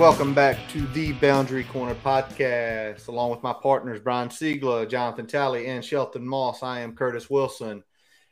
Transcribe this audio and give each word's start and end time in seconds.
Welcome 0.00 0.32
back 0.32 0.56
to 0.70 0.86
the 0.94 1.12
Boundary 1.12 1.62
Corner 1.64 1.94
podcast, 1.94 3.08
along 3.08 3.30
with 3.30 3.42
my 3.42 3.52
partners 3.52 4.00
Brian 4.00 4.30
Siegler, 4.30 4.88
Jonathan 4.88 5.26
Talley, 5.26 5.66
and 5.66 5.84
Shelton 5.84 6.26
Moss. 6.26 6.62
I 6.62 6.80
am 6.80 6.96
Curtis 6.96 7.28
Wilson. 7.28 7.84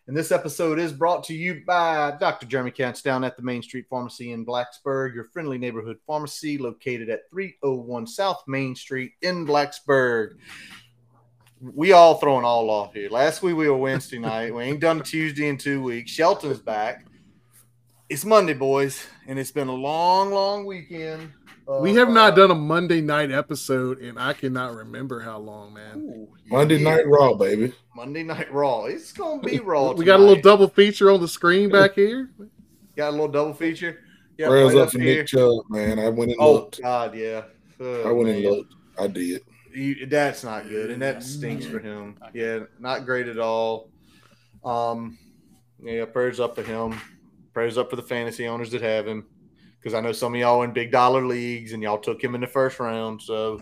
And 0.06 0.16
this 0.16 0.32
episode 0.32 0.78
is 0.78 0.94
brought 0.94 1.24
to 1.24 1.34
you 1.34 1.62
by 1.66 2.16
Dr. 2.18 2.46
Jeremy 2.46 2.70
Kent's 2.70 3.02
down 3.02 3.22
at 3.22 3.36
the 3.36 3.42
Main 3.42 3.60
Street 3.60 3.84
Pharmacy 3.90 4.32
in 4.32 4.46
Blacksburg, 4.46 5.14
your 5.14 5.24
friendly 5.24 5.58
neighborhood 5.58 5.98
pharmacy 6.06 6.56
located 6.56 7.10
at 7.10 7.28
301 7.30 8.06
South 8.06 8.42
Main 8.46 8.74
Street 8.74 9.12
in 9.20 9.46
Blacksburg. 9.46 10.36
We 11.60 11.92
all 11.92 12.14
throwing 12.14 12.46
all 12.46 12.70
off 12.70 12.94
here. 12.94 13.10
Last 13.10 13.42
week 13.42 13.56
we 13.56 13.68
were 13.68 13.76
Wednesday 13.76 14.18
night. 14.18 14.54
We 14.54 14.62
ain't 14.62 14.80
done 14.80 15.02
Tuesday 15.02 15.48
in 15.48 15.58
two 15.58 15.82
weeks. 15.82 16.12
Shelton's 16.12 16.60
back. 16.60 17.04
It's 18.08 18.24
Monday, 18.24 18.54
boys, 18.54 19.06
and 19.26 19.38
it's 19.38 19.50
been 19.50 19.68
a 19.68 19.74
long, 19.74 20.30
long 20.30 20.64
weekend. 20.64 21.30
We 21.68 21.94
have 21.96 22.08
not 22.08 22.34
done 22.34 22.50
a 22.50 22.54
Monday 22.54 23.02
night 23.02 23.30
episode, 23.30 23.98
and 23.98 24.18
I 24.18 24.32
cannot 24.32 24.74
remember 24.74 25.20
how 25.20 25.38
long, 25.38 25.74
man. 25.74 25.98
Ooh, 25.98 26.28
Monday 26.46 26.76
yeah. 26.78 26.96
Night 26.96 27.06
Raw, 27.06 27.34
baby. 27.34 27.74
Monday 27.94 28.22
Night 28.22 28.50
Raw. 28.50 28.86
It's 28.86 29.12
gonna 29.12 29.42
be 29.42 29.58
Raw. 29.58 29.92
We 29.92 30.06
got 30.06 30.18
a 30.18 30.22
little 30.22 30.40
double 30.42 30.68
feature 30.68 31.10
on 31.10 31.20
the 31.20 31.28
screen 31.28 31.68
back 31.72 31.94
here. 31.94 32.30
Got 32.96 33.10
a 33.10 33.12
little 33.12 33.28
double 33.28 33.52
feature. 33.52 34.00
Yeah, 34.38 34.48
Prayers 34.48 34.72
right 34.72 34.82
up 34.82 34.92
for. 34.92 34.98
Nick 34.98 35.26
Chubb, 35.26 35.64
man. 35.68 35.98
I 35.98 36.08
went 36.08 36.30
and 36.30 36.40
Oh 36.40 36.52
looked. 36.52 36.80
God, 36.80 37.14
yeah. 37.14 37.42
Oh, 37.80 38.08
I 38.08 38.12
went 38.12 38.30
and 38.30 38.42
looked. 38.44 38.74
I 38.98 39.06
did. 39.06 39.42
You, 39.74 40.06
that's 40.06 40.42
not 40.44 40.68
good, 40.68 40.90
and 40.90 41.02
that 41.02 41.22
stinks 41.22 41.66
for 41.66 41.78
him. 41.80 42.16
Yeah, 42.32 42.60
not 42.78 43.04
great 43.04 43.28
at 43.28 43.38
all. 43.38 43.90
Um, 44.64 45.18
yeah, 45.82 46.06
prayers 46.06 46.40
up 46.40 46.54
for 46.54 46.62
him. 46.62 46.98
Prayers 47.52 47.76
up 47.76 47.90
for 47.90 47.96
the 47.96 48.02
fantasy 48.02 48.46
owners 48.48 48.70
that 48.70 48.80
have 48.80 49.06
him, 49.06 49.26
because 49.78 49.94
I 49.94 50.00
know 50.00 50.12
some 50.12 50.34
of 50.34 50.40
y'all 50.40 50.62
in 50.62 50.72
big 50.72 50.90
dollar 50.90 51.24
leagues 51.26 51.72
and 51.72 51.82
y'all 51.82 51.98
took 51.98 52.22
him 52.22 52.34
in 52.34 52.40
the 52.40 52.46
first 52.46 52.80
round. 52.80 53.22
So, 53.22 53.60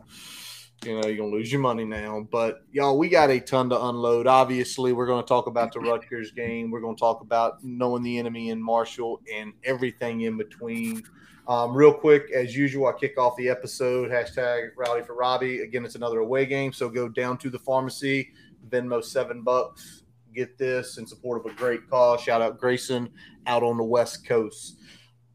you 0.84 1.00
know, 1.00 1.06
you're 1.06 1.16
gonna 1.16 1.34
lose 1.34 1.50
your 1.52 1.60
money 1.60 1.84
now. 1.84 2.26
But 2.30 2.62
y'all, 2.72 2.98
we 2.98 3.08
got 3.08 3.30
a 3.30 3.40
ton 3.40 3.68
to 3.70 3.86
unload. 3.86 4.26
Obviously, 4.26 4.92
we're 4.92 5.06
gonna 5.06 5.26
talk 5.26 5.46
about 5.46 5.72
the 5.72 5.80
Rutgers 5.80 6.32
game. 6.32 6.70
We're 6.70 6.80
gonna 6.80 6.96
talk 6.96 7.20
about 7.20 7.62
knowing 7.62 8.02
the 8.02 8.18
enemy 8.18 8.50
in 8.50 8.62
Marshall 8.62 9.20
and 9.32 9.52
everything 9.64 10.22
in 10.22 10.36
between. 10.36 11.02
Um, 11.48 11.76
real 11.76 11.92
quick, 11.92 12.32
as 12.32 12.56
usual, 12.56 12.88
I 12.88 12.92
kick 12.98 13.18
off 13.18 13.36
the 13.36 13.48
episode. 13.48 14.10
Hashtag 14.10 14.70
rally 14.76 15.02
for 15.02 15.14
Robbie. 15.14 15.60
Again, 15.60 15.84
it's 15.84 15.94
another 15.94 16.18
away 16.18 16.44
game, 16.44 16.72
so 16.72 16.88
go 16.88 17.08
down 17.08 17.38
to 17.38 17.50
the 17.50 17.58
pharmacy. 17.58 18.32
Venmo 18.68 19.02
seven 19.02 19.42
bucks. 19.42 20.02
Get 20.34 20.58
this 20.58 20.98
in 20.98 21.06
support 21.06 21.38
of 21.38 21.50
a 21.50 21.54
great 21.54 21.88
cause. 21.88 22.20
Shout 22.20 22.42
out 22.42 22.58
Grayson 22.58 23.10
out 23.46 23.62
on 23.62 23.76
the 23.76 23.84
West 23.84 24.26
Coast. 24.26 24.80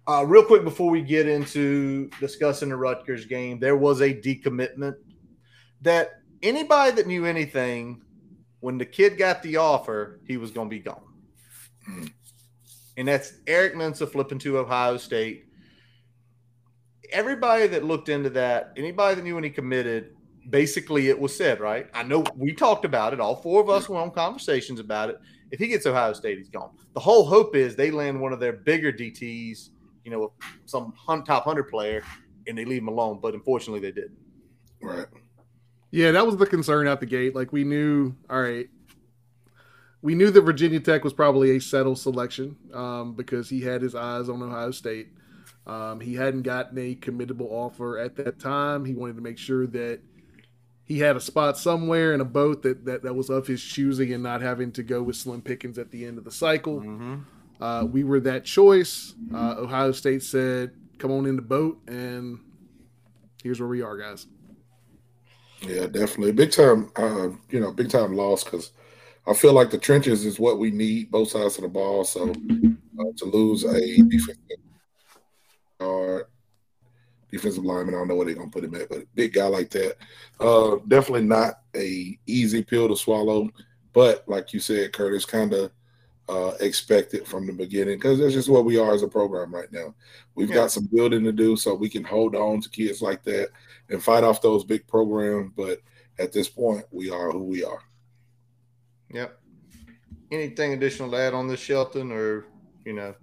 Uh, 0.07 0.25
real 0.25 0.43
quick 0.43 0.63
before 0.63 0.89
we 0.89 1.01
get 1.01 1.27
into 1.27 2.09
discussing 2.19 2.69
the 2.69 2.75
Rutgers 2.75 3.25
game, 3.25 3.59
there 3.59 3.77
was 3.77 4.01
a 4.01 4.13
decommitment 4.13 4.95
that 5.81 6.21
anybody 6.41 6.91
that 6.91 7.07
knew 7.07 7.25
anything, 7.25 8.01
when 8.59 8.77
the 8.77 8.85
kid 8.85 9.17
got 9.17 9.43
the 9.43 9.57
offer, 9.57 10.19
he 10.25 10.37
was 10.37 10.51
going 10.51 10.69
to 10.69 10.75
be 10.75 10.81
gone. 10.81 11.03
And 12.97 13.07
that's 13.07 13.33
Eric 13.47 13.75
Mensa 13.75 14.05
flipping 14.05 14.39
to 14.39 14.59
Ohio 14.59 14.97
State. 14.97 15.45
Everybody 17.11 17.67
that 17.67 17.83
looked 17.83 18.09
into 18.09 18.29
that, 18.31 18.73
anybody 18.77 19.15
that 19.15 19.23
knew 19.23 19.35
when 19.35 19.43
he 19.43 19.49
committed, 19.49 20.15
basically 20.49 21.09
it 21.09 21.19
was 21.19 21.35
said, 21.35 21.59
right? 21.59 21.87
I 21.93 22.03
know 22.03 22.23
we 22.35 22.53
talked 22.53 22.85
about 22.85 23.13
it. 23.13 23.19
All 23.19 23.35
four 23.35 23.61
of 23.61 23.69
us 23.69 23.89
were 23.89 23.97
on 23.97 24.11
conversations 24.11 24.79
about 24.79 25.09
it. 25.09 25.19
If 25.51 25.59
he 25.59 25.67
gets 25.67 25.85
Ohio 25.85 26.13
State, 26.13 26.37
he's 26.37 26.49
gone. 26.49 26.71
The 26.93 26.99
whole 26.99 27.25
hope 27.25 27.55
is 27.55 27.75
they 27.75 27.91
land 27.91 28.19
one 28.19 28.33
of 28.33 28.39
their 28.39 28.53
bigger 28.53 28.91
DTs, 28.91 29.69
you 30.03 30.11
know, 30.11 30.33
some 30.65 30.93
top 31.05 31.45
100 31.45 31.63
player, 31.63 32.03
and 32.47 32.57
they 32.57 32.65
leave 32.65 32.81
him 32.81 32.87
alone. 32.87 33.19
But 33.21 33.33
unfortunately, 33.33 33.81
they 33.81 33.91
didn't. 33.91 34.17
Right. 34.81 35.07
Yeah, 35.91 36.11
that 36.11 36.25
was 36.25 36.37
the 36.37 36.45
concern 36.45 36.87
out 36.87 36.99
the 36.99 37.05
gate. 37.05 37.35
Like 37.35 37.51
we 37.51 37.63
knew, 37.63 38.15
all 38.29 38.41
right, 38.41 38.69
we 40.01 40.15
knew 40.15 40.31
that 40.31 40.41
Virginia 40.41 40.79
Tech 40.79 41.03
was 41.03 41.13
probably 41.13 41.55
a 41.55 41.59
settled 41.59 41.99
selection 41.99 42.55
um, 42.73 43.13
because 43.13 43.49
he 43.49 43.61
had 43.61 43.81
his 43.81 43.93
eyes 43.93 44.29
on 44.29 44.41
Ohio 44.41 44.71
State. 44.71 45.09
Um, 45.67 45.99
he 45.99 46.15
hadn't 46.15 46.41
gotten 46.41 46.77
a 46.77 46.95
committable 46.95 47.51
offer 47.51 47.99
at 47.99 48.15
that 48.15 48.39
time. 48.39 48.85
He 48.85 48.95
wanted 48.95 49.17
to 49.17 49.21
make 49.21 49.37
sure 49.37 49.67
that 49.67 49.99
he 50.85 50.99
had 50.99 51.15
a 51.15 51.21
spot 51.21 51.57
somewhere 51.57 52.13
in 52.13 52.21
a 52.21 52.25
boat 52.25 52.63
that, 52.63 52.85
that, 52.85 53.03
that 53.03 53.13
was 53.13 53.29
of 53.29 53.45
his 53.45 53.61
choosing 53.61 54.11
and 54.11 54.23
not 54.23 54.41
having 54.41 54.71
to 54.73 54.83
go 54.83 55.03
with 55.03 55.15
Slim 55.15 55.41
Pickens 55.41 55.77
at 55.77 55.91
the 55.91 56.05
end 56.05 56.17
of 56.17 56.23
the 56.23 56.31
cycle. 56.31 56.79
Uh, 57.61 57.85
we 57.85 58.03
were 58.03 58.19
that 58.19 58.43
choice. 58.43 59.13
Uh, 59.33 59.55
Ohio 59.59 59.91
State 59.91 60.23
said, 60.23 60.71
come 60.97 61.11
on 61.11 61.27
in 61.27 61.35
the 61.35 61.41
boat, 61.41 61.79
and 61.87 62.39
here's 63.43 63.59
where 63.59 63.69
we 63.69 63.81
are, 63.81 63.97
guys. 63.97 64.25
Yeah, 65.61 65.85
definitely. 65.85 66.31
Big 66.31 66.51
time, 66.51 66.91
uh, 66.95 67.29
you 67.49 67.59
know, 67.59 67.71
big 67.71 67.89
time 67.89 68.15
loss 68.15 68.43
because 68.43 68.71
I 69.27 69.33
feel 69.33 69.53
like 69.53 69.69
the 69.69 69.77
trenches 69.77 70.25
is 70.25 70.39
what 70.39 70.57
we 70.57 70.71
need, 70.71 71.11
both 71.11 71.29
sides 71.29 71.57
of 71.57 71.61
the 71.61 71.69
ball. 71.69 72.03
So 72.03 72.31
uh, 72.31 73.03
to 73.17 73.25
lose 73.25 73.63
a 73.63 73.79
defensive 73.79 74.57
guard, 75.79 76.25
defensive 77.31 77.63
lineman, 77.63 77.93
I 77.93 77.99
don't 77.99 78.07
know 78.07 78.15
where 78.15 78.25
they're 78.25 78.35
to 78.35 78.47
put 78.47 78.63
him 78.63 78.73
at, 78.73 78.89
but 78.89 79.05
big 79.13 79.33
guy 79.33 79.45
like 79.45 79.69
that, 79.71 79.97
uh, 80.39 80.77
definitely 80.87 81.27
not 81.27 81.59
a 81.75 82.17
easy 82.25 82.63
pill 82.63 82.87
to 82.87 82.95
swallow. 82.95 83.47
But 83.93 84.23
like 84.27 84.53
you 84.53 84.59
said, 84.59 84.93
Curtis, 84.93 85.25
kind 85.25 85.53
of 85.53 85.71
uh, 86.29 86.53
expected 86.59 87.27
from 87.27 87.45
the 87.45 87.53
beginning 87.53 87.97
because 87.97 88.19
that's 88.19 88.33
just 88.33 88.49
what 88.49 88.65
we 88.65 88.77
are 88.77 88.93
as 88.93 89.03
a 89.03 89.07
program 89.07 89.53
right 89.53 89.71
now. 89.71 89.93
We've 90.35 90.49
Yeah. 90.49 90.55
got 90.55 90.71
some 90.71 90.85
building 90.85 91.23
to 91.25 91.31
do 91.31 91.55
so 91.57 91.73
we 91.73 91.89
can 91.89 92.03
hold 92.03 92.35
on 92.35 92.61
to 92.61 92.69
kids 92.69 93.01
like 93.01 93.23
that 93.23 93.49
and 93.89 94.01
fight 94.03 94.23
off 94.23 94.41
those 94.41 94.63
big 94.63 94.87
programs. 94.87 95.51
But 95.55 95.79
at 96.19 96.31
this 96.31 96.47
point, 96.47 96.85
we 96.91 97.09
are 97.09 97.31
who 97.31 97.43
we 97.43 97.63
are. 97.63 97.81
Yep. 99.13 99.37
Anything 100.31 100.73
additional 100.73 101.11
to 101.11 101.17
add 101.17 101.33
on 101.33 101.47
this, 101.47 101.59
Shelton, 101.59 102.11
or 102.11 102.45
you 102.85 102.93
know? 102.93 103.13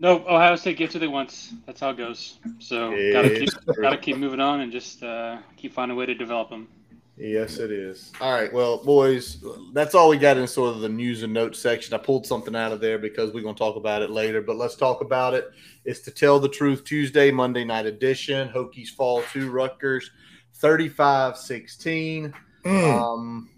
No, 0.00 0.24
Ohio 0.28 0.54
State 0.56 0.76
gets 0.76 0.94
what 0.94 1.00
they 1.00 1.08
want. 1.08 1.50
That's 1.66 1.80
how 1.80 1.90
it 1.90 1.96
goes. 1.96 2.38
So 2.58 2.90
gotta 3.12 3.30
keep 3.30 3.50
gotta 3.80 3.98
keep 3.98 4.16
moving 4.16 4.40
on 4.40 4.60
and 4.60 4.70
just 4.70 5.02
uh, 5.02 5.38
keep 5.56 5.72
finding 5.72 5.96
a 5.96 5.98
way 5.98 6.06
to 6.06 6.14
develop 6.14 6.50
them. 6.50 6.68
Yes, 7.18 7.58
it 7.58 7.72
is. 7.72 8.12
All 8.20 8.32
right. 8.32 8.52
Well, 8.52 8.82
boys, 8.84 9.44
that's 9.72 9.96
all 9.96 10.08
we 10.08 10.18
got 10.18 10.36
in 10.36 10.46
sort 10.46 10.74
of 10.74 10.80
the 10.80 10.88
news 10.88 11.24
and 11.24 11.32
notes 11.32 11.58
section. 11.58 11.92
I 11.92 11.98
pulled 11.98 12.26
something 12.26 12.54
out 12.54 12.70
of 12.70 12.80
there 12.80 12.98
because 12.98 13.32
we're 13.32 13.42
going 13.42 13.56
to 13.56 13.58
talk 13.58 13.74
about 13.74 14.02
it 14.02 14.10
later, 14.10 14.40
but 14.40 14.56
let's 14.56 14.76
talk 14.76 15.00
about 15.00 15.34
it. 15.34 15.50
It's 15.84 16.00
to 16.00 16.12
tell 16.12 16.38
the 16.38 16.48
truth 16.48 16.84
Tuesday, 16.84 17.32
Monday 17.32 17.64
night 17.64 17.86
edition. 17.86 18.48
Hokies 18.48 18.90
fall 18.90 19.22
to 19.32 19.50
Rutgers 19.50 20.10
35 20.54 21.36
16. 21.36 22.32
Um, 22.64 23.50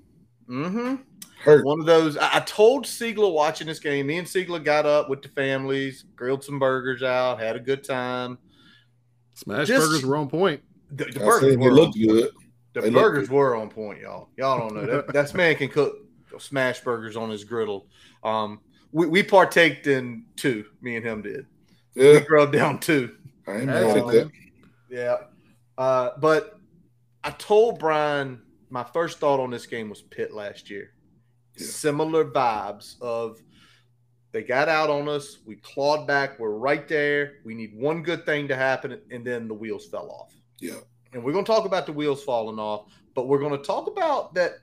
mm-hmm. 0.48 0.94
Hurt. 1.42 1.64
One 1.64 1.80
of 1.80 1.86
those. 1.86 2.16
I, 2.16 2.36
I 2.36 2.40
told 2.40 2.86
Siegler 2.86 3.32
watching 3.32 3.66
this 3.66 3.78
game. 3.78 4.06
Me 4.06 4.16
and 4.16 4.26
Siegler 4.26 4.62
got 4.64 4.86
up 4.86 5.10
with 5.10 5.20
the 5.20 5.28
families, 5.28 6.04
grilled 6.16 6.44
some 6.44 6.58
burgers 6.58 7.02
out, 7.02 7.40
had 7.40 7.56
a 7.56 7.60
good 7.60 7.84
time. 7.84 8.38
Smash 9.34 9.68
Just- 9.68 9.86
burgers 9.86 10.04
were 10.04 10.16
on 10.16 10.28
point. 10.28 10.62
The, 10.92 11.04
the 11.04 11.22
I 11.22 11.24
burgers 11.24 11.56
were 11.56 11.72
looked 11.72 11.96
good. 11.96 12.30
The 12.72 12.82
They 12.82 12.90
burgers 12.90 13.28
were 13.30 13.56
on 13.56 13.68
point, 13.68 14.00
y'all. 14.00 14.28
Y'all 14.36 14.58
don't 14.58 14.74
know 14.74 14.86
that 14.86 15.12
that 15.12 15.34
man 15.34 15.56
can 15.56 15.68
cook 15.68 15.96
smash 16.38 16.80
burgers 16.80 17.16
on 17.16 17.30
his 17.30 17.44
griddle. 17.44 17.86
Um, 18.22 18.60
we, 18.92 19.06
we 19.06 19.22
partaked 19.22 19.86
in 19.86 20.24
two. 20.36 20.64
Me 20.80 20.96
and 20.96 21.04
him 21.04 21.22
did. 21.22 21.46
We 21.94 22.14
Yeah, 22.14 22.20
grubbed 22.20 22.52
down 22.52 22.78
two. 22.78 23.16
I 23.46 23.58
ain't 23.58 23.66
That's 23.66 23.94
mad 23.94 23.96
at 23.96 24.06
that. 24.06 24.30
Yeah. 24.88 25.16
Uh, 25.76 26.10
but 26.18 26.58
I 27.24 27.30
told 27.30 27.78
Brian 27.78 28.42
my 28.70 28.84
first 28.84 29.18
thought 29.18 29.40
on 29.40 29.50
this 29.50 29.66
game 29.66 29.88
was 29.88 30.02
Pitt 30.02 30.32
last 30.32 30.70
year. 30.70 30.92
Yeah. 31.56 31.66
Similar 31.66 32.26
vibes 32.26 33.00
of 33.00 33.40
they 34.32 34.42
got 34.42 34.68
out 34.68 34.90
on 34.90 35.08
us, 35.08 35.38
we 35.44 35.56
clawed 35.56 36.06
back, 36.06 36.38
we're 36.38 36.50
right 36.50 36.86
there. 36.86 37.38
We 37.44 37.54
need 37.54 37.74
one 37.74 38.02
good 38.02 38.24
thing 38.24 38.46
to 38.48 38.56
happen, 38.56 39.00
and 39.10 39.26
then 39.26 39.48
the 39.48 39.54
wheels 39.54 39.86
fell 39.86 40.08
off. 40.08 40.32
Yeah, 40.60 40.78
And 41.12 41.24
we're 41.24 41.32
going 41.32 41.44
to 41.44 41.50
talk 41.50 41.64
about 41.64 41.86
the 41.86 41.92
wheels 41.92 42.22
falling 42.22 42.58
off, 42.58 42.92
but 43.14 43.26
we're 43.26 43.40
going 43.40 43.56
to 43.56 43.64
talk 43.64 43.88
about 43.88 44.34
that 44.34 44.58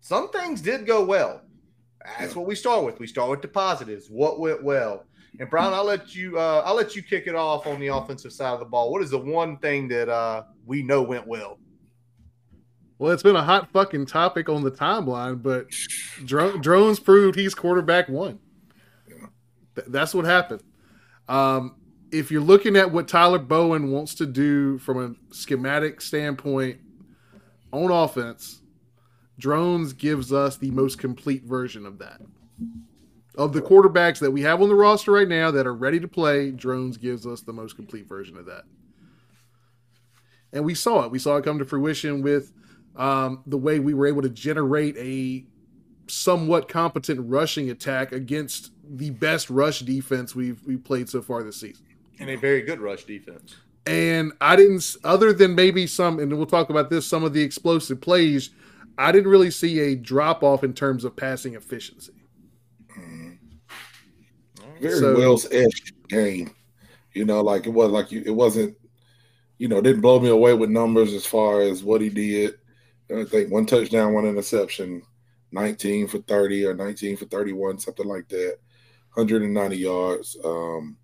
some 0.00 0.30
things 0.30 0.60
did 0.60 0.86
go 0.86 1.04
well. 1.04 1.42
That's 2.18 2.36
what 2.36 2.46
we 2.46 2.54
start 2.54 2.84
with. 2.84 2.98
We 2.98 3.06
start 3.06 3.30
with 3.30 3.42
the 3.42 3.48
positives. 3.48 4.08
What 4.08 4.38
went 4.38 4.62
well? 4.62 5.04
And 5.40 5.48
Brian, 5.50 5.74
I'll 5.74 5.84
let 5.84 6.14
you 6.14 6.38
uh, 6.38 6.62
I'll 6.64 6.74
let 6.74 6.96
you 6.96 7.02
kick 7.02 7.26
it 7.26 7.34
off 7.34 7.66
on 7.66 7.78
the 7.80 7.88
offensive 7.88 8.32
side 8.32 8.54
of 8.54 8.60
the 8.60 8.64
ball. 8.64 8.90
What 8.90 9.02
is 9.02 9.10
the 9.10 9.18
one 9.18 9.58
thing 9.58 9.88
that 9.88 10.08
uh, 10.08 10.44
we 10.66 10.82
know 10.82 11.02
went 11.02 11.26
well? 11.26 11.58
Well, 12.98 13.12
it's 13.12 13.22
been 13.22 13.36
a 13.36 13.42
hot 13.42 13.70
fucking 13.72 14.06
topic 14.06 14.48
on 14.48 14.64
the 14.64 14.72
timeline, 14.72 15.40
but 15.40 15.66
Dro- 16.24 16.58
drones 16.58 16.98
proved 16.98 17.38
he's 17.38 17.54
quarterback 17.54 18.08
one. 18.08 18.40
Th- 19.76 19.86
that's 19.88 20.14
what 20.14 20.24
happened. 20.24 20.62
Um, 21.28 21.76
if 22.10 22.30
you're 22.30 22.40
looking 22.40 22.76
at 22.76 22.90
what 22.90 23.08
Tyler 23.08 23.38
Bowen 23.38 23.90
wants 23.90 24.14
to 24.16 24.26
do 24.26 24.78
from 24.78 24.98
a 25.02 25.34
schematic 25.34 26.00
standpoint 26.00 26.78
on 27.72 27.90
offense, 27.90 28.62
drones 29.38 29.92
gives 29.92 30.32
us 30.32 30.56
the 30.56 30.70
most 30.70 30.98
complete 30.98 31.44
version 31.44 31.86
of 31.86 31.98
that. 31.98 32.20
Of 33.36 33.52
the 33.52 33.62
quarterbacks 33.62 34.18
that 34.18 34.30
we 34.30 34.42
have 34.42 34.60
on 34.62 34.68
the 34.68 34.74
roster 34.74 35.12
right 35.12 35.28
now 35.28 35.50
that 35.50 35.66
are 35.66 35.74
ready 35.74 36.00
to 36.00 36.08
play, 36.08 36.50
drones 36.50 36.96
gives 36.96 37.26
us 37.26 37.42
the 37.42 37.52
most 37.52 37.76
complete 37.76 38.08
version 38.08 38.36
of 38.36 38.46
that. 38.46 38.64
And 40.52 40.64
we 40.64 40.74
saw 40.74 41.04
it. 41.04 41.10
We 41.10 41.18
saw 41.18 41.36
it 41.36 41.44
come 41.44 41.58
to 41.58 41.64
fruition 41.64 42.22
with 42.22 42.52
um, 42.96 43.42
the 43.46 43.58
way 43.58 43.78
we 43.78 43.94
were 43.94 44.06
able 44.06 44.22
to 44.22 44.30
generate 44.30 44.96
a 44.96 45.44
somewhat 46.08 46.68
competent 46.68 47.20
rushing 47.28 47.70
attack 47.70 48.12
against 48.12 48.72
the 48.82 49.10
best 49.10 49.50
rush 49.50 49.80
defense 49.80 50.34
we've 50.34 50.62
we 50.64 50.78
played 50.78 51.08
so 51.08 51.20
far 51.20 51.42
this 51.42 51.60
season. 51.60 51.84
And 52.20 52.30
a 52.30 52.36
very 52.36 52.62
good 52.62 52.80
rush 52.80 53.04
defense. 53.04 53.56
And 53.86 54.32
I 54.40 54.56
didn't, 54.56 54.96
other 55.04 55.32
than 55.32 55.54
maybe 55.54 55.86
some, 55.86 56.18
and 56.18 56.36
we'll 56.36 56.46
talk 56.46 56.68
about 56.68 56.90
this, 56.90 57.06
some 57.06 57.24
of 57.24 57.32
the 57.32 57.42
explosive 57.42 58.00
plays, 58.00 58.50
I 58.98 59.12
didn't 59.12 59.30
really 59.30 59.50
see 59.50 59.80
a 59.80 59.94
drop 59.94 60.42
off 60.42 60.64
in 60.64 60.74
terms 60.74 61.04
of 61.04 61.16
passing 61.16 61.54
efficiency. 61.54 62.12
very 64.80 64.98
So- 64.98 65.16
well 65.16 65.40
edged 65.50 65.92
game. 66.08 66.50
You 67.14 67.24
know, 67.24 67.40
like 67.40 67.66
it 67.66 67.70
was 67.70 67.90
like 67.90 68.12
you, 68.12 68.22
it 68.24 68.30
wasn't. 68.30 68.76
You 69.58 69.66
know, 69.66 69.80
didn't 69.80 70.02
blow 70.02 70.20
me 70.20 70.28
away 70.28 70.54
with 70.54 70.70
numbers 70.70 71.12
as 71.12 71.26
far 71.26 71.62
as 71.62 71.82
what 71.82 72.00
he 72.00 72.10
did. 72.10 72.54
I 73.12 73.24
think 73.24 73.50
one 73.50 73.66
touchdown, 73.66 74.12
one 74.14 74.24
interception, 74.24 75.02
19 75.50 76.06
for 76.06 76.18
30 76.18 76.66
or 76.66 76.74
19 76.74 77.16
for 77.16 77.24
31, 77.24 77.80
something 77.80 78.06
like 78.06 78.28
that. 78.28 78.58
190 79.14 79.76
yards. 79.76 80.36
Um, 80.44 80.96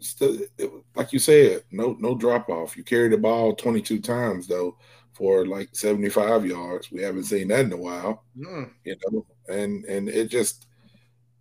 still, 0.00 0.38
it, 0.58 0.70
like 0.94 1.12
you 1.12 1.18
said, 1.18 1.62
no 1.70 1.96
no 1.98 2.14
drop 2.14 2.48
off. 2.48 2.76
You 2.76 2.84
carried 2.84 3.12
the 3.12 3.18
ball 3.18 3.54
22 3.54 4.00
times 4.00 4.46
though 4.46 4.76
for 5.12 5.46
like 5.46 5.68
75 5.72 6.46
yards. 6.46 6.90
We 6.92 7.02
haven't 7.02 7.24
seen 7.24 7.48
that 7.48 7.64
in 7.66 7.72
a 7.72 7.76
while 7.76 8.24
Mm. 8.38 8.70
you 8.84 8.96
know, 9.10 9.26
and 9.48 9.84
and 9.86 10.08
it 10.08 10.28
just 10.28 10.66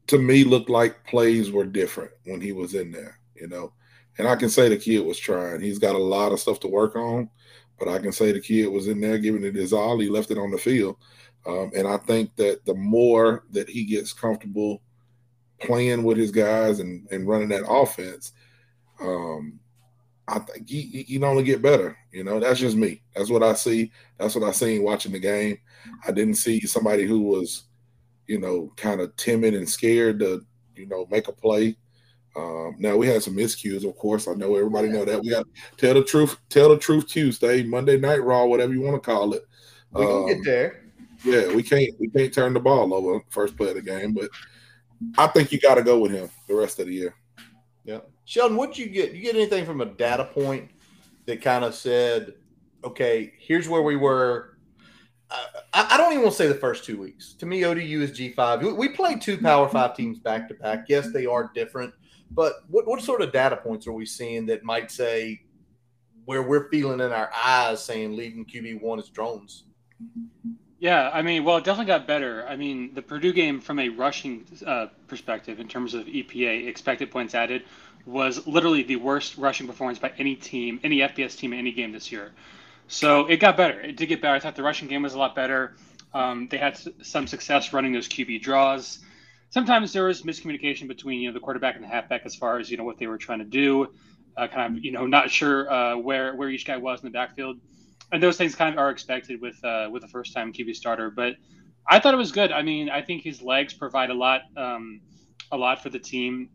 to 0.07 0.17
me 0.17 0.43
looked 0.43 0.69
like 0.69 1.05
plays 1.05 1.51
were 1.51 1.65
different 1.65 2.11
when 2.25 2.41
he 2.41 2.51
was 2.53 2.73
in 2.73 2.91
there, 2.91 3.19
you 3.35 3.47
know. 3.47 3.73
And 4.17 4.27
I 4.27 4.35
can 4.35 4.49
say 4.49 4.67
the 4.69 4.77
kid 4.77 5.05
was 5.05 5.19
trying. 5.19 5.61
He's 5.61 5.79
got 5.79 5.95
a 5.95 5.99
lot 5.99 6.31
of 6.31 6.39
stuff 6.39 6.59
to 6.61 6.67
work 6.67 6.95
on, 6.95 7.29
but 7.77 7.87
I 7.87 7.99
can 7.99 8.11
say 8.11 8.31
the 8.31 8.39
kid 8.39 8.67
was 8.67 8.87
in 8.87 8.99
there 9.01 9.19
giving 9.19 9.43
it 9.43 9.53
his 9.55 9.73
all. 9.73 9.99
He 9.99 10.09
left 10.09 10.31
it 10.31 10.37
on 10.39 10.49
the 10.49 10.57
field, 10.57 10.97
um, 11.45 11.71
and 11.75 11.87
I 11.87 11.97
think 11.97 12.35
that 12.37 12.65
the 12.65 12.73
more 12.73 13.43
that 13.51 13.69
he 13.69 13.83
gets 13.85 14.13
comfortable 14.13 14.81
playing 15.59 16.03
with 16.03 16.17
his 16.17 16.31
guys 16.31 16.79
and 16.79 17.07
and 17.11 17.27
running 17.27 17.49
that 17.49 17.69
offense, 17.69 18.31
um, 19.01 19.59
I 20.27 20.39
think 20.39 20.69
he, 20.69 20.81
he 20.81 21.13
can 21.15 21.23
only 21.23 21.43
get 21.43 21.61
better. 21.61 21.97
You 22.11 22.23
know, 22.23 22.39
that's 22.39 22.59
just 22.59 22.75
me. 22.75 23.01
That's 23.15 23.29
what 23.29 23.43
I 23.43 23.53
see. 23.53 23.91
That's 24.17 24.35
what 24.35 24.47
I 24.47 24.51
seen 24.51 24.83
watching 24.83 25.11
the 25.13 25.19
game. 25.19 25.57
I 26.05 26.11
didn't 26.11 26.35
see 26.35 26.59
somebody 26.61 27.05
who 27.05 27.21
was, 27.21 27.63
you 28.27 28.39
know, 28.39 28.73
kind 28.75 28.99
of 28.99 29.15
timid 29.15 29.53
and 29.53 29.69
scared 29.69 30.19
to, 30.19 30.45
you 30.75 30.85
know, 30.85 31.07
make 31.09 31.27
a 31.27 31.31
play. 31.31 31.77
Um, 32.35 32.75
now 32.77 32.97
we 32.97 33.07
had 33.07 33.23
some 33.23 33.35
miscues, 33.35 33.87
of 33.87 33.95
course. 33.97 34.27
I 34.27 34.33
know 34.33 34.55
everybody 34.55 34.89
know 34.89 35.05
that. 35.05 35.21
We 35.21 35.29
got 35.29 35.45
to 35.45 35.51
tell 35.77 35.93
the 35.93 36.03
truth, 36.03 36.37
tell 36.49 36.69
the 36.69 36.77
truth 36.77 37.07
Tuesday, 37.07 37.63
Monday 37.63 37.97
Night 37.97 38.21
Raw, 38.23 38.45
whatever 38.45 38.73
you 38.73 38.81
want 38.81 39.01
to 39.01 39.09
call 39.11 39.33
it. 39.33 39.43
We 39.93 40.05
can 40.05 40.15
Um, 40.15 40.27
get 40.27 40.43
there. 40.43 40.83
yeah, 41.23 41.53
we 41.55 41.63
can't 41.63 41.89
we 41.99 42.09
can't 42.09 42.33
turn 42.33 42.53
the 42.53 42.59
ball 42.59 42.93
over 42.93 43.23
first 43.29 43.55
play 43.57 43.69
of 43.69 43.75
the 43.75 43.81
game, 43.81 44.13
but 44.13 44.29
I 45.17 45.27
think 45.27 45.51
you 45.51 45.59
got 45.59 45.75
to 45.75 45.83
go 45.83 45.99
with 45.99 46.11
him 46.11 46.29
the 46.47 46.55
rest 46.55 46.79
of 46.79 46.87
the 46.87 46.93
year. 46.93 47.15
Yeah. 47.85 48.01
Sheldon, 48.27 48.57
what'd 48.57 48.77
you 48.77 48.87
get? 48.87 49.13
You 49.13 49.21
get 49.21 49.35
anything 49.35 49.65
from 49.65 49.79
a 49.79 49.85
data 49.85 50.25
point 50.25 50.69
that 51.27 51.41
kind 51.41 51.63
of 51.63 51.73
said, 51.73 52.33
okay, 52.83 53.31
here's 53.39 53.69
where 53.69 53.81
we 53.81 53.95
were. 53.95 54.57
I, 55.31 55.87
I 55.91 55.97
don't 55.97 56.11
even 56.11 56.23
want 56.23 56.33
to 56.33 56.37
say 56.37 56.47
the 56.47 56.55
first 56.55 56.83
two 56.83 56.99
weeks. 56.99 57.35
To 57.35 57.45
me, 57.45 57.63
ODU 57.63 58.01
is 58.01 58.11
G5. 58.11 58.63
We, 58.63 58.73
we 58.73 58.89
played 58.89 59.21
two 59.21 59.37
Power 59.37 59.69
Five 59.69 59.95
teams 59.95 60.19
back 60.19 60.49
to 60.49 60.55
back. 60.55 60.87
Yes, 60.89 61.09
they 61.13 61.25
are 61.25 61.49
different, 61.55 61.93
but 62.31 62.55
what, 62.67 62.85
what 62.85 63.01
sort 63.01 63.21
of 63.21 63.31
data 63.31 63.55
points 63.55 63.87
are 63.87 63.93
we 63.93 64.05
seeing 64.05 64.45
that 64.47 64.61
might 64.61 64.91
say 64.91 65.43
where 66.25 66.43
we're 66.43 66.69
feeling 66.69 66.99
in 66.99 67.13
our 67.13 67.31
eyes 67.33 67.81
saying 67.81 68.13
leading 68.13 68.45
QB1 68.45 68.99
is 68.99 69.07
drones? 69.07 69.63
Yeah, 70.79 71.09
I 71.11 71.21
mean, 71.23 71.43
well, 71.43 71.57
it 71.57 71.63
definitely 71.63 71.87
got 71.87 72.05
better. 72.05 72.45
I 72.47 72.55
mean, 72.55 72.93
the 72.93 73.01
Purdue 73.01 73.33
game, 73.33 73.59
from 73.59 73.79
a 73.79 73.89
rushing 73.89 74.45
uh, 74.65 74.87
perspective, 75.07 75.59
in 75.59 75.67
terms 75.67 75.95
of 75.95 76.05
EPA, 76.05 76.67
expected 76.67 77.09
points 77.09 77.33
added, 77.33 77.63
was 78.07 78.47
literally 78.47 78.83
the 78.83 78.95
worst 78.95 79.37
rushing 79.37 79.67
performance 79.67 79.99
by 79.99 80.11
any 80.17 80.35
team, 80.35 80.79
any 80.83 80.99
FBS 80.99 81.37
team 81.37 81.53
in 81.53 81.59
any 81.59 81.71
game 81.71 81.91
this 81.91 82.11
year. 82.11 82.31
So 82.87 83.27
it 83.27 83.37
got 83.37 83.57
better. 83.57 83.79
It 83.81 83.97
did 83.97 84.07
get 84.07 84.21
better. 84.21 84.33
I 84.33 84.39
thought 84.39 84.55
the 84.55 84.63
rushing 84.63 84.87
game 84.87 85.03
was 85.03 85.13
a 85.13 85.19
lot 85.19 85.35
better. 85.35 85.75
Um, 86.13 86.47
they 86.49 86.57
had 86.57 86.79
some 87.03 87.27
success 87.27 87.73
running 87.73 87.91
those 87.91 88.07
QB 88.07 88.41
draws. 88.41 88.99
Sometimes 89.49 89.93
there 89.93 90.05
was 90.05 90.23
miscommunication 90.23 90.87
between 90.87 91.21
you 91.21 91.29
know 91.29 91.33
the 91.33 91.39
quarterback 91.39 91.75
and 91.75 91.83
the 91.83 91.87
halfback 91.87 92.25
as 92.25 92.35
far 92.35 92.59
as 92.59 92.71
you 92.71 92.77
know 92.77 92.85
what 92.85 92.97
they 92.97 93.07
were 93.07 93.17
trying 93.17 93.39
to 93.39 93.45
do. 93.45 93.93
Uh, 94.37 94.47
kind 94.47 94.77
of 94.77 94.83
you 94.83 94.91
know 94.91 95.05
not 95.05 95.29
sure 95.29 95.71
uh, 95.71 95.97
where 95.97 96.35
where 96.35 96.49
each 96.49 96.65
guy 96.65 96.77
was 96.77 97.01
in 97.01 97.07
the 97.07 97.11
backfield 97.11 97.59
and 98.11 98.23
those 98.23 98.37
things 98.37 98.55
kind 98.55 98.73
of 98.73 98.79
are 98.79 98.89
expected 98.89 99.41
with 99.41 99.63
uh, 99.63 99.89
with 99.91 100.03
a 100.03 100.07
first 100.07 100.33
time 100.33 100.53
QB 100.53 100.75
starter. 100.75 101.09
But 101.09 101.35
I 101.87 101.99
thought 101.99 102.13
it 102.13 102.17
was 102.17 102.31
good. 102.31 102.51
I 102.51 102.61
mean, 102.61 102.89
I 102.89 103.01
think 103.01 103.23
his 103.23 103.41
legs 103.41 103.73
provide 103.73 104.09
a 104.09 104.13
lot 104.13 104.41
um, 104.55 105.01
a 105.51 105.57
lot 105.57 105.83
for 105.83 105.89
the 105.89 105.99
team. 105.99 106.49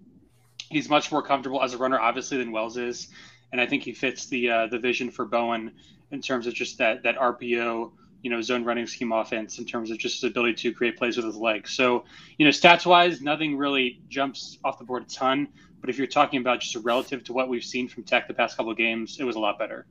He's 0.73 0.89
much 0.89 1.13
more 1.13 1.23
comfortable 1.23 1.63
as 1.63 1.75
a 1.75 1.79
runner, 1.79 2.01
obviously, 2.01 2.39
than 2.39 2.51
Wells 2.51 2.79
is, 2.79 3.09
and 3.53 3.61
I 3.61 3.67
think 3.67 3.83
he 3.83 3.93
fits 3.93 4.27
the 4.27 4.51
uh, 4.51 4.67
the 4.69 4.79
vision 4.79 5.11
for 5.11 5.27
Bowen 5.27 5.73
in 6.11 6.23
terms 6.23 6.47
of 6.47 6.55
just 6.55 6.79
that 6.79 7.03
that 7.03 7.17
RPO, 7.19 7.93
you 8.23 8.31
know, 8.31 8.41
zone 8.41 8.65
running 8.65 8.87
scheme 8.87 9.13
offense 9.13 9.59
in 9.59 9.67
terms 9.67 9.91
of 9.91 9.99
just 9.99 10.23
his 10.23 10.31
ability 10.31 10.55
to 10.55 10.73
create 10.73 10.97
plays 10.97 11.17
with 11.17 11.27
his 11.27 11.37
legs. 11.37 11.73
So, 11.73 12.05
you 12.39 12.47
know, 12.47 12.51
stats 12.51 12.87
wise, 12.87 13.21
nothing 13.21 13.57
really 13.57 14.01
jumps 14.09 14.59
off 14.65 14.79
the 14.79 14.85
board 14.85 15.03
a 15.03 15.07
ton. 15.07 15.49
But 15.83 15.91
if 15.91 15.99
you're 15.99 16.07
talking 16.07 16.41
about 16.41 16.61
just 16.61 16.77
relative 16.77 17.23
to 17.25 17.33
what 17.33 17.49
we've 17.49 17.65
seen 17.65 17.89
from 17.89 18.05
Tech 18.05 18.29
the 18.29 18.35
past 18.35 18.57
couple 18.57 18.73
of 18.73 18.79
games, 18.79 19.19
it 19.21 19.25
was 19.25 19.37
a 19.37 19.41
lot 19.41 19.59
better. 19.59 19.87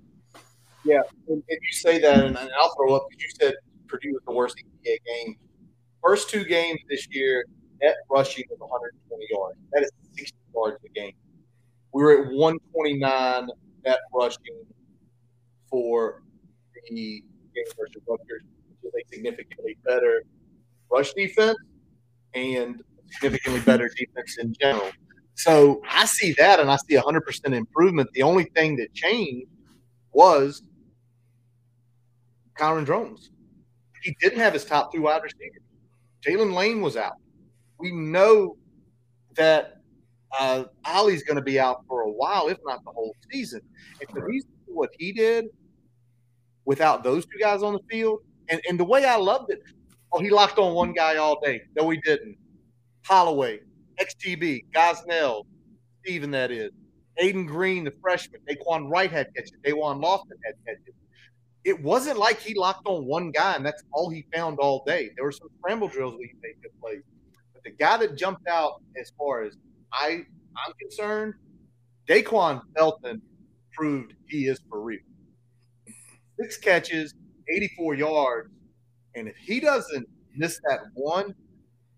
Yeah, 0.84 1.02
and, 1.28 1.44
and 1.48 1.60
you 1.62 1.72
say 1.72 2.00
that, 2.00 2.24
and, 2.24 2.36
and 2.38 2.50
I'll 2.60 2.74
throw 2.76 2.96
up 2.96 3.08
because 3.10 3.24
you 3.24 3.30
said 3.40 3.54
Purdue 3.88 4.14
was 4.14 4.22
the 4.26 4.34
worst 4.34 4.56
EPA 4.58 4.98
game. 5.06 5.36
First 6.02 6.30
two 6.30 6.44
games 6.44 6.80
this 6.90 7.08
year, 7.12 7.46
net 7.82 7.98
rushing 8.10 8.46
was 8.50 8.60
120 8.60 9.28
yards. 9.30 9.60
That 9.74 9.84
is 9.84 9.92
60 10.18 10.36
yards 10.54 10.78
a 10.86 10.90
game. 10.90 11.14
We 11.94 12.04
were 12.04 12.26
at 12.26 12.34
129 12.34 13.50
net 13.86 14.00
rushing 14.14 14.66
for 15.70 16.24
the 16.90 17.24
game 17.56 17.64
versus 17.78 18.02
Rutgers, 18.08 18.44
which 18.82 18.94
is 18.94 18.94
a 18.94 19.16
significantly 19.16 19.78
better 19.86 20.24
rush 20.92 21.14
defense 21.14 21.58
and 22.34 22.82
significantly 23.12 23.62
better 23.62 23.90
defense 23.98 24.38
in 24.38 24.54
general. 24.60 24.92
So 25.36 25.82
I 25.90 26.06
see 26.06 26.34
that, 26.34 26.60
and 26.60 26.70
I 26.70 26.78
see 26.78 26.96
100% 26.96 27.54
improvement. 27.54 28.10
The 28.14 28.22
only 28.22 28.46
thing 28.56 28.76
that 28.78 28.94
changed 28.94 29.48
was 30.14 30.62
Kyron 32.58 32.86
Drones. 32.86 33.32
He 34.04 34.16
didn't 34.20 34.40
have 34.40 34.54
his 34.54 34.66
top 34.66 34.94
two 34.94 35.02
wide 35.02 35.24
receivers. 35.24 35.62
Jaylin 36.26 36.54
Lane 36.54 36.82
was 36.82 36.98
out. 36.98 37.14
We 37.80 37.92
know 37.92 38.58
that 39.36 39.81
uh, 40.40 40.64
Ali's 40.86 41.24
going 41.24 41.36
to 41.36 41.44
be 41.44 41.60
out 41.60 41.84
for 41.88 42.02
a 42.02 42.12
while, 42.12 42.48
if 42.48 42.58
not 42.66 42.84
the 42.84 42.92
whole 42.92 43.16
season. 43.32 43.62
And 44.00 44.10
so 44.14 44.26
he's 44.30 44.46
what 44.66 44.90
he 44.98 45.12
did 45.12 45.46
without 46.66 47.04
those 47.04 47.26
two 47.26 47.40
guys 47.40 47.64
on 47.64 47.74
the 47.74 47.82
field. 47.90 48.20
And, 48.50 48.62
and 48.68 48.80
the 48.80 48.86
way 48.86 49.06
I 49.06 49.18
loved 49.18 49.52
it, 49.52 49.62
oh, 50.12 50.20
he 50.20 50.30
locked 50.30 50.58
on 50.58 50.74
one 50.74 50.94
guy 50.94 51.18
all 51.18 51.40
day. 51.42 51.62
No, 51.76 51.90
he 51.90 52.00
didn't. 52.02 52.38
Holloway, 53.06 53.60
XTB, 54.00 54.66
Gosnell, 54.74 55.44
Steven, 56.04 56.32
that 56.32 56.52
is. 56.52 56.72
Ayden 57.22 57.46
Greene, 57.46 57.84
the 57.84 57.94
freshman. 58.02 58.42
Daquan 58.50 58.90
Wright 58.90 59.12
had 59.12 59.34
catches. 59.36 59.54
Dajuan 59.66 60.02
Lofton 60.02 60.38
had 60.46 60.56
catches. 60.66 60.96
It 61.64 61.82
wasn't 61.84 62.18
like 62.18 62.40
he 62.40 62.56
locked 62.56 62.88
on 62.88 63.06
one 63.06 63.32
guy 63.32 63.54
and 63.54 63.64
that's 63.64 63.84
all 63.92 64.10
he 64.10 64.26
found 64.34 64.58
all 64.60 64.84
day. 64.86 65.12
There 65.16 65.24
were 65.24 65.32
some 65.32 65.50
scramble 65.60 65.88
drills 65.88 66.16
we 66.18 66.34
made 66.42 66.56
good 66.64 66.72
plays. 66.82 67.04
But 67.54 67.64
the 67.64 67.72
guy 67.72 67.98
that 67.98 68.18
jumped 68.18 68.48
out 68.48 68.82
as 69.00 69.12
far 69.18 69.44
as 69.44 69.56
I 69.94 70.24
I'm 70.66 70.74
concerned, 70.80 71.34
Da'Quan 72.08 72.62
Felton 72.76 73.22
proved 73.74 74.14
he 74.28 74.48
is 74.48 74.60
for 74.70 74.82
real. 74.82 75.00
Six 76.40 76.58
catches, 76.58 77.14
84 77.48 77.96
yards, 77.96 78.50
and 79.16 79.28
if 79.28 79.36
he 79.38 79.60
doesn't 79.60 80.08
miss 80.36 80.60
that 80.68 80.80
one, 80.94 81.34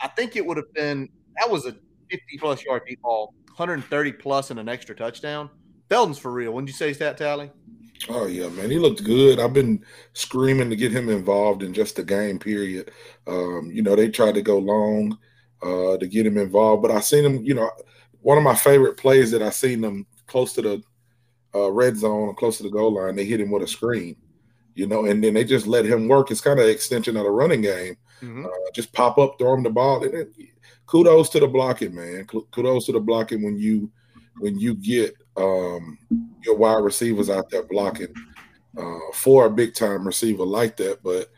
I 0.01 0.07
think 0.09 0.35
it 0.35 0.45
would 0.45 0.57
have 0.57 0.73
been 0.73 1.09
that 1.37 1.49
was 1.49 1.65
a 1.65 1.75
50 2.11 2.37
plus 2.39 2.63
yard 2.63 2.83
deep 2.87 3.01
ball, 3.01 3.33
130 3.47 4.11
plus 4.13 4.51
and 4.51 4.59
an 4.59 4.69
extra 4.69 4.95
touchdown. 4.95 5.49
Felton's 5.89 6.17
for 6.17 6.31
real. 6.31 6.51
Wouldn't 6.53 6.69
you 6.69 6.73
say 6.73 6.93
stat 6.93 7.17
tally? 7.17 7.51
Oh 8.09 8.27
yeah, 8.27 8.49
man, 8.49 8.69
he 8.69 8.79
looked 8.79 9.03
good. 9.03 9.39
I've 9.39 9.53
been 9.53 9.83
screaming 10.13 10.69
to 10.69 10.75
get 10.75 10.91
him 10.91 11.09
involved 11.09 11.63
in 11.63 11.73
just 11.73 11.95
the 11.95 12.03
game. 12.03 12.37
Period. 12.37 12.91
Um, 13.27 13.69
you 13.71 13.81
know, 13.81 13.95
they 13.95 14.09
tried 14.09 14.35
to 14.35 14.41
go 14.41 14.57
long 14.57 15.17
uh, 15.63 15.97
to 15.97 16.07
get 16.07 16.25
him 16.25 16.37
involved, 16.37 16.81
but 16.81 16.91
I 16.91 16.99
seen 16.99 17.25
him. 17.25 17.43
You 17.43 17.55
know, 17.55 17.71
one 18.21 18.37
of 18.37 18.43
my 18.43 18.55
favorite 18.55 18.97
plays 18.97 19.31
that 19.31 19.41
I 19.41 19.49
seen 19.49 19.81
them 19.81 20.05
close 20.27 20.53
to 20.53 20.61
the 20.61 20.83
uh, 21.55 21.71
red 21.71 21.97
zone, 21.97 22.35
close 22.35 22.57
to 22.57 22.63
the 22.63 22.69
goal 22.69 22.93
line. 22.93 23.15
They 23.15 23.25
hit 23.25 23.39
him 23.39 23.51
with 23.51 23.63
a 23.63 23.67
screen. 23.67 24.15
You 24.75 24.87
know, 24.87 25.05
and 25.05 25.23
then 25.23 25.35
they 25.35 25.43
just 25.43 25.67
let 25.67 25.85
him 25.85 26.07
work. 26.07 26.31
It's 26.31 26.41
kind 26.41 26.59
of 26.59 26.67
extension 26.67 27.15
of 27.15 27.25
the 27.25 27.29
running 27.29 27.61
game. 27.61 27.95
Mm-hmm. 28.21 28.45
Uh, 28.45 28.71
just 28.73 28.91
pop 28.91 29.19
up, 29.19 29.37
throw 29.37 29.53
him 29.53 29.63
the 29.63 29.69
ball. 29.69 30.03
And 30.03 30.33
kudos 30.87 31.29
to 31.29 31.39
the 31.39 31.47
blocking, 31.47 31.93
man. 31.93 32.25
Kudos 32.25 32.87
to 32.87 32.91
the 32.91 32.99
blocking 32.99 33.43
when 33.43 33.57
you 33.57 33.91
when 34.39 34.57
you 34.57 34.73
get 34.73 35.15
um, 35.37 35.97
your 36.43 36.55
wide 36.55 36.83
receivers 36.83 37.29
out 37.29 37.51
there 37.51 37.63
blocking 37.63 38.13
uh, 38.77 38.99
for 39.13 39.45
a 39.45 39.49
big 39.49 39.75
time 39.75 40.07
receiver 40.07 40.43
like 40.43 40.75
that. 40.77 41.03
But 41.03 41.29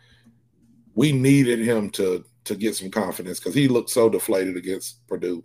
we 0.93 1.11
needed 1.11 1.59
him 1.59 1.89
to 1.91 2.23
to 2.45 2.55
get 2.55 2.75
some 2.75 2.89
confidence 2.89 3.39
because 3.39 3.55
he 3.55 3.67
looked 3.67 3.89
so 3.89 4.09
deflated 4.09 4.57
against 4.57 5.05
Purdue. 5.07 5.43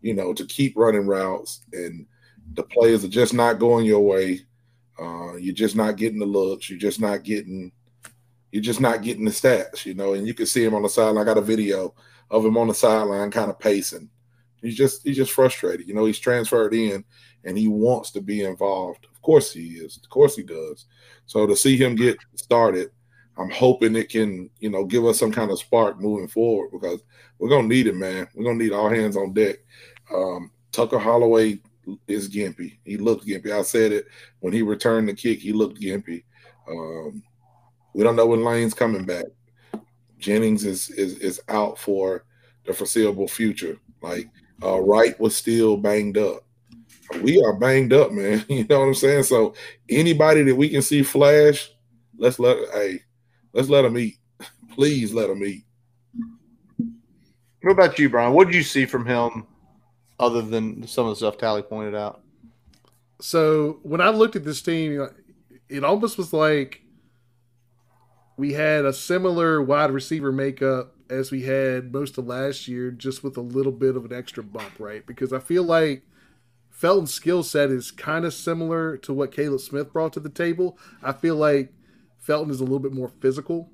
You 0.00 0.14
know, 0.14 0.34
to 0.34 0.44
keep 0.46 0.76
running 0.76 1.06
routes 1.06 1.64
and 1.72 2.06
the 2.54 2.64
players 2.64 3.04
are 3.04 3.08
just 3.08 3.34
not 3.34 3.58
going 3.58 3.86
your 3.86 4.00
way. 4.00 4.40
Uh, 4.98 5.36
you're 5.36 5.54
just 5.54 5.76
not 5.76 5.96
getting 5.96 6.18
the 6.18 6.26
looks. 6.26 6.68
You're 6.68 6.78
just 6.78 7.00
not 7.00 7.22
getting. 7.22 7.72
You're 8.50 8.62
just 8.62 8.80
not 8.80 9.02
getting 9.02 9.24
the 9.24 9.30
stats. 9.30 9.86
You 9.86 9.94
know, 9.94 10.14
and 10.14 10.26
you 10.26 10.34
can 10.34 10.46
see 10.46 10.64
him 10.64 10.74
on 10.74 10.82
the 10.82 10.88
sideline. 10.88 11.22
I 11.22 11.24
got 11.24 11.38
a 11.38 11.42
video 11.42 11.94
of 12.30 12.44
him 12.44 12.58
on 12.58 12.68
the 12.68 12.74
sideline, 12.74 13.30
kind 13.30 13.50
of 13.50 13.58
pacing. 13.58 14.10
He's 14.60 14.76
just 14.76 15.02
he's 15.04 15.16
just 15.16 15.32
frustrated. 15.32 15.86
You 15.86 15.94
know, 15.94 16.04
he's 16.04 16.18
transferred 16.18 16.74
in 16.74 17.04
and 17.44 17.58
he 17.58 17.68
wants 17.68 18.10
to 18.12 18.20
be 18.20 18.44
involved. 18.44 19.06
Of 19.12 19.20
course 19.22 19.52
he 19.52 19.68
is. 19.74 19.98
Of 20.02 20.08
course 20.08 20.36
he 20.36 20.42
does. 20.42 20.86
So 21.26 21.46
to 21.46 21.56
see 21.56 21.76
him 21.76 21.94
get 21.94 22.16
started, 22.34 22.90
I'm 23.38 23.50
hoping 23.50 23.96
it 23.96 24.10
can, 24.10 24.50
you 24.60 24.70
know, 24.70 24.84
give 24.84 25.04
us 25.04 25.18
some 25.18 25.32
kind 25.32 25.50
of 25.50 25.58
spark 25.58 26.00
moving 26.00 26.28
forward 26.28 26.70
because 26.72 27.02
we're 27.38 27.48
gonna 27.48 27.68
need 27.68 27.86
it, 27.86 27.96
man. 27.96 28.28
We're 28.34 28.44
gonna 28.44 28.62
need 28.62 28.72
all 28.72 28.90
hands 28.90 29.16
on 29.16 29.32
deck. 29.32 29.56
Um, 30.12 30.50
Tucker 30.70 30.98
Holloway 30.98 31.60
is 32.06 32.28
gimpy. 32.28 32.78
He 32.84 32.96
looked 32.96 33.26
gimpy. 33.26 33.50
I 33.50 33.62
said 33.62 33.92
it 33.92 34.06
when 34.40 34.52
he 34.52 34.62
returned 34.62 35.08
the 35.08 35.14
kick. 35.14 35.40
He 35.40 35.52
looked 35.52 35.80
gimpy. 35.80 36.24
Um, 36.68 37.22
we 37.94 38.04
don't 38.04 38.16
know 38.16 38.26
when 38.26 38.44
Lane's 38.44 38.74
coming 38.74 39.04
back. 39.04 39.26
Jennings 40.18 40.64
is 40.64 40.90
is 40.90 41.18
is 41.18 41.40
out 41.48 41.78
for 41.78 42.24
the 42.66 42.72
foreseeable 42.72 43.28
future. 43.28 43.78
Like 44.02 44.28
uh, 44.62 44.80
Wright 44.80 45.18
was 45.18 45.34
still 45.34 45.76
banged 45.76 46.18
up 46.18 46.44
we 47.20 47.42
are 47.42 47.52
banged 47.54 47.92
up, 47.92 48.12
man. 48.12 48.44
You 48.48 48.64
know 48.68 48.80
what 48.80 48.86
I'm 48.86 48.94
saying? 48.94 49.24
So 49.24 49.54
anybody 49.88 50.42
that 50.42 50.54
we 50.54 50.68
can 50.68 50.82
see 50.82 51.02
flash, 51.02 51.70
let's 52.16 52.38
let 52.38 52.56
hey, 52.72 53.02
let's 53.52 53.68
let 53.68 53.82
them 53.82 53.98
eat. 53.98 54.18
Please 54.74 55.12
let 55.12 55.28
them 55.28 55.44
eat. 55.44 55.64
What 57.62 57.72
about 57.72 57.98
you, 57.98 58.08
Brian? 58.10 58.32
What 58.32 58.46
did 58.46 58.54
you 58.54 58.62
see 58.62 58.86
from 58.86 59.06
him 59.06 59.46
other 60.18 60.42
than 60.42 60.86
some 60.86 61.06
of 61.06 61.12
the 61.12 61.16
stuff 61.16 61.38
Tally 61.38 61.62
pointed 61.62 61.94
out? 61.94 62.22
So 63.20 63.78
when 63.82 64.00
I 64.00 64.08
looked 64.08 64.34
at 64.34 64.44
this 64.44 64.62
team, 64.62 65.08
it 65.68 65.84
almost 65.84 66.18
was 66.18 66.32
like 66.32 66.82
we 68.36 68.52
had 68.54 68.84
a 68.84 68.92
similar 68.92 69.62
wide 69.62 69.90
receiver 69.90 70.32
makeup 70.32 70.96
as 71.08 71.30
we 71.30 71.42
had 71.42 71.92
most 71.92 72.18
of 72.18 72.26
last 72.26 72.66
year, 72.66 72.90
just 72.90 73.22
with 73.22 73.36
a 73.36 73.42
little 73.42 73.70
bit 73.70 73.96
of 73.96 74.04
an 74.04 74.12
extra 74.12 74.42
bump, 74.42 74.72
right? 74.78 75.06
Because 75.06 75.32
I 75.32 75.38
feel 75.38 75.62
like 75.62 76.02
Felton's 76.70 77.14
skill 77.14 77.42
set 77.42 77.70
is 77.70 77.90
kind 77.90 78.24
of 78.24 78.34
similar 78.34 78.96
to 78.96 79.12
what 79.12 79.30
Caleb 79.30 79.60
Smith 79.60 79.92
brought 79.92 80.12
to 80.14 80.20
the 80.20 80.28
table. 80.28 80.78
I 81.02 81.12
feel 81.12 81.36
like 81.36 81.72
Felton 82.22 82.50
is 82.50 82.60
a 82.60 82.64
little 82.64 82.78
bit 82.78 82.92
more 82.92 83.08
physical 83.20 83.68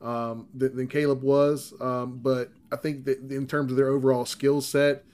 um, 0.00 0.48
than, 0.54 0.76
than, 0.76 0.88
Caleb 0.88 1.22
was, 1.22 1.72
um, 1.80 2.18
but 2.22 2.50
I 2.72 2.76
think 2.76 3.04
that 3.04 3.30
in 3.30 3.46
terms 3.46 3.70
of 3.70 3.76
their 3.76 3.88
overall 3.88 4.24
skill 4.24 4.60
set, 4.60 5.04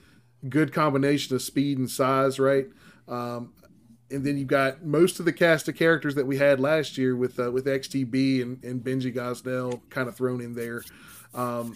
good 0.49 0.73
combination 0.73 1.35
of 1.35 1.41
speed 1.41 1.77
and 1.77 1.89
size, 1.89 2.39
right? 2.39 2.67
Um, 3.07 3.53
and 4.09 4.23
then 4.25 4.37
you've 4.37 4.47
got 4.47 4.85
most 4.85 5.19
of 5.19 5.25
the 5.25 5.33
cast 5.33 5.67
of 5.67 5.75
characters 5.75 6.15
that 6.15 6.27
we 6.27 6.37
had 6.37 6.59
last 6.59 6.97
year 6.97 7.15
with 7.15 7.39
uh, 7.39 7.51
with 7.51 7.65
XTB 7.65 8.41
and, 8.41 8.63
and 8.63 8.83
Benji 8.83 9.13
Gosnell 9.13 9.81
kind 9.89 10.07
of 10.07 10.15
thrown 10.15 10.39
in 10.39 10.53
there. 10.53 10.83
Um, 11.33 11.75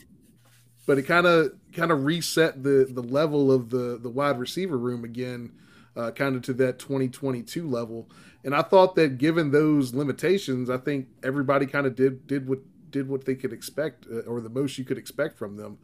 but 0.85 0.97
it 0.97 1.03
kind 1.03 1.25
of 1.25 1.53
kind 1.73 1.91
of 1.91 2.05
reset 2.05 2.63
the 2.63 2.87
the 2.89 3.01
level 3.01 3.51
of 3.51 3.69
the 3.69 3.99
the 4.01 4.09
wide 4.09 4.39
receiver 4.39 4.77
room 4.77 5.03
again, 5.03 5.51
uh, 5.95 6.11
kind 6.11 6.35
of 6.35 6.43
to 6.43 6.53
that 6.53 6.79
2022 6.79 7.67
level. 7.67 8.09
And 8.47 8.55
I 8.55 8.61
thought 8.61 8.95
that 8.95 9.17
given 9.17 9.51
those 9.51 9.93
limitations, 9.93 10.69
I 10.69 10.77
think 10.77 11.09
everybody 11.21 11.65
kind 11.65 11.85
of 11.85 11.97
did 11.97 12.25
did 12.27 12.47
what 12.47 12.59
did 12.89 13.09
what 13.09 13.25
they 13.25 13.35
could 13.35 13.51
expect 13.51 14.05
uh, 14.09 14.19
or 14.19 14.39
the 14.39 14.47
most 14.47 14.77
you 14.77 14.85
could 14.85 14.97
expect 14.97 15.37
from 15.37 15.57
them. 15.57 15.77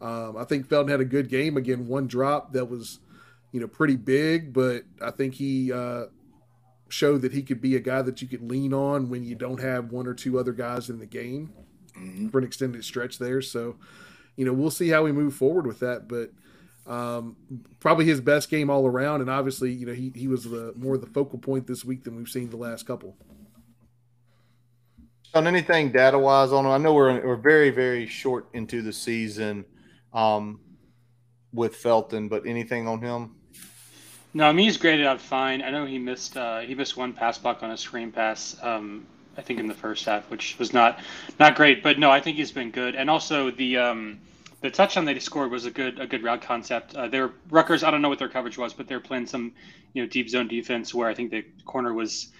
Um, 0.00 0.36
I 0.36 0.44
think 0.44 0.68
Felton 0.68 0.92
had 0.92 1.00
a 1.00 1.04
good 1.04 1.28
game 1.28 1.56
again. 1.56 1.88
One 1.88 2.06
drop 2.06 2.52
that 2.52 2.66
was, 2.66 3.00
you 3.50 3.58
know, 3.58 3.66
pretty 3.66 3.96
big, 3.96 4.52
but 4.52 4.84
I 5.02 5.10
think 5.10 5.34
he 5.34 5.72
uh, 5.72 6.04
showed 6.88 7.22
that 7.22 7.32
he 7.32 7.42
could 7.42 7.60
be 7.60 7.74
a 7.74 7.80
guy 7.80 8.00
that 8.02 8.22
you 8.22 8.28
could 8.28 8.48
lean 8.48 8.72
on 8.72 9.10
when 9.10 9.24
you 9.24 9.34
don't 9.34 9.60
have 9.60 9.90
one 9.90 10.06
or 10.06 10.14
two 10.14 10.38
other 10.38 10.52
guys 10.52 10.90
in 10.90 11.00
the 11.00 11.06
game 11.06 11.52
mm-hmm. 11.98 12.28
for 12.28 12.38
an 12.38 12.44
extended 12.44 12.84
stretch 12.84 13.18
there. 13.18 13.42
So 13.42 13.74
you 14.36 14.44
know, 14.44 14.52
we'll 14.52 14.70
see 14.70 14.88
how 14.88 15.02
we 15.02 15.10
move 15.10 15.34
forward 15.34 15.66
with 15.66 15.80
that. 15.80 16.06
But 16.06 16.30
um, 16.86 17.36
probably 17.80 18.04
his 18.04 18.20
best 18.20 18.50
game 18.50 18.70
all 18.70 18.86
around, 18.86 19.20
and 19.20 19.30
obviously, 19.30 19.72
you 19.72 19.86
know, 19.86 19.94
he 19.94 20.12
he 20.14 20.28
was 20.28 20.44
the 20.44 20.72
more 20.76 20.98
the 20.98 21.06
focal 21.06 21.38
point 21.38 21.66
this 21.66 21.84
week 21.84 22.04
than 22.04 22.16
we've 22.16 22.28
seen 22.28 22.50
the 22.50 22.56
last 22.56 22.86
couple. 22.86 23.16
On 25.34 25.46
anything 25.46 25.90
data 25.90 26.18
wise 26.18 26.52
on 26.52 26.64
him, 26.64 26.70
I 26.70 26.78
know 26.78 26.94
we're 26.94 27.24
we're 27.26 27.36
very 27.36 27.70
very 27.70 28.06
short 28.06 28.48
into 28.52 28.82
the 28.82 28.92
season 28.92 29.64
um, 30.12 30.60
with 31.52 31.76
Felton, 31.76 32.28
but 32.28 32.46
anything 32.46 32.86
on 32.86 33.00
him? 33.00 33.34
No, 34.34 34.46
I 34.46 34.52
mean 34.52 34.66
he's 34.66 34.76
graded 34.76 35.06
out 35.06 35.20
fine. 35.20 35.62
I 35.62 35.70
know 35.70 35.86
he 35.86 35.98
missed 35.98 36.36
uh, 36.36 36.60
he 36.60 36.74
missed 36.74 36.96
one 36.96 37.12
pass 37.12 37.38
block 37.38 37.62
on 37.62 37.70
a 37.70 37.78
screen 37.78 38.12
pass. 38.12 38.56
Um, 38.62 39.06
I 39.36 39.42
think 39.42 39.58
in 39.58 39.66
the 39.66 39.74
first 39.74 40.04
half, 40.04 40.30
which 40.30 40.58
was 40.58 40.72
not 40.72 41.00
not 41.40 41.56
great. 41.56 41.82
But 41.82 41.98
no, 41.98 42.10
I 42.10 42.20
think 42.20 42.36
he's 42.36 42.52
been 42.52 42.70
good. 42.70 42.94
And 42.94 43.08
also 43.08 43.50
the 43.50 43.78
um, 43.78 44.20
the 44.64 44.70
touchdown 44.70 45.04
they 45.04 45.18
scored 45.18 45.50
was 45.50 45.66
a 45.66 45.70
good 45.70 46.00
a 46.00 46.06
good 46.06 46.22
route 46.22 46.40
concept. 46.40 46.96
Uh, 46.96 47.06
their 47.06 47.32
Rutgers, 47.50 47.84
I 47.84 47.90
don't 47.90 48.00
know 48.00 48.08
what 48.08 48.18
their 48.18 48.30
coverage 48.30 48.56
was, 48.56 48.72
but 48.72 48.88
they're 48.88 48.98
playing 48.98 49.26
some 49.26 49.52
you 49.92 50.02
know 50.02 50.08
deep 50.08 50.26
zone 50.30 50.48
defense 50.48 50.94
where 50.94 51.06
I 51.06 51.12
think 51.12 51.30
the 51.30 51.44
corner 51.66 51.92
was 51.92 52.32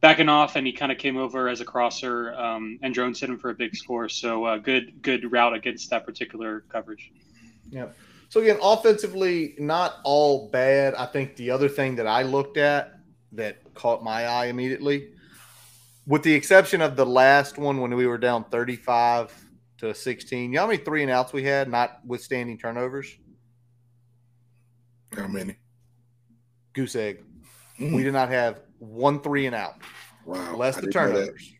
backing 0.00 0.28
off 0.28 0.56
and 0.56 0.66
he 0.66 0.72
kind 0.72 0.90
of 0.90 0.98
came 0.98 1.16
over 1.16 1.48
as 1.48 1.60
a 1.60 1.64
crosser 1.64 2.34
um, 2.34 2.80
and 2.82 2.92
drones 2.92 3.20
hit 3.20 3.30
him 3.30 3.38
for 3.38 3.50
a 3.50 3.54
big 3.54 3.76
score. 3.76 4.08
So 4.08 4.44
uh, 4.44 4.58
good 4.58 5.00
good 5.02 5.30
route 5.30 5.54
against 5.54 5.88
that 5.90 6.04
particular 6.04 6.64
coverage. 6.68 7.12
Yeah. 7.70 7.86
So 8.28 8.40
again, 8.40 8.58
offensively, 8.60 9.54
not 9.58 9.98
all 10.02 10.48
bad. 10.48 10.96
I 10.96 11.06
think 11.06 11.36
the 11.36 11.52
other 11.52 11.68
thing 11.68 11.94
that 11.94 12.08
I 12.08 12.22
looked 12.22 12.56
at 12.56 12.98
that 13.30 13.72
caught 13.74 14.02
my 14.02 14.26
eye 14.26 14.46
immediately 14.46 15.10
with 16.08 16.24
the 16.24 16.34
exception 16.34 16.80
of 16.80 16.96
the 16.96 17.06
last 17.06 17.56
one 17.56 17.80
when 17.80 17.94
we 17.94 18.08
were 18.08 18.18
down 18.18 18.42
35 18.44 19.47
to 19.78 19.94
16. 19.94 20.50
You 20.50 20.56
know 20.56 20.62
how 20.62 20.66
many 20.66 20.78
three 20.78 21.02
and 21.02 21.10
outs 21.10 21.32
we 21.32 21.42
had, 21.42 21.68
not 21.68 22.00
withstanding 22.04 22.58
turnovers? 22.58 23.16
How 25.16 25.26
many? 25.26 25.56
Goose 26.72 26.96
egg. 26.96 27.24
Mm. 27.78 27.94
We 27.94 28.02
did 28.02 28.12
not 28.12 28.28
have 28.28 28.60
one 28.78 29.20
three 29.20 29.46
and 29.46 29.54
out. 29.54 29.76
Wow. 30.24 30.56
Less 30.56 30.76
the 30.76 30.90
turnovers. 30.90 31.52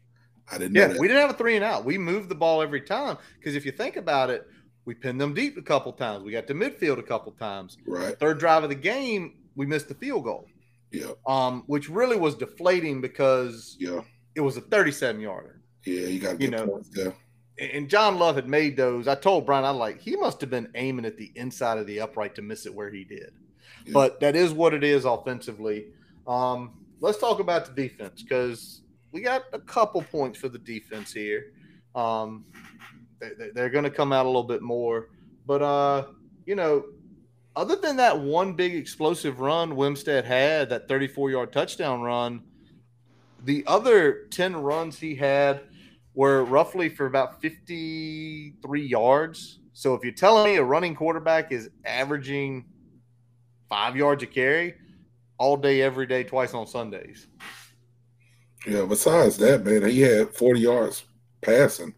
I 0.51 0.59
didn't 0.59 0.77
yeah, 0.77 0.89
that. 0.89 0.99
we 0.99 1.09
didn't 1.09 1.21
have 1.21 1.31
a 1.31 1.39
three 1.39 1.57
and 1.57 1.65
out. 1.65 1.85
We 1.85 1.99
moved 1.99 2.29
the 2.29 2.35
ball 2.35 2.63
every 2.63 2.81
time 2.81 3.19
because 3.39 3.55
if 3.55 3.65
you 3.67 3.73
think 3.73 3.97
about 3.97 4.31
it, 4.31 4.47
we 4.85 4.95
pinned 4.95 5.21
them 5.21 5.35
deep 5.35 5.59
a 5.59 5.63
couple 5.63 5.93
times. 5.93 6.25
We 6.25 6.33
got 6.33 6.47
to 6.47 6.55
midfield 6.55 6.99
a 6.99 7.03
couple 7.03 7.33
times. 7.33 7.77
Right. 7.87 8.19
Third 8.19 8.39
drive 8.39 8.63
of 8.63 8.71
the 8.71 8.75
game, 8.75 9.35
we 9.55 9.67
missed 9.67 9.89
the 9.89 9.95
field 9.95 10.25
goal. 10.25 10.47
Yeah. 10.91 11.11
Um, 11.27 11.65
which 11.67 11.91
really 11.91 12.17
was 12.17 12.35
deflating 12.35 13.01
because 13.01 13.77
yeah, 13.79 14.01
it 14.35 14.41
was 14.41 14.57
a 14.57 14.63
37 14.63 15.21
yarder. 15.21 15.61
Yeah, 15.85 16.07
you 16.07 16.19
got 16.19 16.41
you 16.41 16.51
know, 16.51 16.67
points. 16.67 16.91
And 17.59 17.89
John 17.89 18.19
Love 18.19 18.37
had 18.37 18.49
made 18.49 18.77
those. 18.77 19.09
I 19.09 19.15
told 19.15 19.47
Brian, 19.47 19.65
I 19.65 19.71
like 19.71 20.01
he 20.01 20.17
must 20.17 20.41
have 20.41 20.51
been 20.51 20.69
aiming 20.75 21.05
at 21.05 21.17
the 21.17 21.33
inside 21.35 21.79
of 21.79 21.87
the 21.87 22.01
upright 22.01 22.35
to 22.37 22.43
miss 22.43 22.67
it 22.67 22.75
where 22.75 22.91
he 22.91 23.05
did. 23.05 23.33
Yeah. 23.85 23.93
But 23.93 24.21
that 24.21 24.37
is 24.37 24.53
what 24.53 24.75
it 24.75 24.85
is 24.85 25.05
offensively. 25.05 25.87
Um, 26.27 26.73
let's 27.01 27.19
talk 27.19 27.41
about 27.41 27.67
the 27.67 27.73
defense 27.73 28.23
because 28.23 28.83
we 29.13 29.23
got 29.23 29.45
a 29.53 29.59
couple 29.59 30.03
points 30.03 30.39
for 30.39 30.49
the 30.49 30.59
defense 30.59 31.13
here. 31.13 31.53
Um, 31.95 32.45
they, 33.21 33.61
are 33.61 33.71
going 33.71 33.85
to 33.85 33.91
come 33.91 34.13
out 34.13 34.27
a 34.27 34.29
little 34.29 34.45
bit 34.45 34.63
more, 34.63 35.09
but 35.47 35.63
uh, 35.63 36.07
you 36.47 36.55
know, 36.55 36.85
other 37.57 37.75
than 37.75 37.97
that 37.97 38.21
one 38.21 38.53
big 38.53 38.75
explosive 38.77 39.41
run 39.41 39.73
Wimsatt 39.73 40.25
had, 40.25 40.69
that 40.71 40.87
34 40.87 41.31
yard 41.31 41.53
touchdown 41.53 42.03
run, 42.03 42.43
the 43.45 43.65
other 43.67 44.27
10 44.31 44.57
runs 44.57 44.99
he 44.99 45.15
had 45.17 45.63
were 46.19 46.43
roughly 46.43 46.89
for 46.89 47.07
about 47.07 47.41
53 47.41 48.85
yards. 48.85 49.61
So 49.73 49.95
if 49.95 50.03
you're 50.03 50.13
telling 50.13 50.51
me 50.51 50.57
a 50.57 50.65
running 50.65 50.97
quarterback 50.97 51.53
is 51.53 51.71
averaging 51.85 52.65
five 53.69 53.97
yards 53.97 54.25
a 54.25 54.27
carry 54.27 54.75
all 55.39 55.57
day, 55.57 55.81
every 55.81 56.09
day, 56.09 56.25
twice 56.25 56.55
on 56.55 56.67
Sundays. 56.67 57.29
Yeah, 58.67 58.85
besides 58.87 59.37
that, 59.37 59.65
man, 59.65 59.89
he 59.89 60.01
had 60.01 60.35
40 60.35 60.59
yards 60.59 61.05
passing. 61.41 61.95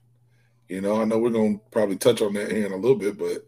You 0.68 0.82
know, 0.82 1.00
I 1.00 1.06
know 1.06 1.16
we're 1.16 1.30
gonna 1.30 1.58
probably 1.70 1.96
touch 1.96 2.20
on 2.20 2.34
that 2.34 2.52
here 2.52 2.66
in 2.66 2.72
a 2.72 2.76
little 2.76 2.98
bit, 2.98 3.16
but 3.16 3.46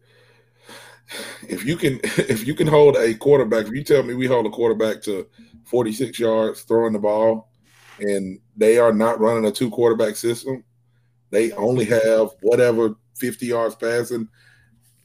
if 1.50 1.66
you 1.66 1.76
can 1.76 2.00
if 2.02 2.46
you 2.46 2.54
can 2.54 2.66
hold 2.66 2.96
a 2.96 3.12
quarterback, 3.12 3.66
if 3.66 3.74
you 3.74 3.84
tell 3.84 4.04
me 4.04 4.14
we 4.14 4.26
hold 4.26 4.46
a 4.46 4.50
quarterback 4.50 5.02
to 5.02 5.26
46 5.64 6.18
yards 6.18 6.62
throwing 6.62 6.94
the 6.94 6.98
ball 6.98 7.51
and 8.02 8.38
they 8.56 8.78
are 8.78 8.92
not 8.92 9.20
running 9.20 9.46
a 9.46 9.52
two 9.52 9.70
quarterback 9.70 10.16
system, 10.16 10.64
they 11.30 11.52
only 11.52 11.84
have 11.86 12.30
whatever 12.42 12.94
50 13.16 13.46
yards 13.46 13.74
passing, 13.74 14.28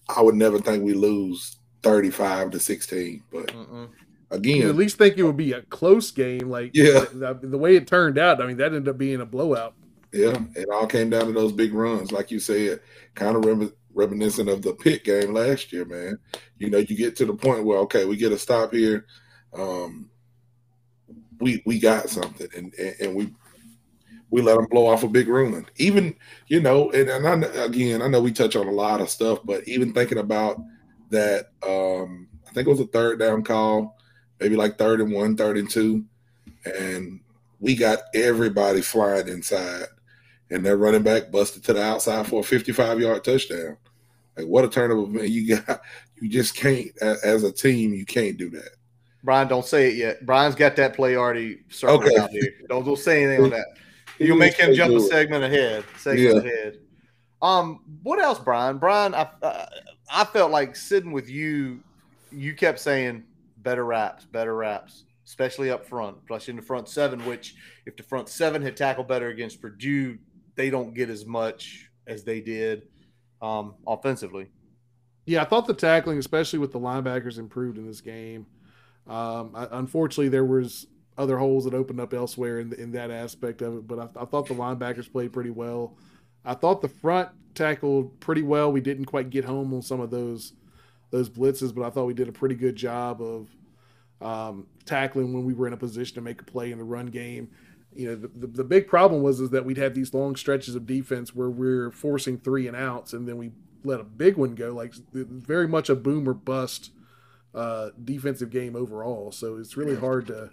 I 0.10 0.22
would 0.22 0.36
never 0.36 0.60
think 0.60 0.84
we 0.84 0.94
lose 0.94 1.58
35 1.84 2.52
to 2.52 2.60
16. 2.60 3.24
But 3.32 3.48
Mm-mm. 3.48 3.90
again, 4.32 4.58
you 4.58 4.70
at 4.70 4.76
least 4.76 4.98
think 4.98 5.18
it 5.18 5.24
would 5.24 5.38
be 5.38 5.54
a 5.54 5.62
close 5.64 6.12
game. 6.12 6.50
Like, 6.50 6.72
yeah, 6.74 7.06
the, 7.14 7.40
the, 7.42 7.58
way 7.58 7.76
it 7.76 7.88
turned 7.88 8.18
out, 8.18 8.42
I 8.42 8.48
mean, 8.48 8.58
that 8.58 8.74
ended 8.74 8.90
up 8.90 8.98
being 8.98 9.22
a 9.22 9.26
blowout. 9.26 9.74
Yeah, 10.12 10.38
it 10.56 10.70
all 10.72 10.88
came 10.88 11.10
down 11.10 11.28
to 11.28 11.34
those 11.34 11.52
big 11.52 11.74
runs, 11.74 12.12
like 12.12 12.32
you 12.32 12.40
said, 12.40 12.80
kind 13.14 13.36
of 13.36 13.46
rem- 13.46 13.74
reminiscent 13.94 14.50
of 14.50 14.62
the 14.62 14.74
Pitt 14.74 15.04
game 15.04 15.34
last 15.34 15.72
year, 15.74 15.86
man. 15.86 16.18
You 16.58 16.70
know, 16.70 16.78
you 16.78 16.96
get 16.96 17.16
to 17.18 17.26
the 17.26 17.34
point 17.34 17.66
where 17.66 17.80
okay, 17.80 18.06
we 18.06 18.16
get 18.16 18.32
a 18.32 18.38
stop 18.38 18.74
here. 18.74 19.06
Um, 19.54 20.10
we 21.40 21.62
we 21.66 21.80
got 21.80 22.10
something, 22.10 22.48
and 22.56 22.74
and, 22.76 22.96
and 23.00 23.16
we 23.16 23.34
we 24.30 24.42
let 24.42 24.58
them 24.58 24.68
blow 24.70 24.88
off 24.88 25.04
a 25.04 25.08
big 25.08 25.28
run. 25.28 25.66
Even 25.78 26.16
you 26.48 26.60
know, 26.60 26.92
and, 26.92 27.10
and 27.10 27.46
I, 27.46 27.48
again, 27.64 28.02
I 28.02 28.08
know 28.08 28.22
we 28.22 28.32
touch 28.32 28.56
on 28.56 28.68
a 28.68 28.72
lot 28.72 29.02
of 29.02 29.10
stuff, 29.10 29.40
but 29.44 29.68
even 29.68 29.94
thinking 29.94 30.18
about 30.18 30.60
that, 31.10 31.48
um, 31.66 32.28
I 32.48 32.52
think 32.52 32.68
it 32.68 32.72
was 32.72 32.80
a 32.80 32.88
third 32.88 33.20
down 33.20 33.44
call, 33.44 33.98
maybe 34.40 34.56
like 34.56 34.78
third 34.78 35.02
and 35.02 35.12
one, 35.12 35.38
third 35.38 35.58
and 35.58 35.70
two, 35.70 36.06
and 36.66 37.22
we 37.60 37.76
got 37.76 38.00
everybody 38.14 38.82
flying 38.82 39.28
inside, 39.28 39.86
and 40.52 40.66
their 40.66 40.78
running 40.78 41.04
back 41.04 41.32
busted 41.32 41.64
to 41.66 41.74
the 41.74 41.84
outside 41.84 42.28
for 42.28 42.42
a 42.42 42.44
55 42.44 43.00
yard 43.00 43.24
touchdown. 43.24 43.78
Like 44.36 44.48
what 44.48 44.66
a 44.66 44.70
turnover! 44.70 45.12
Man. 45.12 45.32
You 45.32 45.58
got 45.58 45.82
you 46.22 46.30
just 46.30 46.56
can't 46.56 46.92
as 47.02 47.44
a 47.44 47.52
team. 47.52 47.94
You 47.94 48.06
can't 48.06 48.38
do 48.38 48.50
that. 48.52 48.77
Brian, 49.24 49.48
don't 49.48 49.66
say 49.66 49.90
it 49.90 49.96
yet. 49.96 50.26
Brian's 50.26 50.56
got 50.56 50.76
that 50.76 50.96
play 50.96 51.16
already 51.16 51.60
circled 51.70 52.06
okay. 52.06 52.18
out 52.18 52.30
here. 52.30 52.54
Don't, 52.70 52.86
don't 52.86 52.98
say 52.98 53.24
anything 53.24 53.46
on 53.46 53.50
that. 53.52 53.66
You'll 54.20 54.38
make 54.38 54.56
him 54.56 54.74
jump 54.74 54.96
a 54.96 55.00
segment 55.00 55.44
ahead. 55.44 55.84
Segment 55.98 56.46
yeah. 56.46 56.52
ahead. 56.52 56.80
Um, 57.42 57.82
what 58.04 58.20
else, 58.20 58.40
Brian? 58.40 58.78
Brian, 58.78 59.14
I 59.14 59.30
uh, 59.42 59.66
I 60.12 60.26
felt 60.26 60.52
like 60.52 60.76
sitting 60.76 61.12
with 61.12 61.30
you. 61.30 61.84
You 62.32 62.56
kept 62.56 62.80
saying 62.80 63.24
better 63.58 63.86
wraps, 63.86 64.26
better 64.26 64.56
wraps, 64.56 65.04
especially 65.26 65.70
up 65.70 65.86
front, 65.86 66.18
especially 66.24 66.54
in 66.54 66.56
the 66.58 66.64
front 66.64 66.90
seven. 66.90 67.24
Which, 67.26 67.56
if 67.86 67.96
the 67.96 68.04
front 68.04 68.30
seven 68.30 68.62
had 68.62 68.76
tackled 68.76 69.08
better 69.08 69.30
against 69.30 69.62
Purdue, 69.62 70.18
they 70.56 70.70
don't 70.70 70.94
get 70.94 71.10
as 71.10 71.26
much 71.26 71.92
as 72.08 72.24
they 72.24 72.42
did 72.42 72.88
um, 73.42 73.76
offensively. 73.86 74.48
Yeah, 75.26 75.42
I 75.42 75.46
thought 75.46 75.68
the 75.68 75.74
tackling, 75.74 76.18
especially 76.18 76.60
with 76.60 76.72
the 76.72 76.80
linebackers, 76.80 77.38
improved 77.38 77.78
in 77.78 77.86
this 77.86 78.02
game. 78.02 78.46
Um, 79.08 79.52
I, 79.56 79.68
unfortunately, 79.72 80.30
there 80.30 80.46
was 80.46 80.88
other 81.18 81.38
holes 81.38 81.66
that 81.66 81.74
opened 81.74 82.00
up 82.00 82.14
elsewhere 82.14 82.60
in, 82.60 82.74
in 82.74 82.92
that 82.92 83.10
aspect 83.10 83.62
of 83.62 83.78
it, 83.78 83.88
but 83.88 84.00
I, 84.00 84.22
I, 84.22 84.26
thought 84.26 84.48
the 84.48 84.54
linebackers 84.54 85.12
played 85.12 85.34
pretty 85.34 85.50
well. 85.50 85.98
I 86.46 86.54
thought 86.54 86.82
the 86.82 86.90
front 86.90 87.30
tackled 87.56 88.20
pretty 88.20 88.44
well. 88.44 88.72
We 88.72 88.82
didn't 88.82 89.06
quite 89.06 89.30
get 89.30 89.46
home 89.46 89.74
on 89.74 89.82
some 89.82 90.00
of 90.00 90.12
those 90.12 90.54
those 91.10 91.30
blitzes, 91.30 91.74
but 91.74 91.86
I 91.86 91.90
thought 91.90 92.06
we 92.06 92.14
did 92.14 92.28
a 92.28 92.34
pretty 92.34 92.56
good 92.56 92.76
job 92.76 93.22
of 93.22 93.48
um, 94.22 94.68
tackling 94.86 95.34
when 95.34 95.46
we 95.46 95.54
were 95.54 95.68
in 95.68 95.74
a 95.74 95.78
position 95.78 96.16
to 96.16 96.22
make 96.22 96.42
a 96.42 96.44
play 96.44 96.72
in 96.72 96.78
the 96.78 96.84
run 96.84 97.08
game 97.08 97.50
you 97.98 98.08
know 98.08 98.16
the, 98.16 98.28
the, 98.28 98.48
the, 98.48 98.64
big 98.64 98.88
problem 98.88 99.24
was 99.24 99.40
is 99.40 99.50
that 99.50 99.66
we'd 99.66 99.78
have 99.78 99.96
these 99.96 100.14
long 100.14 100.36
stretches 100.36 100.76
of 100.76 100.86
defense 100.86 101.34
where 101.34 101.50
we're 101.50 101.92
forcing 101.92 102.38
three 102.38 102.68
and 102.68 102.78
outs 102.78 103.12
and 103.14 103.28
then 103.28 103.38
we 103.38 103.52
let 103.84 104.00
a 104.00 104.04
big 104.04 104.38
one 104.38 104.54
go 104.54 104.72
like 104.72 104.94
very 105.14 105.68
much 105.68 105.90
a 105.90 105.96
boom 105.96 106.30
or 106.30 106.34
bust 106.34 106.92
uh, 107.54 107.90
defensive 108.04 108.50
game 108.50 108.76
overall 108.76 109.32
so 109.32 109.58
it's 109.58 109.78
really 109.78 109.96
hard 109.96 110.28
to 110.28 110.50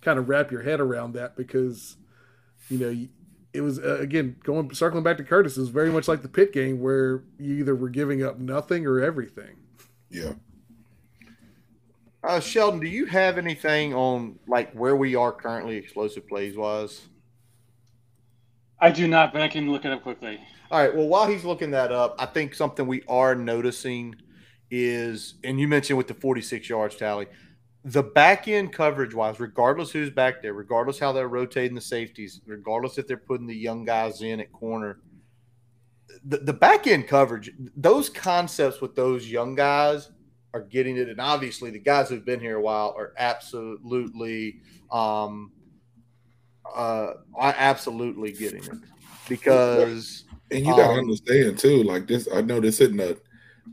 kind 0.00 0.18
of 0.18 0.28
wrap 0.28 0.50
your 0.50 0.62
head 0.62 0.80
around 0.80 1.12
that 1.12 1.36
because 1.36 1.96
you 2.68 2.78
know 2.78 3.06
it 3.52 3.60
was 3.60 3.78
uh, 3.78 3.98
again 3.98 4.36
going 4.44 4.72
circling 4.74 5.02
back 5.02 5.16
to 5.16 5.24
curtis 5.24 5.56
is 5.56 5.68
very 5.68 5.90
much 5.90 6.08
like 6.08 6.22
the 6.22 6.28
Pitt 6.28 6.52
game 6.52 6.80
where 6.80 7.24
you 7.38 7.56
either 7.56 7.74
were 7.74 7.88
giving 7.88 8.22
up 8.22 8.38
nothing 8.38 8.86
or 8.86 9.00
everything 9.00 9.56
yeah 10.10 10.34
uh, 12.26 12.40
Sheldon, 12.40 12.80
do 12.80 12.88
you 12.88 13.06
have 13.06 13.38
anything 13.38 13.94
on 13.94 14.36
like 14.48 14.72
where 14.72 14.96
we 14.96 15.14
are 15.14 15.30
currently 15.30 15.76
explosive 15.76 16.26
plays 16.26 16.56
wise? 16.56 17.02
I 18.80 18.90
do 18.90 19.06
not, 19.06 19.32
but 19.32 19.42
I 19.42 19.48
can 19.48 19.70
look 19.70 19.84
it 19.84 19.92
up 19.92 20.02
quickly. 20.02 20.40
All 20.70 20.80
right. 20.80 20.94
Well, 20.94 21.06
while 21.06 21.28
he's 21.28 21.44
looking 21.44 21.70
that 21.70 21.92
up, 21.92 22.16
I 22.18 22.26
think 22.26 22.54
something 22.54 22.86
we 22.86 23.02
are 23.08 23.36
noticing 23.36 24.16
is, 24.70 25.34
and 25.44 25.60
you 25.60 25.68
mentioned 25.68 25.96
with 25.96 26.08
the 26.08 26.14
46 26.14 26.68
yards 26.68 26.96
tally, 26.96 27.26
the 27.84 28.02
back 28.02 28.48
end 28.48 28.72
coverage 28.72 29.14
wise, 29.14 29.38
regardless 29.38 29.92
who's 29.92 30.10
back 30.10 30.42
there, 30.42 30.52
regardless 30.52 30.98
how 30.98 31.12
they're 31.12 31.28
rotating 31.28 31.74
the 31.74 31.80
safeties, 31.80 32.40
regardless 32.44 32.98
if 32.98 33.06
they're 33.06 33.16
putting 33.16 33.46
the 33.46 33.54
young 33.54 33.84
guys 33.84 34.22
in 34.22 34.40
at 34.40 34.52
corner, 34.52 34.98
the, 36.24 36.38
the 36.38 36.52
back 36.52 36.88
end 36.88 37.06
coverage, 37.06 37.52
those 37.76 38.08
concepts 38.08 38.80
with 38.80 38.96
those 38.96 39.30
young 39.30 39.54
guys 39.54 40.10
are 40.52 40.62
getting 40.62 40.96
it, 40.96 41.08
and 41.08 41.20
obviously 41.20 41.70
the 41.70 41.78
guys 41.78 42.08
who've 42.08 42.24
been 42.24 42.40
here 42.40 42.56
a 42.56 42.60
while 42.60 42.92
are 42.96 43.12
absolutely, 43.18 44.60
um, 44.90 45.52
uh, 46.74 47.12
absolutely 47.40 48.32
getting 48.32 48.64
it 48.64 48.78
because. 49.28 50.24
And 50.50 50.60
you 50.64 50.76
got 50.76 50.88
to 50.88 50.92
um, 50.92 50.98
understand 51.00 51.58
too, 51.58 51.82
like 51.82 52.06
this. 52.06 52.28
I 52.32 52.40
know 52.40 52.60
this 52.60 52.80
isn't 52.80 53.00
a 53.00 53.16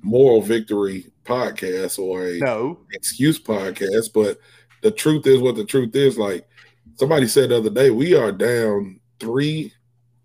moral 0.01 0.41
victory 0.41 1.11
podcast 1.25 1.99
or 1.99 2.27
a 2.27 2.39
no 2.39 2.79
excuse 2.91 3.39
podcast, 3.39 4.13
but 4.13 4.39
the 4.81 4.91
truth 4.91 5.25
is 5.27 5.39
what 5.39 5.55
the 5.55 5.65
truth 5.65 5.95
is. 5.95 6.17
Like 6.17 6.47
somebody 6.95 7.27
said 7.27 7.49
the 7.49 7.57
other 7.57 7.69
day, 7.69 7.89
we 7.89 8.13
are 8.15 8.31
down 8.31 8.99
three 9.19 9.73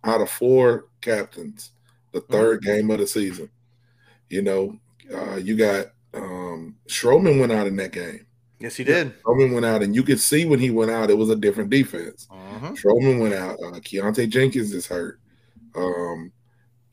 out 0.05 0.21
of 0.21 0.31
four 0.31 0.87
captains. 1.01 1.71
The 2.13 2.23
3rd 2.23 2.61
mm-hmm. 2.61 2.67
game 2.67 2.91
of 2.91 2.99
the 2.99 3.07
season. 3.07 3.51
You 4.31 4.43
know, 4.43 4.79
uh, 5.15 5.37
you 5.37 5.57
got 5.57 5.87
um, 6.15 6.77
Stroman 6.89 7.39
went 7.39 7.53
out 7.53 7.67
in 7.67 7.77
that 7.77 7.93
game. 7.93 8.27
Yes, 8.61 8.77
he 8.77 8.83
did. 8.83 9.15
Stroman 9.23 9.55
went 9.55 9.67
out, 9.67 9.83
and 9.83 9.95
you 9.95 10.03
could 10.03 10.19
see 10.19 10.45
when 10.45 10.59
he 10.59 10.71
went 10.71 10.91
out, 10.91 11.11
it 11.11 11.19
was 11.19 11.31
a 11.31 11.37
different 11.37 11.71
defense. 11.71 12.27
Uh-huh. 12.31 12.73
Stroman 12.73 13.21
went 13.21 13.35
out. 13.35 13.59
Uh, 13.63 13.79
Keontae 13.79 14.29
Jenkins 14.29 14.75
is 14.75 14.87
hurt. 14.87 15.21
Um, 15.77 16.33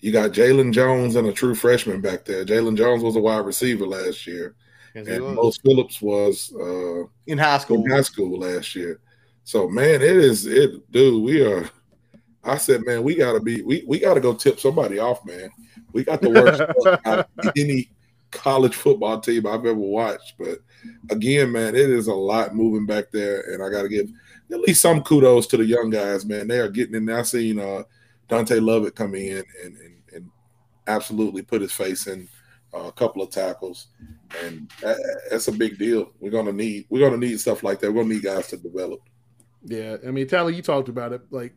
you 0.05 0.11
got 0.11 0.33
Jalen 0.33 0.71
Jones 0.71 1.15
and 1.15 1.27
a 1.27 1.33
true 1.33 1.55
freshman 1.55 1.99
back 1.99 2.25
there. 2.25 2.45
Jalen 2.45 2.77
Jones 2.77 3.01
was 3.01 3.15
a 3.15 3.19
wide 3.19 3.43
receiver 3.43 3.87
last 3.87 4.27
year, 4.27 4.53
yes, 4.93 5.07
and 5.07 5.33
Mose 5.33 5.57
Phillips 5.57 5.99
was 5.99 6.53
uh, 6.61 7.05
in 7.25 7.39
high 7.39 7.57
school. 7.57 7.83
In 7.83 7.89
high 7.89 8.01
school 8.01 8.37
last 8.37 8.75
year. 8.75 8.99
So 9.45 9.67
man, 9.67 10.03
it 10.03 10.03
is 10.03 10.45
it, 10.45 10.91
dude. 10.91 11.23
We 11.23 11.43
are. 11.43 11.67
I 12.43 12.57
said, 12.57 12.85
man, 12.85 13.01
we 13.01 13.15
gotta 13.15 13.39
be. 13.39 13.63
We 13.63 13.83
we 13.87 13.97
gotta 13.97 14.19
go 14.19 14.35
tip 14.35 14.59
somebody 14.59 14.99
off, 14.99 15.25
man. 15.25 15.49
We 15.91 16.03
got 16.03 16.21
the 16.21 16.29
worst 16.29 16.61
out 17.05 17.27
of 17.39 17.51
any 17.57 17.89
college 18.29 18.75
football 18.75 19.19
team 19.19 19.47
I've 19.47 19.65
ever 19.65 19.73
watched. 19.73 20.35
But 20.37 20.59
again, 21.09 21.51
man, 21.51 21.73
it 21.73 21.89
is 21.89 22.05
a 22.05 22.13
lot 22.13 22.53
moving 22.53 22.85
back 22.85 23.05
there, 23.11 23.41
and 23.51 23.63
I 23.63 23.69
got 23.71 23.81
to 23.81 23.89
give 23.89 24.11
at 24.51 24.59
least 24.59 24.81
some 24.81 25.01
kudos 25.01 25.47
to 25.47 25.57
the 25.57 25.65
young 25.65 25.89
guys, 25.89 26.27
man. 26.27 26.47
They 26.47 26.59
are 26.59 26.69
getting 26.69 26.93
in. 26.93 27.09
I 27.09 27.23
seen 27.23 27.57
uh, 27.57 27.85
Dante 28.27 28.59
Lovett 28.59 28.93
come 28.93 29.15
in 29.15 29.43
and 29.63 29.75
and 29.77 29.94
absolutely 30.87 31.41
put 31.41 31.61
his 31.61 31.71
face 31.71 32.07
in 32.07 32.27
uh, 32.73 32.87
a 32.87 32.91
couple 32.91 33.21
of 33.21 33.29
tackles, 33.29 33.87
and 34.43 34.71
that, 34.81 34.97
that's 35.29 35.47
a 35.47 35.51
big 35.51 35.77
deal. 35.77 36.11
We're 36.19 36.31
gonna 36.31 36.53
need 36.53 36.85
we're 36.89 37.07
gonna 37.07 37.25
need 37.25 37.39
stuff 37.39 37.63
like 37.63 37.79
that. 37.79 37.91
We're 37.91 38.03
gonna 38.03 38.15
need 38.15 38.23
guys 38.23 38.47
to 38.47 38.57
develop. 38.57 39.01
Yeah, 39.63 39.97
I 40.05 40.11
mean, 40.11 40.27
Tally, 40.27 40.55
you 40.55 40.61
talked 40.61 40.89
about 40.89 41.13
it. 41.13 41.21
Like 41.31 41.53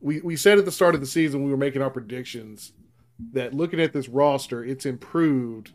we 0.00 0.20
we 0.20 0.36
said 0.36 0.58
at 0.58 0.64
the 0.64 0.72
start 0.72 0.94
of 0.94 1.00
the 1.00 1.06
season, 1.06 1.42
we 1.44 1.50
were 1.50 1.56
making 1.56 1.82
our 1.82 1.90
predictions 1.90 2.72
that 3.32 3.54
looking 3.54 3.80
at 3.80 3.92
this 3.92 4.08
roster, 4.08 4.64
it's 4.64 4.86
improved, 4.86 5.72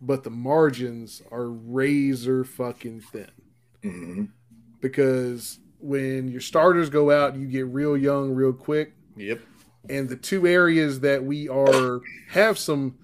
but 0.00 0.24
the 0.24 0.30
margins 0.30 1.22
are 1.30 1.48
razor 1.48 2.44
fucking 2.44 3.00
thin. 3.00 3.30
Mm-hmm. 3.84 4.24
Because 4.80 5.58
when 5.80 6.28
your 6.28 6.40
starters 6.40 6.90
go 6.90 7.10
out, 7.10 7.36
you 7.36 7.46
get 7.46 7.66
real 7.66 7.96
young 7.96 8.34
real 8.34 8.52
quick. 8.52 8.94
Yep. 9.16 9.40
And 9.88 10.08
the 10.08 10.16
two 10.16 10.46
areas 10.46 11.00
that 11.00 11.24
we 11.24 11.48
are 11.48 12.00
have 12.30 12.58
some 12.58 12.98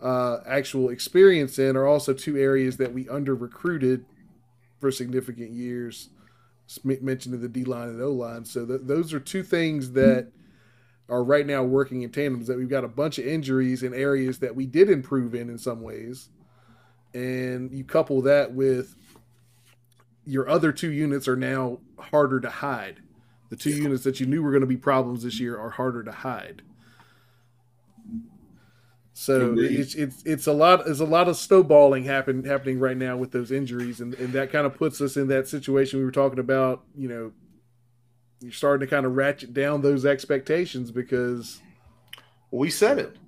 uh, 0.00 0.38
actual 0.46 0.90
experience 0.90 1.58
in 1.58 1.76
are 1.76 1.86
also 1.86 2.12
two 2.12 2.36
areas 2.36 2.76
that 2.76 2.92
we 2.92 3.08
under 3.08 3.34
recruited 3.34 4.04
for 4.80 4.90
significant 4.90 5.50
years. 5.52 6.10
Mentioned 6.84 7.34
in 7.34 7.42
the 7.42 7.48
D 7.48 7.64
line 7.64 7.88
and 7.88 8.00
O 8.00 8.10
line. 8.12 8.44
So 8.44 8.64
th- 8.64 8.80
those 8.84 9.12
are 9.12 9.20
two 9.20 9.42
things 9.42 9.92
that 9.92 10.28
are 11.08 11.22
right 11.22 11.46
now 11.46 11.62
working 11.62 12.02
in 12.02 12.10
tandem. 12.10 12.44
That 12.44 12.56
we've 12.56 12.68
got 12.68 12.84
a 12.84 12.88
bunch 12.88 13.18
of 13.18 13.26
injuries 13.26 13.82
in 13.82 13.92
areas 13.92 14.38
that 14.38 14.56
we 14.56 14.64
did 14.64 14.88
improve 14.88 15.34
in 15.34 15.50
in 15.50 15.58
some 15.58 15.82
ways, 15.82 16.30
and 17.12 17.70
you 17.72 17.84
couple 17.84 18.22
that 18.22 18.54
with 18.54 18.96
your 20.24 20.48
other 20.48 20.72
two 20.72 20.90
units 20.90 21.28
are 21.28 21.36
now 21.36 21.80
harder 21.98 22.40
to 22.40 22.48
hide. 22.48 23.00
The 23.52 23.58
two 23.58 23.68
units 23.68 24.02
that 24.04 24.18
you 24.18 24.24
knew 24.24 24.42
were 24.42 24.50
going 24.50 24.62
to 24.62 24.66
be 24.66 24.78
problems 24.78 25.24
this 25.24 25.38
year 25.38 25.58
are 25.58 25.68
harder 25.68 26.02
to 26.04 26.10
hide. 26.10 26.62
So 29.12 29.54
it's 29.58 29.94
it's 29.94 30.22
it's 30.24 30.46
a 30.46 30.54
lot 30.54 30.86
there's 30.86 31.00
a 31.00 31.04
lot 31.04 31.28
of 31.28 31.36
snowballing 31.36 32.04
happen 32.04 32.44
happening 32.44 32.80
right 32.80 32.96
now 32.96 33.18
with 33.18 33.30
those 33.30 33.52
injuries 33.52 34.00
and, 34.00 34.14
and 34.14 34.32
that 34.32 34.50
kind 34.52 34.64
of 34.64 34.74
puts 34.74 35.02
us 35.02 35.18
in 35.18 35.28
that 35.28 35.48
situation 35.48 35.98
we 35.98 36.06
were 36.06 36.10
talking 36.10 36.38
about, 36.38 36.84
you 36.96 37.10
know, 37.10 37.32
you're 38.40 38.52
starting 38.52 38.88
to 38.88 38.90
kind 38.90 39.04
of 39.04 39.16
ratchet 39.16 39.52
down 39.52 39.82
those 39.82 40.06
expectations 40.06 40.90
because 40.90 41.60
we 42.50 42.70
said 42.70 42.98
it. 42.98 43.18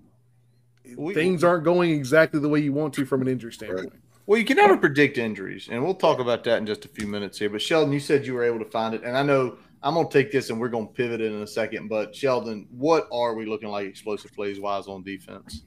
We, 0.96 1.12
things 1.12 1.44
aren't 1.44 1.64
going 1.64 1.90
exactly 1.90 2.40
the 2.40 2.48
way 2.48 2.60
you 2.60 2.72
want 2.72 2.94
to 2.94 3.04
from 3.04 3.20
an 3.20 3.28
injury 3.28 3.52
standpoint. 3.52 3.90
Right. 3.90 4.00
Well, 4.24 4.38
you 4.38 4.46
can 4.46 4.56
never 4.56 4.78
predict 4.78 5.18
injuries, 5.18 5.68
and 5.70 5.84
we'll 5.84 5.96
talk 5.96 6.18
about 6.18 6.44
that 6.44 6.56
in 6.56 6.64
just 6.64 6.87
a 6.87 6.88
few 6.88 7.06
minutes 7.06 7.38
here. 7.38 7.50
But 7.50 7.60
Sheldon, 7.60 7.92
you 7.92 8.00
said 8.00 8.26
you 8.26 8.32
were 8.32 8.42
able 8.42 8.60
to 8.60 8.64
find 8.64 8.94
it, 8.94 9.02
and 9.04 9.18
I 9.18 9.22
know 9.22 9.58
I'm 9.85 9.92
going 9.92 10.09
to 10.09 10.12
take 10.12 10.33
this 10.33 10.49
and 10.49 10.59
we're 10.59 10.70
going 10.70 10.88
to 10.88 10.92
pivot 10.94 11.20
it 11.20 11.31
in 11.31 11.42
a 11.42 11.47
second. 11.47 11.88
But 11.88 12.16
Sheldon, 12.16 12.66
what 12.70 13.07
are 13.12 13.35
we 13.35 13.44
looking 13.44 13.68
like 13.68 13.87
explosive 13.87 14.33
plays 14.33 14.59
wise 14.59 14.87
on 14.87 15.03
defense? 15.03 15.62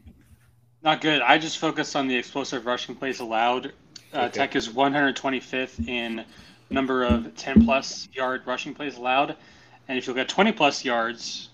Not 0.81 1.01
good. 1.01 1.21
I 1.21 1.37
just 1.37 1.59
focused 1.59 1.95
on 1.95 2.07
the 2.07 2.15
explosive 2.15 2.65
rushing 2.65 2.95
plays 2.95 3.19
allowed. 3.19 3.73
Uh, 4.11 4.21
okay. 4.21 4.31
Tech 4.31 4.55
is 4.55 4.69
125th 4.69 5.87
in 5.87 6.25
number 6.71 7.03
of 7.03 7.35
10 7.35 7.63
plus 7.63 8.09
yard 8.11 8.41
rushing 8.47 8.73
plays 8.73 8.97
allowed. 8.97 9.35
And 9.87 9.99
if 9.99 10.07
you 10.07 10.13
look 10.13 10.21
at 10.21 10.29
20 10.29 10.51
plus 10.51 10.83
yards, 10.83 11.49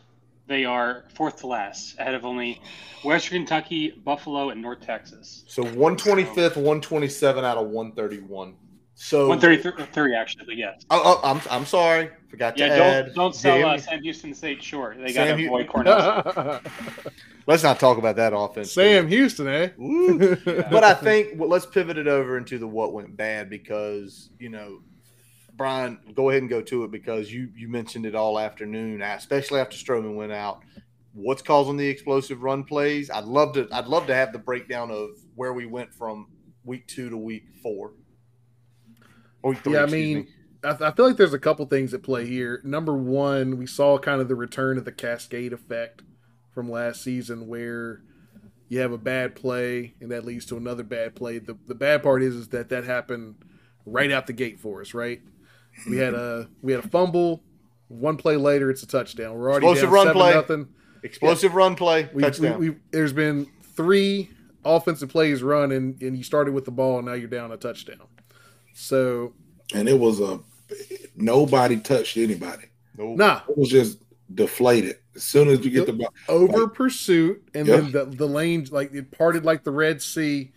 they 0.47 0.63
are 0.63 1.04
fourth 1.15 1.38
to 1.41 1.47
last, 1.47 1.99
ahead 1.99 2.15
of 2.15 2.26
only 2.26 2.62
Western 3.04 3.39
Kentucky, 3.39 3.91
Buffalo, 3.91 4.49
and 4.52 4.62
North 4.62 4.82
Texas. 4.82 5.43
So 5.47 5.63
125th, 5.63 6.56
127 6.56 7.43
out 7.43 7.58
of 7.58 7.67
131. 7.67 8.56
So 9.03 9.27
133 9.27 10.15
actually, 10.15 10.45
but 10.45 10.55
yes. 10.55 10.85
Oh, 10.89 11.01
oh, 11.03 11.29
I'm, 11.29 11.41
I'm 11.51 11.65
sorry. 11.65 12.09
Forgot 12.29 12.55
to 12.55 12.65
yeah, 12.65 12.73
add. 12.73 13.05
Don't, 13.07 13.15
don't 13.15 13.35
sell 13.35 13.67
uh, 13.67 13.77
Sam 13.77 14.01
Houston 14.01 14.33
State 14.33 14.63
short. 14.63 14.97
They 14.97 15.11
got 15.11 15.25
to 15.25 15.45
avoid 15.45 15.67
Cornell. 15.67 16.61
let's 17.45 17.63
not 17.63 17.81
talk 17.81 17.97
about 17.97 18.15
that 18.15 18.33
offense. 18.33 18.71
Sam 18.71 19.09
Houston, 19.09 19.49
eh? 19.49 19.69
yeah. 19.77 20.67
But 20.71 20.85
I 20.85 20.93
think 20.93 21.31
well, 21.35 21.49
let's 21.49 21.65
pivot 21.65 21.97
it 21.97 22.07
over 22.07 22.37
into 22.37 22.57
the 22.57 22.65
what 22.65 22.93
went 22.93 23.17
bad 23.17 23.49
because 23.49 24.29
you 24.39 24.47
know, 24.47 24.79
Brian, 25.57 25.99
go 26.15 26.29
ahead 26.29 26.41
and 26.41 26.49
go 26.49 26.61
to 26.61 26.85
it 26.85 26.91
because 26.91 27.29
you 27.29 27.49
you 27.57 27.67
mentioned 27.67 28.05
it 28.05 28.15
all 28.15 28.39
afternoon, 28.39 29.01
especially 29.01 29.59
after 29.59 29.75
Stroman 29.75 30.15
went 30.15 30.31
out. 30.31 30.61
What's 31.13 31.41
causing 31.41 31.75
the 31.75 31.89
explosive 31.89 32.41
run 32.41 32.63
plays? 32.63 33.09
I'd 33.09 33.25
love 33.25 33.53
to. 33.55 33.67
I'd 33.69 33.87
love 33.87 34.07
to 34.07 34.15
have 34.15 34.31
the 34.31 34.39
breakdown 34.39 34.91
of 34.91 35.09
where 35.35 35.51
we 35.51 35.65
went 35.65 35.93
from 35.93 36.27
week 36.63 36.87
two 36.87 37.09
to 37.09 37.17
week 37.17 37.43
four. 37.61 37.91
Oh, 39.43 39.53
three, 39.53 39.73
yeah, 39.73 39.84
I 39.84 39.86
mean. 39.88 40.17
Me. 40.19 40.27
I, 40.65 40.91
feel 40.91 41.06
like 41.06 41.17
there's 41.17 41.34
a 41.34 41.39
couple 41.39 41.65
things 41.65 41.93
at 41.93 42.03
play 42.03 42.25
here. 42.25 42.62
Number 42.63 42.93
one, 42.93 43.58
we 43.58 43.67
saw 43.67 43.97
kind 43.97 44.21
of 44.21 44.29
the 44.29 44.36
return 44.36 44.77
of 44.77 44.86
the 44.86 44.93
cascade 44.93 45.51
effect 45.51 46.03
from 46.53 46.71
last 46.71 47.03
season 47.03 47.47
where 47.47 48.01
you 48.69 48.79
have 48.79 48.91
a 48.91 48.97
bad 48.97 49.36
play 49.36 49.93
and 49.99 50.12
that 50.12 50.25
leads 50.25 50.45
to 50.47 50.58
another 50.58 50.84
bad 50.84 51.15
play. 51.15 51.39
The 51.39 51.58
the 51.67 51.75
bad 51.75 52.01
part 52.01 52.23
is 52.23 52.36
is 52.36 52.47
that 52.49 52.69
that 52.69 52.86
happened 52.86 53.36
right 53.86 54.12
out 54.12 54.27
the 54.27 54.34
gate 54.34 54.60
for 54.60 54.82
us, 54.82 54.93
right? 54.93 55.21
We 55.89 55.97
had 55.97 56.13
a 56.13 56.47
we 56.62 56.71
had 56.71 56.84
a 56.84 56.88
fumble, 56.88 57.43
one 57.88 58.17
play 58.17 58.38
later 58.38 58.69
it's 58.69 58.84
a 58.84 58.88
touchdown. 58.88 59.36
We're 59.36 59.51
already 59.51 59.67
explosive 59.67 59.91
run 59.91 60.13
play. 60.13 60.34
Nothing. 60.34 60.67
Explosive 61.03 61.51
yeah. 61.51 61.58
run 61.58 61.75
play. 61.75 62.10
We, 62.13 62.23
touchdown. 62.23 62.60
We, 62.60 62.69
we, 62.71 62.77
there's 62.91 63.13
been 63.13 63.47
three 63.75 64.29
offensive 64.63 65.10
plays 65.10 65.43
run 65.43 65.71
and, 65.71 66.01
and 66.01 66.17
you 66.17 66.23
started 66.23 66.53
with 66.53 66.65
the 66.65 66.71
ball 66.71 66.97
and 66.97 67.08
now 67.08 67.13
you're 67.13 67.27
down 67.27 67.51
a 67.51 67.58
touchdown. 67.58 68.08
So 68.73 69.33
and 69.73 69.88
it 69.88 69.97
was 69.97 70.19
a 70.19 70.39
nobody 71.15 71.77
touched 71.77 72.17
anybody. 72.17 72.65
Nope. 72.97 73.17
Nah. 73.17 73.41
It 73.49 73.57
was 73.57 73.69
just 73.69 73.99
deflated. 74.33 74.97
As 75.15 75.23
soon 75.23 75.47
as 75.47 75.63
you 75.63 75.69
get 75.69 75.86
the, 75.86 75.93
ball, 75.93 76.13
over 76.27 76.63
like, 76.63 76.73
pursuit, 76.73 77.47
and 77.53 77.67
then 77.67 77.91
the, 77.91 78.05
the 78.05 78.27
lane 78.27 78.67
like 78.71 78.93
it 78.93 79.12
parted 79.12 79.45
like 79.45 79.63
the 79.63 79.71
Red 79.71 80.01
Sea, 80.01 80.51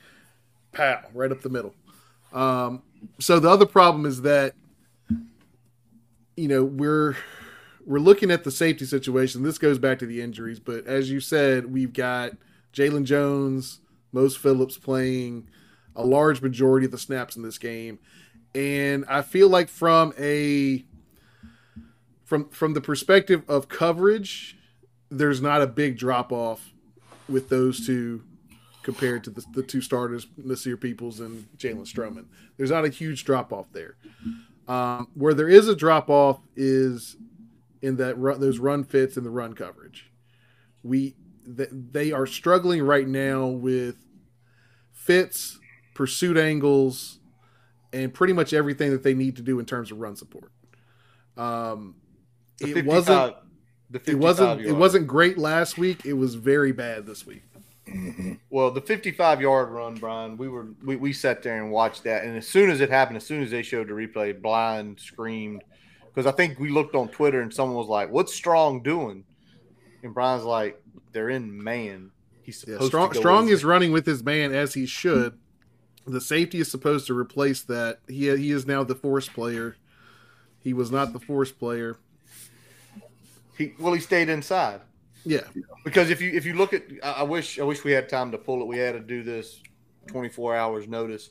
pow, 0.73 1.03
right 1.13 1.31
up 1.31 1.43
the 1.43 1.51
middle. 1.51 1.75
Um, 2.33 2.83
so 3.19 3.39
the 3.39 3.51
other 3.51 3.67
problem 3.67 4.07
is 4.07 4.23
that 4.23 4.55
you 6.37 6.49
know 6.49 6.65
we're 6.65 7.17
we're 7.85 7.99
looking 7.99 8.31
at 8.31 8.45
the 8.45 8.51
safety 8.51 8.87
situation. 8.87 9.43
This 9.43 9.59
goes 9.59 9.79
back 9.79 9.99
to 9.99 10.07
the 10.07 10.23
injuries, 10.23 10.59
but 10.59 10.87
as 10.87 11.11
you 11.11 11.21
said, 11.21 11.71
we've 11.71 11.93
got 11.93 12.33
Jalen 12.73 13.05
Jones, 13.05 13.81
Mose 14.13 14.37
Phillips 14.37 14.79
playing 14.79 15.49
a 15.97 16.05
large 16.05 16.41
majority 16.43 16.87
of 16.87 16.93
the 16.93 16.99
snaps 16.99 17.37
in 17.37 17.43
this 17.43 17.59
game, 17.59 17.99
and 18.55 19.05
I 19.09 19.23
feel 19.23 19.49
like 19.49 19.69
from 19.69 20.13
a 20.19 20.85
from 22.25 22.49
from 22.51 22.75
the 22.75 22.81
perspective 22.81 23.43
of 23.49 23.69
coverage, 23.69 24.57
there's 25.11 25.41
not 25.41 25.63
a 25.63 25.67
big 25.67 25.99
drop 25.99 26.33
off 26.33 26.73
with 27.29 27.49
those 27.49 27.87
two 27.87 28.23
compared 28.83 29.25
to 29.25 29.31
the, 29.31 29.45
the 29.53 29.63
two 29.65 29.81
starters, 29.81 30.29
Nasir 30.37 30.77
Peoples 30.77 31.19
and 31.19 31.49
Jalen 31.59 31.93
Stroman. 31.93 32.27
There's 32.57 32.71
not 32.71 32.85
a 32.85 32.89
huge 32.89 33.25
drop 33.25 33.53
off 33.53 33.67
there. 33.73 33.97
Um, 34.69 35.09
where 35.15 35.35
there 35.35 35.49
is 35.49 35.69
a 35.69 35.75
drop 35.75 36.09
off 36.09 36.39
is 36.55 37.17
in 37.83 37.97
that 37.97 38.17
run, 38.19 38.41
those 38.41 38.59
run 38.59 38.85
fits 38.85 39.17
and 39.17 39.27
the 39.27 39.31
run 39.31 39.55
coverage. 39.55 40.11
We 40.83 41.15
th- 41.57 41.69
they 41.73 42.13
are 42.13 42.27
struggling 42.27 42.83
right 42.83 43.07
now 43.07 43.47
with 43.47 43.97
fits, 44.93 45.59
pursuit 45.97 46.37
angles, 46.37 47.19
and 47.93 48.13
pretty 48.13 48.33
much 48.33 48.53
everything 48.53 48.91
that 48.91 49.03
they 49.03 49.15
need 49.15 49.37
to 49.37 49.43
do 49.43 49.59
in 49.59 49.67
terms 49.67 49.91
of 49.91 49.99
run 49.99 50.15
support. 50.15 50.53
Um, 51.37 51.97
it 52.61 52.85
wasn't. 52.85 53.35
it 54.07 54.15
wasn't. 54.15 54.61
Yard. 54.61 54.71
It 54.71 54.77
wasn't 54.77 55.07
great 55.07 55.39
last 55.39 55.79
week. 55.79 56.05
It 56.05 56.13
was 56.13 56.35
very 56.35 56.73
bad 56.73 57.07
this 57.07 57.27
week. 57.27 57.43
Mm-hmm. 57.89 58.35
Well, 58.51 58.71
the 58.73 58.81
55 58.81 59.41
yard 59.41 59.71
run, 59.71 59.95
Brian, 59.95 60.37
we 60.37 60.49
were 60.49 60.69
we, 60.85 60.97
we 60.97 61.13
sat 61.13 61.43
there 61.43 61.63
and 61.63 61.71
watched 61.71 62.05
that, 62.05 62.25
and 62.25 62.37
as 62.37 62.47
soon 62.47 62.71
as 62.71 62.81
it 62.81 62.91
happened, 62.91 63.17
as 63.17 63.25
soon 63.25 63.43
as 63.43 63.51
they 63.51 63.63
showed 63.63 63.89
the 63.89 63.93
replay, 63.93 64.41
blind 64.41 65.01
screamed 65.01 65.63
because 66.17 66.27
I 66.27 66.35
think 66.35 66.59
we 66.59 66.71
looked 66.71 66.95
on 66.95 67.09
Twitter 67.09 67.43
and 67.43 67.53
someone 67.53 67.77
was 67.77 67.89
like, 67.89 68.11
"What's 68.11 68.35
Strong 68.35 68.83
doing?" 68.83 69.25
And 70.03 70.13
Brian's 70.13 70.45
like, 70.45 70.81
"They're 71.13 71.31
in 71.31 71.63
man. 71.63 72.11
He's 72.43 72.61
supposed 72.61 72.83
yeah, 72.83 72.89
Strong. 72.89 73.15
Strong 73.15 73.49
is 73.49 73.65
running 73.65 73.93
with 73.93 74.07
his 74.07 74.23
man 74.23 74.55
as 74.55 74.75
he 74.75 74.87
should. 74.87 75.39
The 76.07 76.21
safety 76.21 76.59
is 76.59 76.71
supposed 76.71 77.07
to 77.09 77.19
replace 77.19 77.63
that. 77.63 77.99
He 78.09 78.35
he 78.37 78.51
is 78.51 78.67
now 78.67 78.85
the 78.85 78.95
force 78.95 79.29
player. 79.29 79.77
He 80.61 80.73
was 80.73 80.91
not 80.91 81.13
the 81.13 81.21
force 81.21 81.53
player. 81.53 81.99
He 83.57 83.75
well, 83.79 83.93
he 83.93 84.01
stayed 84.01 84.29
inside. 84.29 84.81
Yeah, 85.25 85.41
because 85.85 86.11
if 86.11 86.21
you 86.21 86.31
if 86.31 86.45
you 86.47 86.55
look 86.55 86.73
at, 86.73 86.85
I 87.03 87.25
wish 87.25 87.59
I 87.59 87.65
wish 87.65 87.83
we 87.83 87.93
had 87.93 88.09
time 88.09 88.31
to 88.31 88.39
pull 88.39 88.61
it. 88.61 88.67
We 88.67 88.79
had 88.79 88.93
to 88.93 89.01
do 89.01 89.23
this 89.25 89.61
24 90.07 90.55
hours 90.55 90.87
notice, 90.87 91.31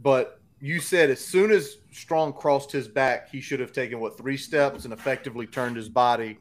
but 0.00 0.40
you 0.60 0.80
said 0.80 1.10
as 1.10 1.24
soon 1.24 1.50
as 1.50 1.78
Strong 1.92 2.32
crossed 2.34 2.72
his 2.72 2.88
back, 2.88 3.30
he 3.30 3.40
should 3.40 3.60
have 3.60 3.72
taken 3.72 4.00
what 4.00 4.16
three 4.16 4.36
steps 4.36 4.84
and 4.84 4.92
effectively 4.92 5.46
turned 5.46 5.76
his 5.76 5.88
body 5.88 6.38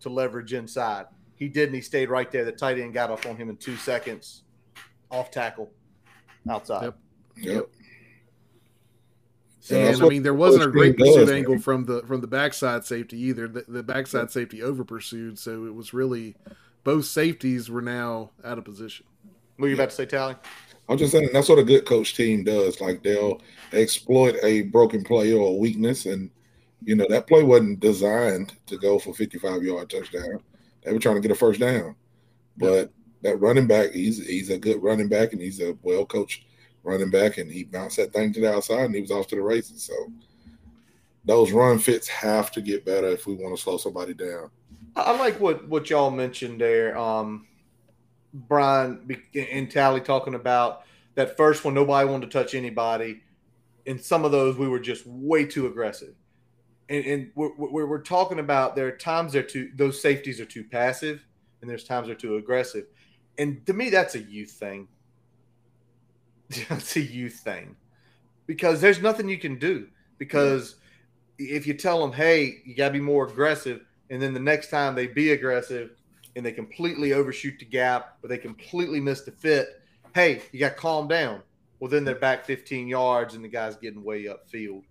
to 0.00 0.08
leverage 0.08 0.52
inside. 0.52 1.06
He 1.36 1.48
did, 1.48 1.66
and 1.66 1.74
he 1.74 1.80
stayed 1.80 2.08
right 2.08 2.30
there. 2.30 2.44
The 2.44 2.52
tight 2.52 2.78
end 2.78 2.94
got 2.94 3.10
up 3.10 3.26
on 3.26 3.36
him 3.36 3.50
in 3.50 3.56
two 3.56 3.76
seconds, 3.76 4.44
off 5.10 5.30
tackle, 5.30 5.72
outside. 6.48 6.84
Yep. 6.84 6.98
Yep. 7.36 7.68
And 9.70 10.02
I 10.02 10.08
mean, 10.08 10.22
there 10.22 10.34
wasn't 10.34 10.64
a 10.64 10.68
great 10.68 10.98
pursuit 10.98 11.30
angle 11.30 11.58
from 11.58 11.86
the 11.86 12.02
from 12.02 12.20
the 12.20 12.26
backside 12.26 12.84
safety 12.84 13.18
either. 13.18 13.48
The, 13.48 13.64
the 13.66 13.82
backside 13.82 14.30
safety 14.30 14.62
over 14.62 14.84
pursued, 14.84 15.38
so 15.38 15.64
it 15.64 15.74
was 15.74 15.94
really 15.94 16.36
both 16.84 17.06
safeties 17.06 17.70
were 17.70 17.80
now 17.80 18.30
out 18.44 18.58
of 18.58 18.64
position. 18.64 19.06
What 19.56 19.66
are 19.66 19.68
you 19.70 19.74
about 19.74 19.90
to 19.90 19.96
say, 19.96 20.06
Tally? 20.06 20.36
I'm 20.88 20.98
just 20.98 21.12
saying 21.12 21.30
that's 21.32 21.48
what 21.48 21.58
a 21.58 21.64
good 21.64 21.86
coach 21.86 22.14
team 22.14 22.44
does. 22.44 22.80
Like 22.80 23.02
they'll 23.02 23.40
exploit 23.72 24.36
a 24.42 24.62
broken 24.62 25.02
play 25.02 25.32
or 25.32 25.48
a 25.48 25.54
weakness, 25.54 26.04
and 26.04 26.30
you 26.82 26.94
know 26.94 27.06
that 27.08 27.26
play 27.26 27.42
wasn't 27.42 27.80
designed 27.80 28.52
to 28.66 28.76
go 28.76 28.98
for 28.98 29.14
55 29.14 29.62
yard 29.62 29.88
touchdown. 29.88 30.40
They 30.82 30.92
were 30.92 30.98
trying 30.98 31.14
to 31.14 31.22
get 31.22 31.30
a 31.30 31.34
first 31.34 31.60
down, 31.60 31.96
but 32.58 32.92
that 33.22 33.40
running 33.40 33.66
back, 33.66 33.92
he's 33.92 34.24
he's 34.26 34.50
a 34.50 34.58
good 34.58 34.82
running 34.82 35.08
back, 35.08 35.32
and 35.32 35.40
he's 35.40 35.62
a 35.62 35.74
well 35.82 36.04
coached 36.04 36.44
running 36.84 37.10
back, 37.10 37.38
and 37.38 37.50
he 37.50 37.64
bounced 37.64 37.96
that 37.96 38.12
thing 38.12 38.32
to 38.34 38.40
the 38.40 38.54
outside, 38.54 38.84
and 38.84 38.94
he 38.94 39.00
was 39.00 39.10
off 39.10 39.26
to 39.28 39.36
the 39.36 39.42
races. 39.42 39.82
So 39.82 39.94
those 41.24 41.52
run 41.52 41.78
fits 41.78 42.06
have 42.08 42.50
to 42.52 42.60
get 42.60 42.84
better 42.84 43.08
if 43.08 43.26
we 43.26 43.34
want 43.34 43.56
to 43.56 43.62
slow 43.62 43.78
somebody 43.78 44.14
down. 44.14 44.50
I 44.96 45.16
like 45.18 45.40
what 45.40 45.66
what 45.68 45.90
y'all 45.90 46.10
mentioned 46.10 46.60
there. 46.60 46.96
Um, 46.96 47.46
Brian 48.32 49.08
and 49.34 49.70
Tally 49.70 50.00
talking 50.00 50.34
about 50.34 50.82
that 51.14 51.36
first 51.36 51.64
one. 51.64 51.74
Nobody 51.74 52.08
wanted 52.08 52.30
to 52.30 52.38
touch 52.38 52.54
anybody. 52.54 53.22
In 53.86 53.98
some 53.98 54.24
of 54.24 54.32
those, 54.32 54.56
we 54.56 54.68
were 54.68 54.80
just 54.80 55.06
way 55.06 55.44
too 55.44 55.66
aggressive. 55.66 56.14
And, 56.88 57.04
and 57.06 57.30
we're, 57.34 57.54
we're, 57.56 57.86
we're, 57.86 58.02
talking 58.02 58.40
about 58.40 58.76
there 58.76 58.86
are 58.86 58.96
times 58.96 59.32
they're 59.32 59.42
too 59.42 59.70
those 59.74 60.00
safeties 60.00 60.40
are 60.40 60.44
too 60.44 60.64
passive, 60.64 61.24
and 61.60 61.70
there's 61.70 61.84
times 61.84 62.06
they're 62.06 62.16
too 62.16 62.36
aggressive. 62.36 62.86
And 63.38 63.64
to 63.66 63.72
me, 63.72 63.90
that's 63.90 64.14
a 64.14 64.20
youth 64.20 64.50
thing. 64.50 64.86
It's 66.50 66.96
a 66.96 67.00
youth 67.00 67.34
thing 67.34 67.76
because 68.46 68.80
there's 68.80 69.00
nothing 69.00 69.28
you 69.28 69.38
can 69.38 69.58
do. 69.58 69.88
Because 70.18 70.76
if 71.38 71.66
you 71.66 71.74
tell 71.74 72.00
them, 72.00 72.12
"Hey, 72.12 72.62
you 72.64 72.74
got 72.74 72.88
to 72.88 72.92
be 72.92 73.00
more 73.00 73.26
aggressive," 73.26 73.84
and 74.10 74.20
then 74.20 74.34
the 74.34 74.40
next 74.40 74.70
time 74.70 74.94
they 74.94 75.06
be 75.06 75.32
aggressive 75.32 75.90
and 76.36 76.44
they 76.44 76.52
completely 76.52 77.12
overshoot 77.12 77.58
the 77.58 77.64
gap 77.64 78.18
or 78.22 78.28
they 78.28 78.38
completely 78.38 79.00
miss 79.00 79.22
the 79.22 79.32
fit, 79.32 79.80
hey, 80.14 80.42
you 80.52 80.60
got 80.60 80.70
to 80.70 80.74
calm 80.74 81.08
down. 81.08 81.42
Well, 81.78 81.90
then 81.90 82.04
they're 82.04 82.14
back 82.14 82.44
15 82.44 82.88
yards 82.88 83.34
and 83.34 83.44
the 83.44 83.48
guy's 83.48 83.76
getting 83.76 84.02
way 84.02 84.24
upfield. 84.24 84.82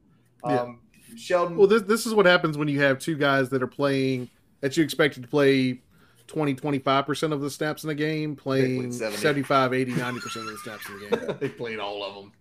Yeah. 0.45 0.61
Um, 0.61 0.79
Sheldon. 1.15 1.57
Well, 1.57 1.67
this, 1.67 1.81
this 1.83 2.05
is 2.05 2.13
what 2.13 2.25
happens 2.25 2.57
when 2.57 2.67
you 2.67 2.81
have 2.81 2.99
two 2.99 3.17
guys 3.17 3.49
that 3.49 3.61
are 3.61 3.67
playing 3.67 4.29
that 4.61 4.77
you 4.77 4.83
expected 4.83 5.23
to 5.23 5.29
play 5.29 5.81
20, 6.33 6.55
25% 6.55 7.31
of 7.31 7.41
the 7.41 7.49
snaps 7.49 7.83
in 7.83 7.87
the 7.87 7.95
game, 7.95 8.35
playing 8.35 8.91
75, 8.91 9.73
80, 9.73 9.91
90% 9.93 10.35
of 10.35 10.45
the 10.45 10.57
snaps 10.63 10.89
in 10.89 10.99
the 10.99 11.17
game. 11.17 11.37
they 11.39 11.49
played 11.49 11.79
all 11.79 12.03
of 12.03 12.15
them. 12.15 12.31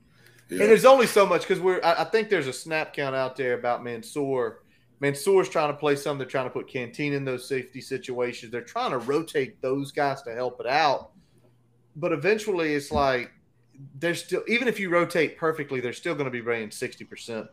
Yeah. 0.49 0.63
And 0.63 0.71
there's 0.71 0.85
only 0.85 1.07
so 1.07 1.27
much 1.27 1.43
because 1.43 1.61
we're, 1.61 1.81
I, 1.83 2.03
I, 2.03 2.05
think 2.05 2.29
there's 2.29 2.47
a 2.47 2.53
snap 2.53 2.93
count 2.93 3.15
out 3.15 3.37
there 3.37 3.55
about 3.55 3.85
Mansoor 3.85 4.63
Mansoor's 5.03 5.49
trying 5.49 5.73
to 5.73 5.77
play 5.77 5.97
some. 5.97 6.17
They're 6.17 6.29
trying 6.29 6.47
to 6.47 6.51
put 6.51 6.69
Canteen 6.69 7.13
in 7.13 7.25
those 7.25 7.47
safety 7.49 7.81
situations. 7.81 8.53
They're 8.53 8.61
trying 8.61 8.93
to 8.93 8.99
rotate 8.99 9.61
those 9.61 9.91
guys 9.91 10.23
to 10.23 10.33
help 10.33 10.61
it 10.61 10.67
out. 10.67 11.11
But 11.97 12.13
eventually, 12.13 12.75
it's 12.75 12.93
like 12.93 13.33
there's 13.99 14.25
still 14.25 14.45
even 14.47 14.69
if 14.69 14.79
you 14.79 14.91
rotate 14.91 15.37
perfectly, 15.37 15.81
they're 15.81 15.93
still 15.93 16.15
going 16.15 16.27
to 16.27 16.31
be 16.31 16.41
running 16.41 16.71
sixty 16.71 17.05
percent. 17.05 17.49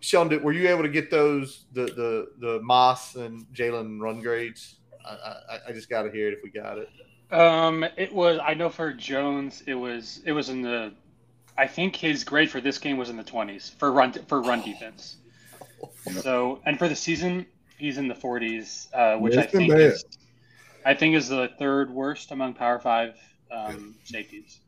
Sheldon, 0.00 0.42
were 0.42 0.52
you 0.52 0.68
able 0.70 0.82
to 0.82 0.88
get 0.88 1.10
those 1.10 1.66
the 1.74 1.84
the 1.84 2.28
the 2.38 2.60
Moss 2.62 3.14
and 3.14 3.44
Jalen 3.52 4.00
run 4.00 4.20
grades? 4.20 4.76
I, 5.04 5.10
I, 5.10 5.58
I 5.68 5.72
just 5.72 5.88
got 5.88 6.02
to 6.02 6.10
hear 6.10 6.28
it 6.28 6.34
if 6.34 6.42
we 6.42 6.50
got 6.50 6.78
it. 6.78 6.88
Um, 7.32 7.84
it 7.96 8.12
was 8.12 8.40
I 8.44 8.54
know 8.54 8.68
for 8.68 8.92
Jones, 8.92 9.62
it 9.66 9.74
was 9.74 10.20
it 10.24 10.32
was 10.32 10.48
in 10.48 10.62
the. 10.62 10.92
I 11.58 11.66
think 11.66 11.94
his 11.94 12.24
grade 12.24 12.50
for 12.50 12.60
this 12.60 12.78
game 12.78 12.96
was 12.96 13.10
in 13.10 13.16
the 13.16 13.24
twenties 13.24 13.70
for 13.78 13.92
run 13.92 14.12
for 14.12 14.40
run 14.40 14.62
defense. 14.62 15.16
So, 16.20 16.60
and 16.64 16.78
for 16.78 16.88
the 16.88 16.96
season, 16.96 17.46
he's 17.78 17.98
in 17.98 18.08
the 18.08 18.14
40s, 18.14 18.88
uh, 18.92 19.18
which 19.18 19.36
I 19.36 19.42
think 19.42 19.72
is, 19.72 20.04
I 20.84 20.94
think 20.94 21.14
is 21.14 21.28
the 21.28 21.50
third 21.58 21.90
worst 21.90 22.30
among 22.30 22.54
Power 22.54 22.78
Five 22.78 23.14
um, 23.50 23.96
safeties. 24.04 24.60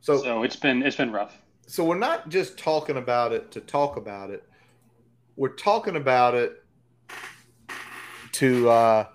So, 0.00 0.22
so 0.22 0.42
it's 0.42 0.56
been 0.56 0.82
it's 0.82 0.96
been 0.96 1.12
rough. 1.12 1.36
So 1.66 1.84
we're 1.84 1.98
not 1.98 2.28
just 2.28 2.58
talking 2.58 2.96
about 2.96 3.32
it 3.32 3.50
to 3.52 3.60
talk 3.60 3.96
about 3.96 4.30
it. 4.30 4.44
We're 5.36 5.54
talking 5.54 5.96
about 5.96 6.34
it 6.34 6.62
to 8.32 8.68
uh, 8.68 9.06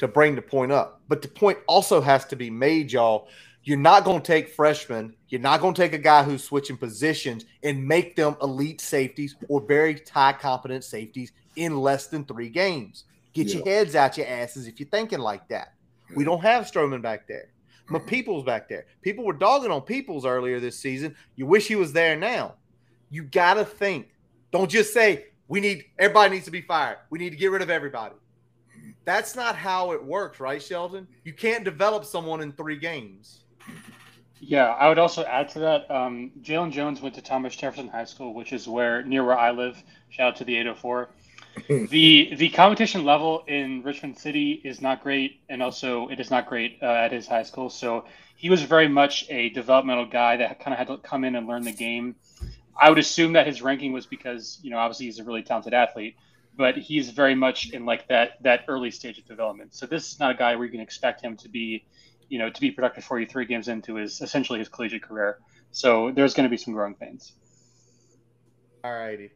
to 0.00 0.08
bring 0.08 0.34
the 0.34 0.42
point 0.42 0.72
up, 0.72 1.02
but 1.08 1.22
the 1.22 1.28
point 1.28 1.58
also 1.66 2.00
has 2.00 2.24
to 2.26 2.36
be 2.36 2.50
made, 2.50 2.92
y'all. 2.92 3.28
You're 3.62 3.78
not 3.78 4.04
going 4.04 4.22
to 4.22 4.26
take 4.26 4.48
freshmen. 4.48 5.14
You're 5.28 5.42
not 5.42 5.60
going 5.60 5.74
to 5.74 5.82
take 5.82 5.92
a 5.92 5.98
guy 5.98 6.22
who's 6.22 6.42
switching 6.42 6.78
positions 6.78 7.44
and 7.62 7.86
make 7.86 8.16
them 8.16 8.34
elite 8.40 8.80
safeties 8.80 9.36
or 9.48 9.60
very 9.60 10.02
high 10.10 10.32
competent 10.32 10.82
safeties 10.82 11.32
in 11.56 11.76
less 11.78 12.06
than 12.06 12.24
three 12.24 12.48
games. 12.48 13.04
Get 13.34 13.48
yeah. 13.48 13.56
your 13.56 13.64
heads 13.64 13.94
out 13.94 14.16
your 14.16 14.26
asses 14.26 14.66
if 14.66 14.80
you're 14.80 14.88
thinking 14.88 15.18
like 15.18 15.46
that. 15.48 15.74
We 16.16 16.24
don't 16.24 16.40
have 16.40 16.64
Stroman 16.64 17.02
back 17.02 17.28
there. 17.28 17.50
My 17.88 17.98
mm-hmm. 17.98 18.08
Peoples 18.08 18.44
back 18.44 18.68
there. 18.68 18.86
People 19.02 19.24
were 19.24 19.34
dogging 19.34 19.70
on 19.70 19.82
Peoples 19.82 20.24
earlier 20.24 20.58
this 20.58 20.78
season. 20.78 21.14
You 21.36 21.46
wish 21.46 21.68
he 21.68 21.76
was 21.76 21.92
there 21.92 22.16
now. 22.16 22.54
You 23.10 23.24
got 23.24 23.54
to 23.54 23.64
think. 23.64 24.08
Don't 24.52 24.70
just 24.70 24.94
say, 24.94 25.26
we 25.48 25.60
need, 25.60 25.84
everybody 25.98 26.34
needs 26.34 26.46
to 26.46 26.50
be 26.50 26.62
fired. 26.62 26.98
We 27.10 27.18
need 27.18 27.30
to 27.30 27.36
get 27.36 27.50
rid 27.50 27.62
of 27.62 27.70
everybody. 27.70 28.14
That's 29.04 29.34
not 29.34 29.56
how 29.56 29.92
it 29.92 30.04
works, 30.04 30.40
right, 30.40 30.62
Sheldon? 30.62 31.08
You 31.24 31.32
can't 31.32 31.64
develop 31.64 32.04
someone 32.04 32.40
in 32.40 32.52
three 32.52 32.78
games. 32.78 33.40
Yeah, 34.40 34.68
I 34.68 34.88
would 34.88 34.98
also 34.98 35.24
add 35.24 35.48
to 35.50 35.58
that. 35.60 35.90
Um, 35.90 36.32
Jalen 36.40 36.72
Jones 36.72 37.02
went 37.02 37.14
to 37.16 37.22
Thomas 37.22 37.54
Jefferson 37.54 37.88
High 37.88 38.04
School, 38.04 38.32
which 38.34 38.52
is 38.52 38.66
where 38.66 39.02
near 39.02 39.24
where 39.24 39.38
I 39.38 39.50
live. 39.50 39.82
Shout 40.08 40.28
out 40.28 40.36
to 40.36 40.44
the 40.44 40.56
804. 40.56 41.10
the 41.68 42.34
the 42.36 42.48
competition 42.50 43.04
level 43.04 43.44
in 43.48 43.82
Richmond 43.82 44.16
City 44.16 44.60
is 44.64 44.80
not 44.80 45.02
great, 45.02 45.40
and 45.48 45.62
also 45.62 46.08
it 46.08 46.20
is 46.20 46.30
not 46.30 46.46
great 46.46 46.78
uh, 46.82 46.86
at 46.86 47.12
his 47.12 47.26
high 47.26 47.42
school. 47.42 47.68
So 47.68 48.06
he 48.36 48.48
was 48.48 48.62
very 48.62 48.88
much 48.88 49.26
a 49.28 49.50
developmental 49.50 50.06
guy 50.06 50.36
that 50.38 50.60
kind 50.60 50.72
of 50.72 50.78
had 50.78 50.88
to 50.88 50.96
come 50.98 51.24
in 51.24 51.34
and 51.34 51.46
learn 51.46 51.62
the 51.62 51.72
game. 51.72 52.16
I 52.80 52.88
would 52.88 52.98
assume 52.98 53.34
that 53.34 53.46
his 53.46 53.60
ranking 53.60 53.92
was 53.92 54.06
because 54.06 54.58
you 54.62 54.70
know 54.70 54.78
obviously 54.78 55.06
he's 55.06 55.18
a 55.18 55.24
really 55.24 55.42
talented 55.42 55.74
athlete, 55.74 56.16
but 56.60 56.76
he's 56.76 57.10
very 57.10 57.34
much 57.34 57.70
in 57.70 57.84
like 57.84 58.06
that 58.08 58.42
that 58.42 58.60
early 58.68 58.90
stage 58.90 59.18
of 59.18 59.24
development. 59.26 59.74
So 59.74 59.86
this 59.86 60.12
is 60.12 60.20
not 60.20 60.30
a 60.30 60.34
guy 60.34 60.54
where 60.54 60.66
you 60.66 60.70
can 60.70 60.80
expect 60.80 61.20
him 61.20 61.36
to 61.38 61.48
be 61.48 61.84
you 62.30 62.38
know, 62.38 62.48
to 62.48 62.60
be 62.60 62.70
productive 62.70 63.04
for 63.04 63.20
you 63.20 63.26
three 63.26 63.44
games 63.44 63.68
into 63.68 63.96
his 63.96 64.20
essentially 64.22 64.60
his 64.60 64.68
collegiate 64.68 65.02
career. 65.02 65.40
So 65.72 66.10
there's 66.12 66.32
going 66.32 66.44
to 66.44 66.50
be 66.50 66.56
some 66.56 66.72
growing 66.72 66.94
pains. 66.94 67.32
All 68.82 68.92
righty. 68.92 69.30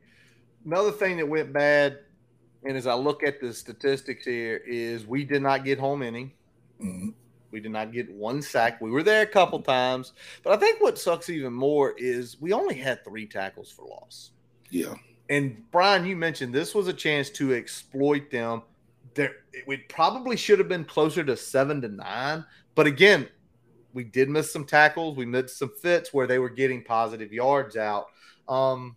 Another 0.65 0.93
thing 0.93 1.19
that 1.19 1.29
went 1.29 1.53
bad, 1.53 1.99
and 2.65 2.77
as 2.77 2.87
I 2.87 2.95
look 2.95 3.23
at 3.23 3.41
the 3.41 3.53
statistics 3.53 4.25
here, 4.25 4.63
is 4.67 5.07
we 5.07 5.25
did 5.25 5.43
not 5.43 5.65
get 5.65 5.79
home 5.79 6.03
inning. 6.03 6.33
Mm-hmm. 6.81 7.11
We 7.51 7.61
did 7.61 7.73
not 7.73 7.93
get 7.93 8.11
one 8.13 8.41
sack. 8.41 8.81
We 8.81 8.91
were 8.91 9.03
there 9.03 9.23
a 9.23 9.27
couple 9.27 9.61
times, 9.61 10.13
but 10.43 10.53
I 10.53 10.57
think 10.57 10.81
what 10.81 10.99
sucks 10.99 11.29
even 11.29 11.53
more 11.53 11.95
is 11.99 12.41
we 12.41 12.53
only 12.53 12.75
had 12.75 13.05
three 13.05 13.27
tackles 13.27 13.71
for 13.71 13.85
loss. 13.85 14.31
Yeah. 14.71 14.95
And 15.29 15.63
Brian, 15.71 16.05
you 16.05 16.17
mentioned 16.17 16.55
this 16.55 16.75
was 16.75 16.89
a 16.89 16.93
chance 16.93 17.31
to 17.31 17.55
exploit 17.55 18.31
them. 18.31 18.63
There, 19.15 19.37
it 19.53 19.89
probably 19.89 20.37
should 20.37 20.59
have 20.59 20.69
been 20.69 20.85
closer 20.85 21.25
to 21.25 21.37
seven 21.37 21.81
to 21.83 21.89
nine, 21.89 22.45
but 22.75 22.87
again, 22.87 23.29
we 23.95 24.03
did 24.05 24.29
miss 24.29 24.53
some 24.53 24.65
tackles. 24.65 25.17
We 25.17 25.25
missed 25.25 25.57
some 25.57 25.71
fits 25.81 26.13
where 26.13 26.27
they 26.27 26.41
were 26.41 26.51
getting 26.51 26.83
positive 26.83 27.33
yards 27.33 27.77
out. 27.77 28.07
Um, 28.49 28.97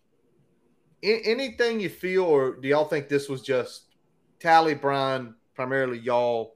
anything 1.03 1.79
you 1.79 1.89
feel, 1.89 2.23
or 2.23 2.55
do 2.55 2.67
y'all 2.67 2.85
think 2.85 3.07
this 3.07 3.29
was 3.29 3.41
just 3.41 3.83
Tally 4.39 4.73
Brian, 4.73 5.35
primarily 5.55 5.99
y'all, 5.99 6.55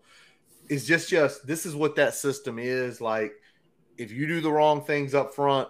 is 0.70 0.88
just 0.88 1.10
just 1.10 1.46
this 1.46 1.66
is 1.66 1.76
what 1.76 1.96
that 1.96 2.16
system 2.16 2.58
is 2.60 3.00
like. 3.00 3.34
If 3.98 4.12
you 4.12 4.28
do 4.28 4.42
the 4.42 4.52
wrong 4.52 4.84
things 4.84 5.14
up 5.14 5.36
front, 5.36 5.70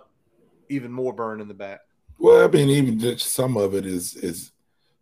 even 0.69 0.91
more 0.91 1.13
burn 1.13 1.41
in 1.41 1.47
the 1.47 1.53
back. 1.53 1.81
Well, 2.21 2.45
I 2.45 2.47
mean, 2.51 2.69
even 2.69 2.99
just 2.99 3.34
some 3.34 3.57
of 3.57 3.73
it 3.73 3.84
is 3.84 4.15
is 4.15 4.51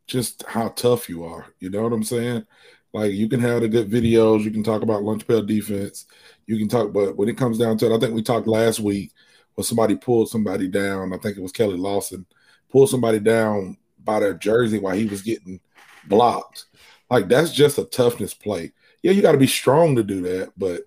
just 0.08 0.45
how 0.47 0.69
tough 0.69 1.10
you 1.10 1.25
are. 1.25 1.47
You 1.60 1.69
know 1.69 1.84
what 1.84 1.91
I'm 1.91 2.03
saying? 2.03 2.45
Like 2.93 3.12
you 3.12 3.27
can 3.27 3.41
have 3.41 3.60
the 3.62 3.67
good 3.67 3.89
videos, 3.89 4.45
you 4.45 4.51
can 4.51 4.63
talk 4.63 4.84
about 4.84 5.03
lunch 5.03 5.27
pail 5.27 5.43
defense, 5.43 6.05
you 6.47 6.58
can 6.58 6.69
talk, 6.69 6.93
but 6.93 7.17
when 7.17 7.27
it 7.27 7.38
comes 7.38 7.58
down 7.58 7.77
to 7.79 7.91
it, 7.91 7.95
I 7.95 7.99
think 7.99 8.15
we 8.15 8.23
talked 8.23 8.47
last 8.47 8.79
week 8.79 9.12
when 9.55 9.65
somebody 9.65 9.97
pulled 9.97 10.29
somebody 10.29 10.69
down. 10.69 11.12
I 11.12 11.17
think 11.17 11.36
it 11.36 11.41
was 11.43 11.51
Keli 11.51 11.77
Lawson 11.77 12.25
pulled 12.71 12.89
somebody 12.89 13.19
down 13.19 13.75
by 14.05 14.21
their 14.21 14.34
jersey 14.34 14.79
while 14.79 14.95
he 14.95 15.05
was 15.05 15.21
getting 15.21 15.60
blocked. 16.08 16.67
Like 17.10 17.27
that's 17.27 17.51
just 17.51 17.77
a 17.79 17.84
toughness 17.84 18.34
play. 18.34 18.71
Yeah, 19.03 19.12
you 19.12 19.21
got 19.21 19.34
to 19.34 19.38
be 19.38 19.47
strong 19.47 19.97
to 19.97 20.03
do 20.03 20.21
that, 20.21 20.53
but 20.55 20.84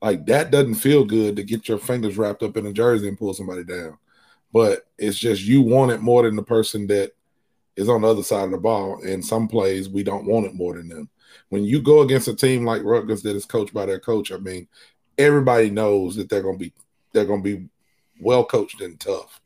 like 0.00 0.24
that 0.24 0.50
doesn't 0.50 0.76
feel 0.76 1.04
good 1.04 1.36
to 1.36 1.42
get 1.42 1.68
your 1.68 1.78
fingers 1.78 2.16
wrapped 2.16 2.42
up 2.42 2.56
in 2.56 2.64
a 2.64 2.72
jersey 2.72 3.08
and 3.08 3.18
pull 3.18 3.34
somebody 3.34 3.62
down. 3.62 3.98
But 4.52 4.86
it's 4.98 5.18
just 5.18 5.42
you 5.42 5.62
want 5.62 5.92
it 5.92 6.00
more 6.00 6.22
than 6.22 6.36
the 6.36 6.42
person 6.42 6.86
that 6.88 7.12
is 7.76 7.88
on 7.88 8.02
the 8.02 8.08
other 8.08 8.22
side 8.22 8.44
of 8.44 8.50
the 8.50 8.58
ball. 8.58 9.02
And 9.02 9.24
some 9.24 9.48
plays 9.48 9.88
we 9.88 10.02
don't 10.02 10.26
want 10.26 10.46
it 10.46 10.54
more 10.54 10.74
than 10.74 10.88
them. 10.88 11.10
When 11.50 11.64
you 11.64 11.82
go 11.82 12.00
against 12.00 12.28
a 12.28 12.34
team 12.34 12.64
like 12.64 12.82
Rutgers 12.82 13.22
that 13.22 13.36
is 13.36 13.44
coached 13.44 13.74
by 13.74 13.86
their 13.86 14.00
coach, 14.00 14.32
I 14.32 14.38
mean, 14.38 14.66
everybody 15.18 15.70
knows 15.70 16.16
that 16.16 16.28
they're 16.28 16.42
to 16.42 16.56
be 16.56 16.72
they're 17.12 17.26
to 17.26 17.40
be 17.40 17.68
well 18.20 18.44
coached 18.44 18.80
and 18.80 18.98
tough, 18.98 19.40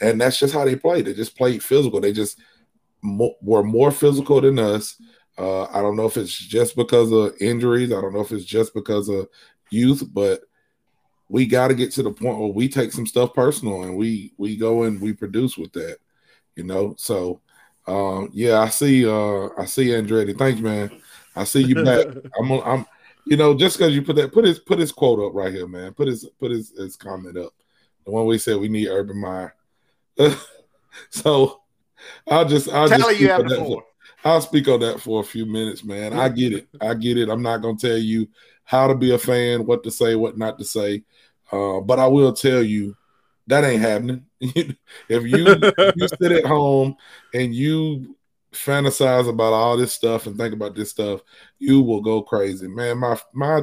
and 0.00 0.20
that's 0.20 0.38
just 0.38 0.54
how 0.54 0.64
they 0.64 0.76
play. 0.76 1.02
They 1.02 1.14
just 1.14 1.36
played 1.36 1.62
physical. 1.62 2.00
They 2.00 2.12
just 2.12 2.38
mo- 3.02 3.36
were 3.42 3.62
more 3.62 3.90
physical 3.90 4.40
than 4.40 4.58
us. 4.58 5.00
Uh, 5.36 5.64
I 5.64 5.82
don't 5.82 5.96
know 5.96 6.06
if 6.06 6.16
it's 6.16 6.36
just 6.36 6.76
because 6.76 7.12
of 7.12 7.34
injuries. 7.40 7.92
I 7.92 8.00
don't 8.00 8.14
know 8.14 8.20
if 8.20 8.32
it's 8.32 8.44
just 8.44 8.74
because 8.74 9.08
of 9.08 9.28
youth, 9.70 10.02
but 10.12 10.42
we 11.28 11.46
got 11.46 11.68
to 11.68 11.74
get 11.74 11.92
to 11.92 12.02
the 12.02 12.10
point 12.12 12.38
where 12.38 12.48
we 12.48 12.68
take 12.68 12.92
some 12.92 13.06
stuff 13.06 13.32
personal 13.34 13.82
and 13.84 13.96
we 13.96 14.32
we 14.36 14.56
go 14.56 14.84
and 14.84 15.00
we 15.00 15.12
produce 15.12 15.56
with 15.56 15.72
that, 15.72 15.98
you 16.56 16.64
know. 16.64 16.94
So, 16.98 17.40
um, 17.86 18.30
yeah, 18.32 18.60
I 18.60 18.68
see. 18.68 19.06
Uh, 19.06 19.48
I 19.58 19.64
see 19.64 19.88
Andretti. 19.88 20.36
Thanks, 20.36 20.60
man. 20.60 20.90
I 21.36 21.44
see 21.44 21.62
you 21.62 21.82
back. 21.84 22.06
I'm. 22.38 22.52
I'm. 22.52 22.86
You 23.26 23.38
know, 23.38 23.54
just 23.54 23.78
because 23.78 23.94
you 23.94 24.02
put 24.02 24.16
that, 24.16 24.32
put 24.32 24.44
his 24.44 24.58
put 24.58 24.78
his 24.78 24.92
quote 24.92 25.18
up 25.18 25.34
right 25.34 25.52
here, 25.52 25.66
man. 25.66 25.94
Put 25.94 26.08
his 26.08 26.28
put 26.38 26.50
his, 26.50 26.70
his 26.76 26.94
comment 26.94 27.38
up. 27.38 27.54
The 28.04 28.10
one 28.12 28.26
we 28.26 28.36
said 28.36 28.58
we 28.58 28.68
need 28.68 28.88
Urban 28.88 29.18
Meyer. 29.18 29.54
so 31.10 31.62
I'll 32.30 32.44
just 32.44 32.68
I'll 32.68 32.88
Tell 32.88 32.98
just 32.98 33.20
you 33.20 33.28
have 33.28 33.36
speak 33.36 33.44
on 33.44 33.48
that 33.48 33.58
before. 33.60 33.80
for- 33.82 33.86
I'll 34.26 34.40
speak 34.40 34.68
on 34.68 34.80
that 34.80 35.00
for 35.00 35.20
a 35.20 35.24
few 35.24 35.44
minutes, 35.44 35.84
man. 35.84 36.14
I 36.14 36.30
get 36.30 36.54
it. 36.54 36.68
I 36.80 36.94
get 36.94 37.18
it. 37.18 37.28
I'm 37.28 37.42
not 37.42 37.58
gonna 37.58 37.76
tell 37.76 37.96
you 37.98 38.26
how 38.64 38.86
to 38.86 38.94
be 38.94 39.12
a 39.12 39.18
fan, 39.18 39.66
what 39.66 39.82
to 39.84 39.90
say, 39.90 40.14
what 40.14 40.36
not 40.36 40.58
to 40.58 40.64
say. 40.64 41.04
Uh, 41.52 41.80
but 41.80 41.98
I 41.98 42.06
will 42.06 42.32
tell 42.32 42.62
you 42.62 42.96
that 43.46 43.64
ain't 43.64 43.82
happening. 43.82 44.24
if 44.40 44.76
you 45.08 45.72
you 45.96 46.08
sit 46.08 46.32
at 46.32 46.46
home 46.46 46.96
and 47.34 47.54
you 47.54 48.16
fantasize 48.52 49.28
about 49.28 49.52
all 49.52 49.76
this 49.76 49.92
stuff 49.92 50.26
and 50.26 50.36
think 50.36 50.54
about 50.54 50.74
this 50.74 50.90
stuff, 50.90 51.20
you 51.58 51.82
will 51.82 52.00
go 52.00 52.22
crazy, 52.22 52.68
man. 52.68 52.98
My 52.98 53.18
my 53.32 53.62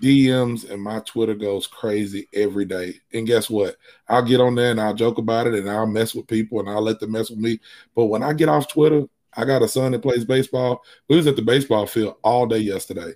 DMs 0.00 0.68
and 0.68 0.82
my 0.82 1.00
Twitter 1.00 1.34
goes 1.34 1.66
crazy 1.66 2.26
every 2.34 2.64
day. 2.64 2.94
And 3.12 3.26
guess 3.26 3.50
what? 3.50 3.76
I'll 4.08 4.24
get 4.24 4.40
on 4.40 4.54
there 4.54 4.70
and 4.70 4.80
I'll 4.80 4.94
joke 4.94 5.18
about 5.18 5.46
it 5.46 5.54
and 5.54 5.68
I'll 5.70 5.86
mess 5.86 6.14
with 6.14 6.26
people 6.26 6.58
and 6.60 6.68
I'll 6.68 6.82
let 6.82 7.00
them 7.00 7.12
mess 7.12 7.30
with 7.30 7.38
me. 7.38 7.60
But 7.94 8.06
when 8.06 8.22
I 8.22 8.32
get 8.32 8.48
off 8.48 8.68
Twitter, 8.68 9.04
I 9.36 9.44
got 9.44 9.62
a 9.62 9.68
son 9.68 9.92
that 9.92 10.02
plays 10.02 10.24
baseball. 10.24 10.82
We 11.08 11.16
was 11.16 11.26
at 11.26 11.36
the 11.36 11.42
baseball 11.42 11.86
field 11.86 12.16
all 12.24 12.46
day 12.46 12.58
yesterday. 12.58 13.12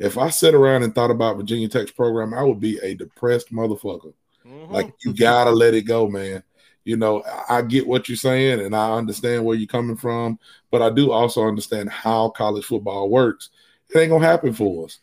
If 0.00 0.18
I 0.18 0.30
sat 0.30 0.54
around 0.54 0.82
and 0.82 0.94
thought 0.94 1.10
about 1.10 1.36
Virginia 1.36 1.68
Tech's 1.68 1.92
program, 1.92 2.34
I 2.34 2.42
would 2.42 2.60
be 2.60 2.78
a 2.78 2.94
depressed 2.94 3.52
motherfucker. 3.52 4.12
Mm-hmm. 4.46 4.72
Like 4.72 4.92
you 5.04 5.14
gotta 5.14 5.50
let 5.50 5.74
it 5.74 5.82
go, 5.82 6.08
man. 6.08 6.42
You 6.84 6.96
know, 6.96 7.22
I 7.22 7.58
I 7.58 7.62
get 7.62 7.86
what 7.86 8.08
you're 8.08 8.16
saying 8.16 8.60
and 8.60 8.74
I 8.74 8.92
understand 8.92 9.44
where 9.44 9.56
you're 9.56 9.66
coming 9.66 9.96
from, 9.96 10.38
but 10.70 10.82
I 10.82 10.90
do 10.90 11.12
also 11.12 11.46
understand 11.46 11.90
how 11.90 12.28
college 12.30 12.64
football 12.64 13.08
works. 13.08 13.50
It 13.94 13.98
ain't 13.98 14.10
gonna 14.10 14.26
happen 14.26 14.52
for 14.52 14.86
us. 14.86 14.98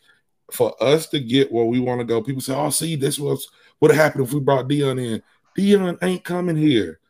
For 0.50 0.80
us 0.82 1.06
to 1.08 1.20
get 1.20 1.50
where 1.50 1.64
we 1.64 1.80
want 1.80 2.00
to 2.00 2.04
go, 2.04 2.22
people 2.22 2.42
say, 2.42 2.54
"Oh, 2.54 2.70
see, 2.70 2.94
this 2.94 3.18
was 3.18 3.48
what 3.78 3.94
happened 3.94 4.24
if 4.24 4.32
we 4.32 4.40
brought 4.40 4.68
Deion 4.68 5.02
in." 5.02 5.22
Deion 5.56 5.98
ain't 6.02 6.24
coming 6.24 6.56
here. 6.56 7.00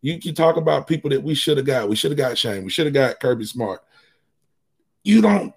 You 0.00 0.18
can 0.18 0.34
talk 0.34 0.56
about 0.56 0.86
people 0.86 1.10
that 1.10 1.22
we 1.22 1.34
should 1.34 1.56
have 1.56 1.66
got. 1.66 1.88
We 1.88 1.96
should 1.96 2.10
have 2.10 2.18
got 2.18 2.38
Shane. 2.38 2.64
We 2.64 2.70
should 2.70 2.86
have 2.86 2.94
got 2.94 3.20
Kirby 3.20 3.44
Smart. 3.44 3.82
You 5.04 5.20
don't. 5.20 5.52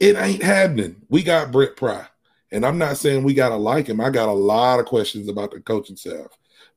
It 0.00 0.16
ain't 0.16 0.42
happening. 0.42 0.96
We 1.10 1.22
got 1.22 1.52
Brent 1.52 1.76
Pry, 1.76 2.06
and 2.50 2.64
I'm 2.64 2.78
not 2.78 2.96
saying 2.96 3.22
we 3.22 3.34
gotta 3.34 3.56
like 3.56 3.86
him. 3.86 4.00
I 4.00 4.08
got 4.08 4.30
a 4.30 4.32
lot 4.32 4.80
of 4.80 4.86
questions 4.86 5.28
about 5.28 5.50
the 5.50 5.60
coaching 5.60 5.96
staff, 5.96 6.26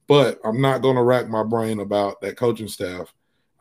but 0.07 0.39
I'm 0.43 0.59
not 0.59 0.81
gonna 0.81 1.03
rack 1.03 1.29
my 1.29 1.43
brain 1.43 1.79
about 1.79 2.19
that 2.21 2.35
coaching 2.35 2.67
staff. 2.67 3.13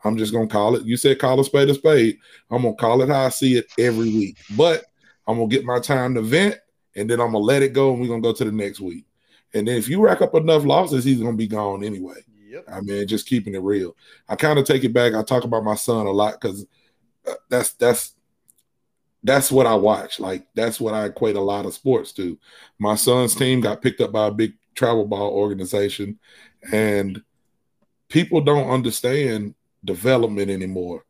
I'm 0.03 0.17
just 0.17 0.33
gonna 0.33 0.47
call 0.47 0.75
it. 0.75 0.83
You 0.83 0.97
said 0.97 1.17
call 1.17 1.39
a 1.39 1.45
spade 1.45 1.69
a 1.69 1.73
spade. 1.75 2.17
I'm 2.51 2.63
gonna 2.63 2.75
call 2.75 3.01
it 3.01 3.09
how 3.09 3.25
I 3.25 3.29
see 3.29 3.55
it 3.55 3.67
every 3.79 4.09
week. 4.09 4.37
But 4.57 4.83
I'm 5.25 5.37
gonna 5.37 5.47
get 5.47 5.63
my 5.63 5.79
time 5.79 6.13
to 6.15 6.21
vent, 6.21 6.57
and 6.97 7.09
then 7.09 7.21
I'm 7.21 7.31
gonna 7.31 7.39
let 7.39 7.63
it 7.63 7.71
go, 7.71 7.93
and 7.93 8.01
we're 8.01 8.09
gonna 8.09 8.21
go 8.21 8.33
to 8.33 8.43
the 8.43 8.51
next 8.51 8.81
week. 8.81 9.05
And 9.53 9.65
then 9.65 9.77
if 9.77 9.87
you 9.87 10.01
rack 10.01 10.21
up 10.21 10.35
enough 10.35 10.65
losses, 10.65 11.05
he's 11.05 11.21
gonna 11.21 11.37
be 11.37 11.47
gone 11.47 11.85
anyway. 11.85 12.21
Yep. 12.47 12.65
I 12.67 12.81
mean, 12.81 13.07
just 13.07 13.27
keeping 13.27 13.55
it 13.55 13.61
real. 13.61 13.95
I 14.27 14.35
kind 14.35 14.59
of 14.59 14.65
take 14.65 14.83
it 14.83 14.93
back. 14.93 15.13
I 15.13 15.23
talk 15.23 15.45
about 15.45 15.63
my 15.63 15.75
son 15.75 16.05
a 16.05 16.11
lot 16.11 16.39
because 16.39 16.65
uh, 17.25 17.33
that's 17.49 17.73
that's 17.73 18.13
that's 19.23 19.51
what 19.51 19.65
I 19.65 19.75
watch. 19.75 20.19
Like 20.19 20.45
that's 20.53 20.79
what 20.79 20.93
I 20.93 21.05
equate 21.05 21.35
a 21.35 21.41
lot 21.41 21.65
of 21.65 21.73
sports 21.73 22.11
to. 22.13 22.37
My 22.79 22.95
son's 22.95 23.35
team 23.35 23.61
got 23.61 23.81
picked 23.81 24.01
up 24.01 24.11
by 24.11 24.27
a 24.27 24.31
big 24.31 24.53
travel 24.75 25.05
ball 25.05 25.31
organization, 25.31 26.19
and 26.71 27.21
people 28.09 28.41
don't 28.41 28.69
understand 28.69 29.55
development 29.85 30.49
anymore. 30.51 31.05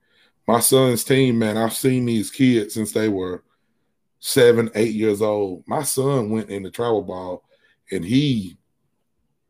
My 0.47 0.59
son's 0.59 1.03
team, 1.03 1.39
man, 1.39 1.57
I've 1.57 1.73
seen 1.73 2.05
these 2.05 2.29
kids 2.29 2.73
since 2.73 2.91
they 2.91 3.09
were 3.09 3.43
seven, 4.19 4.69
eight 4.75 4.93
years 4.93 5.21
old. 5.21 5.63
My 5.67 5.83
son 5.83 6.29
went 6.29 6.49
in 6.49 6.63
the 6.63 6.71
travel 6.71 7.01
ball, 7.01 7.43
and 7.91 8.05
he 8.05 8.57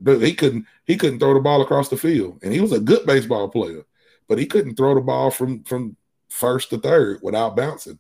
he 0.06 0.34
couldn't 0.34 0.66
he 0.86 0.96
couldn't 0.96 1.20
throw 1.20 1.34
the 1.34 1.40
ball 1.40 1.62
across 1.62 1.90
the 1.90 1.98
field, 1.98 2.40
and 2.44 2.54
he 2.54 2.62
was 2.62 2.72
a 2.72 2.80
good 2.80 3.06
baseball 3.06 3.50
player, 3.50 3.84
but 4.30 4.38
he 4.38 4.46
couldn't 4.46 4.76
throw 4.76 4.96
the 4.96 5.02
ball 5.02 5.32
from 5.32 5.64
from 5.64 5.98
first 6.30 6.70
to 6.70 6.78
third 6.78 7.20
without 7.22 7.56
bouncing. 7.56 8.00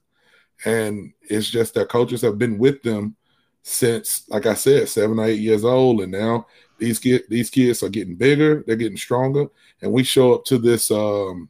And 0.65 1.13
it's 1.21 1.49
just 1.49 1.73
their 1.73 1.85
coaches 1.85 2.21
have 2.21 2.37
been 2.37 2.57
with 2.57 2.81
them 2.83 3.15
since, 3.63 4.27
like 4.29 4.45
I 4.45 4.53
said, 4.53 4.89
seven 4.89 5.19
or 5.19 5.25
eight 5.25 5.39
years 5.39 5.63
old, 5.63 6.01
and 6.01 6.11
now 6.11 6.47
these 6.77 6.99
kid 6.99 7.23
these 7.29 7.49
kids 7.49 7.81
are 7.81 7.89
getting 7.89 8.15
bigger, 8.15 8.63
they're 8.67 8.75
getting 8.75 8.97
stronger, 8.97 9.47
and 9.81 9.91
we 9.91 10.03
show 10.03 10.33
up 10.33 10.43
to 10.45 10.57
this 10.57 10.91
um 10.91 11.49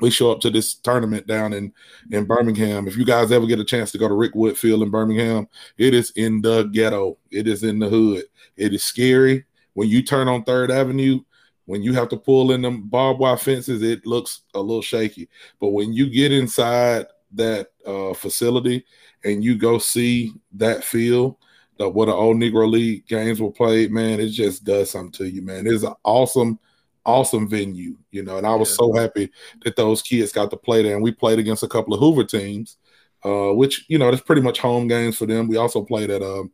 we 0.00 0.10
show 0.10 0.30
up 0.30 0.40
to 0.40 0.50
this 0.50 0.74
tournament 0.74 1.26
down 1.26 1.52
in 1.52 1.72
in 2.10 2.24
Birmingham. 2.24 2.86
If 2.88 2.96
you 2.96 3.04
guys 3.04 3.32
ever 3.32 3.46
get 3.46 3.60
a 3.60 3.64
chance 3.64 3.92
to 3.92 3.98
go 3.98 4.08
to 4.08 4.14
Rickwood 4.14 4.56
Field 4.56 4.82
in 4.82 4.90
Birmingham, 4.90 5.48
it 5.76 5.94
is 5.94 6.10
in 6.16 6.40
the 6.40 6.64
ghetto. 6.64 7.18
It 7.30 7.46
is 7.46 7.62
in 7.62 7.78
the 7.78 7.88
hood. 7.88 8.24
It 8.56 8.74
is 8.74 8.82
scary. 8.82 9.44
When 9.74 9.88
you 9.88 10.02
turn 10.02 10.28
on 10.28 10.42
Third 10.42 10.70
Avenue, 10.72 11.20
when 11.66 11.82
you 11.82 11.92
have 11.92 12.08
to 12.08 12.16
pull 12.16 12.52
in 12.52 12.62
them 12.62 12.88
barbed 12.88 13.20
wire 13.20 13.36
fences, 13.36 13.82
it 13.82 14.06
looks 14.06 14.40
a 14.54 14.60
little 14.60 14.82
shaky. 14.82 15.28
But 15.60 15.68
when 15.68 15.92
you 15.92 16.10
get 16.10 16.32
inside 16.32 17.06
that 17.32 17.68
uh, 17.86 18.14
facility 18.14 18.84
and 19.24 19.42
you 19.42 19.56
go 19.56 19.78
see 19.78 20.34
that 20.52 20.84
field, 20.84 21.36
the, 21.78 21.88
where 21.88 22.06
the 22.06 22.12
old 22.12 22.36
Negro 22.36 22.70
League 22.70 23.06
games 23.06 23.40
were 23.40 23.50
played, 23.50 23.90
man, 23.90 24.20
it 24.20 24.28
just 24.28 24.64
does 24.64 24.90
something 24.90 25.12
to 25.12 25.30
you, 25.30 25.42
man. 25.42 25.66
It's 25.66 25.84
an 25.84 25.94
awesome, 26.04 26.58
awesome 27.04 27.48
venue, 27.48 27.96
you 28.10 28.22
know. 28.22 28.38
And 28.38 28.46
I 28.46 28.54
was 28.54 28.74
so 28.74 28.92
happy 28.92 29.30
that 29.64 29.76
those 29.76 30.02
kids 30.02 30.32
got 30.32 30.50
to 30.50 30.56
play 30.56 30.82
there. 30.82 30.94
And 30.94 31.02
we 31.02 31.12
played 31.12 31.38
against 31.38 31.62
a 31.62 31.68
couple 31.68 31.94
of 31.94 32.00
Hoover 32.00 32.24
teams, 32.24 32.78
uh, 33.24 33.52
which 33.52 33.84
you 33.88 33.98
know, 33.98 34.10
that's 34.10 34.22
pretty 34.22 34.42
much 34.42 34.58
home 34.58 34.88
games 34.88 35.16
for 35.16 35.26
them. 35.26 35.48
We 35.48 35.56
also 35.56 35.82
played 35.82 36.10
at 36.10 36.22
um, 36.22 36.50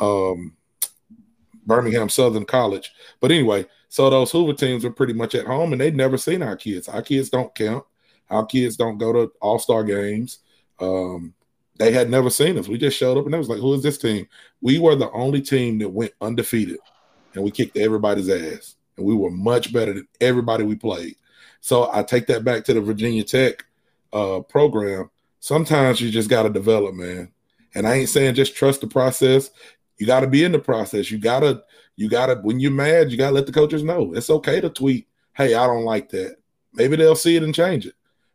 um, 0.00 0.56
Birmingham 1.66 2.08
Southern 2.08 2.44
College. 2.44 2.92
But 3.20 3.30
anyway, 3.30 3.66
so 3.88 4.10
those 4.10 4.32
Hoover 4.32 4.54
teams 4.54 4.84
are 4.84 4.90
pretty 4.90 5.12
much 5.12 5.34
at 5.34 5.46
home 5.46 5.72
and 5.72 5.80
they'd 5.80 5.96
never 5.96 6.18
seen 6.18 6.42
our 6.42 6.56
kids. 6.56 6.88
Our 6.88 7.02
kids 7.02 7.30
don't 7.30 7.54
count. 7.54 7.84
Our 8.30 8.46
kids 8.46 8.76
don't 8.76 8.98
go 8.98 9.12
to 9.12 9.32
all 9.40 9.58
star 9.58 9.84
games. 9.84 10.38
Um, 10.80 11.34
they 11.78 11.92
had 11.92 12.10
never 12.10 12.30
seen 12.30 12.58
us. 12.58 12.68
We 12.68 12.78
just 12.78 12.96
showed 12.96 13.18
up 13.18 13.24
and 13.24 13.34
they 13.34 13.38
was 13.38 13.48
like, 13.48 13.60
Who 13.60 13.74
is 13.74 13.82
this 13.82 13.98
team? 13.98 14.28
We 14.60 14.78
were 14.78 14.96
the 14.96 15.10
only 15.10 15.40
team 15.40 15.78
that 15.78 15.88
went 15.88 16.12
undefeated 16.20 16.78
and 17.34 17.42
we 17.44 17.50
kicked 17.50 17.76
everybody's 17.76 18.28
ass. 18.28 18.76
And 18.96 19.04
we 19.04 19.14
were 19.14 19.30
much 19.30 19.72
better 19.72 19.92
than 19.92 20.08
everybody 20.20 20.64
we 20.64 20.76
played. 20.76 21.16
So 21.60 21.90
I 21.92 22.02
take 22.02 22.26
that 22.28 22.44
back 22.44 22.64
to 22.64 22.74
the 22.74 22.80
Virginia 22.80 23.24
Tech 23.24 23.64
uh, 24.12 24.40
program. 24.40 25.10
Sometimes 25.40 26.00
you 26.00 26.10
just 26.10 26.30
got 26.30 26.44
to 26.44 26.50
develop, 26.50 26.94
man. 26.94 27.32
And 27.74 27.86
I 27.88 27.94
ain't 27.96 28.08
saying 28.08 28.36
just 28.36 28.54
trust 28.54 28.80
the 28.80 28.86
process. 28.86 29.50
You 29.98 30.06
got 30.06 30.20
to 30.20 30.26
be 30.28 30.44
in 30.44 30.52
the 30.52 30.58
process. 30.58 31.10
You 31.10 31.18
got 31.18 31.40
to, 31.40 31.62
you 31.96 32.08
got 32.08 32.26
to, 32.26 32.36
when 32.36 32.60
you're 32.60 32.70
mad, 32.70 33.10
you 33.10 33.18
got 33.18 33.30
to 33.30 33.34
let 33.34 33.46
the 33.46 33.52
coaches 33.52 33.82
know. 33.82 34.12
It's 34.14 34.30
okay 34.30 34.60
to 34.60 34.70
tweet, 34.70 35.08
hey, 35.36 35.54
I 35.54 35.66
don't 35.66 35.84
like 35.84 36.10
that. 36.10 36.36
Maybe 36.72 36.96
they'll 36.96 37.16
see 37.16 37.36
it 37.36 37.42
and 37.42 37.54
change 37.54 37.86
it. 37.86 37.94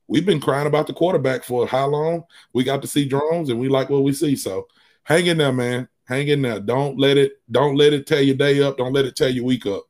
We've 0.10 0.26
been 0.26 0.41
crying 0.41 0.65
about 0.67 0.88
the 0.88 0.93
quarterback 0.93 1.43
for 1.43 1.67
how 1.67 1.86
long? 1.88 2.24
We 2.52 2.63
got 2.63 2.82
to 2.82 2.88
see 2.88 3.08
Drones 3.08 3.50
and 3.50 3.60
we 3.60 3.69
like 3.69 3.89
what 3.89 4.04
we 4.04 4.12
see. 4.12 4.36
So 4.36 4.67
hang 5.04 5.28
in 5.28 5.38
there, 5.38 5.54
man. 5.54 5.88
Hang 6.06 6.28
in 6.30 6.41
there. 6.41 6.60
Don't 6.60 6.98
let 6.98 7.17
it, 7.17 7.34
don't 7.52 7.76
let 7.76 7.93
it 7.93 8.08
tear 8.08 8.22
your 8.22 8.36
day 8.36 8.62
up. 8.63 8.78
Don't 8.78 8.91
let 8.91 9.06
it 9.06 9.15
tear 9.15 9.30
your 9.30 9.45
week 9.45 9.67
up. 9.67 9.84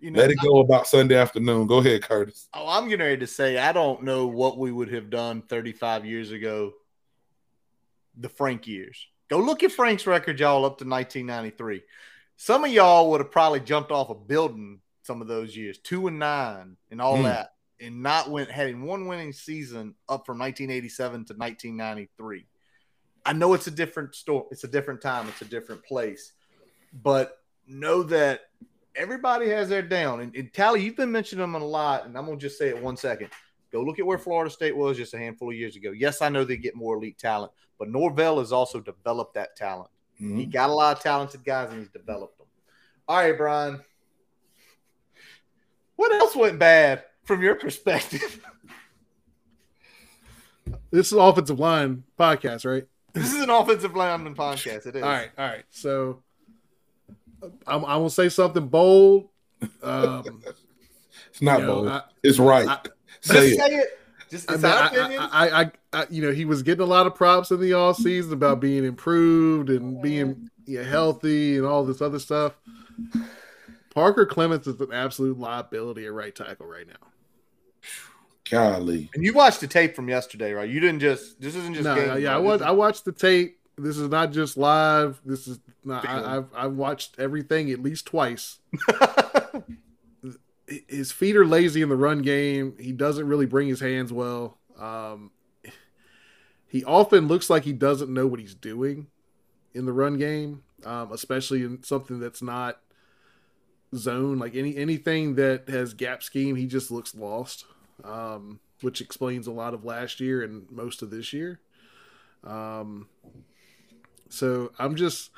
You 0.00 0.10
know, 0.10 0.20
Let 0.20 0.30
it 0.30 0.38
go 0.42 0.60
about 0.60 0.86
Sunday 0.86 1.16
afternoon. 1.16 1.66
Go 1.66 1.78
ahead, 1.78 2.02
Curtis. 2.02 2.48
Oh, 2.54 2.66
I'm 2.68 2.88
getting 2.88 3.04
ready 3.04 3.18
to 3.18 3.26
say 3.26 3.58
I 3.58 3.72
don't 3.72 4.02
know 4.02 4.26
what 4.26 4.56
we 4.58 4.72
would 4.72 4.90
have 4.92 5.10
done 5.10 5.42
35 5.42 6.06
years 6.06 6.30
ago. 6.32 6.72
The 8.18 8.28
Frank 8.30 8.66
years. 8.66 9.06
Go 9.28 9.38
look 9.38 9.62
at 9.62 9.72
Frank's 9.72 10.06
record, 10.06 10.40
y'all, 10.40 10.64
up 10.64 10.78
to 10.78 10.88
1993. 10.88 11.82
Some 12.36 12.64
of 12.64 12.70
y'all 12.70 13.10
would 13.10 13.20
have 13.20 13.30
probably 13.30 13.60
jumped 13.60 13.90
off 13.90 14.08
a 14.08 14.14
building 14.14 14.80
some 15.02 15.20
of 15.20 15.28
those 15.28 15.56
years, 15.56 15.78
two 15.78 16.06
and 16.06 16.18
nine, 16.18 16.76
and 16.90 17.00
all 17.00 17.16
Hmm. 17.18 17.24
that, 17.24 17.52
and 17.80 18.02
not 18.02 18.30
went 18.30 18.50
having 18.50 18.82
one 18.82 19.06
winning 19.06 19.32
season 19.32 19.94
up 20.08 20.24
from 20.26 20.38
1987 20.38 21.26
to 21.26 21.34
1993. 21.34 22.46
I 23.24 23.32
know 23.32 23.54
it's 23.54 23.66
a 23.66 23.72
different 23.72 24.14
story. 24.14 24.46
It's 24.50 24.64
a 24.64 24.68
different 24.68 25.00
time. 25.00 25.28
It's 25.28 25.42
a 25.42 25.46
different 25.46 25.84
place, 25.84 26.32
but 27.02 27.38
know 27.66 28.02
that 28.04 28.42
everybody 28.94 29.48
has 29.48 29.68
their 29.68 29.82
down. 29.82 30.20
And, 30.20 30.34
and 30.36 30.52
Tally, 30.52 30.82
you've 30.82 30.96
been 30.96 31.12
mentioning 31.12 31.42
them 31.42 31.60
a 31.60 31.64
lot, 31.64 32.06
and 32.06 32.16
I'm 32.16 32.26
gonna 32.26 32.36
just 32.36 32.58
say 32.58 32.68
it 32.68 32.80
one 32.80 32.96
second. 32.96 33.30
Go 33.72 33.82
look 33.82 33.98
at 33.98 34.06
where 34.06 34.18
Florida 34.18 34.50
State 34.50 34.76
was 34.76 34.96
just 34.96 35.12
a 35.12 35.18
handful 35.18 35.50
of 35.50 35.56
years 35.56 35.76
ago. 35.76 35.90
Yes, 35.90 36.22
I 36.22 36.28
know 36.28 36.44
they 36.44 36.56
get 36.56 36.76
more 36.76 36.96
elite 36.96 37.18
talent, 37.18 37.52
but 37.78 37.88
Norvell 37.88 38.38
has 38.38 38.52
also 38.52 38.80
developed 38.80 39.34
that 39.34 39.56
talent. 39.56 39.90
Mhm. 40.20 40.38
He 40.38 40.46
got 40.46 40.70
a 40.70 40.72
lot 40.72 40.96
of 40.96 41.02
talented 41.02 41.44
guys, 41.44 41.70
and 41.70 41.80
he's 41.80 41.90
developed 41.90 42.38
them. 42.38 42.46
All 43.08 43.16
right, 43.18 43.36
Brian. 43.36 43.80
What 45.96 46.12
else 46.12 46.36
went 46.36 46.58
bad 46.58 47.04
from 47.26 47.42
your 47.42 47.54
perspective? 47.56 48.40
This 50.90 51.08
is 51.08 51.12
offensive 51.12 51.58
line 51.60 52.04
podcast, 52.18 52.64
right? 52.64 52.84
This 53.12 53.32
is 53.32 53.40
an 53.42 53.50
offensive 53.50 53.94
lineman 53.94 54.34
podcast. 54.34 54.86
It 54.86 54.96
is. 54.96 55.02
All 55.02 55.08
right, 55.08 55.30
all 55.38 55.46
right. 55.46 55.64
So 55.70 56.22
I'm, 57.66 57.84
I'm 57.84 57.98
gonna 57.98 58.10
say 58.10 58.28
something 58.28 58.66
bold. 58.66 59.28
Um, 59.82 60.42
it's 61.30 61.42
not 61.42 61.60
you 61.60 61.66
know, 61.66 61.74
bold. 61.74 61.88
I- 61.88 62.02
it's 62.22 62.38
right. 62.38 62.68
I- 62.68 62.80
say 63.20 63.34
Just 63.34 63.46
it. 63.46 63.58
say 63.58 63.74
it. 63.76 63.98
Just 64.30 64.50
I, 64.50 64.54
it's 64.54 64.62
mean, 64.62 64.72
our 64.72 64.78
I, 64.78 64.86
opinion. 64.86 65.20
I, 65.20 65.48
I, 65.48 65.60
I, 65.62 65.70
I- 65.92 66.06
you 66.10 66.22
know, 66.22 66.32
he 66.32 66.44
was 66.44 66.62
getting 66.62 66.82
a 66.82 66.86
lot 66.88 67.06
of 67.06 67.14
props 67.14 67.50
in 67.50 67.60
the 67.60 67.74
off 67.74 67.96
season 67.96 68.32
about 68.32 68.58
being 68.60 68.84
improved 68.84 69.70
and 69.70 70.00
being 70.02 70.48
yeah, 70.66 70.82
healthy 70.82 71.58
and 71.58 71.66
all 71.66 71.84
this 71.84 72.00
other 72.02 72.18
stuff. 72.18 72.56
Parker 73.94 74.26
Clements 74.26 74.66
is 74.66 74.80
an 74.80 74.92
absolute 74.92 75.38
liability 75.38 76.06
at 76.06 76.12
right 76.12 76.34
tackle 76.34 76.66
right 76.66 76.86
now. 76.86 76.94
Golly. 78.50 79.10
and 79.14 79.24
you 79.24 79.32
watched 79.32 79.60
the 79.60 79.66
tape 79.66 79.96
from 79.96 80.08
yesterday, 80.08 80.52
right? 80.52 80.68
You 80.68 80.80
didn't 80.80 81.00
just. 81.00 81.40
This 81.40 81.54
isn't 81.56 81.74
just. 81.74 81.84
No, 81.84 81.94
game, 81.94 82.22
yeah, 82.22 82.32
I 82.32 82.34
right? 82.34 82.38
watched. 82.44 82.58
This 82.60 82.68
I 82.68 82.72
watched 82.72 83.04
the 83.04 83.12
tape. 83.12 83.58
This 83.78 83.98
is 83.98 84.08
not 84.08 84.32
just 84.32 84.56
live. 84.56 85.20
This 85.24 85.46
is 85.46 85.58
not. 85.84 86.08
I, 86.08 86.36
I've 86.36 86.46
I've 86.54 86.72
watched 86.72 87.16
everything 87.18 87.70
at 87.70 87.82
least 87.82 88.06
twice. 88.06 88.58
His 90.88 91.12
feet 91.12 91.36
are 91.36 91.46
lazy 91.46 91.82
in 91.82 91.88
the 91.88 91.96
run 91.96 92.22
game. 92.22 92.74
He 92.80 92.90
doesn't 92.90 93.28
really 93.28 93.46
bring 93.46 93.68
his 93.68 93.78
hands 93.78 94.12
well. 94.12 94.58
Um, 94.76 95.30
he 96.66 96.82
often 96.84 97.28
looks 97.28 97.48
like 97.48 97.62
he 97.62 97.72
doesn't 97.72 98.12
know 98.12 98.26
what 98.26 98.40
he's 98.40 98.54
doing 98.54 99.06
in 99.74 99.86
the 99.86 99.92
run 99.92 100.18
game, 100.18 100.64
um, 100.84 101.12
especially 101.12 101.62
in 101.62 101.84
something 101.84 102.18
that's 102.18 102.42
not 102.42 102.80
zone. 103.94 104.38
Like 104.38 104.56
any 104.56 104.76
anything 104.76 105.36
that 105.36 105.68
has 105.68 105.94
gap 105.94 106.22
scheme, 106.24 106.56
he 106.56 106.66
just 106.66 106.90
looks 106.90 107.14
lost, 107.14 107.64
um, 108.04 108.60
which 108.82 109.00
explains 109.00 109.46
a 109.46 109.52
lot 109.52 109.74
of 109.74 109.84
last 109.84 110.20
year 110.20 110.42
and 110.42 110.70
most 110.70 111.02
of 111.02 111.10
this 111.10 111.32
year. 111.32 111.60
Um, 112.44 113.08
so 114.28 114.72
I'm 114.78 114.96
just 114.96 115.30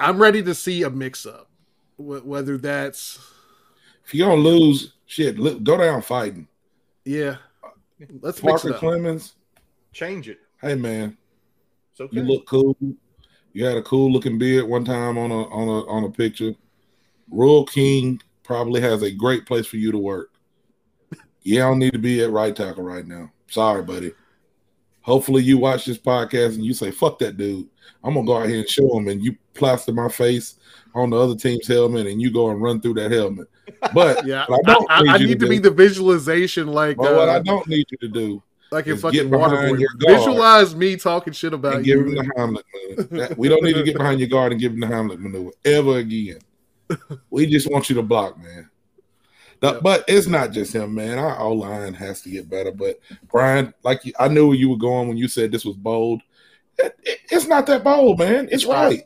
I'm 0.00 0.18
ready 0.20 0.42
to 0.42 0.54
see 0.54 0.82
a 0.82 0.90
mix 0.90 1.24
up, 1.26 1.48
Wh- 1.96 2.26
whether 2.26 2.58
that's 2.58 3.18
If 4.04 4.14
you're 4.14 4.28
gonna 4.28 4.40
lose, 4.42 4.94
shit, 5.06 5.38
look, 5.38 5.62
go 5.62 5.76
down 5.76 6.02
fighting. 6.02 6.48
yeah. 7.04 7.36
Let's 8.20 8.42
mix 8.42 8.62
Parker 8.62 8.68
it 8.70 8.74
up. 8.74 8.80
Clements, 8.80 9.34
change 9.92 10.28
it. 10.28 10.40
hey 10.60 10.74
man, 10.74 11.16
It's 11.92 12.00
okay. 12.00 12.16
you 12.16 12.22
look 12.24 12.46
cool. 12.46 12.76
You 13.52 13.64
had 13.64 13.76
a 13.76 13.82
cool 13.82 14.10
looking 14.10 14.38
beard 14.38 14.66
one 14.66 14.84
time 14.84 15.16
on 15.16 15.30
a 15.30 15.42
on 15.50 15.68
a 15.68 15.86
on 15.86 16.04
a 16.04 16.10
picture. 16.10 16.54
Royal 17.30 17.64
King 17.64 18.20
probably 18.42 18.80
has 18.80 19.02
a 19.02 19.10
great 19.12 19.46
place 19.46 19.66
for 19.66 19.76
you 19.76 19.92
to 19.92 19.98
work. 19.98 20.31
You 21.42 21.58
don't 21.58 21.78
need 21.78 21.92
to 21.92 21.98
be 21.98 22.22
at 22.22 22.30
right 22.30 22.54
tackle 22.54 22.84
right 22.84 23.06
now. 23.06 23.30
Sorry, 23.48 23.82
buddy. 23.82 24.12
Hopefully 25.00 25.42
you 25.42 25.58
watch 25.58 25.84
this 25.84 25.98
podcast 25.98 26.54
and 26.54 26.64
you 26.64 26.72
say, 26.74 26.90
fuck 26.90 27.18
that 27.18 27.36
dude. 27.36 27.68
I'm 28.04 28.14
gonna 28.14 28.26
go 28.26 28.36
out 28.38 28.48
here 28.48 28.60
and 28.60 28.68
show 28.68 28.96
him 28.96 29.08
and 29.08 29.22
you 29.22 29.36
plaster 29.54 29.92
my 29.92 30.08
face 30.08 30.56
on 30.94 31.10
the 31.10 31.18
other 31.18 31.34
team's 31.34 31.66
helmet 31.66 32.06
and 32.06 32.20
you 32.22 32.30
go 32.30 32.50
and 32.50 32.62
run 32.62 32.80
through 32.80 32.94
that 32.94 33.10
helmet. 33.10 33.48
But 33.92 34.24
Yeah, 34.26 34.44
I, 34.48 34.58
don't 34.64 34.90
I, 34.90 35.14
I 35.14 35.16
you 35.16 35.26
need 35.26 35.40
to 35.40 35.46
do- 35.46 35.50
be 35.50 35.58
the 35.58 35.70
visualization 35.70 36.68
like 36.68 36.96
but 36.96 37.14
what 37.14 37.28
uh, 37.28 37.32
I 37.32 37.38
don't 37.40 37.66
need 37.66 37.86
you 37.90 37.98
to 37.98 38.08
do 38.08 38.42
like 38.70 38.86
in 38.86 38.96
fucking 38.96 39.22
get 39.22 39.30
behind 39.30 39.76
Waterboy. 39.76 39.80
your 39.80 39.90
guard 39.98 40.18
Visualize 40.18 40.74
me 40.76 40.96
talking 40.96 41.32
shit 41.32 41.52
about 41.52 41.76
and 41.76 41.84
give 41.84 41.98
him 42.00 42.14
the 42.14 42.30
Hamlet 42.36 42.64
maneuver. 42.72 43.34
We 43.36 43.48
don't 43.48 43.62
need 43.62 43.74
to 43.74 43.82
get 43.82 43.98
behind 43.98 44.20
your 44.20 44.28
guard 44.28 44.52
and 44.52 44.60
give 44.60 44.72
him 44.72 44.80
the 44.80 44.86
Hamlet 44.86 45.20
maneuver 45.20 45.50
ever 45.64 45.98
again. 45.98 46.38
We 47.30 47.46
just 47.46 47.70
want 47.70 47.88
you 47.88 47.96
to 47.96 48.02
block, 48.02 48.38
man. 48.38 48.68
Yep. 49.62 49.82
But 49.82 50.04
it's 50.08 50.26
not 50.26 50.50
just 50.50 50.74
him, 50.74 50.94
man. 50.94 51.18
Our 51.18 51.38
O 51.38 51.52
line 51.52 51.94
has 51.94 52.20
to 52.22 52.30
get 52.30 52.50
better. 52.50 52.72
But 52.72 52.98
Brian, 53.30 53.72
like 53.84 54.04
you, 54.04 54.12
I 54.18 54.28
knew 54.28 54.48
where 54.48 54.56
you 54.56 54.68
were 54.70 54.76
going 54.76 55.08
when 55.08 55.16
you 55.16 55.28
said 55.28 55.52
this 55.52 55.64
was 55.64 55.76
bold. 55.76 56.20
It- 56.78 56.96
it- 57.04 57.18
it's 57.30 57.46
not 57.46 57.66
that 57.66 57.84
bold, 57.84 58.18
man. 58.18 58.48
It's 58.50 58.64
right. 58.64 59.04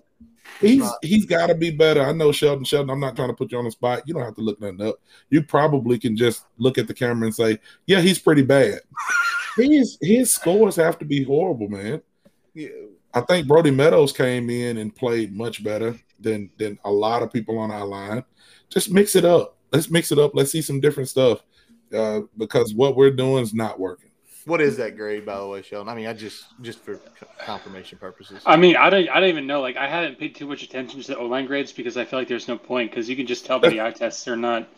He's 0.60 0.78
not. 0.78 0.96
he's 1.02 1.26
got 1.26 1.48
to 1.48 1.54
be 1.54 1.70
better. 1.70 2.00
I 2.00 2.12
know 2.12 2.32
Sheldon. 2.32 2.64
Sheldon, 2.64 2.88
I'm 2.88 3.00
not 3.00 3.14
trying 3.14 3.28
to 3.28 3.34
put 3.34 3.52
you 3.52 3.58
on 3.58 3.64
the 3.66 3.70
spot. 3.70 4.02
You 4.06 4.14
don't 4.14 4.22
have 4.24 4.36
to 4.36 4.40
look 4.40 4.58
nothing 4.58 4.80
up. 4.80 4.96
You 5.28 5.42
probably 5.42 5.98
can 5.98 6.16
just 6.16 6.46
look 6.56 6.78
at 6.78 6.86
the 6.88 6.94
camera 6.94 7.26
and 7.26 7.34
say, 7.34 7.58
"Yeah, 7.84 8.00
he's 8.00 8.18
pretty 8.18 8.40
bad." 8.42 8.80
his 9.58 9.98
his 10.00 10.32
scores 10.32 10.76
have 10.76 10.98
to 11.00 11.04
be 11.04 11.22
horrible, 11.24 11.68
man. 11.68 12.00
Yeah. 12.54 12.68
I 13.12 13.20
think 13.22 13.46
Brody 13.46 13.70
Meadows 13.70 14.12
came 14.12 14.48
in 14.48 14.78
and 14.78 14.94
played 14.96 15.36
much 15.36 15.62
better 15.62 15.94
than 16.20 16.48
than 16.56 16.78
a 16.84 16.90
lot 16.90 17.22
of 17.22 17.30
people 17.32 17.58
on 17.58 17.70
our 17.70 17.84
line. 17.84 18.24
Just 18.70 18.90
mix 18.90 19.14
it 19.14 19.26
up. 19.26 19.55
Let's 19.76 19.90
mix 19.90 20.10
it 20.12 20.18
up. 20.18 20.32
Let's 20.34 20.50
see 20.50 20.62
some 20.62 20.80
different 20.80 21.08
stuff 21.08 21.42
uh, 21.94 22.20
because 22.36 22.74
what 22.74 22.96
we're 22.96 23.10
doing 23.10 23.42
is 23.42 23.54
not 23.54 23.78
working. 23.78 24.10
What 24.46 24.60
is 24.60 24.76
that 24.76 24.96
grade, 24.96 25.26
by 25.26 25.38
the 25.38 25.46
way, 25.46 25.60
Sheldon? 25.62 25.88
I 25.88 25.96
mean, 25.96 26.06
I 26.06 26.12
just 26.12 26.44
just 26.62 26.78
for 26.78 26.96
co- 26.96 27.26
confirmation 27.40 27.98
purposes. 27.98 28.42
I 28.46 28.56
mean, 28.56 28.76
I 28.76 28.90
don't, 28.90 29.08
I 29.08 29.18
don't 29.18 29.28
even 29.28 29.46
know. 29.46 29.60
Like, 29.60 29.76
I 29.76 29.88
haven't 29.88 30.20
paid 30.20 30.36
too 30.36 30.46
much 30.46 30.62
attention 30.62 31.02
to 31.02 31.06
the 31.08 31.18
O 31.18 31.26
line 31.26 31.46
grades 31.46 31.72
because 31.72 31.96
I 31.96 32.04
feel 32.04 32.18
like 32.20 32.28
there's 32.28 32.46
no 32.46 32.56
point 32.56 32.90
because 32.90 33.08
you 33.08 33.16
can 33.16 33.26
just 33.26 33.44
tell 33.44 33.58
by 33.58 33.70
the 33.70 33.80
eye 33.84 33.90
tests 33.90 34.24
they're 34.24 34.36
not, 34.36 34.68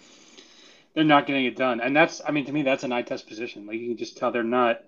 they're 0.95 1.05
not 1.05 1.27
getting 1.27 1.45
it 1.45 1.55
done. 1.55 1.83
And 1.83 1.95
that's, 1.95 2.23
I 2.27 2.31
mean, 2.31 2.47
to 2.47 2.53
me, 2.53 2.63
that's 2.63 2.83
an 2.83 2.93
eye 2.93 3.03
test 3.03 3.29
position. 3.29 3.67
Like, 3.67 3.77
you 3.77 3.89
can 3.89 3.99
just 3.99 4.17
tell 4.17 4.33
they're 4.33 4.43
not. 4.43 4.81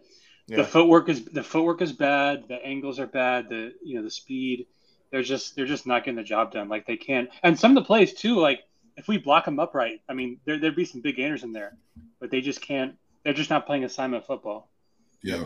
Yeah. 0.46 0.56
The 0.56 0.64
footwork 0.64 1.08
is 1.11 1.26
the 1.26 1.44
footwork 1.44 1.82
is 1.82 1.92
bad. 1.92 2.48
The 2.48 2.56
angles 2.64 2.98
are 2.98 3.06
bad. 3.06 3.48
The 3.50 3.74
you 3.84 3.96
know 3.96 4.02
the 4.02 4.11
speed. 4.11 4.66
They're 5.12 5.22
just 5.22 5.54
they're 5.56 5.66
just 5.66 5.86
not 5.86 6.04
getting 6.04 6.16
the 6.16 6.22
job 6.22 6.52
done. 6.52 6.68
Like 6.68 6.86
they 6.86 6.96
can't. 6.96 7.28
And 7.42 7.58
some 7.58 7.76
of 7.76 7.82
the 7.82 7.86
plays 7.86 8.14
too. 8.14 8.36
Like 8.36 8.61
if 9.01 9.09
we 9.09 9.16
block 9.16 9.46
them 9.46 9.59
upright, 9.59 10.03
I 10.11 10.12
mean, 10.12 10.38
there 10.44 10.59
there'd 10.59 10.76
be 10.76 10.84
some 10.84 11.01
big 11.01 11.16
gainers 11.16 11.42
in 11.42 11.53
there, 11.53 11.76
but 12.20 12.30
they 12.30 12.42
just 12.42 12.61
can't. 12.61 12.96
They're 13.24 13.32
just 13.32 13.48
not 13.48 13.66
playing 13.66 13.84
assignment 13.84 14.26
football. 14.26 14.68
Yeah, 15.22 15.44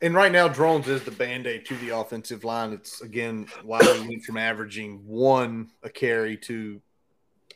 And 0.00 0.14
right 0.14 0.32
now, 0.32 0.48
Drones 0.48 0.88
is 0.88 1.02
the 1.02 1.10
band 1.10 1.46
aid 1.46 1.66
to 1.66 1.76
the 1.76 1.90
offensive 1.90 2.44
line. 2.44 2.72
It's 2.72 3.00
again 3.00 3.48
why 3.64 3.80
we 3.80 4.08
went 4.08 4.24
from 4.24 4.36
averaging 4.36 5.02
one 5.04 5.70
a 5.82 5.90
carry 5.90 6.36
to 6.48 6.80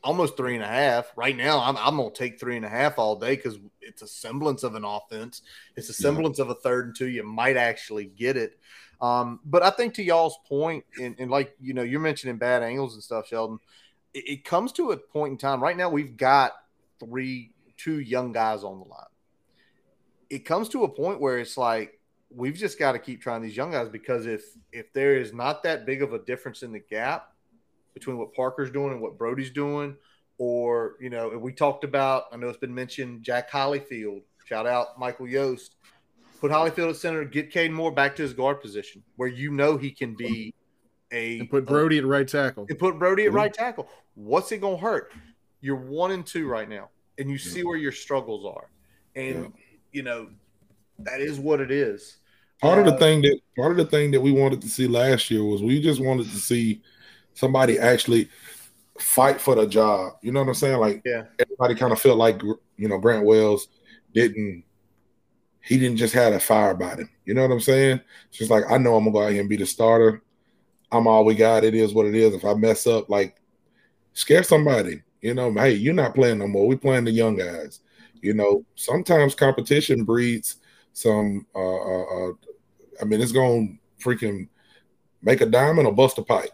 almost 0.03 0.37
three 0.37 0.55
and 0.55 0.65
a 0.65 0.69
half. 0.69 1.13
Right 1.17 1.37
now, 1.37 1.61
I'm, 1.61 1.77
I'm 1.77 1.97
going 1.97 2.13
to 2.13 2.19
take 2.19 2.41
three 2.41 2.57
and 2.57 2.65
a 2.65 2.69
half 2.69 2.99
all 2.99 3.17
day 3.17 3.37
because 3.37 3.59
it's 3.81 4.03
a 4.03 4.09
semblance 4.09 4.65
of 4.65 4.75
an 4.75 4.85
offense. 4.85 5.43
It's 5.77 5.89
a 5.89 5.95
semblance 5.95 6.41
of 6.41 6.51
a 6.51 6.55
third 6.55 6.87
and 6.87 6.97
two. 6.97 7.09
You 7.09 7.23
might 7.23 7.57
actually 7.57 8.07
get 8.07 8.37
it. 8.37 8.59
Um, 9.01 9.41
but 9.45 9.63
I 9.63 9.71
think 9.71 9.95
to 9.95 10.03
y'all's 10.03 10.39
point, 10.49 10.85
and, 11.01 11.15
and 11.21 11.31
like 11.31 11.55
you 11.61 11.73
know, 11.73 11.83
you're 11.83 12.01
mentioning 12.01 12.37
bad 12.37 12.65
angles 12.65 12.95
and 12.95 13.03
stuff, 13.03 13.29
Sheldon. 13.29 13.61
It, 14.19 14.45
comes 14.45 14.73
to 14.73 14.93
a 14.93 14.97
point 14.97 15.33
in 15.33 15.39
time. 15.39 15.63
Right 15.63 15.77
now, 15.77 15.91
we've 15.91 16.17
got 16.17 16.53
three, 16.99 17.53
two 17.77 18.01
young 18.01 18.33
guys 18.33 18.65
on 18.65 18.79
the 18.79 18.87
line. 18.87 19.05
It 20.31 20.41
comes 20.41 20.69
to 20.71 20.85
a 20.85 20.89
point 20.89 21.21
where 21.21 21.39
it's 21.39 21.57
like 21.57 22.01
we've 22.35 22.55
just 22.55 22.79
got 22.79 22.93
to 22.93 22.99
keep 22.99 23.21
trying 23.21 23.43
these 23.43 23.57
young 23.57 23.71
guys 23.71 23.89
because 23.89 24.27
if 24.27 24.43
if 24.73 24.93
there 24.93 25.17
is 25.17 25.33
not 25.33 25.63
that 25.63 25.87
big 25.87 26.03
of 26.03 26.13
a 26.13 26.19
difference 26.19 26.63
in 26.63 26.73
the 26.73 26.81
gap 26.81 27.33
between 27.95 28.19
what 28.19 28.35
Parker's 28.35 28.71
doing 28.71 28.93
and 28.93 29.01
what 29.01 29.19
Brody's 29.19 29.51
doing, 29.51 29.97
or 30.39 30.97
you 31.01 31.11
know, 31.11 31.29
we 31.29 31.53
talked 31.53 31.85
about, 31.85 32.25
I 32.33 32.37
know 32.37 32.49
it's 32.49 32.59
been 32.59 32.75
mentioned, 32.75 33.23
Jack 33.23 33.51
Hollifield. 33.51 34.23
Shout 34.45 34.67
out 34.67 34.99
Michael 34.99 35.29
Yost. 35.29 35.77
Put 36.41 36.51
Hollifield 36.51 36.91
at 36.91 36.97
center, 36.97 37.25
get 37.25 37.53
Kaden 37.53 37.73
Moore 37.73 37.93
back 37.93 38.17
to 38.17 38.23
his 38.23 38.35
guard 38.35 38.61
position 38.61 39.03
where 39.17 39.29
you 39.29 39.51
know 39.51 39.77
he 39.77 39.91
can 39.91 40.15
be 40.15 40.55
a 41.13 41.41
And 41.41 41.51
put 41.51 41.67
Brody 41.67 41.99
at 41.99 42.05
right 42.05 42.27
tackle. 42.27 42.67
and 42.69 42.79
put 42.79 42.99
Brody 42.99 43.25
at 43.27 43.33
right 43.33 43.53
tackle. 43.53 43.89
What's 44.15 44.51
it 44.53 44.59
gonna 44.61 44.77
hurt? 44.77 45.13
You're 45.61 45.77
one 45.77 46.11
and 46.13 46.27
two 46.27 46.49
right 46.49 46.69
now, 46.69 46.91
and 47.19 47.31
you 47.31 47.39
see 47.39 47.65
where 47.65 47.77
your 47.77 47.93
struggles 47.93 48.45
are, 48.45 48.71
and 49.15 49.45
Yeah. 49.45 49.49
you 49.93 50.03
know 50.03 50.29
that 51.01 51.21
is 51.21 51.39
what 51.39 51.61
it 51.61 51.71
is. 51.71 52.17
part 52.63 52.79
of 52.79 52.87
the 52.87 52.95
Uh, 52.95 52.99
thing 52.99 53.21
that 53.23 53.39
part 53.57 53.71
of 53.71 53.77
the 53.77 53.85
thing 53.85 54.11
that 54.13 54.21
we 54.21 54.33
wanted 54.33 54.63
to 54.63 54.69
see 54.69 54.87
last 54.87 55.31
year 55.31 55.45
was 55.45 55.63
we 55.63 55.79
just 55.81 56.01
wanted 56.01 56.25
to 56.31 56.37
see 56.37 56.81
somebody 57.35 57.79
actually 57.79 58.31
fight 58.99 59.39
for 59.39 59.55
the 59.55 59.67
job. 59.67 60.15
You 60.23 60.33
know 60.33 60.41
what 60.41 60.49
I'm 60.49 60.55
saying? 60.55 60.79
Like 60.81 61.03
Yeah. 61.05 61.25
everybody 61.39 61.75
kind 61.75 61.93
of 61.93 62.01
felt 62.01 62.17
like 62.17 62.43
you 62.43 62.89
know 62.89 62.97
Grant 62.99 63.27
Wells 63.27 63.69
didn't 64.15 64.65
he 65.61 65.79
didn't 65.79 65.99
just 65.99 66.15
have 66.15 66.33
a 66.33 66.41
fire 66.41 66.71
about 66.71 66.99
him. 67.01 67.11
You 67.27 67.35
know 67.35 67.43
what 67.43 67.51
I'm 67.53 67.61
saying? 67.61 68.01
It's 68.29 68.39
just 68.39 68.51
like 68.51 68.65
I 68.71 68.79
know 68.79 68.97
I'm 68.97 69.05
gonna 69.05 69.13
go 69.13 69.23
out 69.25 69.33
here 69.33 69.41
and 69.41 69.51
be 69.51 69.57
the 69.57 69.67
starter. 69.67 70.23
I'm 70.93 71.07
all 71.07 71.25
we 71.25 71.35
got. 71.35 71.65
It 71.65 71.75
is 71.75 71.93
what 71.93 72.07
it 72.07 72.15
is. 72.15 72.35
If 72.35 72.45
I 72.45 72.55
mess 72.55 72.87
up, 72.87 73.09
like 73.09 73.37
scare 74.13 74.43
somebody. 74.43 75.03
You 75.21 75.35
know, 75.35 75.53
hey, 75.53 75.73
you're 75.73 75.95
not 75.95 76.15
playing 76.15 76.39
no 76.39 76.47
more. 76.47 76.67
We 76.67 76.77
playing 76.77 77.05
the 77.05 77.11
young 77.11 77.37
guys. 77.37 77.81
You 78.21 78.35
know, 78.35 78.65
sometimes 78.75 79.35
competition 79.35 80.05
breeds 80.05 80.57
some. 80.93 81.47
Uh, 81.55 81.77
uh, 81.77 82.03
uh 82.03 82.33
I 83.01 83.05
mean, 83.05 83.21
it's 83.21 83.33
gonna 83.33 83.69
freaking 84.03 84.49
make 85.23 85.41
a 85.41 85.47
diamond 85.47 85.87
or 85.87 85.95
bust 85.95 86.19
a 86.19 86.23
pipe. 86.23 86.51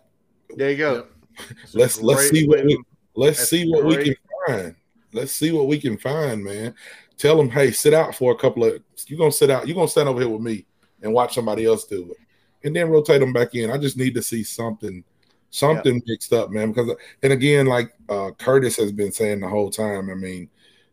There 0.57 0.70
you 0.70 0.76
go. 0.76 0.95
Yep. 0.95 1.09
Let's 1.72 2.03
let's 2.03 2.28
great 2.28 2.30
see 2.30 2.47
what 2.47 2.64
we 2.64 2.83
let's 3.14 3.49
see 3.49 3.66
what 3.66 3.85
we 3.85 3.97
can 4.05 4.14
find. 4.47 4.74
Let's 5.14 5.33
see 5.33 5.51
what 5.51 5.66
we 5.66 5.78
can 5.78 5.97
find, 5.97 6.45
man. 6.45 6.74
Tell 7.16 7.39
them, 7.39 7.49
hey, 7.49 7.70
sit 7.70 7.95
out 7.95 8.14
for 8.14 8.33
a 8.33 8.37
couple 8.37 8.64
of. 8.64 8.83
You're 9.07 9.18
gonna 9.18 9.33
sit 9.33 9.49
out. 9.49 9.66
You're 9.66 9.74
gonna 9.74 9.89
stand 9.89 10.11
over 10.11 10.20
here 10.20 10.28
with 10.28 10.43
me 10.43 10.66
and 11.03 11.12
watch 11.12 11.35
somebody 11.35 11.64
else 11.64 11.87
do 11.87 12.11
it, 12.11 12.16
and 12.64 12.74
then 12.74 12.88
rotate 12.90 13.20
them 13.20 13.32
back 13.32 13.54
in. 13.54 13.70
I 13.70 13.78
just 13.78 13.96
need 13.96 14.14
to 14.14 14.22
see 14.22 14.42
something, 14.44 15.02
something 15.50 16.02
mixed 16.06 16.32
up, 16.32 16.50
man. 16.50 16.72
Because 16.72 16.94
and 17.22 17.32
again, 17.32 17.66
like 17.66 17.92
uh, 18.08 18.30
Curtis 18.38 18.76
has 18.76 18.92
been 18.92 19.12
saying 19.12 19.40
the 19.40 19.48
whole 19.48 19.70
time. 19.70 20.10
I 20.10 20.14
mean, 20.14 20.48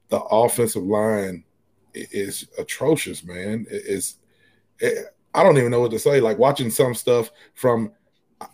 the 0.09 0.19
offensive 0.21 0.83
line 0.83 1.43
is 1.93 2.47
atrocious, 2.57 3.23
man. 3.23 3.65
It- 3.69 3.83
It's 3.85 4.15
it, 4.79 5.05
I 5.33 5.43
don't 5.43 5.57
even 5.57 5.71
know 5.71 5.79
what 5.81 5.91
to 5.91 5.99
say. 5.99 6.19
Like 6.21 6.39
watching 6.39 6.69
some 6.71 6.95
stuff 6.95 7.31
from 7.53 7.91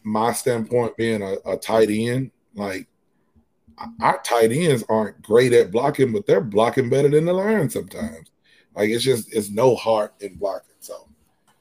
my 0.03 0.34
standpoint, 0.34 0.97
being 0.97 1.22
a, 1.22 1.36
a 1.45 1.57
tight 1.57 1.89
end, 1.89 2.32
like 2.55 2.88
our 4.01 4.22
tight 4.24 4.51
ends 4.51 4.84
aren't 4.89 5.22
great 5.22 5.53
at 5.53 5.72
blocking, 5.72 6.11
but 6.13 6.26
they're 6.26 6.41
blocking 6.41 6.89
better 6.89 7.09
than 7.09 7.26
the 7.26 7.34
line 7.34 7.70
sometimes. 7.70 8.32
Like 8.76 8.89
it's 8.89 9.03
just 9.03 9.34
it's 9.34 9.49
no 9.49 9.76
heart 9.76 10.13
in 10.20 10.36
blocking. 10.36 10.76
So 10.80 11.07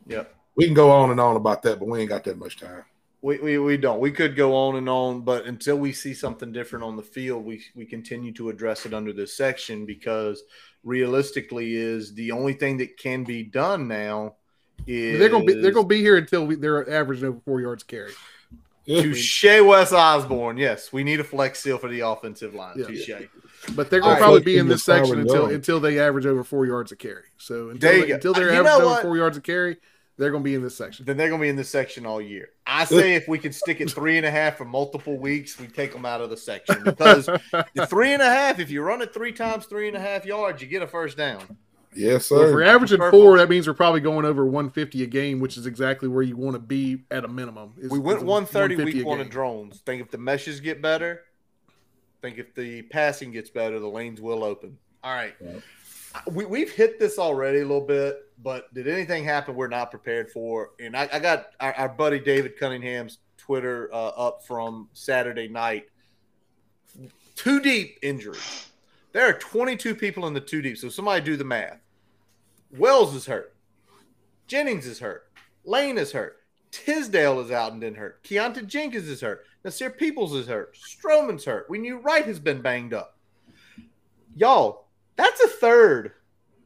Yep. 0.06 0.33
We 0.56 0.64
can 0.64 0.74
go 0.74 0.90
on 0.90 1.10
and 1.10 1.20
on 1.20 1.36
about 1.36 1.62
that, 1.62 1.78
but 1.78 1.86
we 1.86 2.00
ain't 2.00 2.08
got 2.08 2.24
that 2.24 2.38
much 2.38 2.58
time. 2.58 2.84
We, 3.22 3.38
we, 3.38 3.58
we 3.58 3.76
don't. 3.78 4.00
We 4.00 4.10
could 4.10 4.36
go 4.36 4.54
on 4.54 4.76
and 4.76 4.88
on, 4.88 5.22
but 5.22 5.46
until 5.46 5.76
we 5.76 5.92
see 5.92 6.12
something 6.12 6.52
different 6.52 6.84
on 6.84 6.96
the 6.96 7.02
field, 7.02 7.44
we 7.44 7.64
we 7.74 7.86
continue 7.86 8.32
to 8.34 8.50
address 8.50 8.84
it 8.84 8.92
under 8.92 9.14
this 9.14 9.34
section 9.34 9.86
because 9.86 10.42
realistically, 10.84 11.74
is 11.74 12.14
the 12.14 12.30
only 12.30 12.52
thing 12.52 12.76
that 12.78 12.96
can 12.98 13.24
be 13.24 13.42
done 13.42 13.88
now. 13.88 14.34
Is 14.86 15.18
They're 15.18 15.30
gonna 15.30 15.44
be 15.44 15.54
they're 15.54 15.72
gonna 15.72 15.86
be 15.86 16.00
here 16.00 16.16
until 16.16 16.46
we, 16.46 16.56
they're 16.56 16.88
averaging 16.90 17.26
over 17.26 17.40
four 17.44 17.60
yards 17.60 17.82
carry. 17.82 18.12
Touche, 18.86 19.44
Wes 19.44 19.92
Osborne. 19.92 20.58
Yes, 20.58 20.92
we 20.92 21.04
need 21.04 21.20
a 21.20 21.24
flex 21.24 21.62
seal 21.62 21.78
for 21.78 21.88
the 21.88 22.00
offensive 22.00 22.54
line. 22.54 22.74
Yeah. 22.76 22.86
Touche. 22.86 23.10
But 23.74 23.88
they're 23.88 24.00
gonna 24.00 24.14
All 24.14 24.14
right. 24.16 24.22
probably 24.22 24.42
be 24.42 24.58
in 24.58 24.68
this 24.68 24.84
section 24.84 25.20
until 25.20 25.46
until 25.46 25.80
they 25.80 25.98
average 25.98 26.26
over 26.26 26.44
four 26.44 26.66
yards 26.66 26.92
a 26.92 26.96
carry. 26.96 27.24
So 27.38 27.70
until 27.70 27.92
they, 27.92 28.08
go. 28.08 28.14
until 28.14 28.34
they're 28.34 28.52
You 28.52 28.60
averaging 28.60 28.82
over 28.82 29.00
four 29.00 29.16
yards 29.16 29.38
a 29.38 29.40
carry, 29.40 29.78
they're 30.16 30.30
gonna 30.30 30.44
be 30.44 30.54
in 30.54 30.62
this 30.62 30.76
section. 30.76 31.04
Then 31.04 31.16
they're 31.16 31.28
going 31.28 31.40
to 31.40 31.44
be 31.44 31.48
in 31.48 31.56
this 31.56 31.68
section 31.70 32.06
all 32.06 32.20
year. 32.20 32.50
I 32.66 32.84
say 32.84 33.14
if 33.14 33.26
we 33.26 33.38
can 33.38 33.52
stick 33.52 33.80
at 33.80 33.90
three 33.90 34.16
and 34.16 34.24
a 34.24 34.30
half 34.30 34.56
for 34.56 34.64
multiple 34.64 35.18
weeks, 35.18 35.58
we 35.58 35.66
take 35.66 35.92
them 35.92 36.06
out 36.06 36.20
of 36.20 36.30
the 36.30 36.36
section 36.36 36.82
because 36.84 37.26
the 37.74 37.86
three 37.88 38.12
and 38.12 38.22
a 38.22 38.30
half, 38.30 38.58
if 38.60 38.70
you 38.70 38.82
run 38.82 39.02
it 39.02 39.12
three 39.12 39.32
times, 39.32 39.66
three 39.66 39.88
and 39.88 39.96
a 39.96 40.00
half 40.00 40.24
yards, 40.24 40.62
you 40.62 40.68
get 40.68 40.82
a 40.82 40.86
first 40.86 41.16
down. 41.16 41.56
Yes, 41.96 42.26
So 42.26 42.42
if 42.42 42.52
we're 42.52 42.64
averaging 42.64 42.98
Purple. 42.98 43.20
four, 43.20 43.38
that 43.38 43.48
means 43.48 43.68
we're 43.68 43.74
probably 43.74 44.00
going 44.00 44.24
over 44.24 44.44
150 44.44 45.02
a 45.04 45.06
game, 45.06 45.38
which 45.38 45.56
is 45.56 45.66
exactly 45.66 46.08
where 46.08 46.22
you 46.24 46.36
want 46.36 46.54
to 46.54 46.58
be 46.60 47.04
at 47.10 47.24
a 47.24 47.28
minimum. 47.28 47.74
Is- 47.78 47.90
We 47.90 48.00
went 48.00 48.22
130 48.24 48.74
150 48.74 48.84
week 48.98 49.04
a 49.04 49.08
one 49.08 49.20
of 49.20 49.30
Drones. 49.30 49.78
Think 49.80 50.02
if 50.02 50.10
the 50.10 50.18
meshes 50.18 50.58
get 50.60 50.82
better, 50.82 51.22
think 52.20 52.38
if 52.38 52.54
the 52.54 52.82
passing 52.82 53.30
gets 53.30 53.50
better, 53.50 53.78
the 53.78 53.88
lanes 53.88 54.20
will 54.20 54.42
open. 54.42 54.76
All 55.04 55.14
right. 55.14 55.34
Right. 55.40 55.62
We, 56.30 56.44
we've 56.44 56.70
hit 56.70 56.98
this 56.98 57.18
already 57.18 57.58
a 57.58 57.62
little 57.62 57.80
bit, 57.80 58.30
but 58.42 58.72
did 58.74 58.86
anything 58.88 59.24
happen 59.24 59.54
we're 59.54 59.68
not 59.68 59.90
prepared 59.90 60.30
for? 60.30 60.70
And 60.80 60.96
I, 60.96 61.08
I 61.12 61.18
got 61.18 61.46
our, 61.60 61.72
our 61.74 61.88
buddy 61.88 62.20
David 62.20 62.58
Cunningham's 62.58 63.18
Twitter 63.36 63.90
uh, 63.92 64.08
up 64.08 64.44
from 64.46 64.88
Saturday 64.92 65.48
night. 65.48 65.86
Two 67.34 67.60
deep 67.60 67.98
injuries. 68.02 68.68
There 69.12 69.28
are 69.28 69.32
22 69.32 69.94
people 69.94 70.26
in 70.26 70.34
the 70.34 70.40
two 70.40 70.62
deep. 70.62 70.78
So 70.78 70.88
somebody 70.88 71.24
do 71.24 71.36
the 71.36 71.44
math. 71.44 71.78
Wells 72.76 73.14
is 73.14 73.26
hurt. 73.26 73.54
Jennings 74.46 74.86
is 74.86 74.98
hurt. 74.98 75.30
Lane 75.64 75.98
is 75.98 76.12
hurt. 76.12 76.38
Tisdale 76.70 77.40
is 77.40 77.50
out 77.50 77.72
and 77.72 77.80
didn't 77.80 77.98
hurt. 77.98 78.22
Keonta 78.24 78.66
Jenkins 78.66 79.08
is 79.08 79.20
hurt. 79.20 79.44
Nasir 79.64 79.90
Peoples 79.90 80.34
is 80.34 80.46
hurt. 80.46 80.76
Stroman's 80.76 81.44
hurt. 81.44 81.70
We 81.70 81.78
knew 81.78 81.98
Wright 81.98 82.26
has 82.26 82.40
been 82.40 82.60
banged 82.60 82.92
up. 82.92 83.16
Y'all, 84.34 84.83
that's 85.16 85.40
a 85.42 85.48
third. 85.48 86.12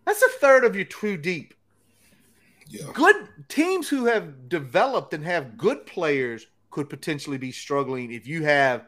That's 0.06 0.22
a 0.22 0.28
third 0.40 0.64
of 0.64 0.74
your 0.74 0.84
two 0.86 1.16
deep. 1.16 1.54
Yeah. 2.68 2.86
Good 2.92 3.16
teams 3.48 3.88
who 3.88 4.06
have 4.06 4.48
developed 4.48 5.14
and 5.14 5.24
have 5.24 5.56
good 5.56 5.86
players 5.86 6.46
could 6.70 6.90
potentially 6.90 7.38
be 7.38 7.50
struggling 7.52 8.12
if 8.12 8.26
you 8.26 8.44
have 8.44 8.84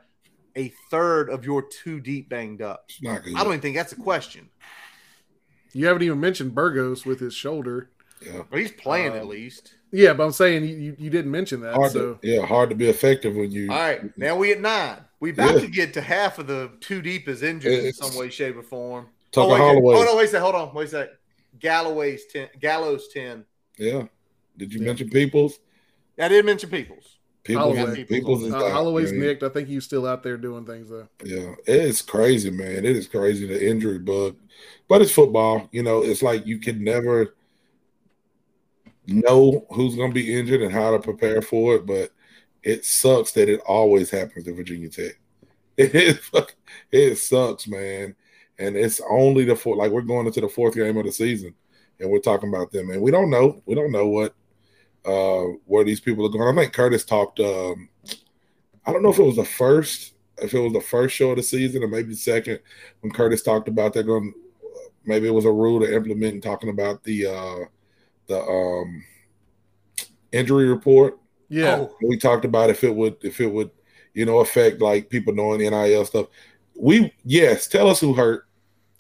a 0.57 0.73
third 0.91 1.31
of 1.31 1.45
your 1.45 1.63
two 1.63 2.01
deep 2.01 2.29
banged 2.29 2.61
up. 2.63 2.85
It's 2.89 3.03
not 3.03 3.23
good. 3.23 3.35
I 3.37 3.39
don't 3.39 3.49
even 3.49 3.61
think 3.61 3.77
that's 3.77 3.93
a 3.93 3.97
question. 3.97 4.49
You 5.73 5.87
haven't 5.87 6.03
even 6.03 6.21
mentioned 6.21 6.55
Burgos 6.55 7.07
with 7.07 7.21
his 7.21 7.33
shoulder. 7.35 7.91
yeah. 8.25 8.43
But 8.51 8.59
he's 8.61 8.73
playing 8.73 9.13
at 9.15 9.23
Um, 9.23 9.29
least. 9.29 9.75
Yeah, 9.93 10.13
but 10.13 10.25
I'm 10.25 10.33
saying 10.33 10.65
you, 10.65 10.77
you, 10.77 10.97
you 10.99 11.11
didn't 11.11 11.31
mention 11.31 11.61
that. 11.63 11.75
Hard 11.75 11.93
so 11.93 12.15
to, 12.15 12.19
yeah, 12.29 12.45
hard 12.47 12.71
to 12.71 12.77
be 12.77 12.89
effective 12.89 13.35
when 13.35 13.51
you 13.51 13.71
All 13.71 13.79
right, 13.79 14.17
now 14.19 14.37
we 14.37 14.53
at 14.53 14.61
nine. 14.61 14.99
We 15.21 15.31
about 15.31 15.55
Yeah. 15.55 15.61
to 15.63 15.67
get 15.69 15.95
to 15.95 16.01
half 16.01 16.39
of 16.39 16.47
the 16.47 16.71
two 16.81 17.03
deep 17.03 17.29
is 17.29 17.43
injured 17.43 17.73
in 17.85 17.93
some 17.93 18.15
way, 18.17 18.31
shape, 18.31 18.57
or 18.57 18.63
form. 18.63 19.09
Tucker 19.33 19.47
oh, 19.47 19.53
wait, 19.53 19.59
Holloway. 19.59 19.97
oh 19.97 20.05
no, 20.05 20.17
wait 20.17 20.25
a 20.25 20.29
second. 20.29 20.43
Hold 20.43 20.55
on, 20.55 20.75
wait 20.75 20.85
a 20.87 20.89
second. 20.89 21.17
Galloway's 21.59 22.27
ten. 22.27 22.49
Gallows 22.59 23.09
ten. 23.13 23.45
Yeah. 23.79 24.05
Did 24.57 24.73
you 24.73 24.81
Yeah. 24.81 24.87
mention 24.87 25.11
Peoples? 25.11 25.61
I 26.19 26.29
did 26.29 26.45
mention 26.45 26.69
Peoples. 26.71 27.17
Peoples, 27.43 27.79
Holloway. 27.79 28.05
Peoples 28.05 28.43
is 28.43 28.53
uh, 28.53 28.57
out, 28.59 28.73
Holloway's 28.73 29.13
man. 29.13 29.21
nicked. 29.21 29.43
I 29.43 29.49
think 29.49 29.69
he's 29.69 29.85
still 29.85 30.07
out 30.07 30.23
there 30.23 30.37
doing 30.37 30.67
things 30.67 30.91
though. 30.91 31.09
Yeah, 31.25 31.55
it's 31.67 32.03
crazy, 32.03 32.51
man. 32.51 32.85
It 32.85 32.97
is 32.97 33.09
crazy 33.09 33.47
the 33.47 33.69
injury 33.69 33.99
bug, 33.99 34.37
but 34.89 35.01
it's 35.01 35.13
football. 35.13 35.69
You 35.73 35.83
know, 35.83 36.03
it's 36.03 36.23
like 36.23 36.47
you 36.47 36.59
can 36.59 36.85
never 36.85 37.35
know 39.07 39.67
who's 39.73 39.97
going 39.97 40.11
to 40.11 40.15
be 40.15 40.39
injured 40.39 40.61
and 40.63 40.73
how 40.73 40.91
to 40.91 40.99
prepare 40.99 41.41
for 41.41 41.77
it. 41.77 41.87
But 41.87 42.11
it 42.63 42.85
sucks 42.85 43.33
that 43.33 43.49
it 43.49 43.61
always 43.61 44.11
happens 44.11 44.45
to 44.45 44.55
Virginia 44.55 44.89
Tech. 44.89 45.19
It 45.77 45.95
is, 45.95 46.31
it 46.93 47.17
sucks, 47.17 47.67
man. 47.67 48.15
And 48.61 48.77
it's 48.77 49.01
only 49.11 49.45
the 49.45 49.57
fourth. 49.57 49.79
Like 49.79 49.91
we're 49.91 50.03
going 50.03 50.27
into 50.27 50.41
the 50.43 50.49
fourth 50.49 50.75
game 50.75 50.97
of 50.99 51.07
the 51.07 51.13
season, 51.13 51.55
and 51.99 52.11
we're 52.11 52.21
talking 52.21 52.49
about 52.51 52.71
them, 52.73 52.91
and 52.91 53.03
we 53.03 53.11
don't 53.11 53.31
know. 53.31 53.63
We 53.67 53.75
don't 53.75 53.93
know 53.93 54.09
what 54.09 54.35
uh 55.07 55.45
where 55.67 55.85
these 55.85 56.01
people 56.01 56.27
are 56.27 56.29
going. 56.29 56.59
I 56.59 56.63
think 56.63 56.75
Curtis 56.75 57.05
talked. 57.05 57.41
um 57.41 57.89
I 58.87 58.93
don't 58.93 59.03
know 59.03 59.11
if 59.11 59.19
it 59.19 59.23
was 59.25 59.37
the 59.37 59.45
first 59.45 60.15
if 60.39 60.55
it 60.55 60.59
was 60.61 60.73
the 60.73 60.81
first 60.81 61.15
show 61.15 61.31
of 61.31 61.37
the 61.37 61.43
season 61.43 61.83
or 61.83 61.89
maybe 61.89 62.11
the 62.11 62.17
second 62.17 62.61
when 63.01 63.13
Curtis 63.13 63.43
talked 63.43 63.69
about 63.69 63.95
they're 63.95 64.03
going 64.03 64.33
maybe 65.05 65.27
it 65.27 65.31
was 65.35 65.47
a 65.47 65.53
rule 65.53 65.81
to 65.81 65.95
implement 65.95 66.35
and 66.35 66.43
talking 66.43 66.71
about 66.71 67.03
the 67.05 67.27
uh 67.27 67.65
the 68.27 68.41
um 68.43 69.05
injury 70.33 70.67
report. 70.69 71.19
Yeah, 71.49 71.77
Oh, 71.81 71.97
We 72.03 72.17
talked 72.17 72.45
about 72.45 72.71
if 72.71 72.85
it 72.85 72.95
would 72.95 73.17
if 73.23 73.41
it 73.41 73.49
would, 73.53 73.71
you 74.15 74.25
know, 74.27 74.39
affect 74.41 74.81
like 74.81 75.09
people 75.11 75.35
knowing 75.35 75.61
the 75.61 75.71
NIL 75.71 76.05
stuff. 76.05 76.27
We 76.79 77.13
yes, 77.25 77.67
tell 77.67 77.89
us 77.89 78.01
who 78.01 78.15
hurt 78.15 78.47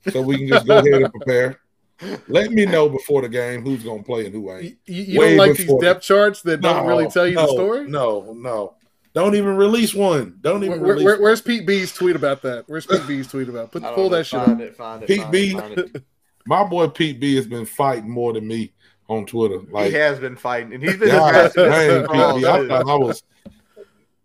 so 0.09 0.23
we 0.23 0.39
can 0.39 0.49
just 0.49 0.67
go 0.67 0.79
ahead 0.79 1.03
and 1.03 1.13
prepare. 1.13 1.61
Let 2.29 2.51
me 2.51 2.65
know 2.65 2.89
before 2.89 3.23
the 3.23 3.29
game 3.29 3.63
who's 3.63 3.83
gonna 3.85 4.03
play 4.03 4.27
and 4.27 4.35
who 4.35 4.51
ain't. 4.53 4.79
you, 4.87 5.03
you 5.03 5.21
don't 5.21 5.37
like 5.37 5.57
these 5.57 5.73
depth 5.81 6.03
charts 6.03 6.41
that 6.43 6.61
don't 6.61 6.87
really 6.87 7.09
tell 7.09 7.27
you 7.27 7.35
no, 7.35 7.47
the 7.47 7.53
story. 7.53 7.89
No, 7.89 8.33
no. 8.33 8.75
Don't 9.13 9.35
even 9.35 9.57
release 9.57 9.93
one. 9.93 10.39
Don't 10.41 10.63
even 10.63 10.81
where, 10.81 10.93
release 10.93 11.05
where- 11.05 11.21
where's 11.21 11.43
Pete 11.43 11.67
B's 11.67 11.93
tweet 11.93 12.17
about 12.17 12.43
that? 12.43 12.65
Where's 12.69 12.87
Pete 12.87 13.07
B's 13.07 13.27
tweet 13.27 13.49
about? 13.49 13.73
Put 13.73 13.83
pull 13.95 14.09
know. 14.09 14.17
that 14.17 14.25
shit 14.25 14.41
find 14.41 14.61
up. 14.61 14.61
It, 14.61 14.77
find 14.77 15.03
it, 15.03 15.07
Pete 15.07 15.21
find 15.21 15.33
B. 15.33 15.51
It, 15.51 15.77
find. 15.77 16.05
My 16.47 16.65
boy 16.65 16.89
Pete 16.89 17.21
B 17.21 17.37
has 17.37 17.47
been 17.47 17.67
fighting 17.67 18.09
more 18.09 18.33
than 18.33 18.47
me 18.47 18.73
on 19.09 19.27
Twitter. 19.27 19.61
Like 19.71 19.89
he 19.89 19.93
has 19.95 20.19
been 20.19 20.37
fighting, 20.37 20.73
and 20.73 20.83
he's 20.83 20.97
been 20.97 21.09
God 21.09 21.53
dang, 21.55 22.03
Pete 22.03 22.11
well, 22.11 22.39
B. 22.39 22.47
I 22.47 22.69
thought 22.69 22.89
I 22.89 22.95
was 22.95 23.23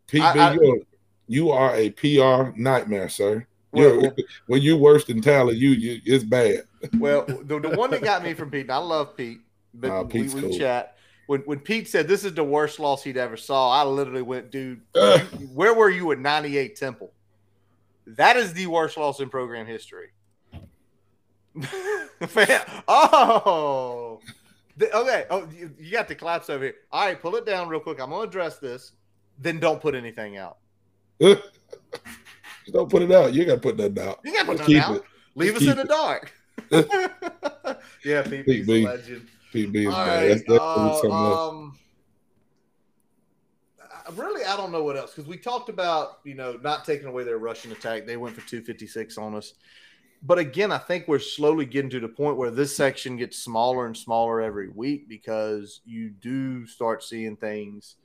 Pete 0.08 0.22
I- 0.22 0.34
B. 0.34 0.40
I- 0.40 0.54
you're, 0.54 0.80
you 1.28 1.52
are 1.52 1.76
a 1.76 1.90
PR 1.90 2.58
nightmare, 2.58 3.10
sir. 3.10 3.48
Well, 3.76 4.16
when 4.48 4.62
you're 4.62 4.78
worse 4.78 5.06
than 5.06 5.22
Tyler, 5.22 5.54
you, 5.54 5.70
you 5.70 6.02
it's 6.06 6.24
bad. 6.24 6.64
Well, 6.98 7.26
the, 7.26 7.60
the 7.60 7.70
one 7.78 7.92
that 7.92 8.02
got 8.04 8.24
me 8.24 8.34
from 8.34 8.50
Pete, 8.50 8.62
and 8.62 8.72
I 8.72 8.78
love 8.78 9.16
Pete, 9.18 9.40
but 9.74 9.88
Nah, 9.88 10.04
we, 10.04 10.24
we 10.24 10.42
cool. 10.42 10.58
chat. 10.58 10.98
When, 11.28 11.42
when 11.42 11.60
Pete 11.60 11.88
said 11.88 12.08
this 12.08 12.24
is 12.24 12.34
the 12.34 12.44
worst 12.44 12.80
loss 12.80 13.04
he'd 13.04 13.18
ever 13.18 13.36
saw, 13.38 13.72
I 13.72 13.84
literally 13.84 14.22
went, 14.22 14.52
dude, 14.52 14.82
where 15.54 15.74
were 15.74 15.90
you 15.90 16.12
at 16.12 16.20
98 16.20 16.76
Temple? 16.76 17.12
That 18.08 18.38
is 18.38 18.54
the 18.54 18.68
worst 18.68 18.98
loss 18.98 19.20
in 19.20 19.30
program 19.30 19.66
history. 19.66 20.10
Man, 21.56 22.62
oh, 22.88 24.20
The- 24.78 24.96
okay. 24.96 25.26
Oh, 25.30 25.48
you, 25.58 25.72
you 25.80 25.92
got 25.92 26.08
the 26.08 26.16
collapse 26.16 26.50
over 26.50 26.66
here. 26.66 26.76
All 26.92 27.06
right, 27.06 27.20
pull 27.20 27.36
it 27.36 27.46
down 27.46 27.70
real 27.70 27.80
quick. 27.80 28.00
I'm 28.00 28.10
going 28.10 28.22
to 28.22 28.28
address 28.28 28.58
this. 28.58 28.92
Then 29.40 29.60
don't 29.60 29.82
put 29.82 29.96
anything 29.96 30.38
out. 30.38 30.58
Don't 32.72 32.90
put 32.90 33.02
it 33.02 33.12
out. 33.12 33.34
You 33.34 33.46
got 33.46 33.56
to 33.56 33.62
put 33.62 33.78
that 33.78 33.98
out. 33.98 34.20
You 34.24 34.34
got 34.34 34.40
to 34.42 34.46
put 34.46 34.60
nothing 34.60 34.78
out. 34.78 34.96
it. 34.98 35.04
Leave 35.36 35.54
Just 35.54 35.68
us 35.68 35.72
in 35.72 35.78
keep 35.78 35.88
the 35.88 35.94
dark. 35.94 36.34
yeah, 38.06 38.22
Pete, 38.24 38.46
Pete 38.46 38.66
B's 38.66 38.86
legend. 38.86 39.28
Pete 39.52 39.72
B 39.72 39.86
is 39.86 39.94
All 39.94 40.06
right. 40.06 40.28
That's 40.28 40.44
uh, 40.50 41.12
um, 41.12 41.78
really, 44.16 44.46
I 44.46 44.56
don't 44.58 44.72
know 44.72 44.84
what 44.84 44.98
else 44.98 45.12
because 45.14 45.28
we 45.28 45.38
talked 45.38 45.70
about 45.70 46.20
you 46.24 46.36
know 46.36 46.58
not 46.64 46.86
taking 46.86 47.08
away 47.08 47.24
their 47.24 47.38
Russian 47.38 47.72
attack. 47.72 48.06
They 48.06 48.18
went 48.18 48.36
for 48.36 48.48
two 48.48 48.62
fifty 48.62 48.88
six 48.88 49.18
on 49.18 49.36
us, 49.36 49.54
but 50.24 50.40
again, 50.40 50.72
I 50.72 50.78
think 50.78 51.08
we're 51.08 51.20
slowly 51.20 51.66
getting 51.66 51.90
to 51.92 52.00
the 52.00 52.08
point 52.08 52.38
where 52.38 52.52
this 52.52 52.76
section 52.76 53.18
gets 53.18 53.38
smaller 53.38 53.86
and 53.86 53.96
smaller 53.96 54.42
every 54.42 54.70
week 54.70 55.08
because 55.08 55.82
you 55.86 56.10
do 56.10 56.66
start 56.66 57.04
seeing 57.04 57.36
things. 57.36 57.96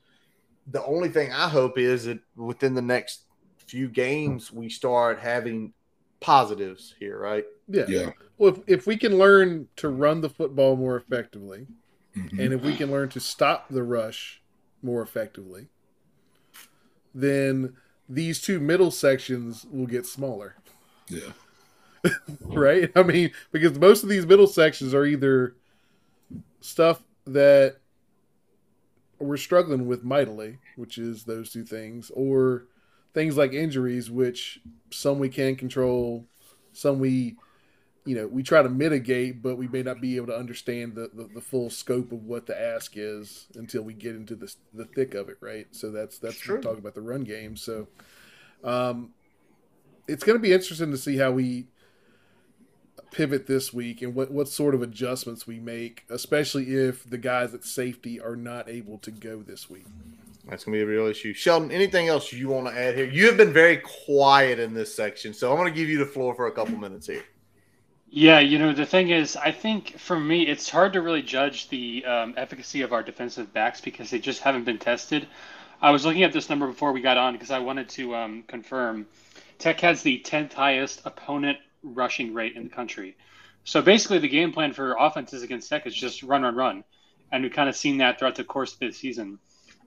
The 0.66 0.84
only 0.84 1.08
thing 1.08 1.32
I 1.32 1.48
hope 1.48 1.78
is 1.78 2.04
that 2.04 2.20
within 2.36 2.74
the 2.74 2.82
next 2.82 3.24
few 3.70 3.88
games 3.88 4.52
we 4.52 4.68
start 4.68 5.18
having 5.20 5.72
positives 6.20 6.94
here, 6.98 7.18
right? 7.18 7.44
Yeah. 7.68 7.84
Yeah. 7.88 8.10
Well, 8.36 8.52
if, 8.54 8.58
if 8.80 8.86
we 8.86 8.96
can 8.96 9.16
learn 9.18 9.68
to 9.76 9.88
run 9.88 10.20
the 10.20 10.28
football 10.30 10.76
more 10.76 10.96
effectively, 10.96 11.66
Mhm. 12.16 12.38
and 12.40 12.52
if 12.52 12.62
we 12.62 12.74
can 12.74 12.90
learn 12.90 13.08
to 13.10 13.20
stop 13.20 13.68
the 13.68 13.84
rush 13.84 14.42
more 14.82 15.00
effectively, 15.00 15.68
then 17.14 17.76
these 18.08 18.40
two 18.40 18.58
middle 18.58 18.90
sections 18.90 19.64
will 19.70 19.86
get 19.86 20.06
smaller, 20.06 20.56
Yeah. 21.08 21.32
right? 22.40 22.90
I 22.96 23.02
mean, 23.04 23.30
because 23.52 23.78
most 23.78 24.02
of 24.02 24.08
these 24.08 24.26
middle 24.26 24.46
sections 24.48 24.92
are 24.94 25.04
either 25.04 25.54
stuff 26.60 27.02
that 27.26 27.76
we're 29.20 29.36
struggling 29.36 29.86
with 29.86 30.02
mightily, 30.02 30.58
which 30.76 30.98
is 30.98 31.24
those 31.24 31.52
two 31.52 31.64
things, 31.64 32.10
or 32.14 32.64
things 33.14 33.36
like 33.36 33.52
injuries, 33.52 34.11
which 34.11 34.61
some 34.90 35.18
we 35.18 35.28
can 35.28 35.56
control, 35.56 36.26
some 36.72 36.98
we, 36.98 37.36
you 38.04 38.16
know, 38.16 38.26
we 38.26 38.42
try 38.42 38.62
to 38.62 38.68
mitigate, 38.68 39.42
but 39.42 39.56
we 39.56 39.68
may 39.68 39.82
not 39.82 40.00
be 40.00 40.16
able 40.16 40.28
to 40.28 40.36
understand 40.36 40.94
the, 40.94 41.11
the, 41.12 41.28
the 41.34 41.40
full 41.40 41.70
scope 41.70 42.12
of 42.12 42.24
what 42.24 42.46
the 42.46 42.61
ask 42.61 42.92
is 42.96 43.46
until 43.54 43.82
we 43.82 43.94
get 43.94 44.16
into 44.16 44.34
the, 44.34 44.52
the 44.72 44.84
thick 44.84 45.14
of 45.14 45.28
it, 45.28 45.36
right? 45.40 45.66
So 45.72 45.90
that's 45.90 46.18
that's 46.18 46.38
True. 46.38 46.56
we 46.56 46.62
talk 46.62 46.78
about 46.78 46.94
the 46.94 47.02
run 47.02 47.24
game. 47.24 47.56
So, 47.56 47.88
um, 48.64 49.11
it's 50.08 50.24
going 50.24 50.38
to 50.38 50.42
be 50.42 50.52
interesting 50.52 50.90
to 50.90 50.98
see 50.98 51.18
how 51.18 51.30
we 51.30 51.66
pivot 53.11 53.46
this 53.46 53.72
week 53.72 54.02
and 54.02 54.14
what, 54.14 54.30
what 54.30 54.48
sort 54.48 54.74
of 54.74 54.82
adjustments 54.82 55.46
we 55.46 55.58
make, 55.58 56.04
especially 56.11 56.74
if 56.74 57.08
the 57.08 57.18
guys 57.18 57.54
at 57.54 57.64
safety 57.64 58.20
are 58.20 58.36
not 58.36 58.68
able 58.68 58.98
to 58.98 59.11
go 59.11 59.42
this 59.42 59.68
week. 59.68 59.86
That's 60.49 60.64
gonna 60.64 60.76
be 60.76 60.82
a 60.82 60.86
real 60.86 61.07
issue. 61.07 61.32
Sheldon, 61.32 61.70
anything 61.70 62.09
else 62.09 62.32
you 62.32 62.49
want 62.49 62.66
to 62.68 62.78
add 62.78 62.97
here? 62.97 63.05
You 63.05 63.26
have 63.26 63.36
been 63.36 63.53
very 63.53 63.76
quiet 63.76 64.59
in 64.59 64.74
this 64.74 64.95
section, 64.95 65.34
so 65.34 65.51
I'm 65.51 65.59
gonna 65.59 65.70
give 65.70 65.88
you 65.88 65.99
the 65.99 66.07
floor 66.07 66.34
for 66.34 66.47
a 66.47 66.53
couple 66.53 66.76
minutes 66.76 67.07
here. 67.07 67.24
Yeah, 68.12 68.41
you 68.41 68.59
know, 68.59 68.72
the 68.72 68.86
thing 68.86 69.11
is, 69.11 69.36
I 69.36 69.53
think 69.53 69.97
for 69.99 70.18
me, 70.18 70.49
it's 70.49 70.68
hard 70.68 70.95
to 70.95 71.03
really 71.03 71.22
judge 71.22 71.68
the 71.68 72.05
um, 72.05 72.34
efficacy 72.36 72.82
of 72.82 72.93
our 72.93 73.05
defensive 73.05 73.53
backs 73.53 73.80
because 73.80 74.11
they 74.11 74.18
just 74.18 74.41
haven't 74.41 74.64
been 74.64 74.78
tested. 74.78 75.28
I 75.80 75.93
was 75.93 76.05
looking 76.05 76.24
at 76.24 76.32
this 76.32 76.51
number 76.51 76.66
before 76.66 76.93
we 76.93 77.01
got 77.01 77.16
on 77.16 77.34
because 77.34 77.53
I 77.53 77.61
wanted 77.61 77.88
to 77.91 78.16
um, 78.16 78.43
confirm. 78.49 79.07
Tech 79.59 79.78
has 79.80 80.03
the 80.03 80.20
10th 80.26 80.53
highest 80.53 81.03
opponent 81.05 81.59
rushing 81.84 82.34
rate 82.34 82.57
in 82.57 82.64
the 82.64 82.68
country. 82.68 83.16
So 83.62 83.80
basically, 83.80 84.18
the 84.18 84.28
game 84.28 84.53
plan 84.53 84.72
for 84.72 84.97
offenses 84.99 85.43
against 85.43 85.68
Tech 85.68 85.86
is 85.86 85.95
just 85.95 86.24
run, 86.24 86.43
run, 86.43 86.57
run. 86.57 86.84
And 87.30 87.45
we've 87.45 87.53
kind 87.53 87.68
of 87.68 87.76
seen 87.76 87.99
that 87.99 88.18
throughout 88.18 88.34
the 88.34 88.45
course 88.45 88.72
of 88.72 88.80
the 88.80 88.91
season. 88.91 89.38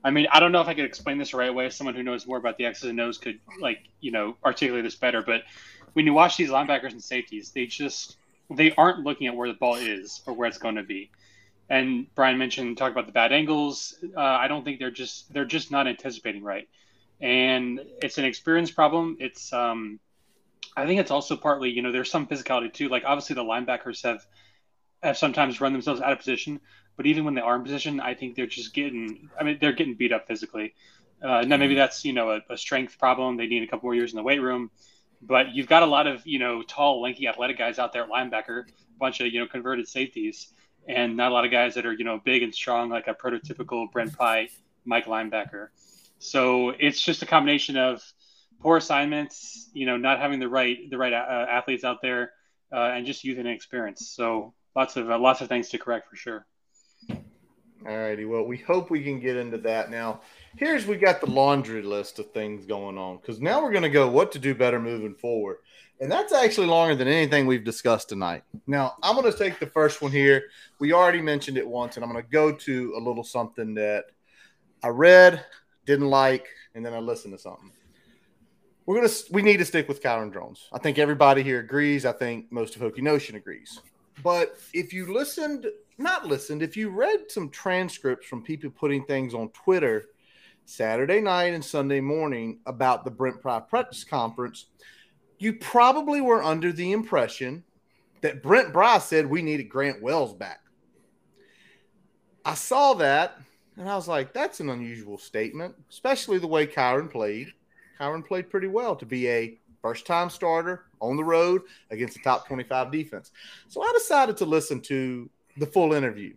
I 0.04 0.10
mean, 0.10 0.26
I 0.30 0.38
don't 0.38 0.52
know 0.52 0.60
if 0.60 0.68
I 0.68 0.74
could 0.74 0.84
explain 0.84 1.16
this 1.16 1.30
the 1.30 1.38
right 1.38 1.52
way. 1.52 1.70
Someone 1.70 1.94
who 1.94 2.02
knows 2.02 2.26
more 2.26 2.36
about 2.36 2.58
the 2.58 2.66
X's 2.66 2.90
and 2.90 3.00
O's 3.00 3.16
could, 3.16 3.40
like, 3.58 3.88
you 4.00 4.12
know, 4.12 4.36
articulate 4.44 4.84
this 4.84 4.94
better. 4.94 5.22
But 5.22 5.44
when 5.94 6.04
you 6.04 6.12
watch 6.12 6.36
these 6.36 6.50
linebackers 6.50 6.92
and 6.92 7.02
safeties, 7.02 7.50
they 7.50 7.66
just 7.66 8.18
they 8.50 8.72
aren't 8.72 9.00
looking 9.00 9.26
at 9.26 9.34
where 9.34 9.48
the 9.48 9.54
ball 9.54 9.76
is 9.76 10.20
or 10.26 10.34
where 10.34 10.46
it's 10.46 10.58
going 10.58 10.74
to 10.74 10.82
be. 10.82 11.10
And 11.70 12.06
Brian 12.14 12.36
mentioned 12.36 12.76
talk 12.76 12.92
about 12.92 13.06
the 13.06 13.12
bad 13.12 13.32
angles. 13.32 13.94
Uh, 14.14 14.20
I 14.20 14.48
don't 14.48 14.64
think 14.64 14.78
they're 14.78 14.90
just 14.90 15.32
they're 15.32 15.46
just 15.46 15.70
not 15.70 15.86
anticipating 15.86 16.42
right, 16.42 16.68
and 17.22 17.80
it's 18.02 18.18
an 18.18 18.26
experience 18.26 18.70
problem. 18.70 19.16
It's 19.18 19.50
um, 19.54 19.98
I 20.76 20.84
think 20.84 21.00
it's 21.00 21.10
also 21.10 21.36
partly 21.36 21.70
you 21.70 21.80
know 21.80 21.90
there's 21.90 22.10
some 22.10 22.26
physicality 22.26 22.70
too. 22.70 22.88
Like 22.88 23.04
obviously 23.06 23.34
the 23.34 23.44
linebackers 23.44 24.02
have 24.02 24.26
have 25.02 25.16
sometimes 25.16 25.62
run 25.62 25.72
themselves 25.72 26.02
out 26.02 26.12
of 26.12 26.18
position, 26.18 26.60
but 26.96 27.06
even 27.06 27.24
when 27.24 27.34
they 27.34 27.40
are 27.40 27.56
in 27.56 27.62
position, 27.62 28.00
I 28.00 28.14
think 28.14 28.36
they're 28.36 28.46
just 28.46 28.74
getting. 28.74 29.30
I 29.38 29.44
mean, 29.44 29.58
they're 29.60 29.72
getting 29.72 29.94
beat 29.94 30.12
up 30.12 30.26
physically. 30.26 30.74
Uh, 31.22 31.42
now 31.42 31.56
maybe 31.56 31.74
that's 31.74 32.04
you 32.04 32.12
know 32.12 32.30
a, 32.30 32.40
a 32.50 32.56
strength 32.56 32.98
problem. 32.98 33.36
They 33.36 33.46
need 33.46 33.62
a 33.62 33.66
couple 33.66 33.86
more 33.86 33.94
years 33.94 34.12
in 34.12 34.16
the 34.16 34.22
weight 34.22 34.40
room, 34.40 34.70
but 35.22 35.54
you've 35.54 35.68
got 35.68 35.82
a 35.82 35.86
lot 35.86 36.06
of 36.06 36.26
you 36.26 36.38
know 36.38 36.62
tall, 36.62 37.00
lanky, 37.02 37.28
athletic 37.28 37.58
guys 37.58 37.78
out 37.78 37.92
there 37.92 38.02
at 38.04 38.10
linebacker, 38.10 38.68
a 38.68 38.98
bunch 38.98 39.20
of 39.20 39.28
you 39.28 39.40
know 39.40 39.46
converted 39.46 39.88
safeties, 39.88 40.48
and 40.86 41.16
not 41.16 41.30
a 41.30 41.34
lot 41.34 41.44
of 41.44 41.50
guys 41.50 41.74
that 41.74 41.86
are 41.86 41.92
you 41.92 42.04
know 42.04 42.20
big 42.24 42.42
and 42.42 42.54
strong 42.54 42.90
like 42.90 43.08
a 43.08 43.14
prototypical 43.14 43.90
Brent 43.90 44.12
Pry 44.12 44.48
Mike 44.84 45.06
linebacker. 45.06 45.68
So 46.18 46.70
it's 46.70 47.00
just 47.00 47.22
a 47.22 47.26
combination 47.26 47.76
of 47.76 48.02
poor 48.60 48.76
assignments, 48.76 49.70
you 49.74 49.86
know, 49.86 49.96
not 49.96 50.18
having 50.20 50.40
the 50.40 50.48
right 50.48 50.90
the 50.90 50.98
right 50.98 51.12
uh, 51.12 51.46
athletes 51.48 51.84
out 51.84 52.02
there, 52.02 52.32
uh, 52.72 52.92
and 52.94 53.06
just 53.06 53.24
youth 53.24 53.38
and 53.38 53.48
experience. 53.48 54.08
So 54.08 54.54
lots 54.74 54.96
of 54.96 55.10
uh, 55.10 55.18
lots 55.18 55.40
of 55.40 55.48
things 55.48 55.68
to 55.70 55.78
correct 55.78 56.08
for 56.08 56.16
sure. 56.16 56.46
All 57.86 57.98
righty. 57.98 58.24
Well, 58.24 58.44
we 58.44 58.56
hope 58.56 58.90
we 58.90 59.02
can 59.02 59.20
get 59.20 59.36
into 59.36 59.58
that 59.58 59.90
now. 59.90 60.22
Here's 60.56 60.86
we 60.86 60.96
got 60.96 61.20
the 61.20 61.30
laundry 61.30 61.82
list 61.82 62.18
of 62.18 62.30
things 62.30 62.64
going 62.64 62.96
on 62.96 63.18
because 63.18 63.40
now 63.40 63.62
we're 63.62 63.72
going 63.72 63.82
to 63.82 63.90
go 63.90 64.08
what 64.08 64.32
to 64.32 64.38
do 64.38 64.54
better 64.54 64.80
moving 64.80 65.14
forward. 65.14 65.58
And 66.00 66.10
that's 66.10 66.32
actually 66.32 66.66
longer 66.66 66.94
than 66.94 67.08
anything 67.08 67.46
we've 67.46 67.64
discussed 67.64 68.08
tonight. 68.08 68.42
Now, 68.66 68.94
I'm 69.02 69.16
going 69.16 69.30
to 69.30 69.38
take 69.38 69.60
the 69.60 69.66
first 69.66 70.00
one 70.00 70.12
here. 70.12 70.44
We 70.80 70.92
already 70.92 71.20
mentioned 71.20 71.58
it 71.58 71.66
once, 71.66 71.96
and 71.96 72.04
I'm 72.04 72.10
going 72.10 72.24
to 72.24 72.30
go 72.30 72.52
to 72.52 72.94
a 72.96 73.00
little 73.00 73.22
something 73.22 73.74
that 73.74 74.06
I 74.82 74.88
read, 74.88 75.44
didn't 75.86 76.08
like, 76.08 76.46
and 76.74 76.84
then 76.84 76.94
I 76.94 76.98
listened 76.98 77.34
to 77.34 77.38
something. 77.38 77.70
We're 78.86 79.00
gonna 79.00 79.12
we 79.30 79.40
need 79.40 79.56
to 79.58 79.64
stick 79.64 79.88
with 79.88 80.02
Kyron 80.02 80.30
Drones. 80.30 80.68
I 80.70 80.78
think 80.78 80.98
everybody 80.98 81.42
here 81.42 81.60
agrees. 81.60 82.04
I 82.04 82.12
think 82.12 82.52
most 82.52 82.76
of 82.76 82.82
Hokie 82.82 83.00
Nation 83.00 83.34
agrees. 83.34 83.80
But 84.22 84.58
if 84.74 84.92
you 84.92 85.10
listened, 85.12 85.66
not 85.98 86.26
listened, 86.26 86.62
if 86.62 86.76
you 86.76 86.90
read 86.90 87.30
some 87.30 87.50
transcripts 87.50 88.26
from 88.26 88.42
people 88.42 88.70
putting 88.70 89.04
things 89.04 89.34
on 89.34 89.50
Twitter 89.50 90.06
Saturday 90.64 91.20
night 91.20 91.54
and 91.54 91.64
Sunday 91.64 92.00
morning 92.00 92.58
about 92.66 93.04
the 93.04 93.10
Brent 93.10 93.40
Pry 93.40 93.60
practice 93.60 94.04
conference, 94.04 94.66
you 95.38 95.54
probably 95.54 96.20
were 96.20 96.42
under 96.42 96.72
the 96.72 96.92
impression 96.92 97.64
that 98.22 98.42
Brent 98.42 98.72
Pry 98.72 98.98
said 98.98 99.26
we 99.26 99.42
needed 99.42 99.68
Grant 99.68 100.02
Wells 100.02 100.34
back. 100.34 100.60
I 102.44 102.54
saw 102.54 102.94
that 102.94 103.38
and 103.76 103.88
I 103.88 103.96
was 103.96 104.08
like, 104.08 104.32
that's 104.32 104.60
an 104.60 104.70
unusual 104.70 105.18
statement, 105.18 105.74
especially 105.90 106.38
the 106.38 106.46
way 106.46 106.66
Kyron 106.66 107.10
played. 107.10 107.48
Kyron 107.98 108.24
played 108.24 108.50
pretty 108.50 108.68
well 108.68 108.94
to 108.96 109.06
be 109.06 109.28
a 109.28 109.58
first 109.82 110.06
time 110.06 110.30
starter 110.30 110.86
on 111.00 111.16
the 111.16 111.24
road 111.24 111.62
against 111.90 112.16
a 112.16 112.22
top 112.22 112.46
25 112.46 112.90
defense. 112.92 113.32
So 113.68 113.82
I 113.82 113.92
decided 113.92 114.36
to 114.38 114.44
listen 114.44 114.80
to 114.82 115.28
the 115.56 115.66
full 115.66 115.92
interview. 115.92 116.34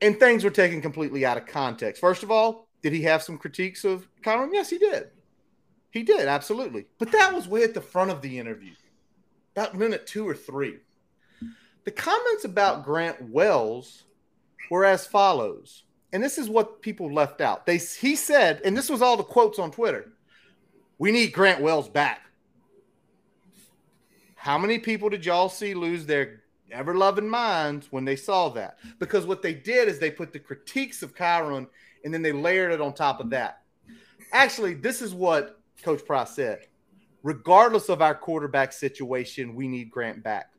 And 0.00 0.18
things 0.18 0.44
were 0.44 0.50
taken 0.50 0.82
completely 0.82 1.24
out 1.24 1.36
of 1.36 1.46
context. 1.46 2.00
First 2.00 2.22
of 2.22 2.30
all, 2.30 2.68
did 2.82 2.92
he 2.92 3.02
have 3.02 3.22
some 3.22 3.38
critiques 3.38 3.84
of 3.84 4.08
Kyron? 4.22 4.50
Yes, 4.52 4.70
he 4.70 4.78
did. 4.78 5.10
He 5.90 6.02
did, 6.02 6.26
absolutely. 6.26 6.86
But 6.98 7.12
that 7.12 7.32
was 7.32 7.46
way 7.46 7.62
at 7.62 7.74
the 7.74 7.80
front 7.80 8.10
of 8.10 8.22
the 8.22 8.38
interview, 8.38 8.72
about 9.54 9.76
minute 9.76 10.06
two 10.06 10.26
or 10.26 10.34
three. 10.34 10.78
The 11.84 11.90
comments 11.90 12.44
about 12.44 12.84
Grant 12.84 13.30
Wells 13.30 14.04
were 14.70 14.84
as 14.84 15.06
follows. 15.06 15.84
And 16.12 16.22
this 16.22 16.38
is 16.38 16.48
what 16.48 16.82
people 16.82 17.12
left 17.12 17.40
out. 17.40 17.66
They 17.66 17.78
he 17.78 18.16
said, 18.16 18.60
and 18.64 18.76
this 18.76 18.90
was 18.90 19.02
all 19.02 19.16
the 19.16 19.22
quotes 19.22 19.58
on 19.58 19.70
Twitter. 19.70 20.12
We 20.98 21.10
need 21.12 21.32
Grant 21.32 21.60
Wells 21.60 21.88
back. 21.88 22.20
How 24.34 24.58
many 24.58 24.78
people 24.78 25.08
did 25.08 25.24
y'all 25.24 25.48
see 25.48 25.74
lose 25.74 26.06
their 26.06 26.41
ever 26.72 26.94
loving 26.94 27.28
minds 27.28 27.88
when 27.90 28.04
they 28.04 28.16
saw 28.16 28.48
that? 28.50 28.78
Because 28.98 29.26
what 29.26 29.42
they 29.42 29.54
did 29.54 29.88
is 29.88 29.98
they 29.98 30.10
put 30.10 30.32
the 30.32 30.38
critiques 30.38 31.02
of 31.02 31.14
Kyron 31.14 31.66
and 32.04 32.12
then 32.12 32.22
they 32.22 32.32
layered 32.32 32.72
it 32.72 32.80
on 32.80 32.92
top 32.92 33.20
of 33.20 33.30
that. 33.30 33.62
Actually, 34.32 34.74
this 34.74 35.02
is 35.02 35.14
what 35.14 35.60
Coach 35.82 36.04
Price 36.04 36.30
said. 36.30 36.66
Regardless 37.22 37.88
of 37.88 38.02
our 38.02 38.14
quarterback 38.14 38.72
situation, 38.72 39.54
we 39.54 39.68
need 39.68 39.90
Grant 39.90 40.22
back. 40.22 40.50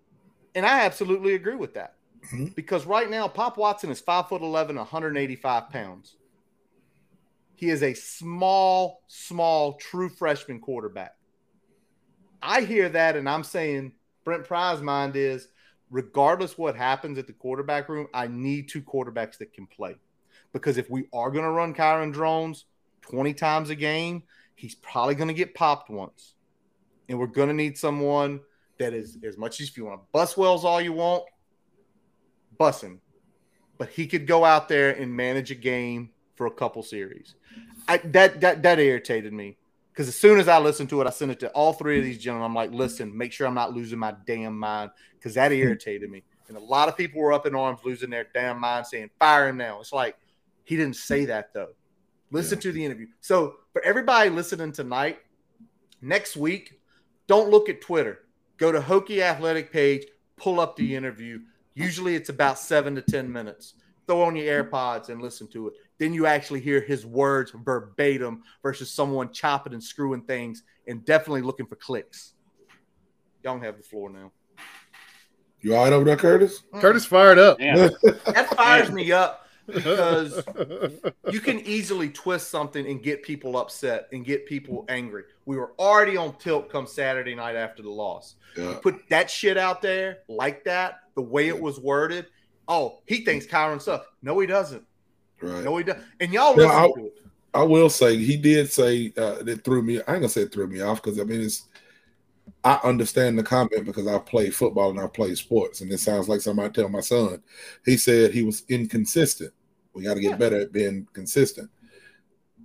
And 0.55 0.65
I 0.65 0.81
absolutely 0.85 1.33
agree 1.33 1.55
with 1.55 1.73
that. 1.73 1.95
Mm-hmm. 2.27 2.53
Because 2.55 2.85
right 2.85 3.09
now, 3.09 3.27
Pop 3.27 3.57
Watson 3.57 3.89
is 3.89 4.01
5'11, 4.01 4.75
185 4.75 5.69
pounds. 5.69 6.15
He 7.55 7.69
is 7.69 7.83
a 7.83 7.93
small, 7.93 9.01
small, 9.07 9.73
true 9.73 10.09
freshman 10.09 10.59
quarterback. 10.59 11.15
I 12.41 12.61
hear 12.61 12.89
that, 12.89 13.15
and 13.15 13.29
I'm 13.29 13.43
saying 13.43 13.93
Brent 14.23 14.45
Pry's 14.45 14.81
mind 14.81 15.15
is 15.15 15.47
regardless 15.93 16.57
what 16.57 16.75
happens 16.75 17.19
at 17.19 17.27
the 17.27 17.33
quarterback 17.33 17.87
room, 17.87 18.07
I 18.15 18.25
need 18.25 18.67
two 18.67 18.81
quarterbacks 18.81 19.37
that 19.37 19.53
can 19.53 19.67
play. 19.67 19.95
Because 20.51 20.79
if 20.79 20.89
we 20.89 21.05
are 21.13 21.29
going 21.29 21.45
to 21.45 21.51
run 21.51 21.75
Kyron 21.75 22.11
Drones 22.11 22.65
20 23.03 23.33
times 23.35 23.69
a 23.69 23.75
game, 23.75 24.23
he's 24.55 24.73
probably 24.73 25.13
going 25.13 25.27
to 25.27 25.35
get 25.35 25.53
popped 25.53 25.91
once. 25.91 26.33
And 27.07 27.19
we're 27.19 27.27
going 27.27 27.49
to 27.49 27.53
need 27.53 27.77
someone 27.77 28.41
that 28.79 28.93
is, 28.93 29.19
as 29.23 29.37
much 29.37 29.61
as 29.61 29.69
if 29.69 29.77
you 29.77 29.85
want 29.85 30.01
to 30.01 30.07
bust 30.11 30.35
wells 30.35 30.65
all 30.65 30.81
you 30.81 30.93
want, 30.93 31.25
him. 32.81 33.01
But 33.77 33.89
he 33.89 34.07
could 34.07 34.25
go 34.25 34.45
out 34.45 34.69
there 34.69 34.91
and 34.91 35.15
manage 35.15 35.51
a 35.51 35.55
game 35.55 36.09
for 36.35 36.47
a 36.47 36.51
couple 36.51 36.81
series. 36.81 37.35
I, 37.87 37.97
that 37.97 38.39
that 38.39 38.63
that 38.63 38.79
irritated 38.79 39.33
me 39.33 39.57
because 39.93 40.07
as 40.07 40.15
soon 40.15 40.39
as 40.39 40.47
I 40.47 40.57
listened 40.57 40.89
to 40.89 41.01
it, 41.01 41.07
I 41.07 41.11
sent 41.11 41.29
it 41.29 41.39
to 41.41 41.49
all 41.51 41.71
three 41.71 41.99
of 41.99 42.03
these 42.03 42.17
gentlemen. 42.17 42.47
I'm 42.47 42.55
like, 42.55 42.71
listen, 42.71 43.15
make 43.15 43.31
sure 43.31 43.45
I'm 43.45 43.53
not 43.53 43.75
losing 43.75 43.99
my 43.99 44.15
damn 44.25 44.57
mind 44.57 44.89
because 45.19 45.35
that 45.35 45.51
irritated 45.51 46.09
me. 46.09 46.23
And 46.47 46.57
a 46.57 46.59
lot 46.59 46.89
of 46.89 46.97
people 46.97 47.21
were 47.21 47.31
up 47.31 47.45
in 47.45 47.53
arms, 47.53 47.81
losing 47.85 48.09
their 48.09 48.25
damn 48.33 48.59
mind, 48.59 48.87
saying, 48.87 49.11
fire 49.19 49.49
him 49.49 49.57
now. 49.57 49.79
It's 49.79 49.93
like 49.93 50.17
he 50.63 50.75
didn't 50.75 50.95
say 50.95 51.25
that 51.25 51.53
though. 51.53 51.73
Listen 52.31 52.57
yeah. 52.57 52.61
to 52.63 52.71
the 52.71 52.83
interview. 52.83 53.05
So 53.21 53.57
for 53.71 53.83
everybody 53.83 54.31
listening 54.31 54.71
tonight, 54.71 55.19
next 56.01 56.35
week, 56.35 56.81
don't 57.27 57.51
look 57.51 57.69
at 57.69 57.79
Twitter. 57.79 58.21
Go 58.57 58.71
to 58.71 58.79
Hokie 58.79 59.21
Athletic 59.21 59.71
page, 59.71 60.07
pull 60.37 60.59
up 60.59 60.75
the 60.75 60.95
interview. 60.95 61.39
Usually 61.75 62.15
it's 62.15 62.29
about 62.29 62.57
seven 62.57 62.95
to 62.95 63.03
ten 63.03 63.31
minutes. 63.31 63.75
Throw 64.07 64.23
on 64.23 64.35
your 64.35 64.63
AirPods 64.63 65.09
and 65.09 65.21
listen 65.21 65.47
to 65.49 65.67
it 65.67 65.75
then 65.99 66.13
you 66.13 66.25
actually 66.25 66.59
hear 66.59 66.81
his 66.81 67.05
words 67.05 67.51
verbatim 67.55 68.43
versus 68.61 68.91
someone 68.91 69.31
chopping 69.31 69.73
and 69.73 69.83
screwing 69.83 70.23
things 70.23 70.63
and 70.87 71.05
definitely 71.05 71.41
looking 71.41 71.65
for 71.65 71.75
clicks. 71.75 72.33
Y'all 73.43 73.59
have 73.59 73.77
the 73.77 73.83
floor 73.83 74.09
now. 74.09 74.31
You 75.61 75.75
all 75.75 75.83
right 75.85 75.93
over 75.93 76.03
there, 76.03 76.17
Curtis? 76.17 76.63
Mm. 76.73 76.81
Curtis 76.81 77.05
fired 77.05 77.39
up. 77.39 77.59
Yeah. 77.59 77.89
That 78.25 78.49
fires 78.55 78.91
me 78.91 79.11
up 79.11 79.47
because 79.65 80.43
you 81.31 81.39
can 81.39 81.59
easily 81.61 82.09
twist 82.09 82.49
something 82.49 82.85
and 82.85 83.01
get 83.01 83.23
people 83.23 83.57
upset 83.57 84.09
and 84.11 84.25
get 84.25 84.45
people 84.45 84.85
angry. 84.89 85.23
We 85.45 85.55
were 85.55 85.73
already 85.79 86.17
on 86.17 86.35
tilt 86.37 86.69
come 86.69 86.87
Saturday 86.87 87.35
night 87.35 87.55
after 87.55 87.81
the 87.81 87.89
loss. 87.89 88.35
Yeah. 88.57 88.77
Put 88.81 89.07
that 89.09 89.29
shit 89.29 89.57
out 89.57 89.81
there 89.81 90.19
like 90.27 90.63
that, 90.65 90.99
the 91.15 91.21
way 91.21 91.47
it 91.47 91.59
was 91.59 91.79
worded. 91.79 92.27
Oh, 92.67 92.99
he 93.05 93.23
thinks 93.23 93.45
Kyron 93.45 93.81
sucks. 93.81 94.07
No, 94.21 94.39
he 94.39 94.47
doesn't. 94.47 94.83
Right. 95.43 95.63
No, 95.63 95.77
he 95.77 95.83
doesn't. 95.83 96.03
And 96.19 96.33
y'all 96.33 96.55
listen 96.55 96.71
I- 96.71 96.87
to 96.95 97.05
it. 97.07 97.13
I 97.55 97.61
will 97.61 97.89
say 97.89 98.17
he 98.17 98.35
did 98.35 98.71
say 98.71 99.13
uh, 99.15 99.43
it 99.45 99.63
threw 99.63 99.83
me. 99.83 99.97
I 99.97 100.13
ain't 100.13 100.21
gonna 100.21 100.29
say 100.29 100.41
it 100.41 100.51
threw 100.51 100.65
me 100.65 100.81
off 100.81 101.03
because 101.03 101.19
I 101.19 101.23
mean 101.23 101.41
it's. 101.41 101.67
I 102.63 102.79
understand 102.83 103.37
the 103.37 103.43
comment 103.43 103.85
because 103.85 104.07
I 104.07 104.17
play 104.19 104.49
football 104.49 104.89
and 104.89 104.99
I 104.99 105.05
play 105.07 105.35
sports, 105.35 105.81
and 105.81 105.91
it 105.91 105.99
sounds 105.99 106.27
like 106.27 106.41
somebody 106.41 106.71
tell 106.73 106.89
my 106.89 106.99
son. 107.01 107.43
He 107.85 107.95
said 107.95 108.31
he 108.31 108.41
was 108.41 108.63
inconsistent. 108.69 109.53
We 109.93 110.03
got 110.03 110.15
to 110.15 110.19
get 110.21 110.31
Yeah. 110.31 110.37
better 110.37 110.61
at 110.61 110.71
being 110.71 111.07
consistent. 111.13 111.69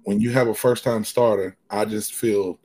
When 0.04 0.20
you 0.20 0.30
have 0.30 0.48
a 0.48 0.54
first 0.54 0.84
time 0.84 1.04
starter, 1.04 1.56
I 1.68 1.84
just 1.84 2.14
feel, 2.14 2.58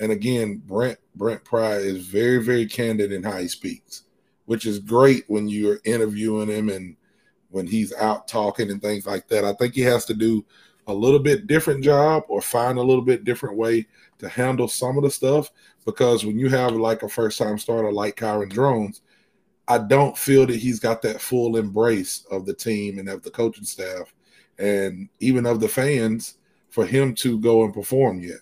and 0.00 0.10
again, 0.10 0.60
Brent 0.66 0.98
Brent 1.14 1.44
Pry 1.44 1.76
is 1.76 2.06
very 2.06 2.42
very 2.42 2.66
candid 2.66 3.12
in 3.12 3.22
how 3.22 3.36
he 3.36 3.46
speaks, 3.48 4.02
which 4.46 4.66
is 4.66 4.80
great 4.80 5.24
when 5.28 5.48
you're 5.48 5.78
interviewing 5.84 6.48
him 6.48 6.70
and 6.70 6.96
when 7.50 7.66
he's 7.66 7.94
out 7.94 8.28
talking 8.28 8.70
and 8.70 8.82
things 8.82 9.06
like 9.06 9.28
that. 9.28 9.44
I 9.44 9.52
think 9.54 9.74
he 9.74 9.80
has 9.82 10.04
to 10.06 10.14
do 10.14 10.44
a 10.86 10.92
little 10.92 11.18
bit 11.18 11.46
different 11.46 11.84
job 11.84 12.24
or 12.28 12.40
find 12.40 12.78
a 12.78 12.82
little 12.82 13.04
bit 13.04 13.24
different 13.24 13.56
way 13.56 13.86
to 14.18 14.28
handle 14.28 14.68
some 14.68 14.96
of 14.96 15.04
the 15.04 15.10
stuff 15.10 15.50
because 15.84 16.24
when 16.24 16.38
you 16.38 16.48
have 16.48 16.72
like 16.72 17.02
a 17.02 17.08
first 17.08 17.38
time 17.38 17.58
starter 17.58 17.92
like 17.92 18.16
Kyron 18.16 18.50
Drones, 18.50 19.02
I 19.68 19.78
don't 19.78 20.16
feel 20.16 20.46
that 20.46 20.56
he's 20.56 20.80
got 20.80 21.02
that 21.02 21.20
full 21.20 21.56
embrace 21.56 22.24
of 22.30 22.46
the 22.46 22.54
team 22.54 22.98
and 22.98 23.08
of 23.08 23.22
the 23.22 23.30
coaching 23.30 23.64
staff 23.64 24.14
and 24.58 25.08
even 25.20 25.44
of 25.46 25.60
the 25.60 25.68
fans 25.68 26.38
for 26.70 26.86
him 26.86 27.14
to 27.16 27.38
go 27.38 27.64
and 27.64 27.74
perform 27.74 28.20
yet. 28.20 28.40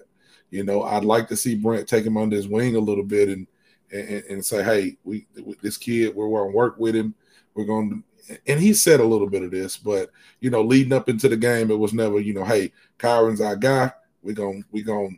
You 0.51 0.63
know, 0.65 0.83
I'd 0.83 1.05
like 1.05 1.29
to 1.29 1.37
see 1.37 1.57
Brent 1.57 1.89
take 1.89 2.05
him 2.05 2.17
under 2.17 2.37
his 2.37 2.49
wing 2.49 2.77
a 2.77 2.81
little 2.81 3.05
bit 3.05 3.29
and 3.29 3.47
and, 3.93 4.25
and 4.29 4.45
say, 4.45 4.63
hey, 4.63 4.97
we 5.05 5.27
this 5.63 5.77
kid, 5.77 6.15
we're 6.15 6.29
going 6.29 6.51
to 6.51 6.57
work 6.57 6.77
with 6.79 6.95
him. 6.95 7.15
We're 7.55 7.65
going 7.65 7.91
to 7.91 8.03
and 8.47 8.61
he 8.61 8.73
said 8.73 9.01
a 9.01 9.05
little 9.05 9.29
bit 9.29 9.43
of 9.43 9.51
this, 9.51 9.77
but 9.77 10.11
you 10.41 10.51
know, 10.51 10.63
leading 10.63 10.93
up 10.93 11.09
into 11.09 11.29
the 11.29 11.37
game, 11.37 11.71
it 11.71 11.79
was 11.79 11.93
never, 11.93 12.21
you 12.21 12.35
know, 12.35 12.45
hey, 12.45 12.73
Kyron's 12.99 13.41
our 13.41 13.57
guy. 13.57 13.93
We're 14.23 14.35
gonna 14.35 14.61
we're 14.73 14.85
gonna 14.85 15.17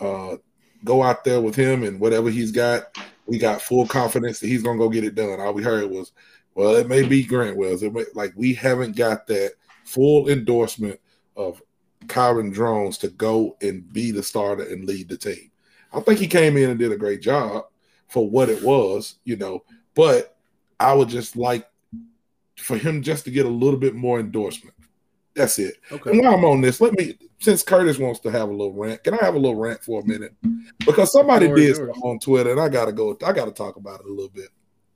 uh, 0.00 0.36
go 0.84 1.02
out 1.02 1.24
there 1.24 1.40
with 1.40 1.54
him 1.54 1.82
and 1.82 2.00
whatever 2.00 2.30
he's 2.30 2.52
got, 2.52 2.96
we 3.26 3.38
got 3.38 3.62
full 3.62 3.86
confidence 3.86 4.40
that 4.40 4.48
he's 4.48 4.62
gonna 4.62 4.78
go 4.78 4.88
get 4.88 5.04
it 5.04 5.14
done. 5.14 5.40
All 5.40 5.52
we 5.52 5.62
heard 5.62 5.90
was, 5.90 6.12
well, 6.54 6.76
it 6.76 6.88
may 6.88 7.06
be 7.06 7.24
Grant 7.24 7.56
Wells. 7.56 7.82
It 7.82 7.92
may, 7.92 8.04
like 8.14 8.32
we 8.36 8.54
haven't 8.54 8.96
got 8.96 9.26
that 9.26 9.52
full 9.84 10.28
endorsement 10.28 11.00
of 11.36 11.62
Kyron 12.06 12.52
Drones 12.52 12.98
to 12.98 13.08
go 13.08 13.56
and 13.60 13.90
be 13.92 14.10
the 14.10 14.22
starter 14.22 14.64
and 14.64 14.84
lead 14.84 15.08
the 15.08 15.16
team. 15.16 15.50
I 15.92 16.00
think 16.00 16.18
he 16.18 16.26
came 16.26 16.56
in 16.56 16.70
and 16.70 16.78
did 16.78 16.92
a 16.92 16.96
great 16.96 17.22
job 17.22 17.64
for 18.08 18.28
what 18.28 18.48
it 18.48 18.62
was, 18.62 19.16
you 19.24 19.36
know, 19.36 19.64
but 19.94 20.36
I 20.80 20.92
would 20.92 21.08
just 21.08 21.36
like 21.36 21.68
for 22.58 22.76
him 22.76 23.02
just 23.02 23.24
to 23.24 23.30
get 23.30 23.46
a 23.46 23.50
little 23.50 23.78
bit 23.78 23.94
more 23.94 24.20
endorsement. 24.20 24.74
That's 25.34 25.58
it. 25.58 25.76
Okay. 25.92 26.10
And 26.10 26.20
while 26.20 26.34
I'm 26.34 26.44
on 26.44 26.60
this, 26.60 26.80
let 26.80 26.94
me 26.94 27.16
since 27.38 27.62
Curtis 27.62 27.98
wants 27.98 28.20
to 28.20 28.30
have 28.30 28.48
a 28.48 28.52
little 28.52 28.72
rant, 28.72 29.04
can 29.04 29.14
I 29.14 29.24
have 29.24 29.36
a 29.36 29.38
little 29.38 29.56
rant 29.56 29.82
for 29.82 30.00
a 30.00 30.04
minute? 30.04 30.34
Because 30.84 31.12
somebody 31.12 31.46
did 31.48 31.78
on 32.02 32.18
Twitter, 32.18 32.50
and 32.50 32.60
I 32.60 32.68
gotta 32.68 32.92
go. 32.92 33.16
I 33.24 33.32
gotta 33.32 33.52
talk 33.52 33.76
about 33.76 34.00
it 34.00 34.06
a 34.06 34.12
little 34.12 34.30
bit. 34.30 34.48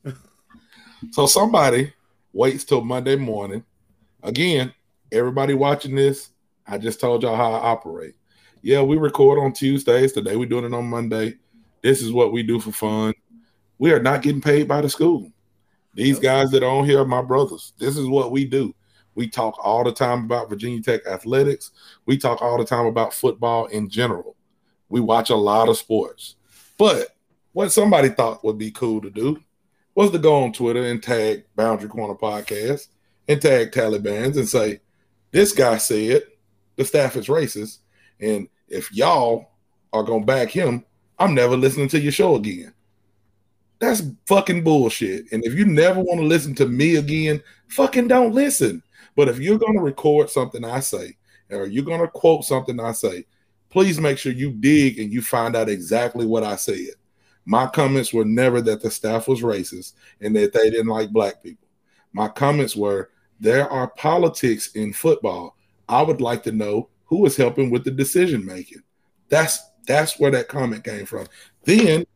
so 1.12 1.26
somebody 1.26 1.92
waits 2.32 2.64
till 2.64 2.82
Monday 2.82 3.16
morning. 3.16 3.64
Again, 4.22 4.74
everybody 5.12 5.54
watching 5.54 5.94
this, 5.94 6.30
I 6.66 6.78
just 6.78 7.00
told 7.00 7.22
y'all 7.22 7.36
how 7.36 7.52
I 7.52 7.70
operate. 7.70 8.14
Yeah, 8.62 8.82
we 8.82 8.96
record 8.96 9.38
on 9.38 9.52
Tuesdays. 9.52 10.12
Today 10.12 10.36
we're 10.36 10.48
doing 10.48 10.64
it 10.64 10.74
on 10.74 10.86
Monday. 10.86 11.36
This 11.82 12.00
is 12.00 12.12
what 12.12 12.32
we 12.32 12.42
do 12.42 12.60
for 12.60 12.72
fun. 12.72 13.14
We 13.78 13.92
are 13.92 14.02
not 14.02 14.22
getting 14.22 14.40
paid 14.40 14.68
by 14.68 14.80
the 14.80 14.88
school. 14.88 15.30
These 15.94 16.18
guys 16.18 16.50
that 16.50 16.62
are 16.62 16.70
on 16.70 16.84
here 16.84 17.00
are 17.00 17.06
my 17.06 17.22
brothers. 17.22 17.72
This 17.78 17.96
is 17.96 18.06
what 18.06 18.30
we 18.32 18.44
do. 18.44 18.74
We 19.14 19.28
talk 19.28 19.58
all 19.62 19.84
the 19.84 19.92
time 19.92 20.24
about 20.24 20.48
Virginia 20.48 20.80
Tech 20.80 21.06
athletics. 21.06 21.70
We 22.06 22.16
talk 22.16 22.40
all 22.40 22.56
the 22.56 22.64
time 22.64 22.86
about 22.86 23.12
football 23.12 23.66
in 23.66 23.90
general. 23.90 24.36
We 24.88 25.00
watch 25.00 25.30
a 25.30 25.36
lot 25.36 25.68
of 25.68 25.76
sports. 25.76 26.36
But 26.78 27.08
what 27.52 27.72
somebody 27.72 28.08
thought 28.08 28.44
would 28.44 28.58
be 28.58 28.70
cool 28.70 29.00
to 29.02 29.10
do 29.10 29.42
was 29.94 30.10
to 30.10 30.18
go 30.18 30.42
on 30.42 30.52
Twitter 30.52 30.84
and 30.84 31.02
tag 31.02 31.44
Boundary 31.54 31.88
Corner 31.88 32.14
Podcast 32.14 32.88
and 33.28 33.40
tag 33.40 33.72
Taliban's 33.72 34.38
and 34.38 34.48
say, 34.48 34.80
This 35.30 35.52
guy 35.52 35.76
said 35.76 36.22
the 36.76 36.84
staff 36.84 37.16
is 37.16 37.26
racist. 37.26 37.78
And 38.20 38.48
if 38.68 38.90
y'all 38.92 39.50
are 39.92 40.02
going 40.02 40.22
to 40.22 40.26
back 40.26 40.48
him, 40.48 40.84
I'm 41.18 41.34
never 41.34 41.56
listening 41.56 41.88
to 41.88 42.00
your 42.00 42.12
show 42.12 42.36
again. 42.36 42.72
That's 43.82 44.00
fucking 44.26 44.62
bullshit. 44.62 45.32
And 45.32 45.44
if 45.44 45.54
you 45.54 45.64
never 45.64 45.98
want 45.98 46.20
to 46.20 46.24
listen 46.24 46.54
to 46.54 46.68
me 46.68 46.94
again, 46.96 47.42
fucking 47.66 48.06
don't 48.06 48.32
listen. 48.32 48.80
But 49.16 49.28
if 49.28 49.40
you're 49.40 49.58
going 49.58 49.74
to 49.74 49.82
record 49.82 50.30
something 50.30 50.64
I 50.64 50.78
say, 50.78 51.16
or 51.50 51.66
you're 51.66 51.84
going 51.84 52.00
to 52.00 52.06
quote 52.06 52.44
something 52.44 52.78
I 52.78 52.92
say, 52.92 53.26
please 53.70 53.98
make 53.98 54.18
sure 54.18 54.30
you 54.30 54.52
dig 54.52 55.00
and 55.00 55.12
you 55.12 55.20
find 55.20 55.56
out 55.56 55.68
exactly 55.68 56.26
what 56.26 56.44
I 56.44 56.54
said. 56.54 56.90
My 57.44 57.66
comments 57.66 58.12
were 58.12 58.24
never 58.24 58.60
that 58.60 58.82
the 58.82 58.90
staff 58.90 59.26
was 59.26 59.40
racist 59.40 59.94
and 60.20 60.36
that 60.36 60.52
they 60.52 60.70
didn't 60.70 60.86
like 60.86 61.10
black 61.10 61.42
people. 61.42 61.66
My 62.12 62.28
comments 62.28 62.76
were 62.76 63.10
there 63.40 63.68
are 63.68 63.88
politics 63.88 64.70
in 64.76 64.92
football. 64.92 65.56
I 65.88 66.02
would 66.02 66.20
like 66.20 66.44
to 66.44 66.52
know 66.52 66.88
who 67.06 67.26
is 67.26 67.36
helping 67.36 67.68
with 67.68 67.82
the 67.82 67.90
decision 67.90 68.46
making. 68.46 68.84
That's 69.28 69.58
that's 69.88 70.20
where 70.20 70.30
that 70.30 70.46
comment 70.46 70.84
came 70.84 71.04
from. 71.04 71.26
Then 71.64 72.06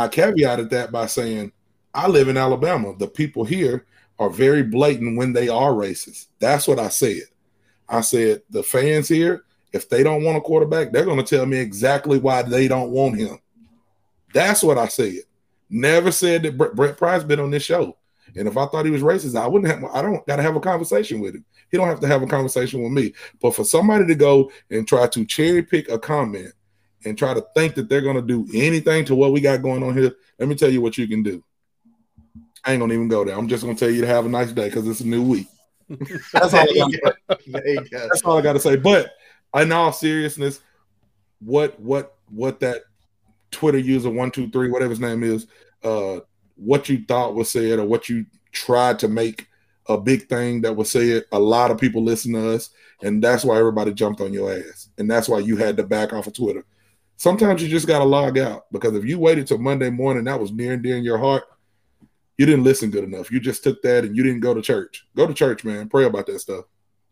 I 0.00 0.08
caveated 0.08 0.70
that 0.70 0.90
by 0.90 1.04
saying, 1.04 1.52
I 1.92 2.08
live 2.08 2.28
in 2.28 2.38
Alabama. 2.38 2.96
The 2.96 3.06
people 3.06 3.44
here 3.44 3.84
are 4.18 4.30
very 4.30 4.62
blatant 4.62 5.18
when 5.18 5.34
they 5.34 5.50
are 5.50 5.72
racist. 5.72 6.28
That's 6.38 6.66
what 6.66 6.78
I 6.78 6.88
said. 6.88 7.24
I 7.86 8.00
said, 8.00 8.40
the 8.48 8.62
fans 8.62 9.08
here, 9.08 9.44
if 9.74 9.90
they 9.90 10.02
don't 10.02 10.24
want 10.24 10.38
a 10.38 10.40
quarterback, 10.40 10.90
they're 10.90 11.04
going 11.04 11.22
to 11.22 11.36
tell 11.36 11.44
me 11.44 11.58
exactly 11.58 12.18
why 12.18 12.40
they 12.42 12.66
don't 12.66 12.90
want 12.90 13.18
him. 13.18 13.40
That's 14.32 14.62
what 14.62 14.78
I 14.78 14.88
said. 14.88 15.20
Never 15.68 16.10
said 16.10 16.44
that 16.44 16.56
Brent, 16.56 16.96
Pry's 16.96 17.22
been 17.22 17.40
on 17.40 17.50
this 17.50 17.62
show. 17.62 17.98
And 18.34 18.48
if 18.48 18.56
I 18.56 18.64
thought 18.66 18.86
he 18.86 18.90
was 18.90 19.02
racist, 19.02 19.38
I 19.38 19.48
wouldn't 19.48 19.70
have, 19.70 19.84
I 19.92 20.00
don't 20.00 20.26
got 20.26 20.36
to 20.36 20.42
have 20.42 20.56
a 20.56 20.60
conversation 20.60 21.20
with 21.20 21.34
him. 21.34 21.44
He 21.70 21.76
don't 21.76 21.88
have 21.88 22.00
to 22.00 22.06
have 22.06 22.22
a 22.22 22.26
conversation 22.26 22.82
with 22.82 22.92
me. 22.92 23.12
But 23.42 23.54
for 23.54 23.64
somebody 23.64 24.06
to 24.06 24.14
go 24.14 24.50
and 24.70 24.88
try 24.88 25.08
to 25.08 25.24
cherry 25.26 25.62
pick 25.62 25.90
a 25.90 25.98
comment 25.98 26.54
and 27.04 27.16
try 27.16 27.34
to 27.34 27.44
think 27.54 27.74
that 27.74 27.88
they're 27.88 28.00
going 28.00 28.16
to 28.16 28.22
do 28.22 28.46
anything 28.54 29.04
to 29.06 29.14
what 29.14 29.32
we 29.32 29.40
got 29.40 29.62
going 29.62 29.82
on 29.82 29.96
here, 29.96 30.12
let 30.38 30.48
me 30.48 30.54
tell 30.54 30.70
you 30.70 30.80
what 30.80 30.98
you 30.98 31.08
can 31.08 31.22
do. 31.22 31.42
I 32.64 32.72
ain't 32.72 32.80
gonna 32.80 32.94
even 32.94 33.08
go 33.08 33.24
there. 33.24 33.36
I'm 33.36 33.48
just 33.48 33.62
gonna 33.62 33.76
tell 33.76 33.90
you 33.90 34.02
to 34.02 34.06
have 34.06 34.26
a 34.26 34.28
nice 34.28 34.52
day 34.52 34.66
because 34.68 34.86
it's 34.86 35.00
a 35.00 35.06
new 35.06 35.22
week. 35.22 35.46
That's 36.32 36.54
all, 36.54 36.60
I 36.60 36.66
gotta, 36.66 37.16
that's 37.90 38.22
all 38.22 38.38
I 38.38 38.42
got 38.42 38.52
to 38.52 38.60
say. 38.60 38.76
But 38.76 39.12
in 39.56 39.72
all 39.72 39.92
seriousness, 39.92 40.60
what 41.40 41.80
what 41.80 42.16
what 42.28 42.60
that 42.60 42.82
Twitter 43.50 43.78
user 43.78 44.10
one 44.10 44.30
two 44.30 44.48
three 44.50 44.70
whatever 44.70 44.90
his 44.90 45.00
name 45.00 45.24
is, 45.24 45.46
uh, 45.82 46.20
what 46.54 46.88
you 46.88 47.04
thought 47.08 47.34
was 47.34 47.50
said 47.50 47.78
or 47.78 47.86
what 47.86 48.08
you 48.08 48.26
tried 48.52 49.00
to 49.00 49.08
make 49.08 49.48
a 49.88 49.98
big 49.98 50.28
thing 50.28 50.60
that 50.60 50.76
was 50.76 50.90
said. 50.90 51.24
A 51.32 51.38
lot 51.38 51.72
of 51.72 51.78
people 51.78 52.04
listen 52.04 52.34
to 52.34 52.50
us, 52.50 52.70
and 53.02 53.22
that's 53.22 53.44
why 53.44 53.58
everybody 53.58 53.92
jumped 53.92 54.20
on 54.20 54.32
your 54.32 54.52
ass, 54.52 54.90
and 54.98 55.10
that's 55.10 55.28
why 55.28 55.40
you 55.40 55.56
had 55.56 55.76
to 55.78 55.82
back 55.82 56.12
off 56.12 56.28
of 56.28 56.34
Twitter. 56.34 56.64
Sometimes 57.20 57.62
you 57.62 57.68
just 57.68 57.86
got 57.86 57.98
to 57.98 58.04
log 58.06 58.38
out 58.38 58.64
because 58.72 58.94
if 58.96 59.04
you 59.04 59.18
waited 59.18 59.46
till 59.46 59.58
Monday 59.58 59.90
morning, 59.90 60.24
that 60.24 60.40
was 60.40 60.52
near 60.52 60.72
and 60.72 60.82
dear 60.82 60.96
in 60.96 61.04
your 61.04 61.18
heart. 61.18 61.44
You 62.38 62.46
didn't 62.46 62.64
listen 62.64 62.90
good 62.90 63.04
enough. 63.04 63.30
You 63.30 63.40
just 63.40 63.62
took 63.62 63.82
that 63.82 64.06
and 64.06 64.16
you 64.16 64.22
didn't 64.22 64.40
go 64.40 64.54
to 64.54 64.62
church. 64.62 65.06
Go 65.14 65.26
to 65.26 65.34
church, 65.34 65.62
man. 65.62 65.90
Pray 65.90 66.06
about 66.06 66.24
that 66.28 66.40
stuff. 66.40 66.64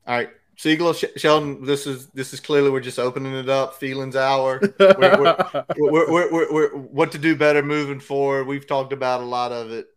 All 0.06 0.16
right, 0.16 0.30
Siegel, 0.56 0.94
Sh- 0.94 1.04
Sheldon. 1.16 1.62
This 1.62 1.86
is 1.86 2.06
this 2.06 2.32
is 2.32 2.40
clearly 2.40 2.70
we're 2.70 2.80
just 2.80 2.98
opening 2.98 3.34
it 3.34 3.50
up. 3.50 3.74
Feelings 3.74 4.16
hour. 4.16 4.62
We're, 4.78 4.96
we're, 4.98 5.36
we're, 5.76 6.10
we're, 6.10 6.32
we're, 6.32 6.52
we're, 6.54 6.68
what 6.70 7.12
to 7.12 7.18
do 7.18 7.36
better 7.36 7.62
moving 7.62 8.00
forward. 8.00 8.46
We've 8.46 8.66
talked 8.66 8.94
about 8.94 9.20
a 9.20 9.26
lot 9.26 9.52
of 9.52 9.70
it. 9.72 9.88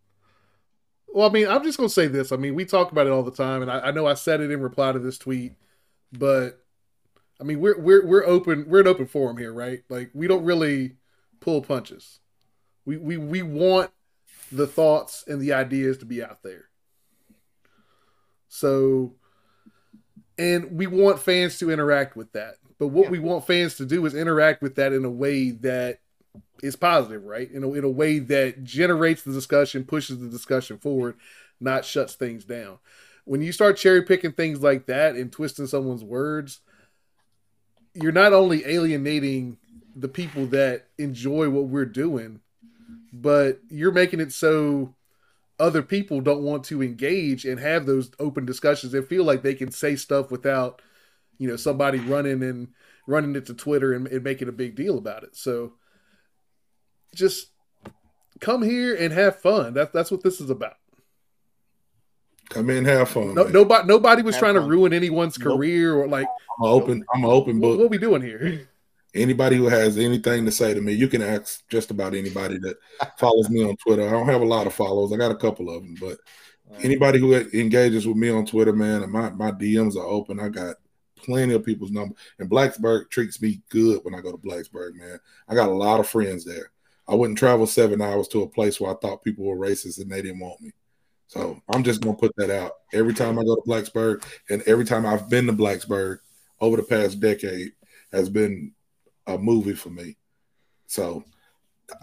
Well, 1.08 1.30
I 1.30 1.32
mean, 1.32 1.48
I'm 1.48 1.64
just 1.64 1.78
gonna 1.78 1.88
say 1.88 2.08
this. 2.08 2.34
I 2.34 2.36
mean, 2.36 2.54
we 2.54 2.66
talk 2.66 2.92
about 2.92 3.08
it 3.08 3.12
all 3.12 3.24
the 3.24 3.32
time, 3.32 3.62
and 3.62 3.72
I, 3.72 3.80
I 3.80 3.92
know 3.92 4.08
I 4.08 4.16
said 4.16 4.42
it 4.42 4.52
in 4.52 4.60
reply 4.60 4.92
to 4.92 5.00
this 5.00 5.18
tweet, 5.18 5.54
but 6.12 6.62
I 7.42 7.44
mean, 7.44 7.60
we're 7.60 7.80
we're 7.80 8.06
we're 8.06 8.26
open. 8.26 8.66
We're 8.68 8.82
an 8.82 8.88
open 8.88 9.08
forum 9.08 9.38
here, 9.38 9.52
right? 9.52 9.82
Like, 9.90 10.12
we 10.14 10.28
don't 10.28 10.46
really 10.46 10.98
pull 11.40 11.62
punches. 11.62 12.20
We 12.86 12.98
we 12.98 13.18
we 13.18 13.42
want 13.42 13.90
the 14.52 14.68
thoughts 14.68 15.24
and 15.28 15.42
the 15.42 15.54
ideas 15.54 15.98
to 16.00 16.06
be 16.06 16.24
out 16.24 16.44
there. 16.44 16.66
So, 18.48 19.16
and 20.38 20.78
we 20.78 20.86
want 20.86 21.20
fans 21.20 21.58
to 21.60 21.72
interact 21.72 22.16
with 22.16 22.32
that. 22.34 22.56
But 22.78 22.88
what 22.88 23.10
we 23.10 23.20
want 23.20 23.48
fans 23.48 23.76
to 23.76 23.86
do 23.86 24.06
is 24.06 24.14
interact 24.14 24.62
with 24.62 24.76
that 24.76 24.94
in 24.94 25.06
a 25.06 25.10
way 25.10 25.52
that 25.52 26.00
is 26.62 26.76
positive, 26.76 27.24
right? 27.24 27.50
In 27.50 27.64
a, 27.64 27.72
in 27.74 27.84
a 27.84 27.90
way 27.90 28.20
that 28.20 28.64
generates 28.64 29.24
the 29.24 29.32
discussion, 29.32 29.84
pushes 29.84 30.20
the 30.20 30.28
discussion 30.28 30.78
forward, 30.78 31.16
not 31.60 31.86
shuts 31.86 32.16
things 32.16 32.44
down. 32.44 32.80
When 33.26 33.42
you 33.42 33.52
start 33.52 33.78
cherry 33.78 34.02
picking 34.02 34.32
things 34.32 34.62
like 34.62 34.88
that 34.88 35.16
and 35.16 35.32
twisting 35.32 35.68
someone's 35.68 36.04
words, 36.04 36.60
you're 37.94 38.12
not 38.12 38.34
only 38.34 38.66
alienating 38.66 39.58
the 39.96 40.08
people 40.08 40.46
that 40.48 40.88
enjoy 40.98 41.50
what 41.50 41.66
we're 41.66 41.86
doing, 41.86 42.40
but 43.12 43.60
you're 43.70 43.92
making 43.92 44.20
it 44.20 44.32
so 44.32 44.96
other 45.60 45.82
people 45.82 46.22
don't 46.22 46.44
want 46.44 46.64
to 46.66 46.82
engage 46.82 47.46
and 47.46 47.60
have 47.60 47.86
those 47.86 48.12
open 48.20 48.46
discussions. 48.46 48.94
and 48.94 49.08
feel 49.08 49.24
like 49.24 49.44
they 49.44 49.54
can 49.54 49.72
say 49.72 49.96
stuff 49.96 50.32
without, 50.32 50.82
you 51.38 51.48
know, 51.48 51.56
somebody 51.56 52.00
running 52.00 52.42
and 52.42 52.70
running 53.06 53.36
it 53.36 53.46
to 53.46 53.54
Twitter 53.54 53.94
and, 53.94 54.08
and 54.08 54.24
making 54.24 54.48
a 54.48 54.54
big 54.54 54.76
deal 54.76 54.98
about 54.98 55.24
it. 55.24 55.36
So 55.36 55.74
just 57.14 57.52
come 58.40 58.64
here 58.64 58.96
and 58.96 59.14
have 59.14 59.40
fun. 59.40 59.74
That's 59.74 59.92
that's 59.92 60.12
what 60.12 60.24
this 60.24 60.42
is 60.42 60.50
about. 60.50 60.78
Come 62.52 62.70
in, 62.70 62.84
have 62.86 63.10
fun. 63.10 63.34
No, 63.34 63.44
nobody 63.46 63.88
nobody 63.88 64.22
was 64.22 64.36
Have 64.36 64.42
trying 64.42 64.56
fun. 64.56 64.64
to 64.64 64.70
ruin 64.70 64.94
anyone's 64.94 65.40
Nope. 65.40 65.58
career 65.58 65.96
or 65.96 66.08
like 66.08 66.28
I'm 66.60 66.66
an 66.68 66.70
open. 66.70 67.06
I'm 67.14 67.24
an 67.24 67.30
open 67.30 67.60
what, 67.60 67.70
book. 67.70 67.80
what 67.80 67.90
we 67.90 67.98
doing 67.98 68.22
here. 68.22 68.68
Anybody 69.14 69.56
who 69.58 69.68
has 69.68 69.98
anything 69.98 70.46
to 70.46 70.52
say 70.52 70.74
to 70.74 70.82
me, 70.82 70.94
you 70.94 71.08
can 71.08 71.22
ask 71.22 71.68
just 71.70 71.92
about 71.92 72.14
anybody 72.14 72.58
that 72.60 72.78
follows 73.18 73.50
me 73.50 73.64
on 73.64 73.76
Twitter. 73.78 74.08
I 74.08 74.12
don't 74.12 74.28
have 74.28 74.42
a 74.42 74.46
lot 74.46 74.68
of 74.68 74.74
followers. 74.74 75.12
I 75.14 75.18
got 75.18 75.32
a 75.32 75.36
couple 75.36 75.70
of 75.70 75.82
them, 75.82 75.96
but 76.00 76.18
anybody 76.82 77.20
who 77.20 77.34
engages 77.36 78.06
with 78.08 78.18
me 78.18 78.30
on 78.30 78.46
Twitter, 78.46 78.74
man, 78.74 79.10
my, 79.12 79.30
my 79.32 79.52
DMs 79.52 79.96
are 79.98 80.06
open. 80.06 80.40
I 80.40 80.50
got 80.50 80.76
plenty 81.16 81.54
of 81.54 81.66
people's 81.66 81.92
number. 81.92 82.16
And 82.40 82.50
Blacksburg 82.50 83.10
treats 83.10 83.42
me 83.42 83.62
good 83.70 84.00
when 84.04 84.16
I 84.16 84.22
go 84.22 84.32
to 84.32 84.38
Blacksburg, 84.38 84.96
man. 84.96 85.20
I 85.48 85.56
got 85.56 85.70
a 85.70 85.74
lot 85.74 86.00
of 86.00 86.08
friends 86.08 86.44
there. 86.46 86.72
I 87.08 87.16
wouldn't 87.16 87.38
travel 87.40 87.68
seven 87.68 88.02
hours 88.02 88.28
to 88.30 88.44
a 88.44 88.48
place 88.50 88.80
where 88.80 88.92
I 88.92 88.96
thought 89.02 89.24
people 89.24 89.46
were 89.46 89.58
racist 89.58 90.00
and 90.02 90.10
they 90.12 90.22
didn't 90.22 90.40
want 90.40 90.62
me. 90.62 90.72
So 91.32 91.62
I'm 91.74 91.82
just 91.82 92.02
gonna 92.02 92.18
put 92.18 92.36
that 92.36 92.50
out. 92.50 92.74
Every 92.92 93.14
time 93.14 93.40
I 93.40 93.46
go 93.46 93.56
to 93.56 93.62
Blacksburg 93.62 94.22
and 94.50 94.62
every 94.64 94.84
time 94.84 95.06
I've 95.06 95.30
been 95.30 95.48
to 95.48 95.54
Blacksburg 95.54 96.18
over 96.60 96.76
the 96.76 96.84
past 96.84 97.22
decade 97.22 97.72
has 98.12 98.30
been 98.30 98.74
a 99.28 99.38
movie 99.38 99.74
for 99.74 99.92
me. 99.92 100.18
So 100.88 101.24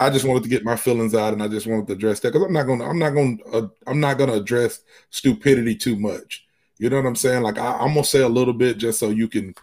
I 0.01 0.09
just 0.09 0.25
wanted 0.25 0.45
to 0.45 0.49
get 0.49 0.65
my 0.65 0.77
feelings 0.77 1.15
out, 1.15 1.35
and 1.35 1.43
I 1.43 1.49
just 1.49 1.67
wanted 1.67 1.89
to 1.89 1.93
address 1.93 2.21
that 2.21 2.33
because 2.33 2.47
I'm 2.47 2.55
not 2.55 2.63
gonna, 2.63 2.89
I'm 2.89 2.99
not 2.99 3.11
gonna, 3.11 3.37
uh, 3.53 3.69
I'm 3.87 4.01
not 4.01 4.17
gonna 4.17 4.33
address 4.33 4.81
stupidity 5.11 5.77
too 5.77 5.97
much. 5.97 6.47
You 6.79 6.89
know 6.89 6.97
what 6.97 7.05
I'm 7.05 7.15
saying? 7.15 7.43
Like 7.43 7.59
I, 7.59 7.75
I'm 7.75 7.89
gonna 7.89 8.05
say 8.05 8.23
a 8.23 8.29
little 8.29 8.55
bit 8.55 8.79
just 8.79 8.99
so 8.99 9.11
you 9.11 9.29
can 9.29 9.55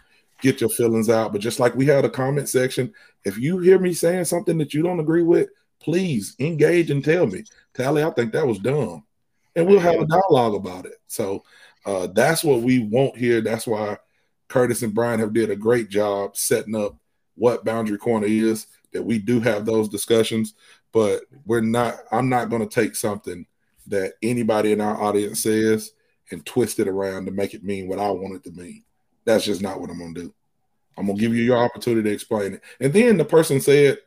get 0.42 0.60
your 0.60 0.70
feelings 0.70 1.10
out. 1.10 1.32
But 1.32 1.40
just 1.40 1.58
like 1.58 1.74
we 1.74 1.86
had 1.86 2.04
a 2.04 2.08
comment 2.08 2.48
section, 2.48 2.94
if 3.24 3.36
you 3.36 3.58
hear 3.58 3.80
me 3.80 3.94
saying 3.94 4.26
something 4.26 4.58
that 4.58 4.74
you 4.74 4.82
don't 4.84 5.00
agree 5.00 5.24
with, 5.24 5.48
please 5.80 6.36
engage 6.38 6.92
and 6.92 7.04
tell 7.04 7.26
me. 7.26 7.42
Tally, 7.74 8.04
I 8.04 8.10
think 8.10 8.32
that 8.32 8.46
was 8.46 8.60
dumb, 8.60 9.02
and 9.56 9.66
we'll 9.66 9.80
have 9.80 10.00
a 10.00 10.06
dialogue 10.06 10.54
about 10.54 10.86
it. 10.86 10.98
So 11.08 11.42
uh, 11.84 12.08
that's 12.08 12.44
what 12.44 12.60
we 12.60 12.80
want 12.80 13.16
here. 13.16 13.40
That's 13.40 13.66
why 13.66 13.98
Curtis 14.48 14.82
and 14.82 14.94
Brian 14.94 15.18
have 15.18 15.32
did 15.32 15.50
a 15.50 15.56
great 15.56 15.88
job 15.88 16.36
setting 16.36 16.76
up 16.76 16.96
what 17.34 17.64
boundary 17.64 17.98
corner 17.98 18.26
is 18.26 18.66
that 18.92 19.02
we 19.02 19.18
do 19.18 19.40
have 19.40 19.66
those 19.66 19.88
discussions 19.88 20.54
but 20.92 21.24
we're 21.44 21.60
not 21.60 21.98
i'm 22.10 22.28
not 22.28 22.48
going 22.48 22.66
to 22.66 22.74
take 22.74 22.96
something 22.96 23.46
that 23.86 24.14
anybody 24.22 24.72
in 24.72 24.80
our 24.80 25.00
audience 25.00 25.42
says 25.42 25.92
and 26.30 26.44
twist 26.46 26.78
it 26.80 26.88
around 26.88 27.26
to 27.26 27.30
make 27.30 27.52
it 27.52 27.62
mean 27.62 27.86
what 27.86 27.98
i 27.98 28.10
want 28.10 28.34
it 28.34 28.42
to 28.42 28.50
mean 28.52 28.82
that's 29.24 29.44
just 29.44 29.60
not 29.60 29.80
what 29.80 29.90
i'm 29.90 29.98
going 29.98 30.14
to 30.14 30.22
do 30.22 30.34
i'm 30.96 31.06
going 31.06 31.16
to 31.16 31.20
give 31.20 31.34
you 31.34 31.42
your 31.42 31.58
opportunity 31.58 32.08
to 32.08 32.14
explain 32.14 32.54
it 32.54 32.62
and 32.80 32.92
then 32.92 33.18
the 33.18 33.24
person 33.24 33.60
said 33.60 33.98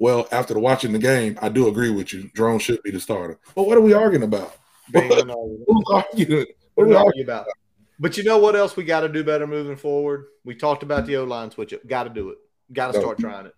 well 0.00 0.26
after 0.32 0.58
watching 0.58 0.92
the 0.92 0.98
game 0.98 1.38
i 1.40 1.48
do 1.48 1.68
agree 1.68 1.90
with 1.90 2.12
you 2.12 2.28
drone 2.34 2.58
should 2.58 2.82
be 2.82 2.90
the 2.90 2.98
starter 2.98 3.38
But 3.54 3.68
what 3.68 3.78
are 3.78 3.82
we 3.82 3.92
arguing 3.92 4.24
about 4.24 4.56
no. 4.92 5.58
Who's 5.66 5.84
arguing? 5.90 6.46
What 6.74 6.74
What 6.74 6.84
are 6.84 6.88
we 6.88 6.96
arguing 6.96 7.26
about? 7.26 7.46
But 7.98 8.16
you 8.16 8.24
know 8.24 8.38
what 8.38 8.56
else 8.56 8.76
we 8.76 8.84
got 8.84 9.00
to 9.00 9.08
do 9.08 9.22
better 9.22 9.46
moving 9.46 9.76
forward? 9.76 10.26
We 10.44 10.54
talked 10.54 10.82
about 10.82 11.06
the 11.06 11.16
O 11.16 11.24
line 11.24 11.50
switch 11.50 11.74
up. 11.74 11.86
Got 11.86 12.04
to 12.04 12.10
do 12.10 12.30
it. 12.30 12.38
Got 12.72 12.92
to 12.92 13.00
start 13.00 13.18
trying 13.18 13.46
it. 13.46 13.54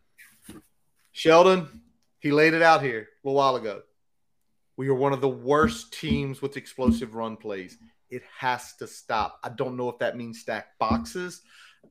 Sheldon, 1.13 1.83
he 2.19 2.33
laid 2.33 2.55
it 2.55 2.63
out 2.63 2.83
here 2.83 3.01
a 3.01 3.29
little 3.29 3.37
while 3.37 3.57
ago. 3.57 3.83
We 4.77 4.89
are 4.89 4.95
one 4.95 5.13
of 5.13 5.21
the 5.21 5.29
worst 5.29 5.93
teams 5.93 6.41
with 6.41 6.57
explosive 6.57 7.15
run 7.15 7.37
plays. 7.37 7.77
It 8.11 8.23
has 8.39 8.75
to 8.79 8.87
stop. 8.87 9.39
I 9.45 9.51
don't 9.51 9.77
know 9.77 9.89
if 9.91 9.99
that 9.99 10.17
means 10.17 10.41
stack 10.41 10.79
boxes. 10.79 11.43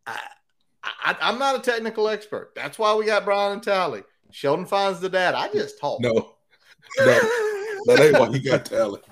I, 0.06 0.20
I, 0.84 1.16
I'm 1.22 1.40
not 1.40 1.56
a 1.56 1.60
technical 1.60 2.10
expert. 2.10 2.52
That's 2.56 2.78
why 2.78 2.94
we 2.96 3.06
got 3.06 3.24
Brian 3.24 3.54
and 3.54 3.64
Tally. 3.64 4.04
Sheldon 4.32 4.66
finds 4.66 5.00
the 5.00 5.10
dad. 5.10 5.36
I 5.36 5.48
just 5.52 5.80
talk. 5.80 6.00
no 6.02 6.12
no 6.12 7.06
that 7.86 8.00
ain't 8.00 8.20
why 8.20 8.28
you 8.30 8.40
got 8.40 8.66
talent 8.66 9.04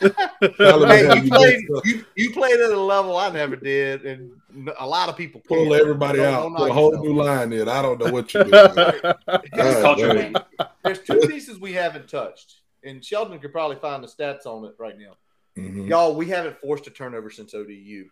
Hey, 0.00 0.10
Talent 0.58 1.24
you 1.24 1.30
played, 1.30 1.60
you, 1.84 2.04
you 2.16 2.30
played 2.32 2.58
at 2.60 2.70
a 2.70 2.80
level 2.80 3.16
I 3.16 3.30
never 3.30 3.54
did, 3.56 4.04
and 4.06 4.30
a 4.78 4.86
lot 4.86 5.08
of 5.08 5.16
people 5.16 5.40
pull 5.46 5.68
can't. 5.70 5.80
everybody 5.80 6.18
Don't- 6.18 6.34
out, 6.34 6.42
don't 6.42 6.56
put 6.56 6.70
a 6.70 6.72
whole 6.72 6.90
yourself. 6.90 7.06
new 7.06 7.14
line 7.14 7.52
in. 7.52 7.68
I 7.68 7.82
don't 7.82 7.98
know 8.00 8.10
what 8.12 8.32
you're 8.34 8.44
doing. 8.44 8.54
It's 8.54 9.50
God 9.56 9.82
culture, 9.82 10.14
dang. 10.14 10.32
man. 10.32 10.44
There's 10.84 11.00
two 11.00 11.20
pieces 11.28 11.60
we 11.60 11.72
haven't 11.72 12.08
touched, 12.08 12.60
and 12.84 13.04
Sheldon 13.04 13.38
could 13.40 13.52
probably 13.52 13.76
find 13.76 14.02
the 14.02 14.08
stats 14.08 14.46
on 14.46 14.64
it 14.64 14.74
right 14.78 14.96
now. 14.98 15.16
Mhm. 15.56 15.88
Y'all, 15.88 16.14
we 16.14 16.26
haven't 16.26 16.58
forced 16.58 16.86
a 16.86 16.90
turnover 16.90 17.30
since 17.30 17.54
ODU. 17.54 18.08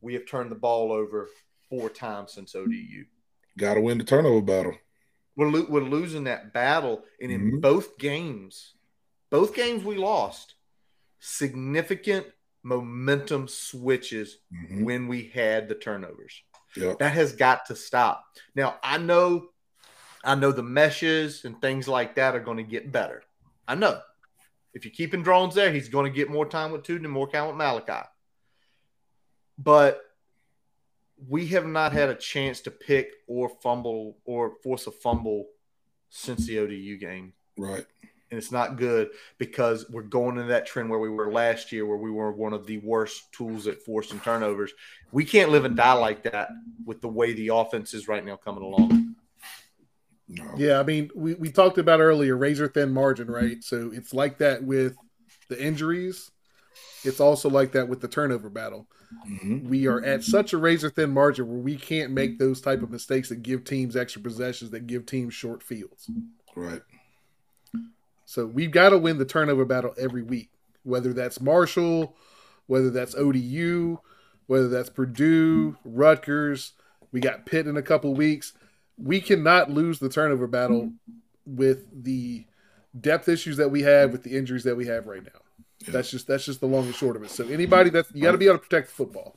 We 0.00 0.14
have 0.14 0.26
turned 0.26 0.50
the 0.50 0.56
ball 0.56 0.92
over 0.92 1.28
four 1.68 1.88
times 1.90 2.32
since 2.32 2.54
ODU. 2.54 3.04
Got 3.58 3.74
to 3.74 3.80
win 3.80 3.98
the 3.98 4.04
turnover 4.04 4.40
battle. 4.42 4.74
We're, 5.38 5.50
lo- 5.50 5.66
we're 5.68 5.80
losing 5.84 6.24
that 6.24 6.52
battle, 6.52 7.04
and 7.22 7.30
in 7.30 7.52
Mhm. 7.52 7.60
both 7.60 7.96
games, 7.96 8.74
both 9.30 9.54
games 9.54 9.84
we 9.84 9.96
lost, 9.96 10.56
significant 11.20 12.26
momentum 12.64 13.46
switches 13.46 14.38
Mhm. 14.52 14.84
when 14.84 15.06
we 15.06 15.28
had 15.28 15.68
the 15.68 15.76
turnovers. 15.76 16.42
Yep. 16.76 16.98
That 16.98 17.12
has 17.12 17.36
got 17.36 17.66
to 17.66 17.76
stop. 17.76 18.24
Now, 18.56 18.78
I 18.82 18.98
know 18.98 19.50
I 20.24 20.34
know 20.34 20.50
the 20.50 20.64
meshes 20.64 21.44
and 21.44 21.62
things 21.62 21.86
like 21.86 22.16
that 22.16 22.34
are 22.34 22.40
going 22.40 22.56
to 22.56 22.64
get 22.64 22.90
better. 22.90 23.22
I 23.68 23.76
know. 23.76 24.02
If 24.74 24.84
you're 24.84 24.92
keeping 24.92 25.22
Drones 25.22 25.54
there, 25.54 25.70
he's 25.72 25.88
going 25.88 26.10
to 26.12 26.14
get 26.16 26.28
more 26.28 26.44
time 26.44 26.72
with 26.72 26.82
Tuden 26.82 27.04
and 27.04 27.12
more 27.12 27.30
time 27.30 27.46
with 27.46 27.56
Malachi. 27.56 28.06
But 29.56 30.02
we 31.26 31.46
have 31.48 31.66
not 31.66 31.92
had 31.92 32.08
a 32.08 32.14
chance 32.14 32.60
to 32.62 32.70
pick 32.70 33.12
or 33.26 33.48
fumble 33.48 34.18
or 34.24 34.54
force 34.62 34.86
a 34.86 34.92
fumble 34.92 35.46
since 36.10 36.46
the 36.46 36.58
ODU 36.58 36.96
game. 36.98 37.32
Right. 37.56 37.84
And 38.30 38.36
it's 38.36 38.52
not 38.52 38.76
good 38.76 39.08
because 39.38 39.88
we're 39.88 40.02
going 40.02 40.36
into 40.36 40.48
that 40.48 40.66
trend 40.66 40.90
where 40.90 40.98
we 40.98 41.08
were 41.08 41.32
last 41.32 41.72
year, 41.72 41.86
where 41.86 41.96
we 41.96 42.10
were 42.10 42.30
one 42.30 42.52
of 42.52 42.66
the 42.66 42.78
worst 42.78 43.32
tools 43.32 43.66
at 43.66 43.82
forcing 43.82 44.20
turnovers. 44.20 44.72
We 45.12 45.24
can't 45.24 45.50
live 45.50 45.64
and 45.64 45.74
die 45.74 45.94
like 45.94 46.24
that 46.24 46.50
with 46.84 47.00
the 47.00 47.08
way 47.08 47.32
the 47.32 47.48
offense 47.48 47.94
is 47.94 48.06
right 48.06 48.24
now 48.24 48.36
coming 48.36 48.62
along. 48.62 49.16
No. 50.28 50.44
Yeah, 50.58 50.78
I 50.78 50.82
mean, 50.82 51.10
we, 51.14 51.34
we 51.34 51.50
talked 51.50 51.78
about 51.78 52.00
earlier 52.00 52.36
razor 52.36 52.68
thin 52.68 52.92
margin, 52.92 53.30
right? 53.30 53.64
So 53.64 53.90
it's 53.94 54.12
like 54.12 54.38
that 54.38 54.62
with 54.62 54.94
the 55.48 55.62
injuries. 55.62 56.30
It's 57.04 57.20
also 57.20 57.48
like 57.48 57.72
that 57.72 57.88
with 57.88 58.02
the 58.02 58.08
turnover 58.08 58.50
battle. 58.50 58.88
Mhm. 59.26 59.64
We 59.64 59.86
are 59.86 60.02
at 60.04 60.22
such 60.22 60.52
a 60.52 60.58
razor 60.58 60.90
thin 60.90 61.10
margin 61.10 61.48
where 61.48 61.58
we 61.58 61.76
can't 61.76 62.12
make 62.12 62.38
those 62.38 62.60
type 62.60 62.82
of 62.82 62.90
mistakes 62.90 63.28
that 63.30 63.42
give 63.42 63.64
teams 63.64 63.96
extra 63.96 64.20
possessions, 64.20 64.70
that 64.72 64.86
give 64.86 65.06
teams 65.06 65.34
short 65.34 65.62
fields. 65.62 66.10
Right. 66.54 66.82
So 68.24 68.46
we've 68.46 68.70
got 68.70 68.90
to 68.90 68.98
win 68.98 69.18
the 69.18 69.24
turnover 69.24 69.64
battle 69.64 69.94
every 69.98 70.22
week, 70.22 70.50
whether 70.82 71.14
that's 71.14 71.40
Marshall, 71.40 72.14
whether 72.66 72.90
that's 72.90 73.14
ODU, 73.14 73.98
whether 74.46 74.68
that's 74.68 74.90
Purdue, 74.90 75.76
Rutgers. 75.84 76.72
We 77.10 77.20
got 77.20 77.46
Pitt 77.46 77.66
in 77.66 77.76
a 77.78 77.82
couple 77.82 78.14
weeks. 78.14 78.52
We 78.98 79.20
cannot 79.20 79.70
lose 79.70 79.98
the 79.98 80.10
turnover 80.10 80.46
battle 80.46 80.92
with 81.46 81.86
the 82.04 82.44
depth 83.00 83.28
issues 83.28 83.56
that 83.56 83.70
we 83.70 83.82
have, 83.82 84.12
with 84.12 84.24
the 84.24 84.36
injuries 84.36 84.64
that 84.64 84.76
we 84.76 84.86
have 84.86 85.06
right 85.06 85.22
now. 85.22 85.40
Yeah. 85.80 85.92
That's 85.92 86.10
just 86.10 86.26
that's 86.26 86.44
just 86.44 86.60
the 86.60 86.66
long 86.66 86.86
and 86.86 86.94
short 86.94 87.16
of 87.16 87.22
it. 87.22 87.30
So 87.30 87.46
anybody 87.46 87.90
that's 87.90 88.12
you 88.12 88.22
got 88.22 88.32
to 88.32 88.38
be 88.38 88.46
able 88.46 88.58
to 88.58 88.64
protect 88.64 88.88
the 88.88 88.94
football. 88.94 89.36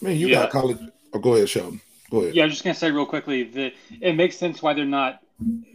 Man, 0.00 0.16
you 0.16 0.28
Yeah. 0.28 0.42
got 0.42 0.50
college. 0.50 0.78
Oh, 1.12 1.18
go 1.18 1.34
ahead, 1.34 1.48
Sheldon. 1.48 1.80
Go 2.10 2.20
ahead. 2.22 2.34
Yeah, 2.34 2.44
I'm 2.44 2.50
just 2.50 2.64
gonna 2.64 2.74
say 2.74 2.90
real 2.90 3.06
quickly 3.06 3.44
that 3.44 3.72
it 4.00 4.14
makes 4.14 4.36
sense 4.36 4.62
why 4.62 4.72
they're 4.72 4.84
not 4.84 5.20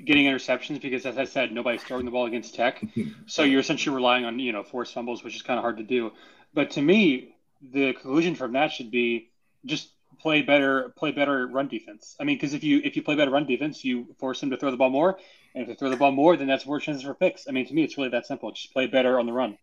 getting 0.03 0.25
interceptions 0.25 0.81
because, 0.81 1.05
as 1.05 1.17
I 1.17 1.25
said, 1.25 1.51
nobody's 1.51 1.83
throwing 1.83 2.05
the 2.05 2.11
ball 2.11 2.25
against 2.25 2.55
Tech, 2.55 2.83
so 3.27 3.43
you're 3.43 3.59
essentially 3.59 3.95
relying 3.95 4.25
on 4.25 4.39
you 4.39 4.51
know 4.51 4.63
forced 4.63 4.93
fumbles, 4.93 5.23
which 5.23 5.35
is 5.35 5.41
kind 5.41 5.57
of 5.59 5.63
hard 5.63 5.77
to 5.77 5.83
do. 5.83 6.11
But 6.53 6.71
to 6.71 6.81
me, 6.81 7.35
the 7.61 7.93
conclusion 7.93 8.35
from 8.35 8.53
that 8.53 8.71
should 8.71 8.91
be 8.91 9.29
just 9.65 9.89
play 10.19 10.41
better, 10.41 10.93
play 10.97 11.11
better 11.11 11.45
run 11.47 11.67
defense. 11.67 12.15
I 12.19 12.23
mean, 12.23 12.37
because 12.37 12.53
if 12.53 12.63
you 12.63 12.81
if 12.83 12.95
you 12.95 13.03
play 13.03 13.15
better 13.15 13.31
run 13.31 13.45
defense, 13.45 13.85
you 13.85 14.07
force 14.19 14.39
them 14.39 14.49
to 14.49 14.57
throw 14.57 14.71
the 14.71 14.77
ball 14.77 14.89
more, 14.89 15.17
and 15.53 15.61
if 15.63 15.67
they 15.67 15.75
throw 15.75 15.89
the 15.89 15.97
ball 15.97 16.11
more, 16.11 16.35
then 16.37 16.47
that's 16.47 16.65
more 16.65 16.79
chances 16.79 17.03
for 17.03 17.13
picks. 17.13 17.47
I 17.47 17.51
mean, 17.51 17.67
to 17.67 17.73
me, 17.73 17.83
it's 17.83 17.97
really 17.97 18.09
that 18.09 18.25
simple. 18.25 18.51
Just 18.51 18.73
play 18.73 18.87
better 18.87 19.19
on 19.19 19.25
the 19.25 19.33
run. 19.33 19.57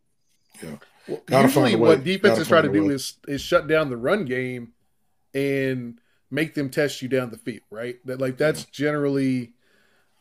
Well, 1.08 1.22
usually, 1.28 1.76
what 1.76 2.04
defenses 2.04 2.48
try 2.48 2.62
to 2.62 2.72
do 2.72 2.86
way. 2.86 2.94
is 2.94 3.16
is 3.26 3.40
shut 3.40 3.66
down 3.66 3.90
the 3.90 3.96
run 3.96 4.24
game 4.24 4.72
and 5.34 5.98
make 6.30 6.54
them 6.54 6.70
test 6.70 7.02
you 7.02 7.08
down 7.08 7.30
the 7.30 7.38
field, 7.38 7.62
right? 7.70 7.96
That 8.06 8.20
like 8.20 8.36
that's 8.36 8.64
generally 8.64 9.52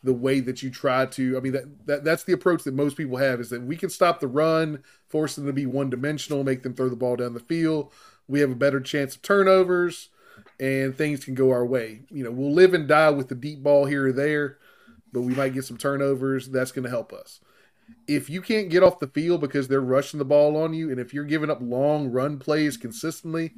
the 0.02 0.12
way 0.12 0.40
that 0.40 0.62
you 0.62 0.70
try 0.70 1.06
to. 1.06 1.36
I 1.36 1.40
mean, 1.40 1.52
that, 1.52 1.86
that 1.86 2.04
that's 2.04 2.24
the 2.24 2.32
approach 2.32 2.64
that 2.64 2.74
most 2.74 2.96
people 2.96 3.16
have 3.16 3.40
is 3.40 3.50
that 3.50 3.62
we 3.62 3.76
can 3.76 3.90
stop 3.90 4.20
the 4.20 4.26
run, 4.26 4.82
force 5.08 5.36
them 5.36 5.46
to 5.46 5.52
be 5.52 5.66
one 5.66 5.90
dimensional, 5.90 6.44
make 6.44 6.62
them 6.62 6.74
throw 6.74 6.88
the 6.88 6.96
ball 6.96 7.16
down 7.16 7.34
the 7.34 7.40
field. 7.40 7.92
We 8.28 8.40
have 8.40 8.50
a 8.50 8.56
better 8.56 8.80
chance 8.80 9.14
of 9.14 9.22
turnovers, 9.22 10.08
and 10.58 10.96
things 10.96 11.24
can 11.24 11.34
go 11.34 11.50
our 11.50 11.64
way. 11.64 12.02
You 12.10 12.24
know, 12.24 12.30
we'll 12.30 12.52
live 12.52 12.74
and 12.74 12.88
die 12.88 13.10
with 13.10 13.28
the 13.28 13.34
deep 13.34 13.62
ball 13.62 13.86
here 13.86 14.08
or 14.08 14.12
there, 14.12 14.58
but 15.12 15.22
we 15.22 15.34
might 15.34 15.54
get 15.54 15.64
some 15.64 15.78
turnovers. 15.78 16.48
That's 16.48 16.72
going 16.72 16.84
to 16.84 16.90
help 16.90 17.12
us. 17.12 17.40
If 18.06 18.28
you 18.28 18.42
can't 18.42 18.68
get 18.68 18.82
off 18.82 18.98
the 18.98 19.08
field 19.08 19.40
because 19.40 19.68
they're 19.68 19.80
rushing 19.80 20.18
the 20.18 20.24
ball 20.24 20.56
on 20.56 20.74
you, 20.74 20.90
and 20.90 21.00
if 21.00 21.14
you're 21.14 21.24
giving 21.24 21.50
up 21.50 21.58
long 21.60 22.10
run 22.10 22.38
plays 22.38 22.76
consistently, 22.76 23.52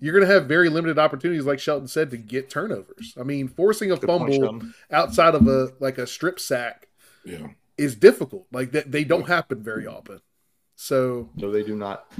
you're 0.00 0.14
going 0.14 0.26
to 0.26 0.32
have 0.32 0.46
very 0.46 0.68
limited 0.68 0.98
opportunities, 0.98 1.44
like 1.44 1.60
Sheldon 1.60 1.86
said, 1.86 2.10
to 2.10 2.16
get 2.16 2.48
turnovers. 2.48 3.14
I 3.20 3.22
mean, 3.22 3.48
forcing 3.48 3.92
a 3.92 3.96
Good 3.96 4.06
fumble 4.06 4.38
point, 4.38 4.64
outside 4.90 5.34
of 5.34 5.46
a 5.46 5.72
like 5.78 5.98
a 5.98 6.06
strip 6.06 6.40
sack, 6.40 6.88
yeah. 7.24 7.48
is 7.76 7.94
difficult. 7.94 8.46
Like 8.50 8.72
that, 8.72 8.90
they 8.90 9.04
don't 9.04 9.28
happen 9.28 9.62
very 9.62 9.86
often. 9.86 10.20
So 10.74 11.28
no, 11.36 11.52
they 11.52 11.62
do 11.62 11.76
not. 11.76 12.10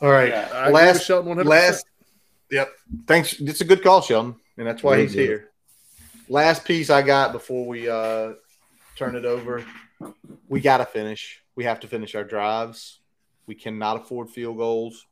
All 0.00 0.10
right, 0.10 0.28
yeah, 0.28 0.68
last 0.68 1.04
Sheldon 1.04 1.34
100%. 1.36 1.44
last. 1.44 1.86
Yep. 2.50 2.70
Thanks. 3.06 3.40
It's 3.40 3.60
a 3.60 3.64
good 3.64 3.82
call, 3.82 4.02
Sheldon, 4.02 4.36
and 4.56 4.66
that's 4.66 4.82
why 4.82 5.00
he's 5.00 5.12
here. 5.12 5.50
Last 6.28 6.64
piece 6.64 6.88
I 6.88 7.02
got 7.02 7.32
before 7.32 7.66
we 7.66 7.88
uh, 7.88 8.34
turn 8.96 9.16
it 9.16 9.24
over. 9.24 9.64
We 10.48 10.60
got 10.60 10.78
to 10.78 10.86
finish. 10.86 11.42
We 11.56 11.64
have 11.64 11.80
to 11.80 11.88
finish 11.88 12.14
our 12.14 12.24
drives. 12.24 13.00
We 13.46 13.54
cannot 13.54 14.02
afford 14.02 14.30
field 14.30 14.56
goals 14.56 15.06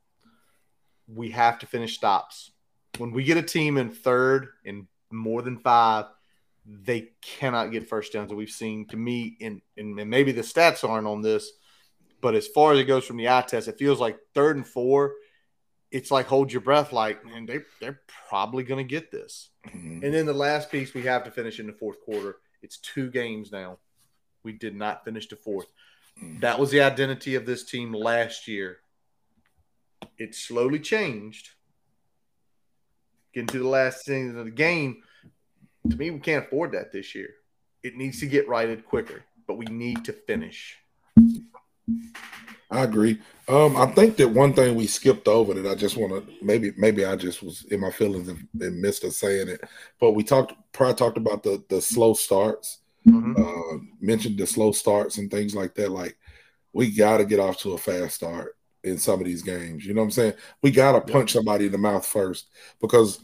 we 1.07 1.31
have 1.31 1.59
to 1.59 1.67
finish 1.67 1.95
stops. 1.95 2.51
When 2.97 3.11
we 3.11 3.23
get 3.23 3.37
a 3.37 3.43
team 3.43 3.77
in 3.77 3.91
third 3.91 4.49
and 4.65 4.87
more 5.11 5.41
than 5.41 5.57
five, 5.57 6.05
they 6.65 7.09
cannot 7.21 7.71
get 7.71 7.87
first 7.87 8.13
downs 8.13 8.29
that 8.29 8.35
we've 8.35 8.49
seen 8.49 8.87
to 8.87 8.97
me 8.97 9.37
and, 9.41 9.61
and 9.77 9.95
maybe 10.09 10.31
the 10.31 10.41
stats 10.41 10.87
aren't 10.87 11.07
on 11.07 11.21
this 11.21 11.51
but 12.21 12.35
as 12.35 12.47
far 12.47 12.71
as 12.71 12.79
it 12.79 12.85
goes 12.85 13.03
from 13.03 13.17
the 13.17 13.27
eye 13.27 13.43
test 13.45 13.67
it 13.67 13.77
feels 13.77 13.99
like 13.99 14.17
third 14.33 14.55
and 14.55 14.65
four 14.65 15.15
it's 15.91 16.09
like 16.09 16.25
hold 16.25 16.53
your 16.53 16.61
breath 16.61 16.93
like 16.93 17.25
man 17.25 17.45
they, 17.45 17.59
they're 17.81 17.99
probably 18.29 18.63
going 18.63 18.77
to 18.77 18.89
get 18.89 19.11
this 19.11 19.49
mm-hmm. 19.67 20.05
and 20.05 20.13
then 20.13 20.25
the 20.25 20.31
last 20.31 20.71
piece 20.71 20.93
we 20.93 21.01
have 21.01 21.25
to 21.25 21.31
finish 21.31 21.59
in 21.59 21.67
the 21.67 21.73
fourth 21.73 21.99
quarter 21.99 22.37
it's 22.61 22.77
two 22.77 23.11
games 23.11 23.51
now 23.51 23.77
we 24.43 24.51
did 24.53 24.75
not 24.75 25.03
finish 25.05 25.27
the 25.27 25.35
4th 25.35 25.65
mm-hmm. 26.21 26.39
that 26.39 26.59
was 26.59 26.71
the 26.71 26.81
identity 26.81 27.35
of 27.35 27.45
this 27.45 27.63
team 27.63 27.93
last 27.93 28.47
year 28.47 28.79
it 30.17 30.35
slowly 30.35 30.79
changed. 30.79 31.49
Getting 33.33 33.47
to 33.47 33.59
the 33.59 33.67
last 33.67 34.05
thing 34.05 34.37
of 34.37 34.45
the 34.45 34.51
game, 34.51 35.01
to 35.89 35.97
me, 35.97 36.11
we 36.11 36.19
can't 36.19 36.45
afford 36.45 36.73
that 36.73 36.91
this 36.91 37.15
year. 37.15 37.29
It 37.81 37.95
needs 37.95 38.19
to 38.19 38.27
get 38.27 38.47
righted 38.47 38.85
quicker, 38.85 39.23
but 39.47 39.57
we 39.57 39.65
need 39.65 40.05
to 40.05 40.13
finish. 40.13 40.77
I 42.71 42.83
agree. 42.83 43.19
Um, 43.47 43.75
I 43.75 43.87
think 43.87 44.17
that 44.17 44.29
one 44.29 44.53
thing 44.53 44.75
we 44.75 44.87
skipped 44.87 45.27
over 45.27 45.53
that 45.53 45.69
I 45.69 45.75
just 45.75 45.97
want 45.97 46.13
to 46.13 46.33
maybe 46.43 46.71
maybe 46.77 47.05
I 47.05 47.15
just 47.15 47.43
was 47.43 47.65
in 47.65 47.81
my 47.81 47.91
feelings 47.91 48.29
and, 48.29 48.47
and, 48.59 48.81
missed 48.81 49.03
us 49.03 49.17
saying 49.17 49.49
it, 49.49 49.61
but 49.99 50.13
we 50.13 50.23
talked 50.23 50.53
probably 50.71 50.95
talked 50.95 51.17
about 51.17 51.43
the 51.43 51.61
the 51.69 51.81
slow 51.81 52.13
starts, 52.13 52.79
mm-hmm. 53.07 53.41
uh, 53.41 53.79
mentioned 53.99 54.37
the 54.37 54.47
slow 54.47 54.71
starts 54.71 55.17
and 55.17 55.29
things 55.29 55.55
like 55.55 55.75
that. 55.75 55.91
Like 55.91 56.17
we 56.73 56.91
got 56.91 57.17
to 57.17 57.25
get 57.25 57.39
off 57.39 57.59
to 57.59 57.73
a 57.73 57.77
fast 57.77 58.15
start 58.15 58.55
in 58.83 58.97
some 58.97 59.19
of 59.19 59.25
these 59.25 59.43
games. 59.43 59.85
You 59.85 59.93
know 59.93 60.01
what 60.01 60.05
I'm 60.05 60.11
saying? 60.11 60.33
We 60.61 60.71
got 60.71 60.93
to 60.93 61.13
punch 61.13 61.31
somebody 61.31 61.67
in 61.67 61.71
the 61.71 61.77
mouth 61.77 62.05
first 62.05 62.49
because 62.81 63.19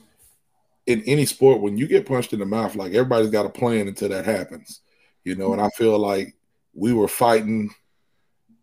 in 0.85 1.03
any 1.03 1.25
sport, 1.25 1.61
when 1.61 1.77
you 1.77 1.87
get 1.87 2.07
punched 2.07 2.33
in 2.33 2.39
the 2.39 2.45
mouth, 2.45 2.75
like 2.75 2.93
everybody's 2.93 3.29
got 3.29 3.45
a 3.45 3.49
plan 3.49 3.87
until 3.87 4.09
that 4.09 4.25
happens. 4.25 4.81
You 5.23 5.35
know, 5.35 5.53
and 5.53 5.61
I 5.61 5.69
feel 5.69 5.99
like 5.99 6.35
we 6.73 6.93
were 6.93 7.07
fighting, 7.07 7.69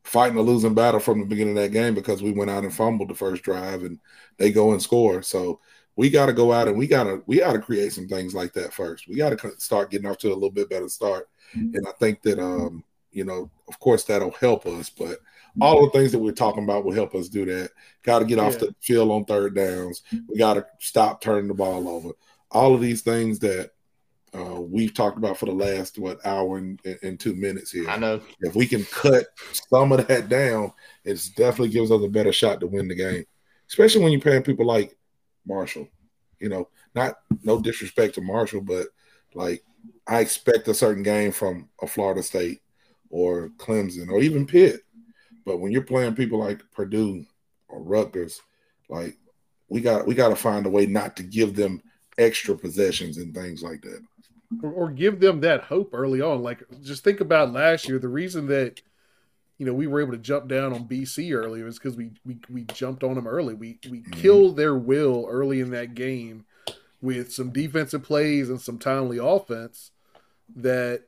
fighting 0.05 0.39
a 0.39 0.43
losing 0.43 0.75
battle 0.75 1.01
from 1.01 1.21
the 1.21 1.27
beginning 1.27 1.57
of 1.57 1.63
that 1.63 1.73
game 1.73 1.95
because 1.95 2.23
we 2.23 2.33
went 2.33 2.51
out 2.51 2.65
and 2.65 2.75
fumbled 2.75 3.11
the 3.11 3.15
first 3.15 3.43
drive, 3.43 3.83
and 3.83 4.01
they 4.39 4.51
go 4.51 4.73
and 4.73 4.83
score. 4.83 5.23
So 5.23 5.61
we 5.97 6.11
got 6.11 6.27
to 6.27 6.33
go 6.33 6.53
out 6.53 6.69
and 6.69 6.77
we 6.77 6.87
got 6.87 7.05
to 7.05 7.23
we 7.27 7.39
got 7.39 7.55
to 7.55 7.59
create 7.59 7.93
some 7.93 8.07
things 8.07 8.35
like 8.35 8.53
that 8.53 8.73
first. 8.73 9.09
We 9.09 9.17
got 9.17 9.37
to 9.37 9.53
start 9.59 9.91
getting 9.91 10.09
off 10.09 10.19
to 10.19 10.29
a 10.29 10.35
little 10.35 10.51
bit 10.51 10.71
better 10.71 10.89
start, 10.89 11.29
and 11.55 11.87
I 11.87 11.93
think 11.93 12.23
that 12.23 12.39
um, 12.39 12.85
you 13.13 13.25
know, 13.25 13.51
of 13.69 13.79
course, 13.81 14.05
that'll 14.05 14.33
help 14.33 14.67
us, 14.67 14.91
but 14.91 15.19
all 15.61 15.87
the 15.87 15.91
things 15.91 16.13
that 16.13 16.19
we're 16.19 16.33
talking 16.33 16.65
about 16.65 16.85
will 16.85 16.93
help 16.93 17.15
us 17.15 17.29
do 17.29 17.47
that. 17.47 17.71
Got 18.03 18.19
to 18.19 18.25
get 18.27 18.39
off 18.39 18.59
the 18.59 18.75
field 18.81 19.11
on 19.11 19.25
third 19.25 19.55
downs. 19.55 20.03
We 20.29 20.37
got 20.37 20.55
to 20.55 20.67
stop 20.81 21.23
turning 21.23 21.49
the 21.49 21.55
ball 21.55 21.89
over. 21.89 22.11
All 22.51 22.75
of 22.75 22.83
these 22.83 23.01
things 23.01 23.39
that 23.39 23.71
uh, 24.35 24.61
we've 24.61 24.93
talked 24.93 25.17
about 25.17 25.39
for 25.39 25.47
the 25.47 25.53
last 25.53 25.99
what 25.99 26.25
hour 26.27 26.59
and, 26.59 26.79
and, 27.03 27.19
two 27.19 27.35
minutes 27.35 27.71
here. 27.71 27.89
I 27.89 27.97
know 27.97 28.21
if 28.41 28.55
we 28.55 28.67
can 28.67 28.85
cut 28.85 29.25
some 29.71 29.93
of 29.93 30.07
that 30.09 30.29
down, 30.29 30.73
it 31.05 31.19
definitely 31.37 31.71
gives 31.71 31.91
us 31.91 32.05
a 32.05 32.09
better 32.09 32.33
shot 32.33 32.61
to 32.61 32.67
win 32.67 32.89
the 32.89 32.95
game. 32.95 33.25
Especially 33.69 34.03
when 34.03 34.13
you're 34.13 34.21
paying 34.21 34.43
people 34.43 34.67
like 34.67 34.97
Marshall. 35.47 35.89
You 36.39 36.49
know, 36.49 36.69
not 36.95 37.19
no 37.43 37.61
disrespect 37.61 38.15
to 38.17 38.21
Marshall, 38.21 38.61
but 38.61 38.89
like 39.35 39.63
I 40.07 40.21
expect 40.21 40.69
a 40.69 40.75
certain 40.75 41.03
game 41.03 41.33
from 41.33 41.69
a 41.81 41.87
Florida 41.87 42.23
State 42.23 42.61
or 43.11 43.51
Clemson 43.57 44.09
or 44.11 44.21
even 44.21 44.47
Pitt. 44.47 44.83
But 45.45 45.59
when 45.59 45.73
you're 45.73 45.83
playing 45.83 46.15
people 46.15 46.39
like 46.39 46.63
Purdue 46.73 47.25
or 47.69 47.83
Rutgers, 47.83 48.41
like 48.89 49.17
we 49.69 49.81
got 49.81 50.07
we 50.07 50.15
got 50.15 50.29
to 50.29 50.37
find 50.37 50.67
a 50.67 50.71
way 50.71 50.87
not 50.87 51.17
to 51.17 51.23
give 51.23 51.55
them 51.55 51.83
extra 52.19 52.57
possessions 52.57 53.19
and 53.19 53.35
things 53.35 53.63
like 53.63 53.83
that. 53.83 54.03
Or, 54.63 54.73
or, 54.73 54.91
give 54.91 55.19
them 55.19 55.41
that 55.41 55.65
hope 55.65 55.91
early 55.93 56.21
on. 56.21 56.43
Like 56.43 56.63
just 56.83 57.03
think 57.03 57.21
about 57.21 57.53
last 57.53 57.89
year. 57.89 57.99
The 57.99 58.09
reason 58.09 58.47
that 58.47 58.81
you 59.59 59.67
know 59.67 59.73
we 59.73 59.87
were 59.87 60.01
able 60.01 60.13
to 60.13 60.19
jump 60.19 60.49
down 60.49 60.73
on 60.73 60.87
BC 60.87 61.35
early 61.35 61.63
was 61.63 61.79
because 61.79 61.97
we, 61.97 62.11
we 62.25 62.39
we 62.49 62.63
jumped 62.65 63.03
on 63.03 63.15
them 63.15 63.27
early. 63.27 63.55
We 63.55 63.79
we 63.91 64.01
mm-hmm. 64.01 64.21
killed 64.21 64.57
their 64.57 64.77
will 64.77 65.27
early 65.29 65.61
in 65.61 65.71
that 65.71 65.95
game 65.95 66.45
with 67.01 67.33
some 67.33 67.51
defensive 67.51 68.03
plays 68.03 68.49
and 68.51 68.61
some 68.61 68.79
timely 68.79 69.19
offense 69.19 69.91
that 70.55 71.03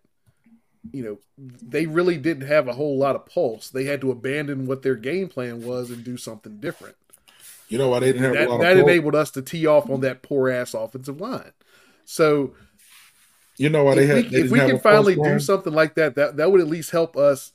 you 0.92 1.02
know, 1.02 1.18
they 1.36 1.86
really 1.86 2.16
didn't 2.16 2.46
have 2.46 2.68
a 2.68 2.72
whole 2.72 2.98
lot 2.98 3.16
of 3.16 3.26
pulse. 3.26 3.70
They 3.70 3.84
had 3.84 4.00
to 4.00 4.10
abandon 4.10 4.66
what 4.66 4.82
their 4.82 4.94
game 4.94 5.28
plan 5.28 5.64
was 5.64 5.90
and 5.90 6.04
do 6.04 6.16
something 6.16 6.58
different. 6.58 6.96
You 7.68 7.78
know 7.78 7.88
why 7.88 8.00
they 8.00 8.12
didn't 8.12 8.34
have 8.34 8.48
that, 8.48 8.58
that 8.60 8.76
enabled 8.78 9.14
us 9.14 9.30
to 9.32 9.42
tee 9.42 9.66
off 9.66 9.90
on 9.90 10.00
that 10.00 10.22
poor 10.22 10.48
ass 10.48 10.72
offensive 10.72 11.20
line. 11.20 11.52
So, 12.06 12.54
you 13.58 13.68
know 13.68 13.84
why 13.84 13.96
they 13.96 14.06
had. 14.06 14.30
They 14.30 14.40
if 14.40 14.50
we 14.50 14.58
can 14.58 14.78
finally 14.78 15.16
do 15.16 15.38
something 15.38 15.72
like 15.72 15.94
that, 15.96 16.14
that 16.14 16.38
that 16.38 16.50
would 16.50 16.62
at 16.62 16.68
least 16.68 16.92
help 16.92 17.16
us 17.16 17.52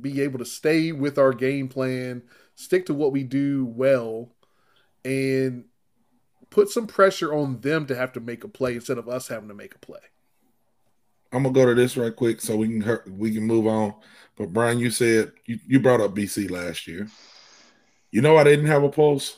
be 0.00 0.20
able 0.22 0.38
to 0.38 0.44
stay 0.44 0.92
with 0.92 1.18
our 1.18 1.32
game 1.32 1.68
plan, 1.68 2.22
stick 2.54 2.86
to 2.86 2.94
what 2.94 3.12
we 3.12 3.24
do 3.24 3.66
well, 3.66 4.32
and 5.04 5.64
put 6.50 6.68
some 6.68 6.86
pressure 6.86 7.32
on 7.32 7.60
them 7.60 7.86
to 7.86 7.96
have 7.96 8.12
to 8.12 8.20
make 8.20 8.44
a 8.44 8.48
play 8.48 8.74
instead 8.74 8.98
of 8.98 9.08
us 9.08 9.28
having 9.28 9.48
to 9.48 9.54
make 9.54 9.74
a 9.74 9.78
play. 9.78 10.00
I'm 11.32 11.44
gonna 11.44 11.54
go 11.54 11.66
to 11.66 11.74
this 11.74 11.96
right 11.96 12.14
quick 12.14 12.40
so 12.40 12.56
we 12.56 12.80
can 12.80 13.00
we 13.16 13.32
can 13.32 13.44
move 13.44 13.66
on. 13.66 13.94
But 14.36 14.52
Brian, 14.52 14.78
you 14.78 14.90
said 14.90 15.32
you, 15.46 15.58
you 15.66 15.80
brought 15.80 16.00
up 16.00 16.14
BC 16.14 16.50
last 16.50 16.88
year. 16.88 17.06
You 18.10 18.20
know 18.20 18.34
why 18.34 18.44
they 18.44 18.56
didn't 18.56 18.70
have 18.70 18.82
a 18.82 18.88
pulse? 18.88 19.36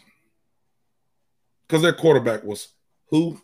Because 1.67 1.83
their 1.83 1.93
quarterback 1.93 2.45
was 2.45 2.69
who? 3.09 3.39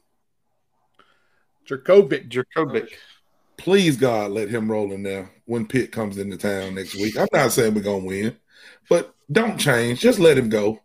Jurkovec. 1.66 2.30
Jurkovec. 2.30 2.88
Please 3.58 3.96
God, 3.96 4.30
let 4.30 4.48
him 4.48 4.70
roll 4.70 4.92
in 4.92 5.02
there 5.02 5.30
when 5.44 5.66
Pitt 5.66 5.92
comes 5.92 6.16
into 6.16 6.36
town 6.36 6.76
next 6.76 6.94
week. 6.94 7.18
I'm 7.18 7.28
not 7.32 7.52
saying 7.52 7.74
we're 7.74 7.82
gonna 7.82 8.04
win, 8.04 8.36
but 8.88 9.14
don't 9.30 9.58
change. 9.58 10.00
Just 10.00 10.18
let 10.18 10.38
him 10.38 10.48
go. 10.48 10.80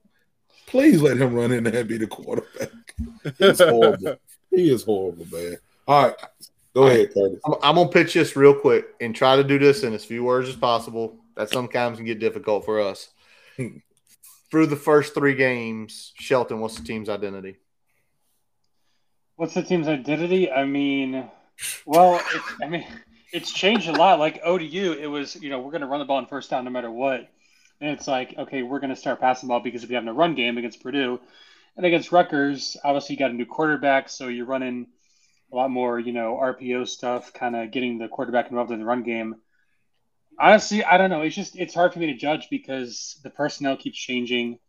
Please 0.67 1.01
let 1.01 1.17
him 1.17 1.33
run 1.33 1.51
in 1.51 1.63
there 1.63 1.81
and 1.81 1.87
be 1.87 1.97
the 1.97 2.07
quarterback. 2.07 2.69
He's 3.37 3.59
horrible. 3.59 4.15
he 4.49 4.69
is 4.73 4.83
horrible, 4.83 5.25
man. 5.31 5.57
All 5.87 6.07
right, 6.07 6.15
Go 6.73 6.87
ahead, 6.87 7.13
Curtis. 7.13 7.39
I'm, 7.45 7.53
I'm, 7.61 7.75
gonna 7.75 7.89
pitch 7.89 8.15
this 8.15 8.35
real 8.35 8.55
quick 8.55 8.85
and 8.99 9.15
try 9.15 9.35
to 9.35 9.43
do 9.43 9.59
this 9.59 9.83
in 9.83 9.93
as 9.93 10.03
few 10.03 10.23
words 10.23 10.49
as 10.49 10.55
possible. 10.55 11.17
That 11.35 11.49
sometimes 11.49 11.97
can 11.97 12.05
get 12.05 12.19
difficult 12.19 12.65
for 12.65 12.79
us. 12.81 13.09
Hmm. 13.57 13.77
Through 14.51 14.67
the 14.67 14.75
first 14.75 15.13
three 15.13 15.35
games, 15.35 16.13
Sheldon, 16.15 16.59
what's 16.59 16.77
the 16.79 16.85
team's 16.85 17.09
identity? 17.09 17.57
What's 19.35 19.55
the 19.55 19.63
team's 19.63 19.87
identity? 19.87 20.51
I 20.51 20.65
mean, 20.65 21.27
well, 21.85 22.21
I 22.61 22.67
mean, 22.67 22.85
it's 23.31 23.51
changed 23.51 23.89
a 23.89 23.93
lot. 23.93 24.19
Like 24.19 24.41
ODU, 24.43 24.93
it 24.93 25.07
was 25.07 25.35
you 25.35 25.49
know 25.49 25.59
we're 25.59 25.71
gonna 25.71 25.87
run 25.87 25.99
the 25.99 26.05
ball 26.05 26.19
in 26.19 26.27
first 26.27 26.49
down 26.49 26.65
no 26.65 26.71
matter 26.71 26.91
what, 26.91 27.29
and 27.81 27.91
it's 27.91 28.07
like 28.07 28.35
okay, 28.37 28.63
we're 28.63 28.79
gonna 28.79 28.95
start 28.95 29.19
passing 29.19 29.47
the 29.47 29.51
ball 29.51 29.59
because 29.59 29.83
if 29.83 29.89
you 29.89 29.95
have 29.95 30.07
a 30.07 30.13
run 30.13 30.35
game 30.35 30.57
against 30.57 30.81
Purdue, 30.81 31.19
and 31.75 31.85
against 31.85 32.11
Rutgers, 32.11 32.77
obviously 32.83 33.15
you 33.15 33.19
got 33.19 33.31
a 33.31 33.35
new 33.35 33.45
quarterback, 33.45 34.09
so 34.09 34.27
you're 34.27 34.45
running 34.45 34.87
a 35.51 35.55
lot 35.55 35.71
more, 35.71 35.99
you 35.99 36.13
know, 36.13 36.39
RPO 36.41 36.87
stuff, 36.87 37.33
kind 37.33 37.55
of 37.55 37.71
getting 37.71 37.97
the 37.97 38.07
quarterback 38.07 38.49
involved 38.49 38.71
in 38.71 38.79
the 38.79 38.85
run 38.85 39.03
game. 39.03 39.35
Honestly, 40.39 40.83
I 40.83 40.97
don't 40.97 41.11
know. 41.11 41.21
It's 41.21 41.35
just 41.35 41.55
it's 41.55 41.75
hard 41.75 41.93
for 41.93 41.99
me 41.99 42.07
to 42.07 42.15
judge 42.15 42.47
because 42.49 43.19
the 43.23 43.29
personnel 43.29 43.77
keeps 43.77 43.97
changing, 43.97 44.59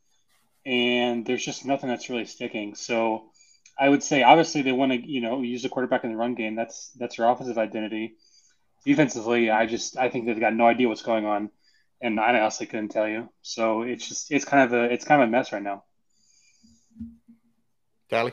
and 0.66 1.24
there's 1.24 1.45
just 1.45 1.64
nothing 1.64 1.88
that's 1.88 2.11
really 2.11 2.26
sticking. 2.26 2.74
So 2.74 3.30
I 3.79 3.89
would 3.89 4.03
say 4.03 4.22
obviously 4.22 4.62
they 4.62 4.72
want 4.72 4.93
to 4.93 4.99
you 4.99 5.20
know 5.20 5.43
use 5.43 5.62
the 5.62 5.68
quarterback 5.68 6.05
in 6.05 6.11
the 6.11 6.16
run 6.16 6.35
game. 6.35 6.55
That's 6.55 6.91
that's 6.99 7.16
their 7.16 7.29
offensive 7.29 7.59
identity. 7.59 8.16
Defensively, 8.85 9.51
I 9.51 9.66
just 9.66 9.97
I 9.97 10.09
think 10.11 10.27
they've 10.27 10.39
got 10.39 10.55
no 10.55 10.66
idea 10.66 10.89
what's 10.89 11.03
going 11.03 11.25
on, 11.25 11.51
and 12.01 12.20
I 12.20 12.39
honestly 12.39 12.66
couldn't 12.66 12.91
tell 12.91 13.09
you. 13.09 13.29
So 13.43 13.83
it's 13.83 14.07
just 14.09 14.31
it's 14.31 14.45
kind 14.45 14.62
of 14.62 14.72
a 14.72 14.93
it's 14.93 15.05
kind 15.05 15.22
of 15.22 15.29
a 15.29 15.31
mess 15.31 15.53
right 15.53 15.62
now. 15.62 15.85
Tally. 18.11 18.33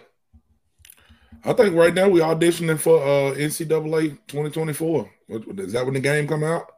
I 1.44 1.54
think 1.54 1.76
right 1.76 1.94
now 1.94 2.08
we're 2.08 2.24
auditioning 2.24 2.80
for 2.80 3.02
uh, 3.02 3.34
NCAA 3.34 4.20
2024. 4.28 5.10
Is 5.58 5.74
that 5.74 5.86
when 5.86 5.96
the 5.96 6.00
game 6.00 6.28
come 6.28 6.44
out? 6.44 6.72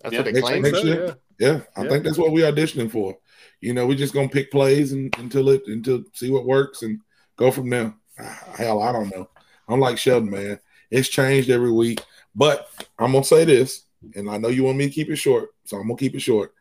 That's 0.00 0.14
Yeah. 0.14 0.20
what 0.20 0.24
they 0.24 0.32
Next, 0.32 0.48
claim. 0.48 0.62
next 0.62 0.78
so, 0.80 0.84
year? 0.84 1.16
Yeah, 1.38 1.60
I 1.76 1.82
Yeah. 1.84 1.88
think 1.88 2.04
that's 2.04 2.18
what 2.18 2.32
we're 2.32 2.50
auditioning 2.50 2.90
for. 2.90 3.16
You 3.60 3.74
know, 3.74 3.86
we're 3.86 3.96
just 3.96 4.12
gonna 4.14 4.28
pick 4.28 4.50
plays 4.50 4.92
and 4.92 5.14
until 5.18 5.50
it 5.50 5.62
until 5.66 6.02
see 6.14 6.30
what 6.30 6.46
works 6.46 6.82
and 6.82 6.98
go 7.36 7.50
from 7.50 7.70
there. 7.70 7.94
Ah, 8.18 8.54
Hell, 8.56 8.82
I 8.82 8.92
don't 8.92 9.14
know. 9.14 9.28
I'm 9.68 9.80
like 9.80 9.98
Sheldon, 9.98 10.30
man. 10.30 10.60
It's 10.90 11.08
changed 11.08 11.50
every 11.50 11.72
week. 11.72 12.00
But 12.34 12.68
I'm 12.98 13.12
gonna 13.12 13.24
say 13.24 13.44
this, 13.44 13.84
and 14.14 14.28
I 14.28 14.38
know 14.38 14.48
you 14.48 14.64
want 14.64 14.78
me 14.78 14.88
to 14.88 14.94
keep 14.94 15.10
it 15.10 15.16
short, 15.16 15.50
so 15.64 15.76
I'm 15.76 15.84
gonna 15.84 15.96
keep 15.96 16.14
it 16.14 16.20
short. 16.20 16.54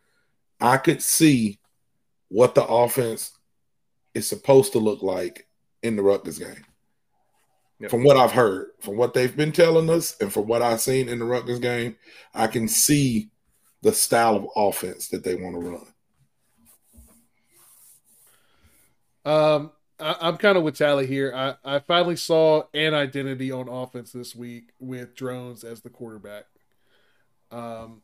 I 0.60 0.78
could 0.78 1.02
see 1.02 1.60
what 2.30 2.56
the 2.56 2.66
offense 2.66 3.38
is 4.14 4.28
supposed 4.28 4.74
to 4.74 4.80
look 4.80 5.02
like 5.02 5.48
in 5.84 5.96
the 5.96 6.04
Rutgers 6.04 6.40
game. 6.40 6.66
Yep. 7.80 7.90
From 7.90 8.04
what 8.04 8.18
I've 8.18 8.32
heard, 8.32 8.68
from 8.80 8.96
what 8.96 9.14
they've 9.14 9.36
been 9.36 9.52
telling 9.52 9.90
us, 9.90 10.16
and 10.22 10.32
from 10.32 10.48
what 10.48 10.62
I've 10.62 10.82
seen 10.82 11.10
in 11.10 11.20
the 11.20 11.26
Rutgers 11.26 11.60
game, 11.60 11.96
I 12.34 12.48
can 12.48 12.68
see 12.68 13.32
the 13.82 13.92
style 13.92 14.36
of 14.36 14.48
offense 14.56 15.08
that 15.08 15.24
they 15.24 15.36
want 15.36 15.56
to 15.56 15.70
run. 15.70 15.88
Um, 19.24 19.72
I, 20.02 20.16
I'm 20.20 20.38
kind 20.38 20.58
of 20.58 20.64
with 20.64 20.78
Tally 20.78 21.08
here. 21.08 21.32
I, 21.36 21.56
I 21.64 21.80
finally 21.80 22.16
saw 22.16 22.64
an 22.74 22.94
identity 22.94 23.52
on 23.52 23.70
offense 23.70 24.12
this 24.12 24.36
week 24.36 24.72
with 24.80 25.16
Drones 25.16 25.64
as 25.64 25.82
the 25.82 25.90
quarterback. 25.90 26.46
Um, 27.52 28.02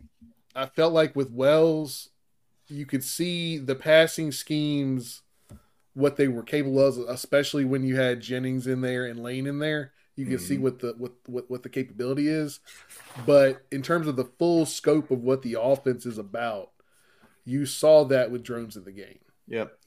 I 0.56 0.68
felt 0.68 0.94
like 0.94 1.16
with 1.16 1.32
Wells, 1.32 2.10
you 2.68 2.86
could 2.86 3.04
see 3.04 3.58
the 3.58 3.76
passing 3.76 4.32
schemes, 4.32 5.22
what 5.94 6.18
they 6.18 6.28
were 6.28 6.44
capable 6.44 6.80
of, 6.80 6.98
especially 7.10 7.66
when 7.66 7.84
you 7.84 7.96
had 7.96 8.22
Jennings 8.22 8.68
in 8.68 8.82
there 8.82 9.06
and 9.06 9.22
Lane 9.22 9.48
in 9.48 9.60
there. 9.60 9.94
You 10.16 10.26
can 10.26 10.40
see 10.40 10.58
what 10.58 10.80
the 10.80 10.96
what, 10.98 11.12
what 11.28 11.48
what 11.48 11.62
the 11.62 11.70
capability 11.70 12.28
is, 12.28 12.60
but 13.28 13.62
in 13.72 13.84
terms 13.84 14.08
of 14.08 14.16
the 14.16 14.26
full 14.26 14.66
scope 14.66 15.12
of 15.12 15.22
what 15.22 15.44
the 15.44 15.58
offense 15.62 16.08
is 16.08 16.18
about, 16.18 16.72
you 17.46 17.68
saw 17.68 18.04
that 18.06 18.32
with 18.32 18.42
drones 18.42 18.76
in 18.76 18.84
the 18.84 18.92
game. 18.92 19.20
Yep. 19.48 19.78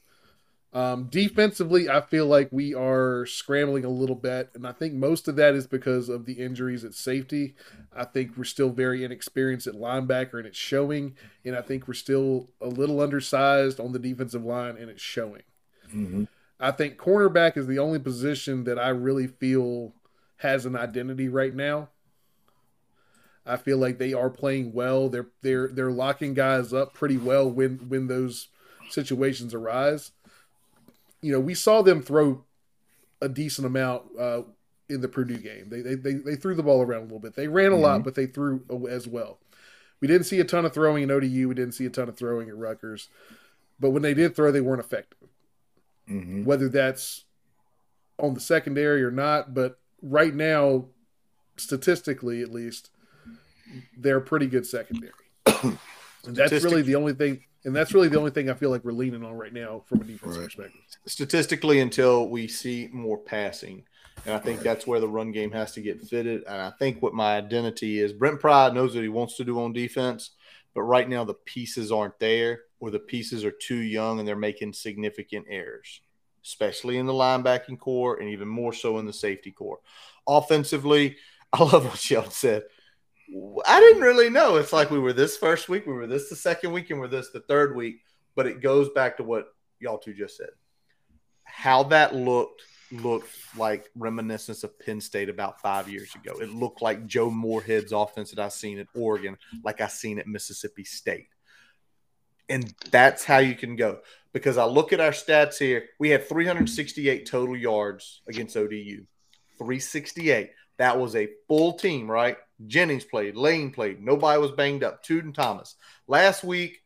Um, 0.73 1.07
defensively, 1.09 1.89
I 1.89 1.99
feel 1.99 2.27
like 2.27 2.47
we 2.49 2.73
are 2.73 3.25
scrambling 3.25 3.83
a 3.83 3.89
little 3.89 4.15
bit, 4.15 4.51
and 4.53 4.65
I 4.65 4.71
think 4.71 4.93
most 4.93 5.27
of 5.27 5.35
that 5.35 5.53
is 5.53 5.67
because 5.67 6.07
of 6.07 6.25
the 6.25 6.33
injuries 6.33 6.85
at 6.85 6.93
safety. 6.93 7.55
I 7.93 8.05
think 8.05 8.37
we're 8.37 8.45
still 8.45 8.69
very 8.69 9.03
inexperienced 9.03 9.67
at 9.67 9.73
linebacker, 9.73 10.35
and 10.35 10.45
it's 10.47 10.57
showing. 10.57 11.15
And 11.43 11.57
I 11.57 11.61
think 11.61 11.87
we're 11.87 11.93
still 11.93 12.51
a 12.61 12.67
little 12.67 13.01
undersized 13.01 13.81
on 13.81 13.91
the 13.91 13.99
defensive 13.99 14.45
line, 14.45 14.77
and 14.77 14.89
it's 14.89 15.01
showing. 15.01 15.43
Mhm. 15.93 16.27
I 16.57 16.71
think 16.71 16.97
cornerback 16.97 17.57
is 17.57 17.67
the 17.67 17.79
only 17.79 17.99
position 17.99 18.63
that 18.63 18.79
I 18.79 18.89
really 18.89 19.27
feel 19.27 19.93
has 20.37 20.65
an 20.65 20.77
identity 20.77 21.27
right 21.27 21.53
now. 21.53 21.89
I 23.45 23.57
feel 23.57 23.77
like 23.77 23.97
they 23.97 24.13
are 24.13 24.29
playing 24.29 24.71
well. 24.71 25.09
They're 25.09 25.27
they're 25.41 25.67
they're 25.67 25.91
locking 25.91 26.33
guys 26.33 26.71
up 26.71 26.93
pretty 26.93 27.17
well 27.17 27.49
when 27.49 27.89
when 27.89 28.07
those 28.07 28.47
situations 28.89 29.53
arise. 29.53 30.11
You 31.21 31.31
know, 31.33 31.39
we 31.39 31.53
saw 31.53 31.81
them 31.81 32.01
throw 32.01 32.43
a 33.21 33.29
decent 33.29 33.67
amount 33.67 34.03
uh, 34.19 34.41
in 34.89 35.01
the 35.01 35.07
Purdue 35.07 35.37
game. 35.37 35.69
They, 35.69 35.81
they 35.81 35.95
they 35.95 36.13
they 36.13 36.35
threw 36.35 36.55
the 36.55 36.63
ball 36.63 36.81
around 36.81 37.01
a 37.01 37.03
little 37.03 37.19
bit. 37.19 37.35
They 37.35 37.47
ran 37.47 37.71
a 37.71 37.75
lot, 37.77 38.03
but 38.03 38.15
they 38.15 38.25
threw 38.25 38.63
as 38.89 39.07
well. 39.07 39.39
We 39.99 40.07
didn't 40.07 40.25
see 40.25 40.39
a 40.39 40.43
ton 40.43 40.65
of 40.65 40.73
throwing 40.73 41.03
in 41.03 41.11
ODU. 41.11 41.47
We 41.47 41.53
didn't 41.55 41.73
see 41.73 41.85
a 41.85 41.89
ton 41.91 42.09
of 42.09 42.17
throwing 42.17 42.49
at 42.49 42.57
Rutgers. 42.57 43.07
But 43.79 43.91
when 43.91 44.01
they 44.01 44.13
did 44.15 44.35
throw, 44.35 44.51
they 44.51 44.61
weren't 44.61 44.79
effective 44.79 45.29
Mhm. 46.09 46.43
whether 46.45 46.67
that's 46.67 47.25
on 48.17 48.33
the 48.33 48.39
secondary 48.39 49.03
or 49.03 49.11
not. 49.11 49.53
But 49.53 49.79
right 50.01 50.33
now, 50.33 50.85
statistically 51.57 52.41
at 52.41 52.51
least, 52.51 52.89
they're 53.95 54.19
pretty 54.19 54.47
good 54.47 54.65
secondary. 54.65 55.13
and 55.63 55.77
that's 56.25 56.51
really 56.63 56.81
the 56.81 56.95
only 56.95 57.13
thing. 57.13 57.43
And 57.63 57.75
that's 57.75 57.93
really 57.93 58.07
the 58.07 58.17
only 58.17 58.31
thing 58.31 58.49
I 58.49 58.53
feel 58.55 58.69
like 58.71 58.83
we're 58.83 58.91
leaning 58.91 59.23
on 59.23 59.33
right 59.33 59.53
now 59.53 59.83
from 59.87 60.01
a 60.01 60.03
defense 60.03 60.35
Right. 60.35 60.45
perspective. 60.45 60.81
statistically 61.05 61.79
until 61.79 62.27
we 62.29 62.47
see 62.47 62.89
more 62.91 63.17
passing. 63.17 63.83
And 64.25 64.33
I 64.35 64.39
think 64.39 64.61
that's 64.61 64.85
where 64.87 64.99
the 64.99 65.07
run 65.07 65.31
game 65.31 65.51
has 65.51 65.71
to 65.73 65.81
get 65.81 66.01
fitted. 66.01 66.43
And 66.47 66.61
I 66.61 66.71
think 66.79 67.01
what 67.01 67.13
my 67.13 67.37
identity 67.37 67.99
is 67.99 68.13
Brent 68.13 68.39
Pry 68.39 68.69
knows 68.71 68.93
what 68.95 69.03
he 69.03 69.09
wants 69.09 69.37
to 69.37 69.43
do 69.43 69.59
on 69.61 69.73
defense, 69.73 70.31
but 70.73 70.83
right 70.83 71.07
now 71.07 71.23
the 71.23 71.33
pieces 71.33 71.91
aren't 71.91 72.17
there 72.19 72.61
or 72.79 72.89
the 72.91 72.99
pieces 72.99 73.43
are 73.45 73.51
too 73.51 73.77
young 73.77 74.19
and 74.19 74.27
they're 74.27 74.35
making 74.35 74.73
significant 74.73 75.45
errors, 75.49 76.01
especially 76.43 76.97
in 76.97 77.05
the 77.05 77.13
linebacking 77.13 77.79
core 77.79 78.19
and 78.19 78.29
even 78.29 78.47
more 78.47 78.73
so 78.73 78.97
in 78.99 79.05
the 79.05 79.13
safety 79.13 79.51
core. 79.51 79.79
Offensively, 80.27 81.17
I 81.53 81.63
love 81.63 81.85
what 81.85 81.97
Sheldon 81.97 82.31
said. 82.31 82.63
I 83.65 83.79
didn't 83.79 84.01
really 84.01 84.29
know. 84.29 84.57
It's 84.57 84.73
like 84.73 84.91
we 84.91 84.99
were 84.99 85.13
this 85.13 85.37
first 85.37 85.69
week, 85.69 85.85
we 85.85 85.93
were 85.93 86.07
this 86.07 86.29
the 86.29 86.35
second 86.35 86.71
week, 86.71 86.89
and 86.89 86.99
we're 86.99 87.07
this 87.07 87.29
the 87.29 87.41
third 87.41 87.75
week. 87.75 88.01
But 88.35 88.47
it 88.47 88.61
goes 88.61 88.89
back 88.89 89.17
to 89.17 89.23
what 89.23 89.47
y'all 89.79 89.97
two 89.97 90.13
just 90.13 90.37
said 90.37 90.49
how 91.51 91.83
that 91.83 92.15
looked 92.15 92.63
looked 92.91 93.29
like 93.55 93.89
reminiscence 93.95 94.63
of 94.63 94.77
Penn 94.79 94.99
State 94.99 95.29
about 95.29 95.61
five 95.61 95.87
years 95.87 96.13
ago. 96.15 96.41
It 96.41 96.49
looked 96.49 96.81
like 96.81 97.05
Joe 97.07 97.29
Moorhead's 97.29 97.93
offense 97.93 98.31
that 98.31 98.39
I 98.39 98.49
seen 98.49 98.79
at 98.79 98.87
Oregon, 98.93 99.37
like 99.63 99.79
I 99.79 99.87
seen 99.87 100.19
at 100.19 100.27
Mississippi 100.27 100.83
State. 100.83 101.27
And 102.49 102.73
that's 102.89 103.23
how 103.23 103.37
you 103.37 103.55
can 103.55 103.77
go. 103.77 103.99
Because 104.33 104.57
I 104.57 104.65
look 104.65 104.91
at 104.91 104.99
our 104.99 105.11
stats 105.11 105.57
here, 105.57 105.85
we 105.99 106.09
had 106.09 106.27
368 106.27 107.25
total 107.25 107.55
yards 107.55 108.21
against 108.27 108.57
ODU. 108.57 109.05
368. 109.57 110.51
That 110.77 110.99
was 110.99 111.15
a 111.15 111.29
full 111.47 111.73
team, 111.73 112.11
right? 112.11 112.37
Jennings 112.67 113.03
played, 113.05 113.35
Lane 113.35 113.71
played, 113.71 114.01
nobody 114.03 114.39
was 114.39 114.51
banged 114.51 114.83
up. 114.83 115.03
Tuden 115.03 115.33
Thomas. 115.33 115.75
Last 116.07 116.43
week, 116.43 116.81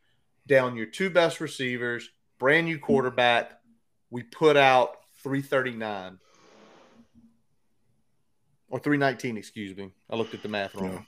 down 0.47 0.75
your 0.75 0.85
two 0.85 1.09
best 1.09 1.39
receivers, 1.41 2.09
brand 2.39 2.67
new 2.67 2.77
quarterback, 2.79 3.51
we 4.09 4.23
put 4.23 4.57
out 4.57 4.97
339 5.23 6.19
or 8.69 8.79
319, 8.79 9.37
excuse 9.37 9.75
me. 9.75 9.91
I 10.09 10.15
looked 10.15 10.33
at 10.33 10.43
the 10.43 10.49
math 10.49 10.75
wrong. 10.75 10.93
Yeah. 10.93 11.01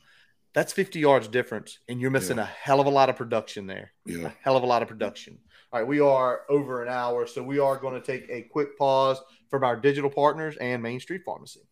That's 0.54 0.74
50 0.74 1.00
yards 1.00 1.28
difference, 1.28 1.80
and 1.88 2.02
you're 2.02 2.10
missing 2.12 2.38
Yeah. 2.38 2.44
a 2.44 2.46
hell 2.46 2.80
of 2.80 2.88
a 2.88 2.92
lot 2.92 3.10
of 3.10 3.16
production 3.16 3.68
there. 3.68 3.94
A 4.08 4.12
Yeah. 4.12 4.32
hell 4.42 4.58
of 4.58 4.64
a 4.64 4.66
lot 4.66 4.82
of 4.82 4.88
production. 4.88 5.40
All 5.72 5.80
right, 5.80 5.88
we 5.88 6.00
are 6.00 6.46
over 6.50 6.82
an 6.82 6.90
hour, 6.90 7.28
so 7.28 7.44
we 7.44 7.60
are 7.60 7.78
going 7.78 8.00
to 8.00 8.06
take 8.06 8.28
a 8.30 8.44
quick 8.44 8.78
pause 8.78 9.22
from 9.50 9.64
our 9.64 9.76
digital 9.76 10.10
partners 10.10 10.56
and 10.58 10.82
Main 10.82 11.00
Street 11.00 11.24
Pharmacy. 11.26 11.67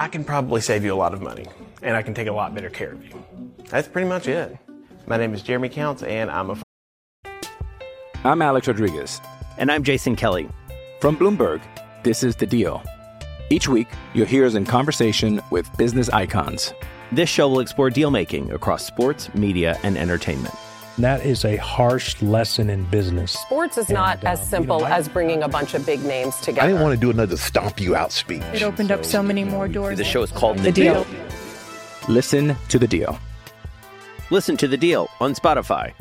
I 0.00 0.08
can 0.08 0.24
probably 0.24 0.62
save 0.62 0.82
you 0.82 0.94
a 0.94 0.96
lot 0.96 1.12
of 1.12 1.20
money, 1.20 1.44
and 1.82 1.94
I 1.94 2.00
can 2.00 2.14
take 2.14 2.26
a 2.26 2.32
lot 2.32 2.54
better 2.54 2.70
care 2.70 2.92
of 2.92 3.04
you. 3.04 3.22
That's 3.68 3.86
pretty 3.86 4.08
much 4.08 4.26
it. 4.28 4.56
My 5.06 5.18
name 5.18 5.34
is 5.34 5.42
Jeremy 5.42 5.68
Counts, 5.68 6.02
and 6.02 6.30
I'm 6.30 6.48
a. 6.48 6.56
I'm 8.24 8.40
Alex 8.40 8.66
Rodriguez. 8.66 9.20
And 9.58 9.70
I'm 9.70 9.84
Jason 9.84 10.16
Kelly. 10.16 10.48
From 11.02 11.18
Bloomberg, 11.18 11.60
this 12.02 12.22
is 12.22 12.34
The 12.34 12.46
Deal. 12.46 12.82
Each 13.50 13.68
week, 13.68 13.88
you'll 14.14 14.24
hear 14.24 14.46
us 14.46 14.54
in 14.54 14.64
conversation 14.64 15.38
with 15.50 15.68
business 15.76 16.08
icons. 16.08 16.72
This 17.12 17.28
show 17.28 17.50
will 17.50 17.60
explore 17.60 17.90
deal 17.90 18.10
making 18.10 18.52
across 18.52 18.86
sports, 18.86 19.28
media, 19.34 19.78
and 19.82 19.98
entertainment. 19.98 20.54
That 21.00 21.24
is 21.24 21.46
a 21.46 21.56
harsh 21.56 22.20
lesson 22.20 22.68
in 22.68 22.84
business. 22.84 23.32
Sports 23.32 23.78
is 23.78 23.88
not 23.88 24.18
And, 24.18 24.26
uh, 24.26 24.30
as 24.32 24.40
you 24.40 24.46
simple 24.46 24.80
know, 24.80 24.84
I- 24.84 24.98
as 24.98 25.08
bringing 25.08 25.42
a 25.42 25.48
bunch 25.48 25.72
of 25.72 25.86
big 25.86 26.04
names 26.04 26.36
together. 26.40 26.60
I 26.62 26.66
didn't 26.66 26.82
want 26.82 26.94
to 26.94 27.00
do 27.00 27.10
another 27.10 27.38
stomp 27.38 27.80
you 27.80 27.96
out 27.96 28.12
speech. 28.12 28.42
It 28.52 28.62
opened 28.62 28.92
up 28.92 29.04
so 29.04 29.22
many 29.22 29.42
more 29.44 29.66
doors. 29.66 29.96
The 29.96 30.04
show 30.04 30.22
is 30.22 30.30
called 30.30 30.58
The 30.58 30.70
Deal. 30.72 31.06
Listen 32.06 32.54
to 32.68 32.78
The 32.78 32.86
Deal. 32.86 33.18
Listen 34.30 34.56
to 34.58 34.68
the 34.68 34.76
deal 34.76 35.08
on 35.20 35.34
Spotify. 35.34 35.92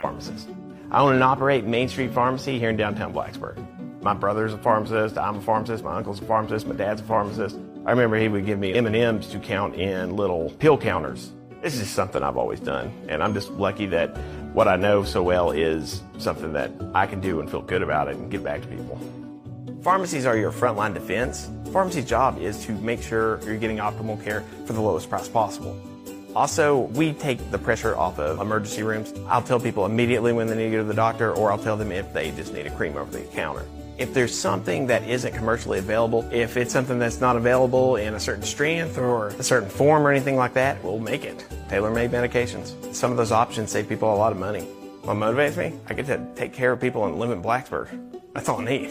Pharmacist. 0.00 0.48
I 0.90 1.00
own 1.00 1.12
and 1.14 1.22
operate 1.22 1.66
Main 1.66 1.88
Street 1.88 2.12
Pharmacy 2.14 2.58
here 2.58 2.70
in 2.70 2.76
downtown 2.78 3.12
Blacksburg. 3.12 3.58
My 4.02 4.14
brother's 4.14 4.54
a 4.54 4.58
pharmacist. 4.58 5.18
I'm 5.18 5.36
a 5.36 5.40
pharmacist. 5.42 5.84
My 5.84 5.96
uncle's 5.96 6.22
a 6.22 6.24
pharmacist. 6.24 6.66
My 6.66 6.74
dad's 6.74 7.02
a 7.02 7.04
pharmacist. 7.04 7.58
I 7.84 7.90
remember 7.90 8.16
he 8.16 8.28
would 8.28 8.46
give 8.46 8.58
me 8.58 8.72
M&Ms 8.72 9.26
to 9.32 9.38
count 9.38 9.74
in 9.74 10.16
little 10.16 10.48
pill 10.58 10.78
counters. 10.78 11.32
This 11.66 11.80
is 11.80 11.90
something 11.90 12.22
I've 12.22 12.36
always 12.36 12.60
done, 12.60 12.92
and 13.08 13.20
I'm 13.20 13.34
just 13.34 13.50
lucky 13.50 13.86
that 13.86 14.16
what 14.54 14.68
I 14.68 14.76
know 14.76 15.02
so 15.02 15.20
well 15.20 15.50
is 15.50 16.00
something 16.16 16.52
that 16.52 16.70
I 16.94 17.08
can 17.08 17.18
do 17.20 17.40
and 17.40 17.50
feel 17.50 17.60
good 17.60 17.82
about 17.82 18.06
it 18.06 18.14
and 18.14 18.30
give 18.30 18.44
back 18.44 18.62
to 18.62 18.68
people. 18.68 19.00
Pharmacies 19.82 20.26
are 20.26 20.36
your 20.36 20.52
frontline 20.52 20.94
defense. 20.94 21.50
Pharmacy's 21.72 22.04
job 22.04 22.40
is 22.40 22.64
to 22.66 22.72
make 22.72 23.02
sure 23.02 23.40
you're 23.42 23.56
getting 23.56 23.78
optimal 23.78 24.22
care 24.22 24.44
for 24.64 24.74
the 24.74 24.80
lowest 24.80 25.10
price 25.10 25.26
possible. 25.26 25.76
Also, 26.36 26.82
we 26.94 27.12
take 27.12 27.50
the 27.50 27.58
pressure 27.58 27.96
off 27.96 28.20
of 28.20 28.40
emergency 28.40 28.84
rooms. 28.84 29.12
I'll 29.26 29.42
tell 29.42 29.58
people 29.58 29.86
immediately 29.86 30.32
when 30.32 30.46
they 30.46 30.54
need 30.54 30.66
to 30.66 30.70
go 30.70 30.78
to 30.78 30.84
the 30.84 30.94
doctor, 30.94 31.34
or 31.34 31.50
I'll 31.50 31.58
tell 31.58 31.76
them 31.76 31.90
if 31.90 32.12
they 32.12 32.30
just 32.30 32.54
need 32.54 32.68
a 32.68 32.70
cream 32.70 32.96
over 32.96 33.10
the 33.10 33.24
counter. 33.34 33.66
If 33.98 34.12
there's 34.12 34.38
something 34.38 34.88
that 34.88 35.04
isn't 35.08 35.32
commercially 35.32 35.78
available, 35.78 36.28
if 36.30 36.58
it's 36.58 36.70
something 36.72 36.98
that's 36.98 37.20
not 37.20 37.36
available 37.36 37.96
in 37.96 38.12
a 38.12 38.20
certain 38.20 38.42
strength 38.42 38.98
or 38.98 39.28
a 39.28 39.42
certain 39.42 39.70
form 39.70 40.06
or 40.06 40.10
anything 40.10 40.36
like 40.36 40.52
that, 40.54 40.82
we'll 40.84 40.98
make 40.98 41.24
it. 41.24 41.46
Tailor 41.70 41.90
made 41.90 42.10
medications. 42.10 42.94
Some 42.94 43.10
of 43.10 43.16
those 43.16 43.32
options 43.32 43.70
save 43.70 43.88
people 43.88 44.12
a 44.12 44.16
lot 44.16 44.32
of 44.32 44.38
money. 44.38 44.64
What 45.02 45.16
motivates 45.16 45.56
me? 45.56 45.78
I 45.88 45.94
get 45.94 46.06
to 46.06 46.26
take 46.34 46.52
care 46.52 46.72
of 46.72 46.80
people 46.80 47.06
and 47.06 47.18
live 47.18 47.30
in 47.30 47.42
Blacksburg. 47.42 47.88
That's 48.34 48.50
all 48.50 48.60
I 48.60 48.64
need. 48.64 48.90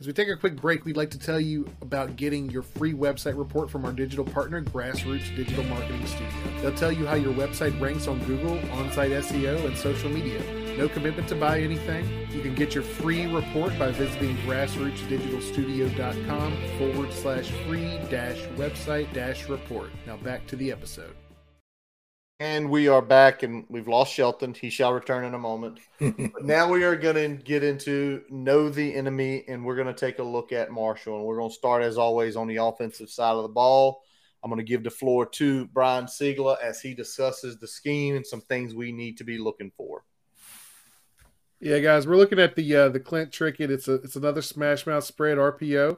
As 0.00 0.08
we 0.08 0.12
take 0.12 0.26
a 0.26 0.36
quick 0.36 0.56
break, 0.56 0.84
we'd 0.84 0.96
like 0.96 1.10
to 1.10 1.18
tell 1.20 1.38
you 1.38 1.70
about 1.80 2.16
getting 2.16 2.50
your 2.50 2.62
free 2.62 2.92
website 2.92 3.38
report 3.38 3.70
from 3.70 3.84
our 3.84 3.92
digital 3.92 4.24
partner, 4.24 4.60
Grassroots 4.60 5.36
Digital 5.36 5.62
Marketing 5.62 6.04
Studio. 6.06 6.28
They'll 6.60 6.74
tell 6.74 6.90
you 6.90 7.06
how 7.06 7.14
your 7.14 7.32
website 7.34 7.80
ranks 7.80 8.08
on 8.08 8.18
Google, 8.24 8.58
on 8.72 8.90
site 8.90 9.12
SEO, 9.12 9.64
and 9.64 9.76
social 9.76 10.10
media. 10.10 10.42
No 10.76 10.88
commitment 10.88 11.28
to 11.28 11.34
buy 11.34 11.60
anything. 11.60 12.08
You 12.30 12.40
can 12.40 12.54
get 12.54 12.74
your 12.74 12.82
free 12.82 13.26
report 13.26 13.78
by 13.78 13.90
visiting 13.90 14.38
grassrootsdigitalstudio.com 14.38 16.56
forward 16.78 17.12
slash 17.12 17.50
free 17.66 18.00
dash 18.08 18.38
website 18.56 19.12
dash 19.12 19.50
report. 19.50 19.90
Now 20.06 20.16
back 20.16 20.46
to 20.46 20.56
the 20.56 20.72
episode. 20.72 21.14
And 22.40 22.70
we 22.70 22.88
are 22.88 23.02
back, 23.02 23.42
and 23.42 23.66
we've 23.68 23.86
lost 23.86 24.14
Sheldon. 24.14 24.54
He 24.54 24.70
shall 24.70 24.94
return 24.94 25.24
in 25.24 25.34
a 25.34 25.38
moment. 25.38 25.78
but 26.00 26.42
now 26.42 26.66
we 26.68 26.84
are 26.84 26.96
going 26.96 27.16
to 27.16 27.28
get 27.44 27.62
into 27.62 28.22
know 28.30 28.70
the 28.70 28.94
enemy, 28.94 29.44
and 29.46 29.62
we're 29.64 29.76
going 29.76 29.86
to 29.86 29.94
take 29.94 30.18
a 30.18 30.24
look 30.24 30.52
at 30.52 30.72
Marshall. 30.72 31.16
And 31.16 31.24
we're 31.24 31.36
going 31.36 31.50
to 31.50 31.54
start, 31.54 31.82
as 31.82 31.98
always, 31.98 32.34
on 32.34 32.48
the 32.48 32.56
offensive 32.56 33.10
side 33.10 33.36
of 33.36 33.42
the 33.42 33.50
ball. 33.50 34.02
I'm 34.42 34.50
going 34.50 34.58
to 34.58 34.68
give 34.68 34.82
the 34.82 34.90
floor 34.90 35.26
to 35.26 35.66
Brian 35.66 36.06
Siegler 36.06 36.56
as 36.60 36.80
he 36.80 36.94
discusses 36.94 37.58
the 37.58 37.68
scheme 37.68 38.16
and 38.16 38.26
some 38.26 38.40
things 38.40 38.74
we 38.74 38.90
need 38.90 39.18
to 39.18 39.24
be 39.24 39.38
looking 39.38 39.70
for. 39.76 40.02
Yeah, 41.64 41.78
guys, 41.78 42.08
we're 42.08 42.16
looking 42.16 42.40
at 42.40 42.56
the 42.56 42.74
uh, 42.74 42.88
the 42.88 42.98
Clint 42.98 43.30
Trickett. 43.30 43.70
It's 43.70 43.86
a 43.86 43.94
it's 43.94 44.16
another 44.16 44.42
smash 44.42 44.84
mouth 44.84 45.04
spread 45.04 45.38
RPO. 45.38 45.96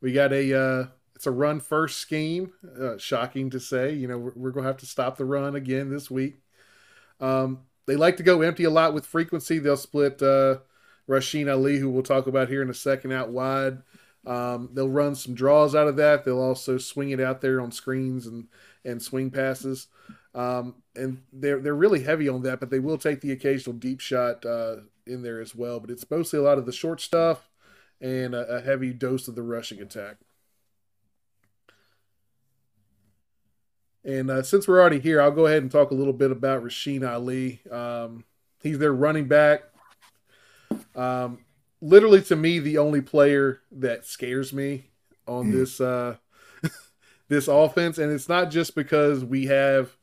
We 0.00 0.12
got 0.12 0.32
a 0.32 0.60
uh, 0.60 0.86
it's 1.14 1.28
a 1.28 1.30
run 1.30 1.60
first 1.60 1.98
scheme. 1.98 2.52
Uh, 2.76 2.98
shocking 2.98 3.50
to 3.50 3.60
say, 3.60 3.92
you 3.94 4.08
know, 4.08 4.18
we're, 4.18 4.32
we're 4.34 4.50
to 4.50 4.62
have 4.62 4.78
to 4.78 4.86
stop 4.86 5.16
the 5.16 5.24
run 5.24 5.54
again 5.54 5.90
this 5.90 6.10
week. 6.10 6.40
Um, 7.20 7.60
they 7.86 7.94
like 7.94 8.16
to 8.16 8.24
go 8.24 8.42
empty 8.42 8.64
a 8.64 8.70
lot 8.70 8.92
with 8.92 9.06
frequency. 9.06 9.60
They'll 9.60 9.76
split 9.76 10.20
uh, 10.22 10.56
Rasheen 11.08 11.48
Ali, 11.48 11.78
who 11.78 11.88
we'll 11.88 12.02
talk 12.02 12.26
about 12.26 12.48
here 12.48 12.60
in 12.60 12.68
a 12.68 12.74
second, 12.74 13.12
out 13.12 13.30
wide. 13.30 13.78
Um, 14.26 14.70
they'll 14.72 14.88
run 14.88 15.14
some 15.14 15.34
draws 15.34 15.76
out 15.76 15.86
of 15.86 15.94
that. 15.96 16.24
They'll 16.24 16.42
also 16.42 16.78
swing 16.78 17.10
it 17.10 17.20
out 17.20 17.42
there 17.42 17.60
on 17.60 17.70
screens 17.70 18.26
and 18.26 18.48
and 18.84 19.00
swing 19.00 19.30
passes. 19.30 19.86
Um, 20.34 20.76
and 20.94 21.22
they're 21.32 21.58
they're 21.58 21.74
really 21.74 22.02
heavy 22.02 22.28
on 22.28 22.42
that, 22.42 22.60
but 22.60 22.70
they 22.70 22.78
will 22.78 22.98
take 22.98 23.20
the 23.20 23.32
occasional 23.32 23.74
deep 23.74 24.00
shot 24.00 24.44
uh, 24.46 24.76
in 25.06 25.22
there 25.22 25.40
as 25.40 25.54
well. 25.54 25.80
But 25.80 25.90
it's 25.90 26.08
mostly 26.08 26.38
a 26.38 26.42
lot 26.42 26.58
of 26.58 26.66
the 26.66 26.72
short 26.72 27.00
stuff 27.00 27.48
and 28.00 28.34
a, 28.34 28.46
a 28.56 28.60
heavy 28.60 28.92
dose 28.92 29.28
of 29.28 29.34
the 29.34 29.42
rushing 29.42 29.80
attack. 29.80 30.16
And 34.04 34.30
uh, 34.30 34.42
since 34.42 34.66
we're 34.66 34.80
already 34.80 35.00
here, 35.00 35.20
I'll 35.20 35.30
go 35.30 35.46
ahead 35.46 35.62
and 35.62 35.70
talk 35.70 35.90
a 35.90 35.94
little 35.94 36.14
bit 36.14 36.30
about 36.30 36.64
Rasheen 36.64 37.08
Ali. 37.08 37.60
Um, 37.70 38.24
he's 38.62 38.78
their 38.78 38.94
running 38.94 39.28
back. 39.28 39.64
Um, 40.94 41.44
literally, 41.80 42.22
to 42.22 42.36
me, 42.36 42.58
the 42.58 42.78
only 42.78 43.02
player 43.02 43.60
that 43.72 44.06
scares 44.06 44.52
me 44.52 44.90
on 45.26 45.48
mm. 45.48 45.52
this 45.52 45.80
uh, 45.80 46.16
this 47.28 47.46
offense, 47.46 47.98
and 47.98 48.10
it's 48.10 48.28
not 48.28 48.50
just 48.50 48.74
because 48.74 49.22
we 49.24 49.46
have 49.46 49.96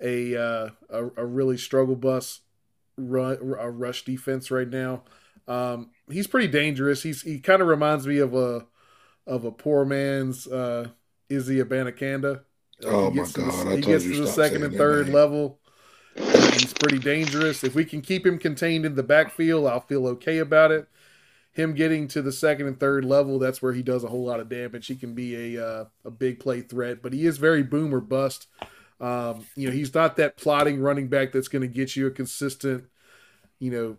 a 0.00 0.36
uh, 0.36 0.68
a, 0.90 1.04
a, 1.16 1.26
really 1.26 1.56
struggle 1.56 1.96
bus 1.96 2.40
run 2.96 3.38
a 3.58 3.70
rush 3.70 4.04
defense 4.04 4.50
right 4.50 4.68
now. 4.68 5.02
Um, 5.48 5.90
he's 6.10 6.26
pretty 6.26 6.48
dangerous. 6.48 7.02
He's 7.02 7.22
he 7.22 7.38
kind 7.38 7.62
of 7.62 7.68
reminds 7.68 8.06
me 8.06 8.18
of 8.18 8.34
a 8.34 8.66
of 9.26 9.44
a 9.44 9.50
poor 9.50 9.84
man's 9.84 10.46
uh, 10.46 10.88
Izzy 11.28 11.56
Abanikanda. 11.56 12.42
Oh 12.84 13.10
my 13.10 13.24
god! 13.24 13.66
The, 13.66 13.76
he 13.76 13.82
gets 13.82 14.04
to 14.04 14.20
the 14.20 14.26
second 14.26 14.62
and 14.62 14.76
third 14.76 15.08
level. 15.08 15.58
He's 16.16 16.72
pretty 16.72 16.98
dangerous. 16.98 17.62
If 17.64 17.74
we 17.74 17.84
can 17.84 18.00
keep 18.00 18.24
him 18.24 18.38
contained 18.38 18.86
in 18.86 18.94
the 18.94 19.02
backfield, 19.02 19.66
I'll 19.66 19.80
feel 19.80 20.06
okay 20.08 20.38
about 20.38 20.72
it. 20.72 20.88
Him 21.52 21.74
getting 21.74 22.08
to 22.08 22.22
the 22.22 22.32
second 22.32 22.66
and 22.66 22.78
third 22.78 23.04
level, 23.04 23.38
that's 23.38 23.62
where 23.62 23.72
he 23.72 23.82
does 23.82 24.04
a 24.04 24.08
whole 24.08 24.24
lot 24.24 24.40
of 24.40 24.48
damage. 24.48 24.86
He 24.86 24.94
can 24.94 25.14
be 25.14 25.56
a 25.56 25.66
uh, 25.66 25.84
a 26.04 26.10
big 26.10 26.38
play 26.38 26.60
threat, 26.60 27.02
but 27.02 27.12
he 27.12 27.26
is 27.26 27.38
very 27.38 27.62
boom 27.62 27.94
or 27.94 28.00
bust. 28.00 28.46
Um, 29.00 29.46
you 29.56 29.68
know, 29.68 29.74
he's 29.74 29.94
not 29.94 30.16
that 30.16 30.36
plotting 30.36 30.80
running 30.80 31.08
back 31.08 31.32
that's 31.32 31.48
going 31.48 31.62
to 31.62 31.68
get 31.68 31.96
you 31.96 32.06
a 32.06 32.10
consistent, 32.10 32.84
you 33.58 33.70
know, 33.70 33.96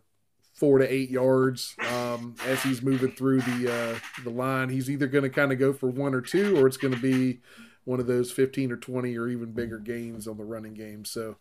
four 0.54 0.80
to 0.80 0.92
eight 0.92 1.12
yards 1.12 1.76
um, 1.94 2.36
as 2.48 2.64
he's 2.64 2.82
moving 2.82 3.12
through 3.12 3.42
the 3.42 3.72
uh, 3.72 4.24
the 4.24 4.30
line. 4.32 4.70
He's 4.70 4.90
either 4.90 5.08
going 5.08 5.24
to 5.24 5.30
kind 5.30 5.52
of 5.52 5.60
go 5.60 5.72
for 5.72 5.88
one 5.88 6.16
or 6.16 6.22
two, 6.22 6.58
or 6.58 6.68
it's 6.68 6.78
going 6.78 6.94
to 6.94 7.00
be 7.00 7.42
one 7.86 8.00
of 8.02 8.08
those 8.08 8.32
15 8.32 8.72
or 8.74 8.76
20 8.76 9.18
or 9.18 9.30
even 9.30 9.54
bigger 9.54 9.80
gains 9.80 10.28
on 10.28 10.38
the 10.38 10.44
running 10.44 10.74
game. 10.74 11.06
So 11.06 11.38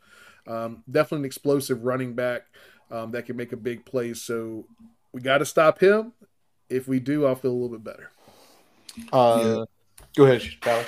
um, 0.47 0.85
definitely 0.89 1.23
an 1.23 1.25
explosive 1.25 1.85
running 1.85 2.15
back 2.15 2.43
um, 2.91 3.11
that 3.13 3.27
can 3.27 3.37
make 3.37 3.53
a 3.53 3.57
big 3.57 3.85
play. 3.85 4.15
So 4.15 4.65
we 5.13 5.21
got 5.21 5.39
to 5.39 5.45
stop 5.45 5.81
him. 5.81 6.13
If 6.69 6.87
we 6.87 7.01
do, 7.01 7.27
I'll 7.27 7.35
feel 7.35 7.51
a 7.51 7.53
little 7.53 7.77
bit 7.77 7.85
better. 7.85 8.11
Uh, 9.13 9.43
yeah. 9.43 9.65
Go 10.15 10.25
ahead, 10.27 10.43
Tyler. 10.61 10.85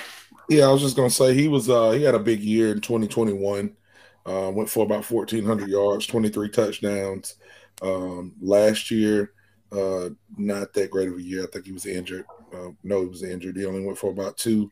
Yeah, 0.49 0.65
I 0.65 0.71
was 0.71 0.81
just 0.81 0.95
gonna 0.95 1.09
say 1.09 1.33
he 1.33 1.47
was 1.47 1.69
uh, 1.69 1.91
he 1.91 2.03
had 2.03 2.15
a 2.15 2.19
big 2.19 2.39
year 2.41 2.71
in 2.71 2.81
2021. 2.81 3.75
Uh, 4.25 4.51
went 4.53 4.69
for 4.69 4.83
about 4.85 5.05
1,400 5.05 5.69
yards, 5.69 6.05
23 6.07 6.49
touchdowns. 6.49 7.35
Um, 7.81 8.33
last 8.41 8.91
year, 8.91 9.33
uh, 9.71 10.09
not 10.37 10.73
that 10.73 10.91
great 10.91 11.07
of 11.07 11.17
a 11.17 11.21
year. 11.21 11.43
I 11.43 11.47
think 11.47 11.65
he 11.65 11.71
was 11.71 11.85
injured. 11.85 12.25
Uh, 12.53 12.69
no, 12.83 13.01
he 13.01 13.07
was 13.07 13.23
injured. 13.23 13.55
He 13.57 13.65
only 13.65 13.85
went 13.85 13.97
for 13.97 14.09
about 14.11 14.37
two 14.37 14.71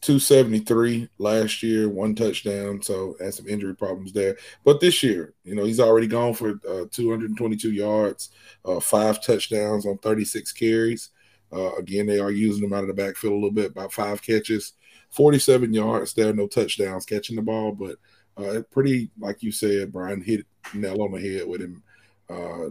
273 0.00 1.08
last 1.18 1.62
year, 1.62 1.88
one 1.88 2.14
touchdown. 2.14 2.82
So 2.82 3.16
had 3.20 3.34
some 3.34 3.48
injury 3.48 3.74
problems 3.76 4.12
there. 4.12 4.36
But 4.64 4.80
this 4.80 5.02
year, 5.02 5.34
you 5.44 5.54
know, 5.54 5.64
he's 5.64 5.80
already 5.80 6.08
gone 6.08 6.34
for 6.34 6.60
uh, 6.68 6.84
222 6.90 7.72
yards, 7.72 8.30
uh, 8.64 8.80
five 8.80 9.22
touchdowns 9.24 9.86
on 9.86 9.98
36 9.98 10.52
carries. 10.52 11.10
Uh, 11.52 11.74
again, 11.76 12.06
they 12.06 12.18
are 12.18 12.30
using 12.30 12.64
him 12.64 12.72
out 12.72 12.82
of 12.82 12.88
the 12.88 12.94
backfield 12.94 13.32
a 13.32 13.36
little 13.36 13.50
bit, 13.50 13.70
about 13.72 13.92
five 13.92 14.22
catches, 14.22 14.72
47 15.12 15.72
yards 15.72 16.14
there, 16.14 16.32
no 16.32 16.46
touchdowns 16.46 17.06
catching 17.06 17.36
the 17.36 17.42
ball, 17.42 17.72
but 17.72 17.96
uh, 18.36 18.62
pretty, 18.70 19.10
like 19.18 19.42
you 19.42 19.52
said, 19.52 19.92
Brian 19.92 20.22
hit 20.22 20.46
nail 20.74 21.02
on 21.02 21.12
the 21.12 21.20
head 21.20 21.46
with 21.46 21.60
him. 21.60 21.82
Uh, 22.28 22.70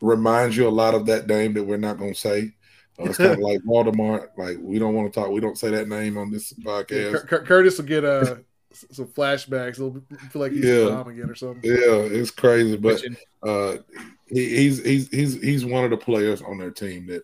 reminds 0.00 0.56
you 0.56 0.66
a 0.66 0.70
lot 0.70 0.94
of 0.94 1.06
that 1.06 1.26
name 1.26 1.52
that 1.54 1.64
we're 1.64 1.76
not 1.76 1.98
going 1.98 2.14
to 2.14 2.18
say. 2.18 2.54
Uh, 2.98 3.04
it's 3.04 3.18
kind 3.18 3.32
of 3.32 3.38
like 3.40 3.60
Voldemort. 3.60 4.28
Like 4.36 4.56
we 4.60 4.78
don't 4.78 4.94
want 4.94 5.12
to 5.12 5.20
talk. 5.20 5.30
We 5.30 5.40
don't 5.40 5.58
say 5.58 5.70
that 5.70 5.88
name 5.88 6.16
on 6.16 6.30
this 6.30 6.52
podcast. 6.54 7.30
Yeah, 7.30 7.38
Curtis 7.38 7.78
will 7.78 7.84
get 7.84 8.04
uh, 8.04 8.36
some 8.72 9.06
flashbacks. 9.08 9.76
He'll 9.76 10.02
feel 10.30 10.40
like 10.40 10.52
he's 10.52 10.64
yeah. 10.64 10.88
mom 10.88 11.08
again 11.08 11.28
or 11.28 11.34
something. 11.34 11.60
Yeah, 11.62 11.76
it's 11.76 12.30
crazy, 12.30 12.76
but 12.76 13.02
uh, 13.42 13.76
he, 14.28 14.56
he's 14.56 14.82
he's 14.82 15.08
he's 15.08 15.42
he's 15.42 15.64
one 15.64 15.84
of 15.84 15.90
the 15.90 15.98
players 15.98 16.40
on 16.40 16.56
their 16.56 16.70
team 16.70 17.06
that 17.08 17.22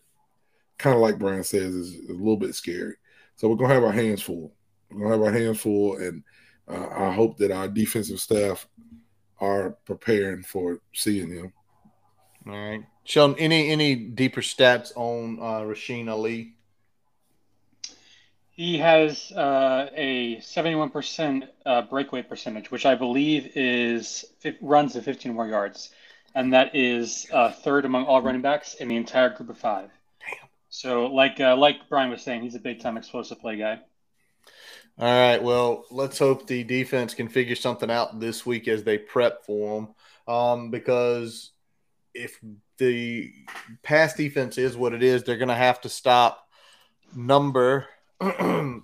kind 0.79 0.95
of 0.95 1.01
like 1.01 1.19
Brian 1.19 1.45
says 1.45 1.75
is 1.75 2.11
a 2.11 2.13
little 2.13 2.37
bit 2.37 2.55
scary. 2.55 2.97
So 3.37 3.49
we're 3.49 3.57
gonna 3.57 3.75
have 3.75 3.85
our 3.85 3.93
hands 3.93 4.23
full. 4.23 4.53
We're 4.91 5.03
gonna 5.11 5.17
have 5.17 5.35
our 5.35 5.41
hands 5.41 5.61
full, 5.61 5.97
and 5.97 6.25
uh, 6.69 6.89
I 6.91 7.13
hope 7.13 7.37
that 7.39 7.51
our 7.51 7.69
defensive 7.69 8.21
staff 8.21 8.67
are 9.41 9.77
preparing 9.85 10.43
for 10.43 10.81
seeing 10.95 11.31
him. 11.31 11.53
All 12.47 12.53
right. 12.53 12.83
Sheldon, 13.05 13.39
any 13.39 13.71
any 13.71 13.95
deeper 13.95 14.41
stats 14.41 14.93
on 14.97 15.39
uh, 15.39 15.61
Rasheen 15.67 16.09
Ali? 16.09 16.55
He 18.51 18.79
has 18.79 19.33
uh, 19.33 19.91
a 19.95 20.37
71% 20.37 21.47
uh, 21.67 21.83
breakaway 21.83 22.23
percentage, 22.23 22.71
which 22.71 22.87
I 22.87 22.95
believe 22.95 23.53
is 23.55 24.25
runs 24.63 24.95
to 24.95 25.03
15 25.03 25.35
more 25.35 25.47
yards, 25.47 25.91
and 26.35 26.55
that 26.55 26.75
is 26.75 27.27
uh, 27.35 27.53
third 27.53 27.85
among 27.85 28.07
all 28.07 28.23
running 28.23 28.41
backs 28.41 28.73
in 28.75 28.89
the 28.89 28.97
entire 28.97 29.29
group 29.29 29.51
of 29.51 29.59
five. 29.59 29.91
So, 30.69 31.07
like 31.07 31.41
uh, 31.41 31.57
like 31.57 31.89
Brian 31.89 32.11
was 32.11 32.23
saying, 32.23 32.43
he's 32.43 32.55
a 32.55 32.61
big 32.61 32.81
time 32.81 32.97
explosive 32.97 33.41
play 33.41 33.57
guy. 33.57 33.81
All 34.99 35.07
right. 35.07 35.43
Well, 35.43 35.85
let's 35.91 36.19
hope 36.19 36.47
the 36.47 36.65
defense 36.65 37.15
can 37.15 37.29
figure 37.29 37.55
something 37.55 37.91
out 37.91 38.19
this 38.19 38.47
week 38.47 38.67
as 38.67 38.83
they 38.83 38.97
prep 38.99 39.45
for 39.45 39.79
him, 39.79 40.35
um, 40.35 40.71
because 40.71 41.53
if 42.15 42.39
the 42.79 43.31
pass 43.83 44.15
defense 44.15 44.59
is 44.59 44.77
what 44.77 44.95
it 44.95 45.03
is, 45.03 45.23
they're 45.23 45.37
going 45.37 45.49
to 45.49 45.55
have 45.55 45.81
to 45.83 45.89
stop 45.89 46.49
number 47.15 47.87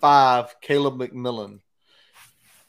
five, 0.00 0.60
Caleb 0.60 0.98
McMillan. 0.98 1.60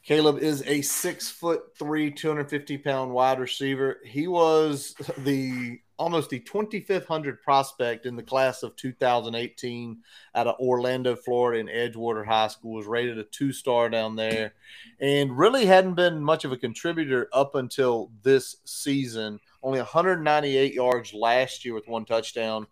Caleb 0.02 0.38
is 0.38 0.64
a 0.66 0.82
six 0.82 1.30
foot 1.30 1.76
three, 1.78 2.10
250 2.10 2.78
pound 2.78 3.12
wide 3.12 3.38
receiver. 3.38 3.98
He 4.04 4.26
was 4.26 4.94
the 5.18 5.78
almost 6.00 6.30
the 6.30 6.40
25th 6.40 7.06
hundred 7.06 7.42
prospect 7.42 8.06
in 8.06 8.16
the 8.16 8.22
class 8.22 8.62
of 8.62 8.74
2018 8.76 9.98
out 10.34 10.46
of 10.46 10.58
Orlando, 10.58 11.14
Florida, 11.14 11.60
in 11.60 11.66
Edgewater 11.66 12.26
High 12.26 12.48
School. 12.48 12.72
Was 12.72 12.86
rated 12.86 13.18
a 13.18 13.24
two 13.24 13.52
star 13.52 13.88
down 13.88 14.16
there, 14.16 14.54
and 15.00 15.36
really 15.38 15.66
hadn't 15.66 15.94
been 15.94 16.22
much 16.22 16.44
of 16.44 16.52
a 16.52 16.56
contributor 16.56 17.28
up 17.32 17.54
until 17.54 18.10
this 18.22 18.56
season 18.64 19.38
only 19.62 19.78
198 19.78 20.72
yards 20.72 21.12
last 21.12 21.64
year 21.64 21.74
with 21.74 21.88
one 21.88 22.04
touchdown. 22.04 22.66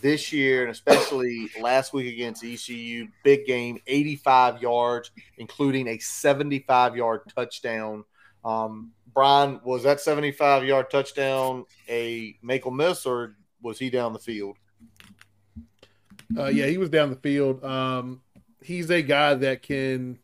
This 0.00 0.32
year, 0.32 0.62
and 0.62 0.72
especially 0.72 1.48
last 1.60 1.92
week 1.92 2.12
against 2.12 2.42
ECU, 2.42 3.06
big 3.22 3.46
game, 3.46 3.78
85 3.86 4.60
yards, 4.60 5.12
including 5.38 5.86
a 5.86 5.98
75 5.98 6.96
yard 6.96 7.20
touchdown. 7.34 8.04
Um, 8.44 8.90
Brian, 9.14 9.60
was 9.64 9.84
that 9.84 10.00
75 10.00 10.64
yard 10.64 10.90
touchdown 10.90 11.64
a 11.88 12.36
make 12.42 12.66
or 12.66 12.72
miss, 12.72 13.06
or 13.06 13.36
was 13.62 13.78
he 13.78 13.88
down 13.88 14.12
the 14.12 14.18
field? 14.18 14.56
Uh, 16.36 16.46
yeah, 16.46 16.66
he 16.66 16.78
was 16.78 16.90
down 16.90 17.10
the 17.10 17.16
field. 17.16 17.64
Um, 17.64 18.22
he's 18.60 18.90
a 18.90 19.02
guy 19.02 19.34
that 19.34 19.62
can 19.62 20.18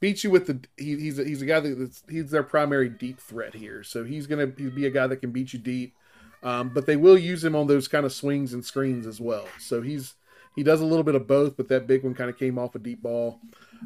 beat 0.00 0.22
you 0.22 0.30
with 0.30 0.46
the. 0.46 0.60
He, 0.76 0.96
he's 0.96 1.18
a, 1.18 1.24
he's 1.24 1.42
a 1.42 1.46
guy 1.46 1.60
that's 1.60 2.02
he's 2.08 2.30
their 2.30 2.42
primary 2.42 2.88
deep 2.88 3.20
threat 3.20 3.54
here. 3.54 3.82
So 3.82 4.04
he's 4.04 4.26
gonna 4.26 4.46
be 4.46 4.86
a 4.86 4.90
guy 4.90 5.06
that 5.06 5.16
can 5.16 5.32
beat 5.32 5.52
you 5.52 5.58
deep. 5.58 5.94
Um, 6.42 6.68
but 6.68 6.84
they 6.84 6.96
will 6.96 7.16
use 7.16 7.42
him 7.42 7.56
on 7.56 7.66
those 7.66 7.88
kind 7.88 8.04
of 8.04 8.12
swings 8.12 8.52
and 8.52 8.64
screens 8.64 9.06
as 9.06 9.18
well. 9.18 9.48
So 9.58 9.80
he's 9.80 10.14
he 10.54 10.62
does 10.62 10.80
a 10.80 10.86
little 10.86 11.02
bit 11.02 11.14
of 11.14 11.26
both, 11.26 11.56
but 11.56 11.68
that 11.68 11.86
big 11.86 12.04
one 12.04 12.14
kind 12.14 12.30
of 12.30 12.38
came 12.38 12.58
off 12.58 12.74
a 12.74 12.78
deep 12.78 13.02
ball. 13.02 13.40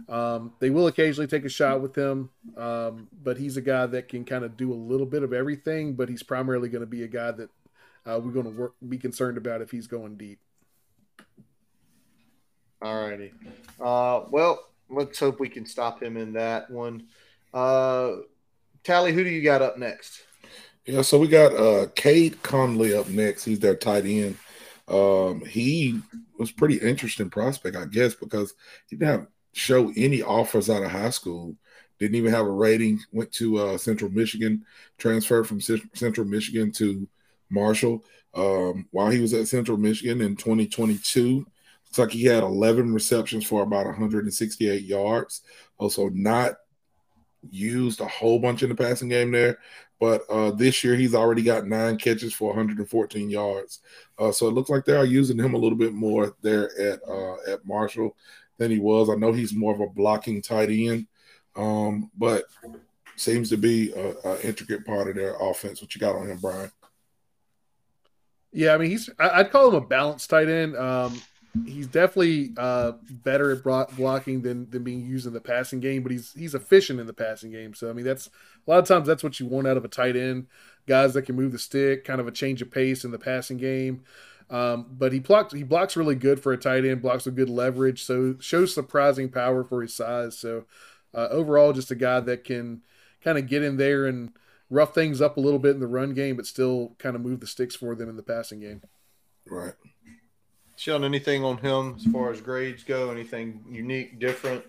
Um, 0.08 0.52
they 0.60 0.70
will 0.70 0.86
occasionally 0.86 1.26
take 1.26 1.44
a 1.44 1.48
shot 1.48 1.80
with 1.80 1.94
him, 1.96 2.30
um, 2.56 3.08
but 3.22 3.38
he's 3.38 3.56
a 3.56 3.62
guy 3.62 3.86
that 3.86 4.08
can 4.08 4.24
kind 4.24 4.44
of 4.44 4.56
do 4.56 4.72
a 4.72 4.74
little 4.74 5.06
bit 5.06 5.22
of 5.22 5.32
everything. 5.32 5.94
But 5.94 6.08
he's 6.08 6.22
primarily 6.22 6.68
going 6.68 6.82
to 6.82 6.86
be 6.86 7.02
a 7.02 7.08
guy 7.08 7.32
that 7.32 7.50
uh, 8.06 8.20
we're 8.22 8.32
going 8.32 8.44
to 8.44 8.58
work 8.58 8.74
be 8.86 8.98
concerned 8.98 9.38
about 9.38 9.62
if 9.62 9.70
he's 9.70 9.86
going 9.86 10.16
deep. 10.16 10.40
All 12.80 13.08
righty. 13.08 13.32
Uh, 13.80 14.22
well, 14.30 14.68
let's 14.88 15.18
hope 15.18 15.40
we 15.40 15.48
can 15.48 15.66
stop 15.66 16.02
him 16.02 16.16
in 16.16 16.34
that 16.34 16.70
one. 16.70 17.08
Uh, 17.52 18.12
Tally, 18.84 19.12
who 19.12 19.24
do 19.24 19.30
you 19.30 19.42
got 19.42 19.62
up 19.62 19.78
next? 19.78 20.22
Yeah, 20.86 21.02
so 21.02 21.18
we 21.18 21.28
got 21.28 21.52
uh 21.54 21.88
Cade 21.94 22.42
Conley 22.42 22.94
up 22.94 23.08
next. 23.08 23.44
He's 23.44 23.58
their 23.58 23.76
tight 23.76 24.06
end. 24.06 24.36
Um, 24.88 25.44
he 25.44 26.00
was 26.38 26.50
pretty 26.50 26.76
interesting 26.76 27.30
prospect, 27.30 27.76
I 27.76 27.84
guess, 27.84 28.14
because 28.14 28.54
he 28.88 28.96
didn't 28.96 29.28
show 29.52 29.92
any 29.96 30.22
offers 30.22 30.70
out 30.70 30.82
of 30.82 30.90
high 30.90 31.10
school. 31.10 31.56
Didn't 31.98 32.16
even 32.16 32.32
have 32.32 32.46
a 32.46 32.50
rating. 32.50 33.00
Went 33.12 33.32
to 33.32 33.58
uh, 33.58 33.78
Central 33.78 34.10
Michigan, 34.10 34.64
transferred 34.98 35.46
from 35.46 35.60
C- 35.60 35.82
Central 35.94 36.26
Michigan 36.26 36.70
to 36.72 37.08
Marshall. 37.50 38.04
Um, 38.34 38.86
while 38.90 39.10
he 39.10 39.20
was 39.20 39.34
at 39.34 39.48
Central 39.48 39.76
Michigan 39.76 40.20
in 40.20 40.36
2022, 40.36 41.38
looks 41.38 41.98
like 41.98 42.10
he 42.10 42.24
had 42.24 42.42
11 42.42 42.92
receptions 42.94 43.44
for 43.44 43.62
about 43.62 43.86
168 43.86 44.82
yards. 44.82 45.42
Also, 45.78 46.08
not 46.10 46.54
used 47.50 48.00
a 48.00 48.06
whole 48.06 48.38
bunch 48.38 48.62
in 48.62 48.68
the 48.68 48.74
passing 48.74 49.08
game 49.08 49.32
there. 49.32 49.58
But 50.00 50.22
uh, 50.30 50.52
this 50.52 50.84
year, 50.84 50.94
he's 50.94 51.14
already 51.14 51.42
got 51.42 51.66
nine 51.66 51.96
catches 51.96 52.32
for 52.32 52.48
114 52.48 53.30
yards. 53.30 53.80
Uh, 54.18 54.30
so 54.30 54.46
it 54.46 54.54
looks 54.54 54.70
like 54.70 54.84
they 54.84 54.96
are 54.96 55.04
using 55.04 55.38
him 55.38 55.54
a 55.54 55.58
little 55.58 55.78
bit 55.78 55.92
more 55.92 56.36
there 56.40 56.70
at 56.78 57.00
uh, 57.08 57.36
at 57.52 57.66
Marshall 57.66 58.16
than 58.58 58.70
he 58.70 58.78
was. 58.78 59.10
I 59.10 59.14
know 59.14 59.32
he's 59.32 59.54
more 59.54 59.74
of 59.74 59.80
a 59.80 59.88
blocking 59.88 60.40
tight 60.40 60.70
end, 60.70 61.06
um, 61.56 62.10
but 62.16 62.44
seems 63.16 63.50
to 63.50 63.56
be 63.56 63.92
an 63.92 64.38
intricate 64.44 64.86
part 64.86 65.08
of 65.08 65.16
their 65.16 65.34
offense. 65.40 65.82
What 65.82 65.94
you 65.94 66.00
got 66.00 66.14
on 66.14 66.30
him, 66.30 66.38
Brian? 66.38 66.70
Yeah, 68.52 68.74
I 68.74 68.78
mean 68.78 68.90
he's 68.90 69.10
I'd 69.18 69.50
call 69.50 69.68
him 69.68 69.74
a 69.74 69.80
balanced 69.80 70.30
tight 70.30 70.48
end. 70.48 70.76
Um, 70.76 71.20
he's 71.66 71.86
definitely 71.86 72.52
uh, 72.56 72.92
better 73.10 73.50
at 73.50 73.62
blocking 73.96 74.42
than 74.42 74.68
than 74.70 74.84
being 74.84 75.06
used 75.06 75.26
in 75.26 75.32
the 75.32 75.40
passing 75.40 75.80
game, 75.80 76.02
but 76.02 76.12
he's 76.12 76.32
he's 76.34 76.54
efficient 76.54 77.00
in 77.00 77.06
the 77.06 77.12
passing 77.12 77.50
game. 77.50 77.74
So 77.74 77.90
I 77.90 77.92
mean 77.92 78.04
that's 78.04 78.28
a 78.28 78.70
lot 78.70 78.78
of 78.78 78.86
times 78.86 79.06
that's 79.06 79.22
what 79.22 79.40
you 79.40 79.46
want 79.46 79.66
out 79.66 79.76
of 79.76 79.84
a 79.84 79.88
tight 79.88 80.16
end, 80.16 80.46
guys 80.86 81.14
that 81.14 81.22
can 81.22 81.36
move 81.36 81.52
the 81.52 81.58
stick, 81.58 82.04
kind 82.04 82.20
of 82.20 82.26
a 82.26 82.32
change 82.32 82.62
of 82.62 82.70
pace 82.70 83.04
in 83.04 83.10
the 83.10 83.18
passing 83.18 83.56
game. 83.56 84.02
Um, 84.50 84.86
but 84.90 85.12
he 85.12 85.18
blocks 85.18 85.52
he 85.52 85.62
blocks 85.62 85.96
really 85.96 86.14
good 86.14 86.40
for 86.40 86.52
a 86.52 86.58
tight 86.58 86.84
end, 86.84 87.02
blocks 87.02 87.26
with 87.26 87.36
good 87.36 87.50
leverage, 87.50 88.02
so 88.04 88.36
shows 88.40 88.74
surprising 88.74 89.28
power 89.28 89.64
for 89.64 89.82
his 89.82 89.94
size. 89.94 90.38
So 90.38 90.64
uh, 91.14 91.28
overall, 91.30 91.72
just 91.72 91.90
a 91.90 91.94
guy 91.94 92.20
that 92.20 92.44
can 92.44 92.82
kind 93.22 93.38
of 93.38 93.46
get 93.46 93.62
in 93.62 93.76
there 93.76 94.06
and 94.06 94.32
rough 94.70 94.94
things 94.94 95.20
up 95.20 95.36
a 95.36 95.40
little 95.40 95.58
bit 95.58 95.74
in 95.74 95.80
the 95.80 95.86
run 95.86 96.14
game, 96.14 96.36
but 96.36 96.46
still 96.46 96.94
kind 96.98 97.16
of 97.16 97.22
move 97.22 97.40
the 97.40 97.46
sticks 97.46 97.74
for 97.74 97.94
them 97.94 98.08
in 98.08 98.16
the 98.16 98.22
passing 98.22 98.60
game. 98.60 98.82
Right. 99.46 99.74
Sean, 100.78 101.02
anything 101.02 101.44
on 101.44 101.58
him 101.58 101.96
as 101.96 102.04
far 102.12 102.30
as 102.30 102.40
grades 102.40 102.84
go? 102.84 103.10
Anything 103.10 103.64
unique, 103.68 104.20
different? 104.20 104.64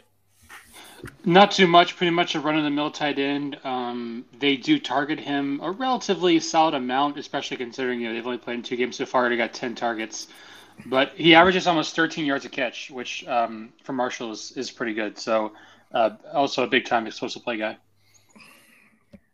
Not 1.23 1.51
too 1.51 1.67
much. 1.67 1.95
Pretty 1.95 2.09
much 2.09 2.33
a 2.33 2.39
run 2.39 2.57
of 2.57 2.63
the 2.63 2.71
mill 2.71 2.89
tight 2.89 3.19
end. 3.19 3.59
Um, 3.63 4.25
they 4.39 4.57
do 4.57 4.79
target 4.79 5.19
him 5.19 5.59
a 5.61 5.69
relatively 5.69 6.39
solid 6.39 6.73
amount, 6.73 7.19
especially 7.19 7.57
considering 7.57 8.01
you 8.01 8.07
know 8.07 8.15
they've 8.15 8.25
only 8.25 8.39
played 8.39 8.55
in 8.55 8.63
two 8.63 8.75
games 8.75 8.95
so 8.95 9.05
far. 9.05 9.21
Already 9.21 9.37
got 9.37 9.53
ten 9.53 9.75
targets, 9.75 10.29
but 10.87 11.11
he 11.15 11.35
averages 11.35 11.67
almost 11.67 11.95
13 11.95 12.25
yards 12.25 12.43
a 12.43 12.49
catch, 12.49 12.89
which 12.89 13.25
um, 13.27 13.71
for 13.83 13.93
Marshall 13.93 14.31
is, 14.31 14.51
is 14.53 14.71
pretty 14.71 14.95
good. 14.95 15.15
So 15.19 15.53
uh, 15.93 16.11
also 16.33 16.63
a 16.63 16.67
big 16.67 16.85
time 16.85 17.05
explosive 17.05 17.43
play 17.43 17.57
guy. 17.57 17.77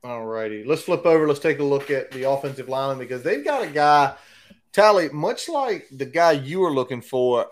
All 0.03 0.25
righty, 0.25 0.65
let's 0.65 0.83
flip 0.83 1.05
over. 1.05 1.25
Let's 1.25 1.39
take 1.39 1.59
a 1.59 1.63
look 1.63 1.89
at 1.89 2.11
the 2.11 2.29
offensive 2.29 2.67
line 2.67 2.99
because 2.99 3.23
they've 3.23 3.45
got 3.45 3.63
a 3.63 3.67
guy, 3.67 4.13
Tally, 4.75 5.07
much 5.07 5.47
like 5.47 5.87
the 5.89 6.05
guy 6.05 6.33
you 6.33 6.59
were 6.59 6.73
looking 6.73 7.01
for. 7.01 7.47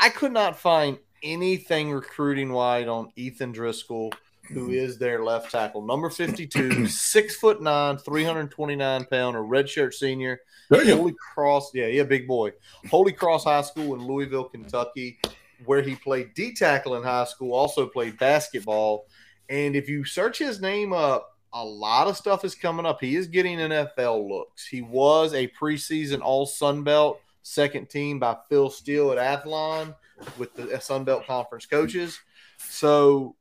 I 0.00 0.10
could 0.10 0.30
not 0.30 0.56
find 0.56 0.96
anything 1.24 1.90
recruiting 1.90 2.52
wide 2.52 2.86
on 2.86 3.10
Ethan 3.16 3.50
Driscoll, 3.50 4.12
who 4.44 4.68
mm-hmm. 4.68 4.98
their 5.00 5.24
left 5.24 5.50
tackle, 5.50 5.84
number 5.84 6.08
52, 6.08 6.86
six 6.88 7.34
foot 7.34 7.60
nine, 7.60 7.98
329 7.98 9.04
pound, 9.06 9.36
a 9.36 9.40
redshirt 9.40 9.92
senior. 9.92 10.40
Holy 10.72 11.16
Cross, 11.34 11.72
yeah, 11.74 11.86
yeah, 11.86 12.04
big 12.04 12.28
boy. 12.28 12.52
Holy 12.88 13.10
Cross 13.10 13.42
High 13.42 13.62
School 13.62 13.96
in 13.96 14.06
Louisville, 14.06 14.44
Kentucky, 14.44 15.18
where 15.64 15.82
he 15.82 15.96
played 15.96 16.32
D 16.34 16.54
tackle 16.54 16.94
in 16.94 17.02
high 17.02 17.24
school, 17.24 17.54
also 17.54 17.88
played 17.88 18.16
basketball. 18.20 19.06
And 19.48 19.74
if 19.74 19.88
you 19.88 20.04
search 20.04 20.38
his 20.38 20.60
name 20.60 20.92
up, 20.92 21.37
a 21.52 21.64
lot 21.64 22.08
of 22.08 22.16
stuff 22.16 22.44
is 22.44 22.54
coming 22.54 22.86
up. 22.86 23.00
He 23.00 23.16
is 23.16 23.26
getting 23.26 23.60
an 23.60 23.70
NFL 23.70 24.28
looks. 24.28 24.66
He 24.66 24.82
was 24.82 25.34
a 25.34 25.48
preseason 25.48 26.20
All 26.20 26.46
Sun 26.46 26.84
Belt 26.84 27.20
second 27.42 27.88
team 27.88 28.18
by 28.18 28.36
Phil 28.48 28.68
Steele 28.68 29.12
at 29.12 29.18
Athlon 29.18 29.94
with 30.36 30.54
the 30.54 30.78
Sun 30.80 31.04
Belt 31.04 31.26
Conference 31.26 31.66
coaches. 31.66 32.20
So, 32.58 33.36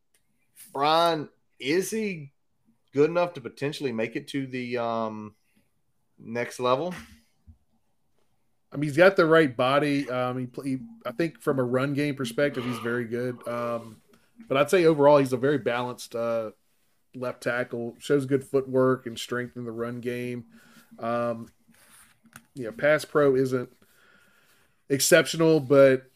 Brian, 0.73 1.29
is 1.59 1.91
he 1.91 2.31
good 2.93 3.09
enough 3.09 3.33
to 3.33 3.41
potentially 3.41 3.91
make 3.91 4.15
it 4.15 4.27
to 4.29 4.47
the 4.47 4.77
um, 4.77 5.35
next 6.17 6.59
level? 6.59 6.93
I 8.71 8.77
mean, 8.77 8.89
he's 8.89 8.97
got 8.97 9.15
the 9.15 9.25
right 9.25 9.55
body. 9.55 10.09
Um, 10.09 10.49
he, 10.63 10.79
I 11.05 11.11
think 11.11 11.41
from 11.41 11.59
a 11.59 11.63
run 11.63 11.93
game 11.93 12.15
perspective, 12.15 12.63
he's 12.65 12.79
very 12.79 13.05
good. 13.05 13.45
Um, 13.47 13.97
but 14.47 14.57
I'd 14.57 14.69
say 14.69 14.85
overall, 14.85 15.17
he's 15.17 15.33
a 15.33 15.37
very 15.37 15.57
balanced 15.57 16.15
uh, 16.15 16.51
left 17.19 17.43
tackle. 17.43 17.95
Shows 17.99 18.25
good 18.25 18.43
footwork 18.43 19.05
and 19.05 19.17
strength 19.17 19.57
in 19.57 19.65
the 19.65 19.71
run 19.71 19.99
game. 19.99 20.45
Um, 20.99 21.47
yeah, 22.55 22.71
pass 22.75 23.05
pro 23.05 23.35
isn't 23.35 23.69
exceptional, 24.89 25.59
but 25.59 26.09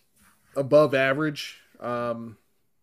above 0.55 0.93
average. 0.93 1.59
Um, 1.79 2.37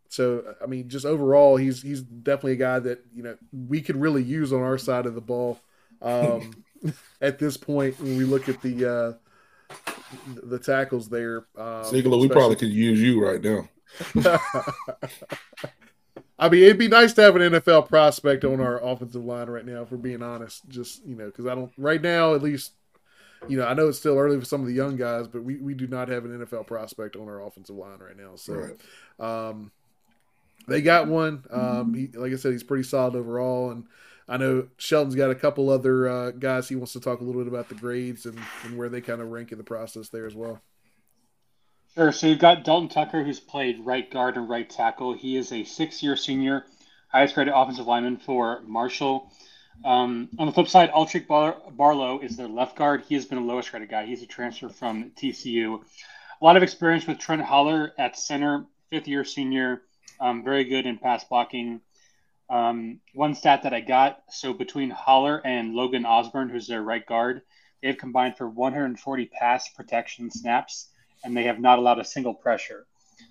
so 0.09 0.55
I 0.63 0.67
mean, 0.67 0.89
just 0.89 1.05
overall, 1.05 1.57
he's 1.57 1.83
he's 1.83 2.01
definitely 2.01 2.53
a 2.53 2.57
guy 2.57 2.79
that 2.79 3.05
you 3.15 3.23
know 3.23 3.37
we 3.53 3.81
could 3.81 3.97
really 3.97 4.23
use 4.23 4.53
on 4.53 4.63
our 4.63 4.79
side 4.79 5.07
of 5.07 5.15
the 5.15 5.21
ball. 5.21 5.61
Um, 6.01 6.65
at 7.21 7.39
this 7.39 7.57
point, 7.57 8.01
when 8.01 8.17
we 8.17 8.25
look 8.25 8.49
at 8.49 8.63
the 8.63 8.91
uh, 8.91 9.13
the 10.43 10.59
tackles 10.59 11.09
there, 11.09 11.47
um, 11.57 11.85
Sigler, 11.85 12.21
we 12.21 12.29
probably 12.29 12.57
could 12.57 12.71
use 12.71 13.01
you 13.01 13.25
right 13.25 13.43
now. 13.43 13.69
I 16.39 16.49
mean, 16.49 16.63
it'd 16.63 16.79
be 16.79 16.89
nice 16.89 17.13
to 17.15 17.23
have 17.23 17.35
an 17.37 17.43
NFL 17.43 17.89
prospect 17.89 18.45
on 18.45 18.61
our 18.61 18.83
offensive 18.83 19.25
line 19.25 19.49
right 19.49 19.67
now, 19.67 19.83
if 19.83 19.91
we're 19.91 19.99
being 19.99 20.23
honest. 20.23 20.69
Just 20.69 21.05
you 21.05 21.17
know, 21.17 21.27
because 21.27 21.47
I 21.47 21.55
don't 21.55 21.73
right 21.77 22.01
now, 22.01 22.35
at 22.35 22.43
least 22.43 22.73
you 23.47 23.57
know, 23.57 23.67
I 23.67 23.75
know 23.75 23.89
it's 23.89 23.99
still 23.99 24.19
early 24.19 24.39
for 24.39 24.45
some 24.45 24.61
of 24.61 24.67
the 24.67 24.73
young 24.73 24.97
guys, 24.97 25.29
but 25.29 25.45
we, 25.45 25.57
we 25.57 25.75
do 25.75 25.87
not 25.87 26.09
have 26.09 26.25
an 26.25 26.45
NFL 26.45 26.67
prospect 26.67 27.15
on 27.15 27.29
our 27.29 27.43
offensive 27.43 27.77
line 27.77 27.99
right 28.01 28.17
now. 28.17 28.35
So, 28.35 28.55
right. 29.19 29.49
Um, 29.49 29.71
they 30.67 30.83
got 30.83 31.07
one. 31.07 31.45
Um, 31.51 31.95
he, 31.95 32.09
like 32.09 32.33
I 32.33 32.37
said, 32.37 32.53
he's 32.53 32.65
pretty 32.65 32.83
solid 32.83 33.15
overall, 33.15 33.71
and 33.71 33.85
I 34.29 34.37
know 34.37 34.69
Sheldon's 34.77 35.15
got 35.15 35.31
a 35.31 35.35
couple 35.35 35.71
other 35.71 36.09
uh, 36.09 36.31
guys 36.33 36.69
he 36.69 36.77
wants 36.77 36.93
to 36.95 37.01
talk 37.01 37.21
a 37.21 37.25
little 37.25 37.41
bit 37.43 37.49
about 37.49 37.69
the 37.69 37.75
grades 37.75 38.27
and, 38.27 38.39
and 38.65 38.77
where 38.77 38.89
they 38.89 39.01
kind 39.01 39.21
of 39.21 39.31
rank 39.31 39.53
in 39.53 39.59
the 39.59 39.65
process 39.65 40.09
there 40.09 40.27
as 40.27 40.35
well. 40.35 40.61
Sure. 41.99 42.13
So 42.13 42.29
you've 42.29 42.39
got 42.39 42.63
Dalton 42.63 42.89
Tucker, 42.89 43.25
who's 43.25 43.41
played 43.41 43.85
right 43.85 44.09
guard 44.09 44.37
and 44.37 44.49
right 44.49 44.71
tackle. 44.71 45.15
He 45.15 45.37
is 45.37 45.51
a 45.51 45.65
six-year 45.65 46.15
senior, 46.15 46.65
highest 47.09 47.35
graded 47.35 47.53
offensive 47.53 47.89
lineman 47.89 48.19
for 48.19 48.61
Marshall. 48.65 49.33
Um, 49.85 50.29
on 50.39 50.47
the 50.47 50.53
flip 50.53 50.69
side, 50.69 50.91
Altric 50.95 51.27
Bar- 51.27 51.57
Barlow 51.73 52.21
is 52.21 52.37
their 52.37 52.47
left 52.47 52.77
guard. 52.77 53.03
He 53.09 53.17
has 53.17 53.27
been 53.27 53.39
a 53.39 53.45
lowest 53.45 53.73
rated 53.73 53.89
guy. 53.89 54.07
He's 54.07 54.23
a 54.23 54.29
transfer 54.29 54.69
from 54.69 55.11
TCU. 55.17 55.83
A 56.41 56.45
lot 56.45 56.57
of 56.57 56.63
experience 56.63 57.05
with 57.05 57.19
Trent 57.19 57.43
Holler 57.43 57.93
at 57.99 58.17
center, 58.17 58.67
fifth 58.91 59.09
year 59.09 59.25
senior, 59.25 59.83
um, 60.21 60.45
very 60.45 60.63
good 60.63 60.87
in 60.87 60.99
pass 60.99 61.25
blocking. 61.25 61.81
Um, 62.49 63.01
one 63.13 63.35
stat 63.35 63.65
that 63.65 63.75
I 63.75 63.81
got 63.81 64.23
so 64.31 64.53
between 64.53 64.91
Haller 64.91 65.45
and 65.45 65.75
Logan 65.75 66.07
Osborne, 66.07 66.49
who's 66.49 66.69
their 66.69 66.81
right 66.81 67.05
guard, 67.05 67.43
they've 67.83 67.99
combined 67.99 68.37
for 68.37 68.49
140 68.49 69.27
pass 69.27 69.69
protection 69.71 70.31
snaps, 70.31 70.91
and 71.25 71.37
they 71.37 71.45
have 71.45 71.61
not 71.61 71.79
allowed 71.79 71.99
a 71.99 72.05
single 72.05 72.35
pressure. 72.35 72.87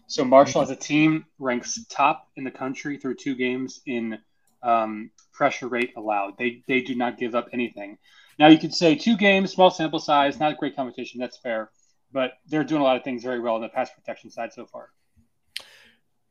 So 0.08 0.24
Marshall 0.24 0.62
as 0.62 0.70
a 0.70 0.76
team 0.76 1.26
ranks 1.38 1.84
top 1.90 2.30
in 2.36 2.44
the 2.44 2.52
country 2.52 2.98
through 2.98 3.16
two 3.16 3.36
games 3.36 3.82
in 3.86 4.18
um, 4.64 5.12
pressure 5.34 5.68
rate 5.68 5.94
allowed. 5.98 6.38
They 6.38 6.64
they 6.68 6.82
do 6.82 6.96
not 6.96 7.18
give 7.18 7.36
up 7.36 7.48
anything. 7.54 7.98
Now 8.40 8.48
you 8.48 8.58
could 8.58 8.74
say 8.74 8.96
two 8.96 9.18
games, 9.18 9.52
small 9.52 9.70
sample 9.70 10.00
size, 10.00 10.40
not 10.40 10.54
a 10.54 10.56
great 10.56 10.76
competition. 10.76 11.20
That's 11.20 11.38
fair, 11.38 11.72
but 12.12 12.34
they're 12.48 12.64
doing 12.64 12.82
a 12.82 12.84
lot 12.84 12.98
of 12.98 13.04
things 13.04 13.24
very 13.24 13.40
well 13.40 13.56
on 13.56 13.62
the 13.62 13.70
pass 13.70 13.90
protection 13.92 14.30
side 14.30 14.54
so 14.54 14.66
far. 14.66 14.90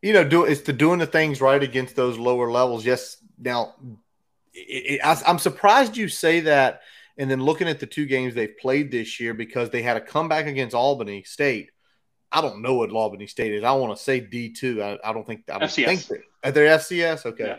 You 0.03 0.12
know, 0.12 0.24
do 0.24 0.45
it's 0.45 0.62
the 0.62 0.73
doing 0.73 0.99
the 0.99 1.07
things 1.07 1.41
right 1.41 1.62
against 1.62 1.97
those 1.97 2.19
lower 2.19 2.51
levels. 2.51 2.85
Yes. 2.85 3.16
Now, 3.39 3.74
it, 4.55 5.01
it, 5.01 5.01
I, 5.05 5.20
I'm 5.27 5.39
surprised 5.39 5.97
you 5.97 6.09
say 6.09 6.41
that. 6.41 6.83
And 7.18 7.30
then 7.30 7.43
looking 7.43 7.68
at 7.68 7.80
the 7.80 7.86
two 7.86 8.06
games 8.06 8.34
they've 8.34 8.56
played 8.59 8.90
this 8.90 9.18
year, 9.18 9.32
because 9.32 9.70
they 9.70 9.82
had 9.82 9.97
a 9.97 10.01
comeback 10.01 10.47
against 10.47 10.74
Albany 10.74 11.22
State. 11.22 11.70
I 12.30 12.40
don't 12.40 12.60
know 12.60 12.74
what 12.74 12.90
Albany 12.90 13.26
State 13.26 13.52
is. 13.52 13.64
I 13.64 13.72
want 13.72 13.97
to 13.97 14.02
say 14.02 14.20
D 14.20 14.52
two. 14.52 14.82
I, 14.82 14.98
I, 15.02 15.12
don't 15.12 15.26
think 15.26 15.44
I 15.48 15.59
don't 15.59 15.68
FCS. 15.68 16.06
think 16.06 16.24
uh, 16.43 16.51
they, 16.51 16.68
are 16.68 16.78
FCS. 16.78 17.26
Okay. 17.26 17.47
Yeah. 17.47 17.56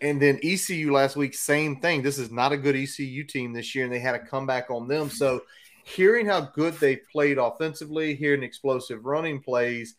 And 0.00 0.22
then 0.22 0.38
ECU 0.42 0.92
last 0.92 1.16
week, 1.16 1.34
same 1.34 1.80
thing. 1.80 2.02
This 2.02 2.18
is 2.18 2.30
not 2.30 2.52
a 2.52 2.56
good 2.56 2.76
ECU 2.76 3.24
team 3.24 3.52
this 3.52 3.74
year, 3.74 3.84
and 3.84 3.92
they 3.92 3.98
had 3.98 4.14
a 4.14 4.24
comeback 4.24 4.70
on 4.70 4.86
them. 4.86 5.10
So, 5.10 5.42
hearing 5.84 6.26
how 6.26 6.40
good 6.40 6.74
they 6.74 6.96
played 6.96 7.38
offensively, 7.38 8.14
hearing 8.14 8.42
explosive 8.42 9.04
running 9.04 9.40
plays, 9.40 9.96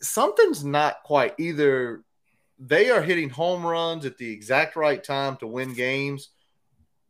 something's 0.00 0.64
not 0.64 1.02
quite 1.04 1.34
either. 1.38 2.02
They 2.58 2.90
are 2.90 3.02
hitting 3.02 3.30
home 3.30 3.66
runs 3.66 4.04
at 4.04 4.18
the 4.18 4.30
exact 4.30 4.76
right 4.76 5.02
time 5.02 5.36
to 5.38 5.46
win 5.46 5.74
games, 5.74 6.28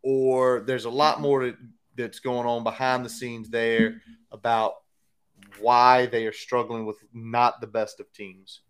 or 0.03 0.61
there's 0.61 0.85
a 0.85 0.91
lot 0.91 1.21
more 1.21 1.55
that's 1.97 2.21
going 2.21 2.47
on 2.47 2.65
behind 2.65 3.05
the 3.05 3.11
scenes 3.11 3.49
there 3.49 4.01
about 4.31 4.75
why 5.61 6.07
they 6.07 6.27
are 6.27 6.33
struggling 6.33 6.87
with 6.87 6.97
not 7.13 7.61
the 7.61 7.67
best 7.67 8.01
of 8.01 8.13
teams. 8.13 8.61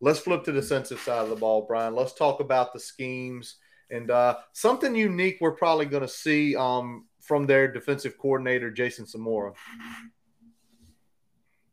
Let's 0.00 0.18
flip 0.18 0.44
to 0.44 0.52
the 0.52 0.60
defensive 0.60 1.00
side 1.00 1.22
of 1.22 1.30
the 1.30 1.36
ball, 1.36 1.64
Brian. 1.66 1.94
Let's 1.94 2.12
talk 2.12 2.40
about 2.40 2.72
the 2.72 2.80
schemes 2.80 3.56
and 3.90 4.10
uh, 4.10 4.36
something 4.52 4.94
unique 4.94 5.38
we're 5.40 5.52
probably 5.52 5.86
going 5.86 6.02
to 6.02 6.08
see 6.08 6.56
um, 6.56 7.06
from 7.20 7.46
their 7.46 7.70
defensive 7.70 8.18
coordinator, 8.18 8.70
Jason 8.70 9.04
Semore. 9.04 9.54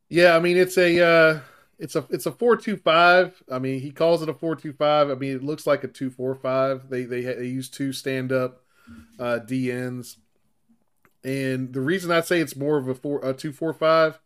Yeah, 0.09 0.35
I 0.35 0.39
mean 0.39 0.57
it's 0.57 0.77
a 0.77 1.03
uh, 1.03 1.39
it's 1.79 1.95
a 1.95 2.05
it's 2.11 2.27
a 2.27 2.31
four 2.31 2.55
two 2.55 2.77
five. 2.77 3.41
I 3.51 3.57
mean 3.57 3.79
he 3.79 3.91
calls 3.91 4.21
it 4.21 4.29
a 4.29 4.33
four 4.33 4.55
two 4.55 4.73
five. 4.73 5.09
I 5.09 5.15
mean 5.15 5.35
it 5.35 5.43
looks 5.43 5.65
like 5.65 5.83
a 5.83 5.87
two 5.87 6.11
four 6.11 6.35
five. 6.35 6.87
They 6.89 7.03
they 7.03 7.21
they 7.21 7.47
use 7.47 7.69
two 7.69 7.91
stand 7.91 8.31
up 8.31 8.62
uh, 9.19 9.39
DNs, 9.45 10.17
and 11.23 11.73
the 11.73 11.81
reason 11.81 12.11
I 12.11 12.21
say 12.21 12.39
it's 12.39 12.55
more 12.55 12.77
of 12.77 12.87
a 12.87 12.95
four 12.95 13.19
a 13.23 13.33
two 13.33 13.51
four 13.51 13.73
five 13.73 14.19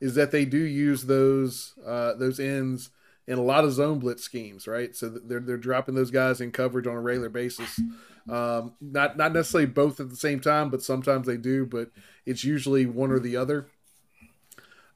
is 0.00 0.14
that 0.16 0.32
they 0.32 0.44
do 0.44 0.58
use 0.58 1.04
those 1.04 1.74
uh, 1.86 2.14
those 2.14 2.40
ends 2.40 2.90
in 3.26 3.38
a 3.38 3.42
lot 3.42 3.64
of 3.64 3.72
zone 3.72 3.98
blitz 4.00 4.22
schemes, 4.22 4.66
right? 4.66 4.94
So 4.96 5.08
they're 5.08 5.40
they're 5.40 5.56
dropping 5.56 5.94
those 5.94 6.10
guys 6.10 6.40
in 6.40 6.50
coverage 6.50 6.86
on 6.86 6.94
a 6.94 7.00
regular 7.00 7.28
basis. 7.28 7.80
Um, 8.28 8.74
not 8.80 9.16
not 9.16 9.32
necessarily 9.32 9.66
both 9.66 10.00
at 10.00 10.10
the 10.10 10.16
same 10.16 10.40
time, 10.40 10.70
but 10.70 10.82
sometimes 10.82 11.26
they 11.26 11.36
do. 11.36 11.66
But 11.66 11.90
it's 12.26 12.44
usually 12.44 12.86
one 12.86 13.12
or 13.12 13.20
the 13.20 13.36
other. 13.36 13.66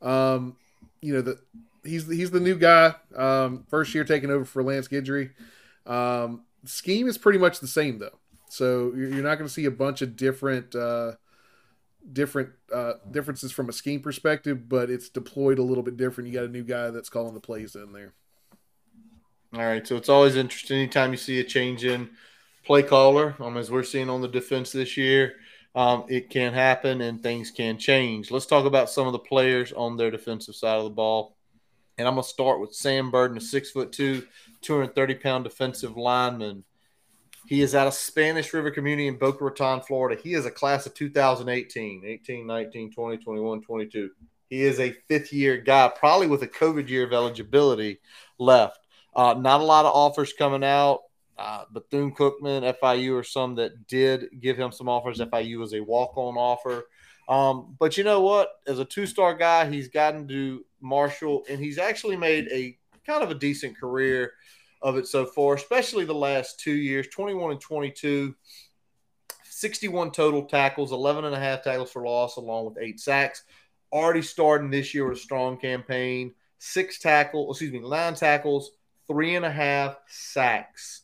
Um, 0.02 0.56
you 1.00 1.14
know 1.14 1.22
the 1.22 1.38
he's 1.84 2.08
he's 2.08 2.30
the 2.30 2.40
new 2.40 2.56
guy. 2.56 2.94
Um, 3.14 3.64
first 3.68 3.94
year 3.94 4.04
taking 4.04 4.30
over 4.30 4.44
for 4.44 4.62
Lance 4.62 4.88
Guidry. 4.88 5.30
Um, 5.86 6.42
scheme 6.64 7.06
is 7.06 7.18
pretty 7.18 7.38
much 7.38 7.60
the 7.60 7.68
same 7.68 7.98
though, 8.00 8.18
so 8.48 8.92
you're, 8.94 9.08
not 9.22 9.36
going 9.36 9.48
to 9.48 9.52
see 9.52 9.64
a 9.64 9.70
bunch 9.70 10.02
of 10.02 10.16
different. 10.16 10.74
Uh, 10.74 11.12
different 12.12 12.50
uh, 12.72 12.92
differences 13.10 13.50
from 13.50 13.68
a 13.68 13.72
scheme 13.72 14.00
perspective, 14.00 14.68
but 14.68 14.90
it's 14.90 15.08
deployed 15.08 15.58
a 15.58 15.62
little 15.62 15.82
bit 15.82 15.96
different. 15.96 16.28
You 16.28 16.34
got 16.34 16.44
a 16.44 16.48
new 16.48 16.62
guy 16.62 16.90
that's 16.90 17.08
calling 17.08 17.34
the 17.34 17.40
plays 17.40 17.74
in 17.74 17.92
there. 17.92 18.14
All 19.52 19.64
right, 19.64 19.84
so 19.84 19.96
it's 19.96 20.08
always 20.08 20.36
interesting 20.36 20.78
anytime 20.78 21.10
you 21.10 21.16
see 21.16 21.40
a 21.40 21.44
change 21.44 21.84
in 21.84 22.10
play 22.64 22.82
caller, 22.82 23.34
um, 23.40 23.56
as 23.56 23.70
we're 23.70 23.82
seeing 23.82 24.10
on 24.10 24.20
the 24.20 24.28
defense 24.28 24.72
this 24.72 24.96
year. 24.96 25.36
Um, 25.74 26.04
it 26.08 26.30
can 26.30 26.54
happen 26.54 27.02
and 27.02 27.22
things 27.22 27.50
can 27.50 27.76
change. 27.76 28.30
Let's 28.30 28.46
talk 28.46 28.64
about 28.64 28.88
some 28.88 29.06
of 29.06 29.12
the 29.12 29.18
players 29.18 29.72
on 29.74 29.98
their 29.98 30.10
defensive 30.10 30.54
side 30.54 30.78
of 30.78 30.84
the 30.84 30.90
ball. 30.90 31.36
And 31.98 32.08
I'm 32.08 32.14
going 32.14 32.24
to 32.24 32.28
start 32.28 32.60
with 32.60 32.74
Sam 32.74 33.10
Burden, 33.10 33.36
a 33.36 33.40
six 33.40 33.70
foot 33.70 33.92
two, 33.92 34.26
230 34.62 35.14
pound 35.16 35.44
defensive 35.44 35.96
lineman. 35.96 36.64
He 37.46 37.62
is 37.62 37.74
out 37.74 37.86
of 37.86 37.94
Spanish 37.94 38.52
River 38.52 38.70
Community 38.72 39.06
in 39.06 39.18
Boca 39.18 39.44
Raton, 39.44 39.80
Florida. 39.80 40.20
He 40.20 40.34
is 40.34 40.46
a 40.46 40.50
class 40.50 40.84
of 40.86 40.94
2018, 40.94 42.02
18, 42.04 42.46
19, 42.46 42.92
20, 42.92 43.16
21, 43.18 43.62
22. 43.62 44.10
He 44.50 44.62
is 44.62 44.80
a 44.80 44.92
fifth 45.08 45.32
year 45.32 45.56
guy, 45.56 45.90
probably 45.96 46.26
with 46.26 46.42
a 46.42 46.48
COVID 46.48 46.88
year 46.88 47.04
of 47.04 47.12
eligibility 47.12 48.00
left. 48.38 48.80
Uh, 49.14 49.34
not 49.38 49.60
a 49.60 49.64
lot 49.64 49.86
of 49.86 49.94
offers 49.94 50.32
coming 50.32 50.64
out. 50.64 51.00
Uh, 51.38 51.64
Bethune 51.72 52.12
Cookman, 52.12 52.74
FIU, 52.80 53.14
or 53.14 53.22
some 53.22 53.54
that 53.56 53.86
did 53.86 54.26
give 54.40 54.56
him 54.56 54.72
some 54.72 54.88
offers. 54.88 55.20
FIU 55.20 55.58
was 55.58 55.72
a 55.72 55.80
walk 55.80 56.16
on 56.16 56.36
offer. 56.36 56.86
Um, 57.28 57.76
but 57.78 57.96
you 57.96 58.04
know 58.04 58.22
what? 58.22 58.50
As 58.66 58.78
a 58.78 58.84
two 58.84 59.06
star 59.06 59.34
guy, 59.34 59.70
he's 59.70 59.88
gotten 59.88 60.26
to 60.28 60.64
Marshall 60.80 61.44
and 61.48 61.60
he's 61.60 61.78
actually 61.78 62.16
made 62.16 62.48
a 62.52 62.78
kind 63.06 63.22
of 63.22 63.30
a 63.30 63.34
decent 63.34 63.78
career 63.78 64.32
of 64.82 64.96
it 64.96 65.06
so 65.06 65.24
far, 65.24 65.54
especially 65.54 66.04
the 66.04 66.14
last 66.14 66.60
two 66.60 66.74
years 66.74 67.06
21 67.08 67.52
and 67.52 67.60
22, 67.60 68.34
61 69.44 70.10
total 70.10 70.44
tackles, 70.44 70.92
11 70.92 71.24
and 71.24 71.34
a 71.34 71.38
half 71.38 71.62
tackles 71.62 71.90
for 71.90 72.02
loss, 72.02 72.36
along 72.36 72.66
with 72.66 72.78
eight 72.78 73.00
sacks. 73.00 73.44
Already 73.92 74.22
starting 74.22 74.70
this 74.70 74.92
year 74.92 75.08
with 75.08 75.18
a 75.18 75.20
strong 75.20 75.56
campaign, 75.56 76.34
six 76.58 76.98
tackle, 76.98 77.50
excuse 77.50 77.72
me, 77.72 77.78
nine 77.78 78.14
tackles, 78.14 78.72
three 79.06 79.36
and 79.36 79.44
a 79.44 79.50
half 79.50 79.96
sacks. 80.08 81.02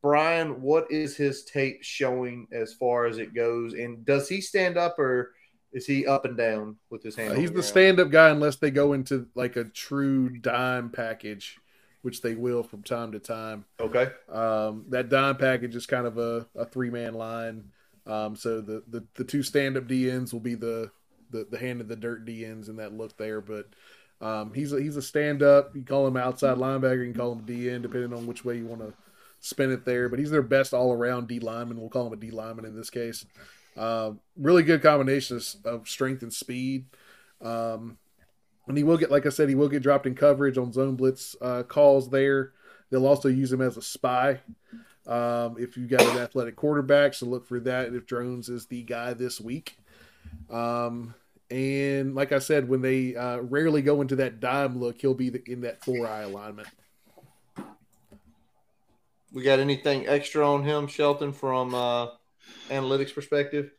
Brian, 0.00 0.60
what 0.60 0.90
is 0.90 1.16
his 1.16 1.44
tape 1.44 1.82
showing 1.82 2.48
as 2.50 2.72
far 2.72 3.06
as 3.06 3.18
it 3.18 3.34
goes? 3.34 3.74
And 3.74 4.04
does 4.04 4.28
he 4.28 4.40
stand 4.40 4.76
up 4.76 4.98
or 4.98 5.32
is 5.72 5.86
he 5.86 6.06
up 6.06 6.24
and 6.24 6.36
down 6.36 6.76
with 6.90 7.02
his 7.02 7.14
hand? 7.14 7.32
Uh, 7.32 7.36
he's 7.36 7.52
the 7.52 7.62
stand 7.62 8.00
up 8.00 8.10
guy 8.10 8.30
unless 8.30 8.56
they 8.56 8.70
go 8.70 8.94
into 8.94 9.28
like 9.36 9.56
a 9.56 9.64
true 9.64 10.28
dime 10.28 10.90
package 10.90 11.58
which 12.02 12.20
they 12.20 12.34
will 12.34 12.62
from 12.62 12.82
time 12.82 13.12
to 13.12 13.18
time. 13.18 13.64
Okay. 13.80 14.08
Um, 14.28 14.84
that 14.88 15.08
dime 15.08 15.36
package 15.36 15.74
is 15.74 15.86
kind 15.86 16.06
of 16.06 16.18
a, 16.18 16.46
a 16.54 16.66
three 16.66 16.90
man 16.90 17.14
line. 17.14 17.70
Um, 18.06 18.36
so 18.36 18.60
the, 18.60 18.82
the, 18.88 19.04
the 19.14 19.24
two 19.24 19.42
stand 19.42 19.76
up 19.76 19.84
DNs 19.84 20.32
will 20.32 20.40
be 20.40 20.56
the, 20.56 20.90
the, 21.30 21.46
the 21.50 21.58
hand 21.58 21.80
of 21.80 21.88
the 21.88 21.96
dirt 21.96 22.26
DNs 22.26 22.68
in 22.68 22.76
that 22.76 22.92
look 22.92 23.16
there. 23.16 23.40
But 23.40 23.68
um, 24.20 24.52
he's 24.52 24.72
a, 24.72 24.80
he's 24.80 24.96
a 24.96 25.02
stand 25.02 25.42
up. 25.42 25.74
You 25.74 25.82
call 25.82 26.06
him 26.06 26.16
outside 26.16 26.58
linebacker, 26.58 27.06
you 27.06 27.12
can 27.12 27.20
call 27.20 27.32
him 27.32 27.46
DN, 27.46 27.82
depending 27.82 28.12
on 28.12 28.26
which 28.26 28.44
way 28.44 28.56
you 28.56 28.66
want 28.66 28.82
to 28.82 28.92
spin 29.40 29.70
it 29.70 29.84
there. 29.84 30.08
But 30.08 30.18
he's 30.18 30.30
their 30.30 30.42
best 30.42 30.74
all 30.74 30.92
around 30.92 31.28
D 31.28 31.38
lineman. 31.38 31.80
We'll 31.80 31.88
call 31.88 32.08
him 32.08 32.12
a 32.12 32.16
D 32.16 32.30
lineman 32.30 32.64
in 32.64 32.76
this 32.76 32.90
case. 32.90 33.24
Uh, 33.76 34.12
really 34.36 34.64
good 34.64 34.82
combination 34.82 35.40
of 35.64 35.88
strength 35.88 36.22
and 36.22 36.32
speed. 36.32 36.86
Um, 37.40 37.98
and 38.68 38.76
he 38.76 38.84
will 38.84 38.96
get, 38.96 39.10
like 39.10 39.26
I 39.26 39.30
said, 39.30 39.48
he 39.48 39.54
will 39.54 39.68
get 39.68 39.82
dropped 39.82 40.06
in 40.06 40.14
coverage 40.14 40.58
on 40.58 40.72
zone 40.72 40.96
blitz 40.96 41.36
uh, 41.40 41.62
calls 41.64 42.10
there. 42.10 42.52
They'll 42.90 43.06
also 43.06 43.28
use 43.28 43.52
him 43.52 43.60
as 43.60 43.76
a 43.76 43.82
spy. 43.82 44.40
Um, 45.06 45.56
if 45.58 45.76
you 45.76 45.86
got 45.86 46.02
an 46.02 46.18
athletic 46.18 46.56
quarterback, 46.56 47.14
so 47.14 47.26
look 47.26 47.46
for 47.46 47.58
that 47.60 47.92
if 47.94 48.06
Drones 48.06 48.48
is 48.48 48.66
the 48.66 48.82
guy 48.82 49.14
this 49.14 49.40
week. 49.40 49.76
Um, 50.50 51.14
and 51.50 52.14
like 52.14 52.32
I 52.32 52.38
said, 52.38 52.68
when 52.68 52.82
they 52.82 53.16
uh, 53.16 53.38
rarely 53.38 53.82
go 53.82 54.00
into 54.00 54.16
that 54.16 54.40
dime 54.40 54.78
look, 54.78 55.00
he'll 55.00 55.14
be 55.14 55.30
the, 55.30 55.42
in 55.50 55.62
that 55.62 55.84
four 55.84 56.06
eye 56.06 56.22
alignment. 56.22 56.68
We 59.32 59.42
got 59.42 59.58
anything 59.58 60.06
extra 60.06 60.46
on 60.46 60.62
him, 60.62 60.86
Sheldon, 60.86 61.32
from 61.32 61.74
uh, 61.74 62.08
analytics 62.70 63.14
perspective? 63.14 63.70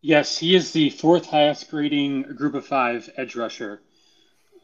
Yes, 0.00 0.38
he 0.38 0.54
is 0.54 0.72
the 0.72 0.90
fourth 0.90 1.26
highest 1.26 1.70
grading 1.70 2.22
group 2.22 2.54
of 2.54 2.66
five 2.66 3.10
edge 3.16 3.34
rusher. 3.34 3.80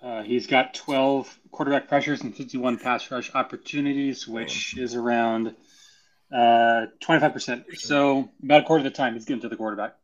Uh, 0.04 0.22
he's 0.22 0.46
got 0.46 0.74
12 0.74 1.38
quarterback 1.50 1.88
pressures 1.88 2.20
and 2.20 2.36
51 2.36 2.78
pass 2.78 3.10
rush 3.10 3.34
opportunities, 3.34 4.28
which 4.28 4.76
is 4.76 4.94
around 4.94 5.54
uh, 6.30 6.86
25%. 7.02 7.64
So 7.76 8.28
about 8.42 8.62
a 8.62 8.64
quarter 8.64 8.84
of 8.86 8.92
the 8.92 8.96
time 8.96 9.14
he's 9.14 9.24
getting 9.24 9.40
to 9.40 9.48
the 9.48 9.56
quarterback. 9.56 9.96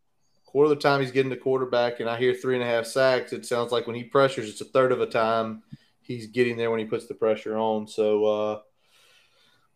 Quarter 0.46 0.72
of 0.72 0.78
the 0.78 0.82
time 0.82 1.02
he's 1.02 1.10
getting 1.10 1.30
to 1.30 1.36
quarterback, 1.36 2.00
and 2.00 2.08
I 2.08 2.16
hear 2.16 2.32
three 2.32 2.54
and 2.54 2.64
a 2.64 2.66
half 2.66 2.86
sacks. 2.86 3.34
It 3.34 3.44
sounds 3.44 3.72
like 3.72 3.86
when 3.86 3.94
he 3.94 4.02
pressures, 4.02 4.48
it's 4.48 4.62
a 4.62 4.64
third 4.64 4.90
of 4.90 5.02
a 5.02 5.06
time 5.06 5.62
he's 6.00 6.26
getting 6.28 6.56
there 6.56 6.70
when 6.70 6.80
he 6.80 6.86
puts 6.86 7.06
the 7.06 7.14
pressure 7.14 7.58
on. 7.58 7.86
So 7.86 8.24
uh, 8.24 8.60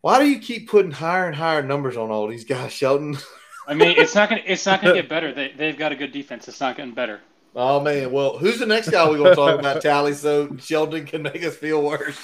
why 0.01 0.19
do 0.19 0.27
you 0.27 0.39
keep 0.39 0.69
putting 0.69 0.91
higher 0.91 1.27
and 1.27 1.35
higher 1.35 1.61
numbers 1.61 1.97
on 1.97 2.09
all 2.09 2.27
these 2.27 2.45
guys, 2.45 2.71
Sheldon? 2.73 3.17
I 3.67 3.75
mean, 3.75 3.95
it's 3.97 4.15
not 4.15 4.29
gonna 4.29 4.41
it's 4.45 4.65
not 4.65 4.81
gonna 4.81 4.95
get 4.95 5.07
better. 5.07 5.33
They 5.33 5.53
they've 5.55 5.77
got 5.77 5.91
a 5.91 5.95
good 5.95 6.11
defense. 6.11 6.47
It's 6.47 6.59
not 6.59 6.77
getting 6.77 6.93
better. 6.93 7.21
Oh 7.57 7.79
man, 7.79 8.11
well, 8.11 8.37
who's 8.37 8.59
the 8.59 8.65
next 8.65 8.89
guy 8.89 9.09
we're 9.09 9.17
gonna 9.17 9.33
talk 9.33 9.57
about, 9.57 9.81
Tally? 9.81 10.13
So 10.13 10.55
Sheldon 10.57 11.05
can 11.05 11.21
make 11.21 11.41
us 11.43 11.55
feel 11.55 11.81
worse. 11.81 12.19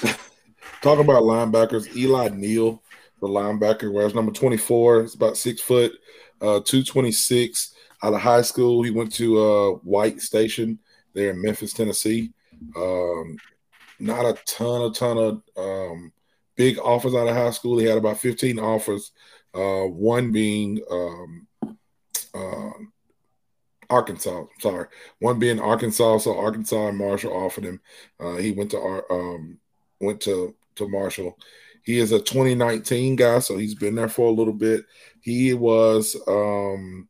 Talk 0.81 0.99
about 0.99 1.23
linebackers, 1.23 1.95
Eli 1.95 2.29
Neal, 2.29 2.83
the 3.21 3.27
linebacker. 3.27 3.93
Whereas 3.93 4.13
number 4.13 4.33
24 4.33 5.03
is 5.03 5.15
about 5.15 5.37
six 5.37 5.61
foot, 5.61 5.93
uh, 6.41 6.59
226 6.59 7.73
out 8.03 8.13
of 8.13 8.19
high 8.19 8.41
school. 8.41 8.83
He 8.83 8.91
went 8.91 9.13
to 9.13 9.39
uh, 9.39 9.69
White 9.83 10.21
Station 10.21 10.79
there 11.13 11.29
in 11.29 11.41
Memphis, 11.41 11.71
Tennessee. 11.71 12.33
Um, 12.75 13.37
not 13.99 14.25
a 14.25 14.33
ton, 14.45 14.81
a 14.81 14.93
ton 14.93 15.17
of 15.17 15.41
um, 15.55 16.11
big 16.55 16.77
offers 16.79 17.15
out 17.15 17.27
of 17.27 17.35
high 17.35 17.51
school. 17.51 17.77
He 17.77 17.85
had 17.85 17.97
about 17.97 18.19
15 18.19 18.59
offers, 18.59 19.11
uh, 19.53 19.83
one 19.83 20.31
being 20.31 20.81
um, 20.89 21.47
uh, 22.33 22.71
Arkansas. 23.91 24.45
Sorry, 24.59 24.87
one 25.19 25.37
being 25.37 25.59
Arkansas. 25.59 26.19
So 26.19 26.37
Arkansas 26.37 26.87
and 26.87 26.97
Marshall 26.97 27.33
offered 27.33 27.65
him. 27.65 27.81
Uh, 28.19 28.35
he 28.35 28.51
went 28.51 28.71
to 28.71 29.03
um, 29.09 29.57
went 29.99 30.21
to 30.21 30.55
to 30.75 30.87
Marshall. 30.87 31.37
He 31.83 31.99
is 31.99 32.11
a 32.11 32.19
2019 32.19 33.15
guy, 33.15 33.39
so 33.39 33.57
he's 33.57 33.75
been 33.75 33.95
there 33.95 34.09
for 34.09 34.27
a 34.27 34.31
little 34.33 34.53
bit. 34.53 34.85
He 35.19 35.53
was 35.53 36.15
um, 36.27 37.07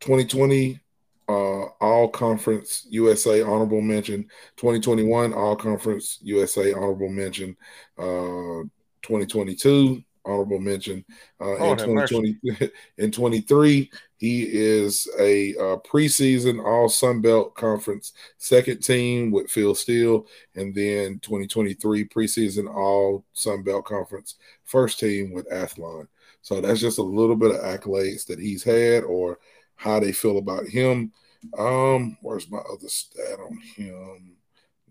2020 0.00 0.80
uh, 1.28 1.64
All 1.80 2.08
Conference 2.08 2.86
USA 2.90 3.42
honorable 3.42 3.80
mention. 3.80 4.22
2021 4.56 5.32
All 5.32 5.56
Conference 5.56 6.18
USA 6.22 6.72
honorable 6.72 7.08
mention. 7.08 7.56
Uh, 7.98 8.62
2022 9.02 10.02
honorable 10.24 10.58
mention. 10.58 11.04
Uh, 11.40 11.56
oh, 11.58 11.72
in 11.72 11.78
2020, 11.78 12.70
in 12.98 13.10
23, 13.10 13.90
he 14.18 14.44
is 14.44 15.06
a 15.18 15.54
uh, 15.56 15.76
preseason 15.78 16.64
All 16.64 16.88
Sun 16.88 17.20
Belt 17.20 17.54
Conference 17.54 18.12
second 18.38 18.82
team 18.82 19.30
with 19.30 19.50
Phil 19.50 19.74
Steele, 19.74 20.26
and 20.54 20.74
then 20.74 21.18
2023 21.20 22.06
preseason 22.08 22.72
All 22.72 23.24
Sun 23.34 23.62
Belt 23.62 23.84
Conference 23.84 24.36
first 24.64 24.98
team 24.98 25.32
with 25.32 25.48
Athlon. 25.50 26.08
So 26.40 26.60
that's 26.60 26.80
just 26.80 26.98
a 26.98 27.02
little 27.02 27.36
bit 27.36 27.54
of 27.54 27.60
accolades 27.60 28.26
that 28.26 28.38
he's 28.38 28.62
had, 28.62 29.04
or 29.04 29.38
how 29.74 30.00
they 30.00 30.12
feel 30.12 30.38
about 30.38 30.66
him. 30.66 31.12
Um, 31.58 32.16
where's 32.22 32.50
my 32.50 32.58
other 32.58 32.88
stat 32.88 33.38
on 33.38 33.58
him? 33.76 34.36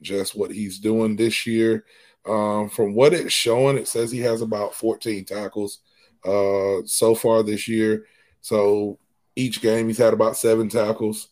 Just 0.02 0.36
what 0.36 0.52
he's 0.52 0.78
doing 0.80 1.16
this 1.16 1.48
year. 1.48 1.86
Um, 2.28 2.70
from 2.70 2.94
what 2.94 3.14
it's 3.14 3.34
showing, 3.34 3.78
it 3.78 3.88
says 3.88 4.12
he 4.12 4.20
has 4.20 4.42
about 4.42 4.76
14 4.76 5.26
tackles 5.26 5.80
uh, 6.24 6.82
so 6.86 7.16
far 7.16 7.42
this 7.42 7.68
year. 7.68 8.06
So 8.42 9.00
each 9.36 9.62
game 9.62 9.88
he's 9.88 9.98
had 9.98 10.14
about 10.14 10.38
seven 10.38 10.70
tackles, 10.70 11.30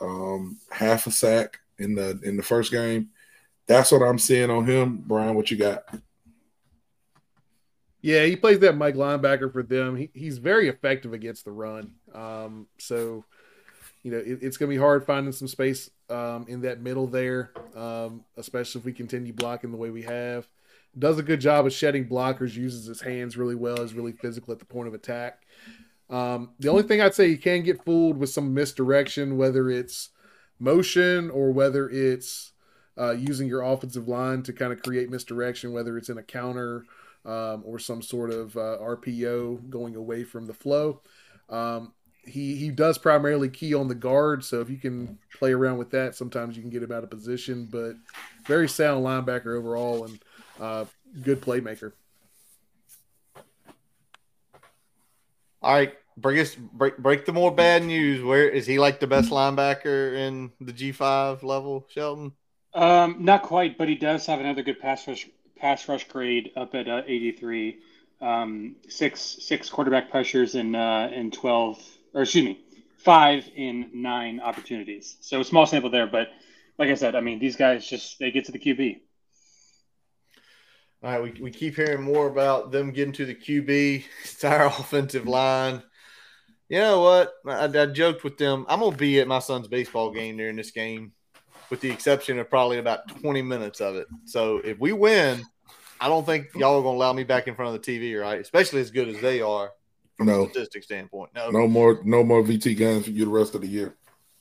um, 0.00 0.58
half 0.70 1.06
a 1.06 1.10
sack 1.10 1.58
in 1.78 1.94
the 1.94 2.20
in 2.22 2.36
the 2.36 2.42
first 2.42 2.70
game. 2.70 3.10
That's 3.66 3.90
what 3.90 4.02
I'm 4.02 4.18
seeing 4.18 4.50
on 4.50 4.66
him. 4.66 5.02
Brian, 5.06 5.34
what 5.34 5.50
you 5.50 5.56
got? 5.56 5.82
Yeah, 8.00 8.24
he 8.24 8.36
plays 8.36 8.60
that 8.60 8.76
Mike 8.76 8.94
linebacker 8.94 9.52
for 9.52 9.64
them. 9.64 9.96
He, 9.96 10.10
he's 10.14 10.38
very 10.38 10.68
effective 10.68 11.12
against 11.12 11.44
the 11.44 11.50
run. 11.50 11.92
Um, 12.14 12.68
so 12.78 13.24
you 14.06 14.12
know, 14.12 14.18
it, 14.18 14.38
it's 14.40 14.56
going 14.56 14.70
to 14.70 14.76
be 14.76 14.80
hard 14.80 15.04
finding 15.04 15.32
some 15.32 15.48
space 15.48 15.90
um, 16.10 16.46
in 16.46 16.60
that 16.60 16.80
middle 16.80 17.08
there, 17.08 17.50
um, 17.74 18.24
especially 18.36 18.78
if 18.78 18.84
we 18.84 18.92
continue 18.92 19.32
blocking 19.32 19.72
the 19.72 19.76
way 19.76 19.90
we 19.90 20.02
have. 20.02 20.46
Does 20.96 21.18
a 21.18 21.24
good 21.24 21.40
job 21.40 21.66
of 21.66 21.72
shedding 21.72 22.08
blockers, 22.08 22.54
uses 22.54 22.86
his 22.86 23.00
hands 23.00 23.36
really 23.36 23.56
well, 23.56 23.80
is 23.80 23.94
really 23.94 24.12
physical 24.12 24.52
at 24.52 24.60
the 24.60 24.64
point 24.64 24.86
of 24.86 24.94
attack. 24.94 25.42
Um, 26.08 26.50
the 26.58 26.68
only 26.68 26.84
thing 26.84 27.00
I'd 27.00 27.14
say 27.14 27.28
you 27.28 27.38
can 27.38 27.62
get 27.62 27.84
fooled 27.84 28.18
with 28.18 28.30
some 28.30 28.54
misdirection, 28.54 29.36
whether 29.36 29.68
it's 29.70 30.10
motion 30.58 31.30
or 31.30 31.50
whether 31.50 31.88
it's 31.88 32.52
uh, 32.98 33.10
using 33.10 33.48
your 33.48 33.62
offensive 33.62 34.08
line 34.08 34.42
to 34.44 34.52
kind 34.52 34.72
of 34.72 34.82
create 34.82 35.10
misdirection, 35.10 35.72
whether 35.72 35.98
it's 35.98 36.08
in 36.08 36.18
a 36.18 36.22
counter 36.22 36.84
um, 37.24 37.62
or 37.66 37.78
some 37.78 38.00
sort 38.00 38.30
of 38.30 38.56
uh, 38.56 38.78
RPO 38.80 39.68
going 39.68 39.96
away 39.96 40.24
from 40.24 40.46
the 40.46 40.54
flow. 40.54 41.00
Um, 41.48 41.92
he 42.24 42.56
he 42.56 42.70
does 42.70 42.98
primarily 42.98 43.48
key 43.48 43.72
on 43.74 43.86
the 43.86 43.94
guard, 43.94 44.44
so 44.44 44.60
if 44.60 44.68
you 44.68 44.78
can 44.78 45.18
play 45.38 45.52
around 45.52 45.78
with 45.78 45.90
that, 45.90 46.14
sometimes 46.16 46.56
you 46.56 46.62
can 46.62 46.70
get 46.70 46.82
him 46.82 46.90
out 46.90 47.04
of 47.04 47.10
position. 47.10 47.68
But 47.70 47.94
very 48.46 48.68
sound 48.68 49.04
linebacker 49.04 49.56
overall 49.56 50.04
and 50.04 50.18
uh, 50.60 50.84
good 51.22 51.40
playmaker. 51.40 51.92
All 55.66 55.72
right, 55.72 55.92
bring 56.16 56.38
us 56.38 56.54
break 56.54 56.96
break 56.96 57.26
the 57.26 57.32
more 57.32 57.50
bad 57.50 57.82
news. 57.82 58.22
Where 58.22 58.48
is 58.48 58.68
he 58.68 58.78
like 58.78 59.00
the 59.00 59.08
best 59.08 59.30
linebacker 59.32 60.14
in 60.14 60.52
the 60.60 60.72
G 60.72 60.92
five 60.92 61.42
level, 61.42 61.84
Sheldon? 61.88 62.30
Um, 62.72 63.16
not 63.24 63.42
quite, 63.42 63.76
but 63.76 63.88
he 63.88 63.96
does 63.96 64.24
have 64.26 64.38
another 64.38 64.62
good 64.62 64.78
pass 64.78 65.08
rush 65.08 65.28
pass 65.56 65.88
rush 65.88 66.06
grade 66.06 66.52
up 66.56 66.76
at 66.76 66.86
uh, 66.86 67.02
eighty 67.08 67.32
three. 67.32 67.80
Um, 68.20 68.76
six 68.88 69.20
six 69.20 69.68
quarterback 69.68 70.08
pressures 70.08 70.54
in 70.54 70.76
uh, 70.76 71.10
in 71.12 71.32
twelve 71.32 71.82
or 72.14 72.22
excuse 72.22 72.44
me, 72.44 72.60
five 72.98 73.50
in 73.56 73.90
nine 73.92 74.38
opportunities. 74.38 75.16
So 75.20 75.42
small 75.42 75.66
sample 75.66 75.90
there, 75.90 76.06
but 76.06 76.28
like 76.78 76.90
I 76.90 76.94
said, 76.94 77.16
I 77.16 77.20
mean, 77.20 77.40
these 77.40 77.56
guys 77.56 77.84
just 77.84 78.20
they 78.20 78.30
get 78.30 78.44
to 78.44 78.52
the 78.52 78.60
QB. 78.60 79.00
All 81.02 81.10
right, 81.10 81.22
we, 81.22 81.40
we 81.40 81.50
keep 81.50 81.76
hearing 81.76 82.02
more 82.02 82.26
about 82.26 82.72
them 82.72 82.90
getting 82.90 83.12
to 83.14 83.26
the 83.26 83.34
QB. 83.34 84.04
It's 84.24 84.44
our 84.44 84.66
offensive 84.66 85.26
line. 85.26 85.82
You 86.68 86.80
know 86.80 87.00
what? 87.02 87.32
I, 87.46 87.64
I 87.64 87.86
joked 87.86 88.24
with 88.24 88.38
them. 88.38 88.66
I'm 88.68 88.80
gonna 88.80 88.96
be 88.96 89.20
at 89.20 89.28
my 89.28 89.38
son's 89.38 89.68
baseball 89.68 90.10
game 90.10 90.36
during 90.36 90.56
this 90.56 90.72
game, 90.72 91.12
with 91.70 91.80
the 91.80 91.90
exception 91.90 92.38
of 92.38 92.50
probably 92.50 92.78
about 92.78 93.08
20 93.20 93.42
minutes 93.42 93.80
of 93.80 93.96
it. 93.96 94.08
So 94.24 94.58
if 94.58 94.78
we 94.78 94.92
win, 94.92 95.44
I 96.00 96.08
don't 96.08 96.26
think 96.26 96.48
y'all 96.54 96.78
are 96.78 96.82
gonna 96.82 96.96
allow 96.96 97.12
me 97.12 97.24
back 97.24 97.46
in 97.46 97.54
front 97.54 97.74
of 97.74 97.82
the 97.82 97.98
TV, 97.98 98.20
right? 98.20 98.40
Especially 98.40 98.80
as 98.80 98.90
good 98.90 99.08
as 99.08 99.20
they 99.20 99.40
are 99.40 99.70
from 100.16 100.26
no. 100.26 100.44
a 100.44 100.50
statistic 100.50 100.82
standpoint. 100.82 101.30
No, 101.34 101.50
no 101.50 101.68
more, 101.68 102.00
no 102.04 102.24
more 102.24 102.42
VT 102.42 102.76
games 102.76 103.04
for 103.04 103.10
you 103.10 103.24
the 103.26 103.30
rest 103.30 103.54
of 103.54 103.60
the 103.60 103.68
year. 103.68 103.96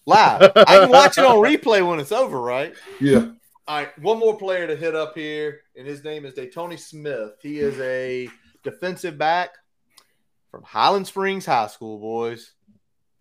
Live, 0.07 0.51
I 0.55 0.79
can 0.79 0.89
watch 0.89 1.17
it 1.17 1.25
on 1.25 1.37
replay 1.37 1.87
when 1.87 1.99
it's 1.99 2.11
over, 2.11 2.39
right? 2.39 2.73
Yeah. 2.99 3.31
All 3.67 3.77
right, 3.77 3.97
one 3.99 4.19
more 4.19 4.37
player 4.37 4.67
to 4.67 4.75
hit 4.75 4.93
up 4.93 5.15
here, 5.15 5.61
and 5.75 5.87
his 5.87 6.03
name 6.03 6.23
is 6.23 6.37
Tony 6.53 6.77
Smith. 6.77 7.31
He 7.41 7.57
is 7.57 7.79
a 7.79 8.29
defensive 8.61 9.17
back 9.17 9.55
from 10.51 10.61
Highland 10.61 11.07
Springs 11.07 11.47
High 11.47 11.65
School, 11.65 11.97
boys. 11.97 12.53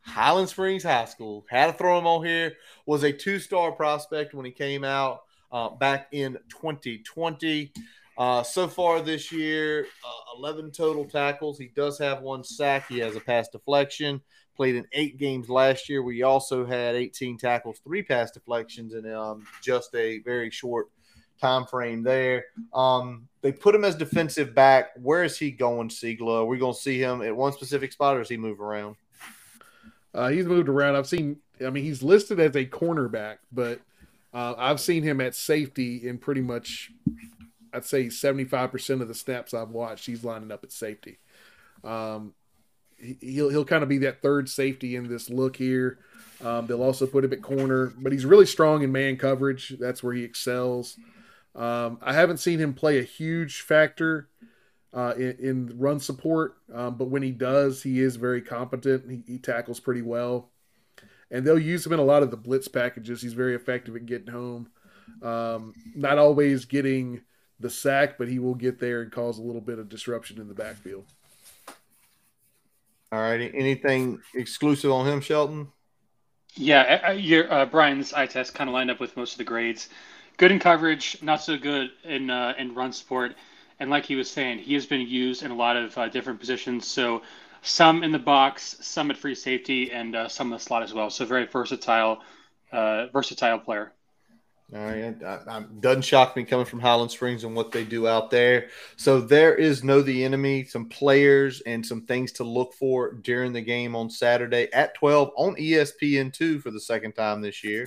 Highland 0.03 0.51
Springs 0.51 0.83
High 0.83 1.07
School. 1.07 1.47
Had 1.49 1.69
to 1.69 1.73
throw 1.73 1.99
him 1.99 2.07
on 2.07 2.27
here. 2.27 2.53
Was 2.85 3.05
a 3.05 3.13
two-star 3.13 3.73
prospect 3.73 4.35
when 4.35 4.45
he 4.45 4.53
came 4.53 4.85
out 4.85 5.21
uh, 5.51 5.71
back 5.71 6.09
in 6.13 6.35
2020. 6.51 7.73
Uh, 8.19 8.43
so 8.43 8.69
far 8.69 9.01
this 9.01 9.33
year, 9.33 9.87
uh, 10.05 10.39
11 10.39 10.73
total 10.73 11.07
tackles. 11.07 11.59
He 11.59 11.69
does 11.75 11.99
have 11.99 12.21
one 12.21 12.45
sack. 12.45 12.87
He 12.89 12.99
has 12.99 13.17
a 13.17 13.21
pass 13.21 13.49
deflection. 13.49 14.21
Played 14.57 14.77
in 14.77 14.87
eight 14.93 15.19
games 15.19 15.49
last 15.49 15.89
year. 15.89 16.03
We 16.03 16.23
also 16.23 16.65
had 16.65 16.95
18 16.95 17.39
tackles, 17.39 17.81
three 17.83 18.03
pass 18.03 18.31
deflections, 18.31 18.95
and 18.95 19.13
um, 19.13 19.47
just 19.63 19.95
a 19.95 20.19
very 20.21 20.51
short 20.51 20.91
time 21.41 21.67
frame 21.67 22.03
there. 22.03 22.45
Um, 22.73 23.29
they 23.43 23.53
put 23.53 23.75
him 23.75 23.85
as 23.85 23.97
defensive 23.97 24.55
back. 24.55 24.91
Where 24.97 25.25
is 25.25 25.39
he 25.39 25.51
going, 25.51 25.89
Siegler? 25.89 26.43
Are 26.43 26.45
we 26.45 26.59
going 26.59 26.75
to 26.75 26.81
see 26.81 26.99
him 26.99 27.23
at 27.23 27.35
one 27.35 27.53
specific 27.53 27.93
spot, 27.93 28.17
or 28.17 28.21
does 28.21 28.29
he 28.29 28.37
move 28.37 28.61
around? 28.61 28.97
Uh, 30.15 30.29
he's 30.29 30.47
moved 30.47 30.69
around. 30.69 30.97
I've 30.97 31.09
seen. 31.09 31.39
I 31.65 31.71
mean, 31.71 31.85
he's 31.85 32.03
listed 32.03 32.41
as 32.41 32.55
a 32.57 32.65
cornerback, 32.65 33.39
but 33.53 33.81
uh, 34.33 34.55
I've 34.57 34.81
seen 34.81 35.03
him 35.03 35.21
at 35.21 35.35
safety 35.35 36.07
in 36.09 36.19
pretty 36.19 36.41
much 36.41 36.91
I'd 37.75 37.85
say 37.85 38.07
75% 38.07 39.03
of 39.03 39.09
the 39.09 39.15
snaps 39.15 39.53
I've 39.53 39.71
watched, 39.71 40.07
he's 40.07 40.25
lining 40.25 40.53
up 40.53 40.63
at 40.63 40.71
safety. 40.71 41.19
Um, 41.83 42.35
he'll 42.99 43.51
he'll 43.51 43.65
kind 43.65 43.83
of 43.83 43.89
be 43.89 43.99
that 43.99 44.23
third 44.23 44.49
safety 44.49 44.97
in 44.97 45.09
this 45.09 45.31
look 45.31 45.57
here. 45.57 45.99
Um, 46.45 46.67
they'll 46.67 46.83
also 46.83 47.07
put 47.07 47.25
him 47.25 47.33
at 47.33 47.43
corner, 47.43 47.93
but 47.99 48.13
he's 48.13 48.27
really 48.27 48.47
strong 48.47 48.83
in 48.83 48.93
man 48.93 49.17
coverage. 49.17 49.77
That's 49.79 50.03
where 50.03 50.15
he 50.15 50.25
excels. 50.25 50.99
Um, 51.55 51.99
I 52.03 52.13
haven't 52.13 52.39
seen 52.39 52.59
him 52.59 52.75
play 52.75 52.99
a 52.99 53.03
huge 53.03 53.61
factor 53.61 54.29
uh, 54.93 55.15
in, 55.17 55.37
in, 55.39 55.79
run 55.79 56.01
support, 56.01 56.57
um, 56.73 56.97
but 56.97 57.07
when 57.07 57.23
he 57.23 57.31
does, 57.31 57.83
he 57.83 58.01
is 58.01 58.17
very 58.17 58.43
competent. 58.43 59.09
He, 59.09 59.23
he, 59.35 59.39
tackles 59.39 59.79
pretty 59.79 60.03
well, 60.03 60.51
and 61.31 61.47
they'll 61.47 61.59
use 61.59 61.87
him 61.87 61.93
in 61.93 62.01
a 62.01 62.05
lot 62.05 62.25
of 62.25 62.31
the 62.31 62.37
blitz 62.37 62.67
packages. 62.67 63.23
He's 63.23 63.35
very 63.35 63.55
effective 63.55 63.95
at 63.95 64.07
getting 64.07 64.33
home. 64.33 64.69
Um, 65.23 65.75
not 65.95 66.19
always 66.19 66.65
getting 66.65 67.23
the 67.61 67.71
sack, 67.71 68.19
but 68.19 68.29
he 68.29 68.39
will 68.39 68.55
get 68.55 68.81
there 68.81 69.03
and 69.03 69.13
cause 69.13 69.39
a 69.39 69.43
little 69.43 69.61
bit 69.61 69.79
of 69.79 69.89
disruption 69.89 70.41
in 70.41 70.49
the 70.49 70.55
backfield. 70.55 71.07
All 73.15 73.21
right. 73.21 73.49
Anything 73.55 74.21
exclusive 74.35 74.91
on 74.91 75.07
him, 75.07 75.21
Sheldon? 75.21 75.69
Yeah, 76.57 77.13
your 77.13 77.53
uh, 77.53 77.65
Brian's 77.65 78.13
eye 78.13 78.27
test 78.27 78.55
kind 78.55 78.69
of 78.69 78.75
lined 78.75 78.91
up 78.91 78.99
with 78.99 79.17
most 79.17 79.33
of 79.33 79.39
the 79.39 79.45
grades. 79.45 79.89
Good 80.37 80.51
in 80.51 80.59
coverage, 80.59 81.19
not 81.23 81.41
so 81.41 81.57
good 81.57 81.91
in 82.03 82.29
uh, 82.29 82.55
in 82.59 82.75
run 82.75 82.93
support. 82.93 83.37
And 83.79 83.89
like 83.89 84.05
he 84.05 84.17
was 84.17 84.29
saying, 84.29 84.59
he 84.59 84.75
has 84.75 84.85
been 84.85 85.03
used 85.03 85.45
in 85.45 85.53
a 85.53 85.55
lot 85.55 85.77
of 85.77 85.97
uh, 85.97 86.09
different 86.09 86.41
positions. 86.41 86.89
So 86.89 87.23
some 87.63 88.03
in 88.03 88.11
the 88.11 88.19
box, 88.19 88.79
some 88.81 89.13
at 89.13 89.17
free 89.17 89.37
safety, 89.37 89.93
and 89.93 90.17
uh, 90.17 90.27
some 90.27 90.49
in 90.49 90.55
the 90.55 90.59
slot 90.59 90.83
as 90.83 90.93
well. 90.93 91.09
So 91.09 91.25
very 91.25 91.47
versatile, 91.47 92.21
uh, 92.73 93.07
versatile 93.13 93.61
player. 93.61 93.93
All 94.75 94.81
right, 94.81 95.17
I, 95.23 95.25
I, 95.25 95.35
uh, 95.35 95.43
uh, 95.47 95.61
doesn't 95.79 96.03
shock 96.03 96.35
me 96.35 96.43
coming 96.43 96.67
from 96.67 96.81
Highland 96.81 97.13
Springs 97.13 97.45
and 97.45 97.55
what 97.55 97.71
they 97.71 97.85
do 97.85 98.09
out 98.09 98.31
there. 98.31 98.71
So 98.97 99.21
there 99.21 99.55
is 99.55 99.85
know 99.85 100.03
the 100.03 100.25
enemy, 100.25 100.65
some 100.65 100.89
players, 100.89 101.61
and 101.61 101.87
some 101.87 102.03
things 102.07 102.33
to 102.33 102.45
look 102.45 102.75
for 102.75 103.13
during 103.13 103.53
the 103.53 103.61
game 103.61 103.95
on 103.95 104.11
Saturday 104.11 104.69
at 104.73 104.97
twelve 104.97 105.31
on 105.37 105.55
ESPN 105.55 106.33
two 106.33 106.59
for 106.59 106.73
the 106.73 106.81
second 106.81 107.13
time 107.13 107.41
this 107.41 107.63
year. 107.63 107.87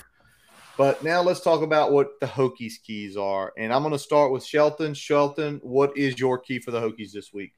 But 0.77 1.03
now 1.03 1.21
let's 1.21 1.41
talk 1.41 1.61
about 1.61 1.91
what 1.91 2.19
the 2.21 2.27
Hokies 2.27 2.81
keys 2.81 3.17
are, 3.17 3.51
and 3.57 3.73
I'm 3.73 3.81
going 3.81 3.91
to 3.91 3.99
start 3.99 4.31
with 4.31 4.45
Sheldon. 4.45 4.93
Sheldon, 4.93 5.59
what 5.63 5.97
is 5.97 6.17
your 6.17 6.37
key 6.37 6.59
for 6.59 6.71
the 6.71 6.79
Hokies 6.79 7.11
this 7.11 7.33
week? 7.33 7.51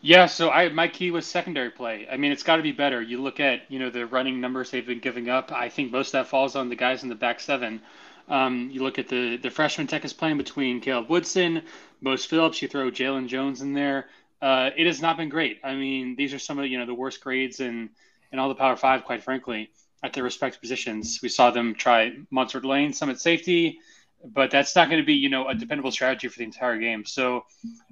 Yeah, 0.00 0.26
so 0.26 0.48
I 0.50 0.68
my 0.68 0.86
key 0.86 1.10
was 1.10 1.26
secondary 1.26 1.70
play. 1.70 2.06
I 2.08 2.16
mean, 2.16 2.30
it's 2.30 2.44
got 2.44 2.56
to 2.56 2.62
be 2.62 2.70
better. 2.70 3.02
You 3.02 3.20
look 3.20 3.40
at 3.40 3.62
you 3.68 3.80
know 3.80 3.90
the 3.90 4.06
running 4.06 4.40
numbers 4.40 4.70
they've 4.70 4.86
been 4.86 5.00
giving 5.00 5.28
up. 5.28 5.50
I 5.50 5.68
think 5.68 5.90
most 5.90 6.08
of 6.08 6.12
that 6.12 6.28
falls 6.28 6.54
on 6.54 6.68
the 6.68 6.76
guys 6.76 7.02
in 7.02 7.08
the 7.08 7.16
back 7.16 7.40
seven. 7.40 7.82
Um, 8.28 8.70
you 8.70 8.82
look 8.82 8.98
at 8.98 9.08
the 9.08 9.36
the 9.36 9.50
freshman 9.50 9.86
tech 9.86 10.04
is 10.04 10.12
playing 10.12 10.38
between 10.38 10.80
Caleb 10.80 11.08
Woodson, 11.08 11.62
Mose 12.00 12.24
Phillips. 12.24 12.60
You 12.60 12.68
throw 12.68 12.90
Jalen 12.90 13.26
Jones 13.26 13.62
in 13.62 13.72
there. 13.72 14.06
Uh, 14.40 14.70
it 14.76 14.86
has 14.86 15.00
not 15.00 15.16
been 15.16 15.28
great. 15.28 15.60
I 15.64 15.74
mean, 15.74 16.14
these 16.14 16.34
are 16.34 16.38
some 16.38 16.58
of 16.58 16.66
you 16.66 16.78
know 16.78 16.86
the 16.86 16.94
worst 16.94 17.22
grades 17.22 17.60
in 17.60 17.90
in 18.30 18.38
all 18.38 18.48
the 18.48 18.54
Power 18.54 18.76
Five, 18.76 19.04
quite 19.04 19.22
frankly, 19.22 19.70
at 20.02 20.12
their 20.12 20.24
respective 20.24 20.60
positions. 20.60 21.20
We 21.22 21.28
saw 21.28 21.50
them 21.50 21.74
try 21.74 22.12
Mansoor 22.30 22.60
Delane, 22.60 22.92
some 22.92 23.08
at 23.08 23.20
safety, 23.20 23.80
but 24.22 24.50
that's 24.50 24.76
not 24.76 24.90
going 24.90 25.00
to 25.00 25.06
be 25.06 25.14
you 25.14 25.30
know 25.30 25.48
a 25.48 25.54
dependable 25.54 25.90
strategy 25.90 26.28
for 26.28 26.38
the 26.38 26.44
entire 26.44 26.78
game. 26.78 27.06
So 27.06 27.46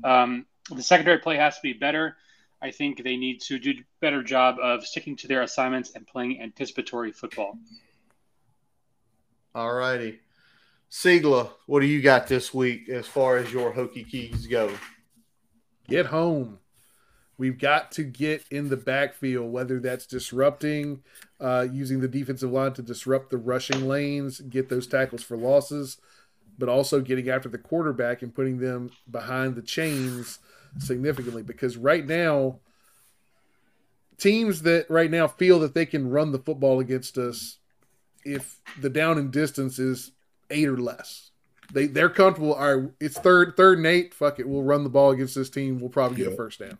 um, 0.04 0.44
the 0.70 0.82
secondary 0.82 1.18
play 1.18 1.36
has 1.36 1.56
to 1.56 1.62
be 1.62 1.72
better. 1.72 2.16
I 2.60 2.70
think 2.70 3.02
they 3.02 3.16
need 3.16 3.40
to 3.42 3.58
do 3.58 3.70
a 3.70 3.84
better 4.00 4.22
job 4.22 4.56
of 4.62 4.84
sticking 4.86 5.16
to 5.16 5.28
their 5.28 5.42
assignments 5.42 5.92
and 5.94 6.06
playing 6.06 6.40
anticipatory 6.40 7.12
football. 7.12 7.58
All 9.54 9.72
righty. 9.72 10.20
Siegler, 10.90 11.50
what 11.66 11.80
do 11.80 11.86
you 11.86 12.00
got 12.00 12.26
this 12.26 12.54
week 12.54 12.88
as 12.88 13.06
far 13.06 13.36
as 13.36 13.52
your 13.52 13.72
Hokie 13.72 14.08
keys 14.08 14.46
go? 14.46 14.70
Get 15.88 16.06
home. 16.06 16.58
We've 17.38 17.58
got 17.58 17.92
to 17.92 18.02
get 18.02 18.44
in 18.50 18.70
the 18.70 18.78
backfield, 18.78 19.52
whether 19.52 19.78
that's 19.78 20.06
disrupting, 20.06 21.02
uh, 21.38 21.66
using 21.70 22.00
the 22.00 22.08
defensive 22.08 22.50
line 22.50 22.72
to 22.74 22.82
disrupt 22.82 23.30
the 23.30 23.36
rushing 23.36 23.86
lanes, 23.86 24.40
get 24.40 24.70
those 24.70 24.86
tackles 24.86 25.22
for 25.22 25.36
losses, 25.36 25.98
but 26.58 26.70
also 26.70 27.00
getting 27.00 27.28
after 27.28 27.50
the 27.50 27.58
quarterback 27.58 28.22
and 28.22 28.34
putting 28.34 28.58
them 28.58 28.90
behind 29.10 29.54
the 29.54 29.62
chains 29.62 30.38
significantly. 30.78 31.42
Because 31.42 31.76
right 31.76 32.06
now, 32.06 32.60
teams 34.16 34.62
that 34.62 34.88
right 34.88 35.10
now 35.10 35.26
feel 35.26 35.58
that 35.60 35.74
they 35.74 35.84
can 35.84 36.08
run 36.08 36.32
the 36.32 36.38
football 36.38 36.80
against 36.80 37.18
us, 37.18 37.58
if 38.24 38.60
the 38.80 38.88
down 38.88 39.18
and 39.18 39.30
distance 39.30 39.78
is 39.78 40.12
eight 40.50 40.68
or 40.68 40.76
less. 40.76 41.30
They 41.72 41.86
they're 41.86 42.10
comfortable. 42.10 42.54
All 42.54 42.76
right, 42.76 42.90
it's 43.00 43.18
third 43.18 43.56
third 43.56 43.78
and 43.78 43.86
eight. 43.86 44.14
Fuck 44.14 44.38
it, 44.38 44.48
we'll 44.48 44.62
run 44.62 44.84
the 44.84 44.90
ball 44.90 45.10
against 45.10 45.34
this 45.34 45.50
team. 45.50 45.80
We'll 45.80 45.90
probably 45.90 46.18
get 46.18 46.32
a 46.32 46.36
first 46.36 46.60
down. 46.60 46.78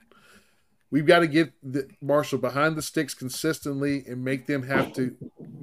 We've 0.91 1.07
got 1.07 1.19
to 1.21 1.27
get 1.27 1.53
the 1.63 1.89
Marshall 2.01 2.39
behind 2.39 2.77
the 2.77 2.83
sticks 2.83 3.13
consistently 3.13 4.05
and 4.07 4.25
make 4.25 4.47
them 4.47 4.63
have 4.63 4.93
to 4.95 5.17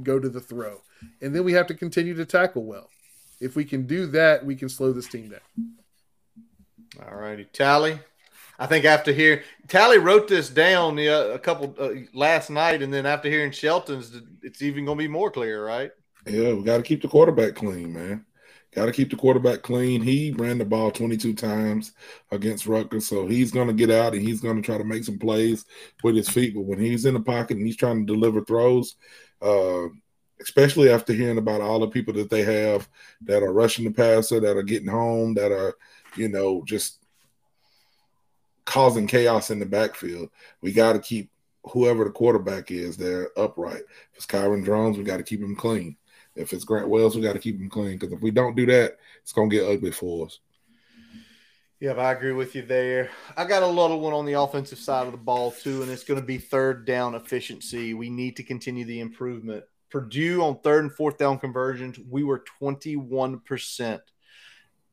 go 0.03 0.19
to 0.19 0.27
the 0.27 0.41
throw, 0.41 0.81
and 1.21 1.34
then 1.34 1.43
we 1.45 1.53
have 1.53 1.67
to 1.67 1.73
continue 1.73 2.13
to 2.15 2.25
tackle 2.25 2.65
well. 2.65 2.89
If 3.39 3.55
we 3.55 3.65
can 3.65 3.88
do 3.88 4.07
that, 4.07 4.45
we 4.45 4.55
can 4.55 4.69
slow 4.69 4.91
this 4.91 5.07
team 5.07 5.30
down. 5.30 7.05
All 7.05 7.15
righty, 7.15 7.45
Tally. 7.45 7.99
I 8.59 8.67
think 8.67 8.85
after 8.85 9.11
hearing 9.11 9.41
Tally 9.67 9.97
wrote 9.97 10.27
this 10.27 10.49
down 10.49 10.95
the, 10.95 11.09
uh, 11.09 11.34
a 11.34 11.39
couple 11.39 11.75
uh, 11.80 11.89
last 12.13 12.49
night, 12.49 12.81
and 12.81 12.93
then 12.93 13.05
after 13.05 13.30
hearing 13.30 13.51
Shelton's, 13.51 14.21
it's 14.41 14.61
even 14.61 14.85
going 14.85 14.97
to 14.97 15.03
be 15.03 15.07
more 15.07 15.31
clear, 15.31 15.65
right? 15.65 15.91
Yeah, 16.25 16.53
we 16.53 16.63
got 16.63 16.77
to 16.77 16.83
keep 16.83 17.01
the 17.01 17.07
quarterback 17.07 17.55
clean, 17.55 17.93
man. 17.93 18.25
Got 18.73 18.87
to 18.87 18.91
keep 18.91 19.11
the 19.11 19.15
quarterback 19.15 19.61
clean. 19.61 20.01
He 20.01 20.31
ran 20.31 20.57
the 20.57 20.65
ball 20.65 20.89
22 20.89 21.35
times 21.35 21.91
against 22.31 22.65
Rutgers, 22.65 23.07
so 23.07 23.27
he's 23.27 23.51
going 23.51 23.67
to 23.67 23.73
get 23.73 23.91
out 23.91 24.13
and 24.13 24.21
he's 24.21 24.41
going 24.41 24.55
to 24.55 24.63
try 24.63 24.77
to 24.77 24.83
make 24.83 25.03
some 25.03 25.19
plays 25.19 25.65
with 26.01 26.15
his 26.15 26.29
feet. 26.29 26.55
But 26.55 26.61
when 26.61 26.79
he's 26.79 27.05
in 27.05 27.13
the 27.13 27.19
pocket 27.19 27.57
and 27.57 27.65
he's 27.65 27.77
trying 27.77 28.05
to 28.05 28.13
deliver 28.13 28.43
throws, 28.43 28.95
uh, 29.41 29.89
especially 30.41 30.89
after 30.89 31.13
hearing 31.13 31.37
about 31.37 31.61
all 31.61 31.79
the 31.79 31.87
people 31.87 32.13
that 32.15 32.31
they 32.31 32.43
have 32.43 32.89
that 33.21 33.43
are 33.43 33.53
rushing 33.53 33.85
the 33.85 33.91
passer, 33.91 34.39
that 34.39 34.57
are 34.57 34.63
getting 34.63 34.87
home, 34.87 35.35
that 35.35 35.51
are, 35.51 35.75
you 36.15 36.29
know, 36.29 36.63
just 36.65 37.03
causing 38.65 39.05
chaos 39.05 39.51
in 39.51 39.59
the 39.59 39.65
backfield, 39.65 40.29
we 40.61 40.71
got 40.71 40.93
to 40.93 40.99
keep 40.99 41.29
whoever 41.65 42.03
the 42.03 42.09
quarterback 42.09 42.71
is 42.71 42.97
there 42.97 43.29
upright. 43.37 43.81
If 43.81 44.17
it's 44.17 44.25
Kyron 44.25 44.65
Drones, 44.65 44.97
we 44.97 45.03
got 45.03 45.17
to 45.17 45.23
keep 45.23 45.41
him 45.41 45.55
clean. 45.55 45.95
If 46.35 46.53
it's 46.53 46.64
Grant 46.64 46.89
Wells, 46.89 47.15
we 47.15 47.22
got 47.22 47.34
to 47.34 47.39
keep 47.39 47.60
him 47.60 47.69
clean 47.69 47.97
because 47.97 48.11
if 48.11 48.22
we 48.22 48.31
don't 48.31 48.55
do 48.55 48.65
that, 48.68 48.97
it's 49.22 49.34
going 49.34 49.49
to 49.49 49.55
get 49.55 49.69
ugly 49.69 49.91
for 49.91 50.26
us. 50.26 50.39
Yeah, 51.80 51.91
I 51.93 52.14
agree 52.14 52.31
with 52.31 52.55
you 52.55 52.61
there. 52.61 53.10
I 53.35 53.43
got 53.43 53.61
a 53.61 53.68
little 53.68 53.99
one 53.99 54.14
on 54.14 54.26
the 54.26 54.39
offensive 54.39 54.80
side 54.80 55.05
of 55.05 55.11
the 55.11 55.18
ball 55.18 55.51
too, 55.51 55.81
and 55.81 55.91
it's 55.91 56.05
going 56.05 56.19
to 56.19 56.26
be 56.26 56.38
third 56.38 56.85
down 56.85 57.14
efficiency. 57.14 57.93
We 57.93 58.10
need 58.10 58.38
to 58.38 58.43
continue 58.43 58.85
the 58.85 59.01
improvement. 59.01 59.65
Purdue 59.89 60.41
on 60.43 60.60
third 60.61 60.85
and 60.85 60.93
fourth 60.93 61.18
down 61.18 61.39
conversions, 61.39 61.99
we 62.10 62.23
were 62.23 62.45
21%. 62.61 63.99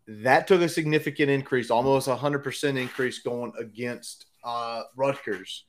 That 0.09 0.49
took 0.49 0.61
a 0.63 0.69
significant 0.69 1.31
increase, 1.31 1.71
almost 1.71 2.09
a 2.09 2.17
100% 2.17 2.77
increase 2.77 3.21
going 3.21 3.53
against 3.57 4.27
uh, 4.43 4.83
Rutgers. 4.97 5.67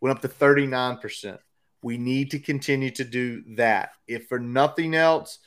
Went 0.00 0.16
up 0.16 0.22
to 0.22 0.28
39%. 0.28 1.38
We 1.82 1.98
need 1.98 2.30
to 2.32 2.38
continue 2.38 2.90
to 2.92 3.04
do 3.04 3.42
that. 3.56 3.90
If 4.08 4.28
for 4.28 4.38
nothing 4.38 4.94
else, 4.94 5.38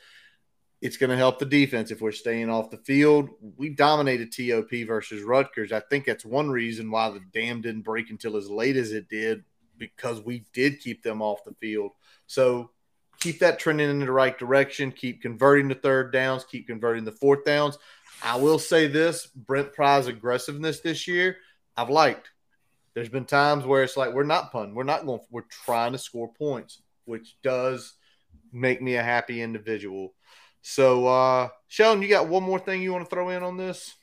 it's 0.80 0.96
going 0.96 1.10
to 1.10 1.16
help 1.16 1.38
the 1.38 1.44
defense 1.44 1.90
if 1.90 2.00
we're 2.00 2.12
staying 2.12 2.48
off 2.48 2.70
the 2.70 2.78
field. 2.78 3.28
We 3.56 3.68
dominated 3.70 4.32
TOP 4.32 4.86
versus 4.86 5.22
Rutgers. 5.22 5.72
I 5.72 5.80
think 5.80 6.06
that's 6.06 6.24
one 6.24 6.50
reason 6.50 6.90
why 6.90 7.10
the 7.10 7.20
dam 7.32 7.60
didn't 7.60 7.82
break 7.82 8.10
until 8.10 8.36
as 8.36 8.48
late 8.48 8.76
as 8.76 8.92
it 8.92 9.08
did 9.08 9.44
because 9.76 10.22
we 10.22 10.44
did 10.52 10.80
keep 10.80 11.02
them 11.02 11.20
off 11.20 11.44
the 11.44 11.54
field. 11.60 11.92
So 12.26 12.70
keep 13.18 13.40
that 13.40 13.58
trending 13.58 13.90
in 13.90 14.00
the 14.00 14.10
right 14.10 14.38
direction. 14.38 14.90
Keep 14.90 15.20
converting 15.22 15.68
the 15.68 15.74
third 15.74 16.12
downs. 16.12 16.44
Keep 16.44 16.66
converting 16.66 17.04
the 17.04 17.12
fourth 17.12 17.44
downs. 17.44 17.76
I 18.22 18.36
will 18.36 18.58
say 18.58 18.86
this 18.86 19.26
Brent 19.26 19.72
Pry's 19.72 20.06
aggressiveness 20.06 20.80
this 20.80 21.06
year, 21.06 21.36
I've 21.76 21.90
liked. 21.90 22.30
There's 22.94 23.08
been 23.08 23.24
times 23.24 23.64
where 23.64 23.82
it's 23.82 23.96
like 23.96 24.12
we're 24.12 24.24
not 24.24 24.52
punting, 24.52 24.74
we're 24.74 24.82
not 24.82 25.06
going, 25.06 25.20
we're 25.30 25.42
trying 25.42 25.92
to 25.92 25.98
score 25.98 26.32
points, 26.32 26.82
which 27.04 27.36
does 27.42 27.94
make 28.52 28.82
me 28.82 28.96
a 28.96 29.02
happy 29.02 29.40
individual. 29.42 30.14
So, 30.62 31.06
uh, 31.06 31.48
Sheldon, 31.68 32.02
you 32.02 32.08
got 32.08 32.28
one 32.28 32.42
more 32.42 32.58
thing 32.58 32.82
you 32.82 32.92
want 32.92 33.04
to 33.04 33.10
throw 33.10 33.30
in 33.30 33.42
on 33.42 33.56
this? 33.56 33.94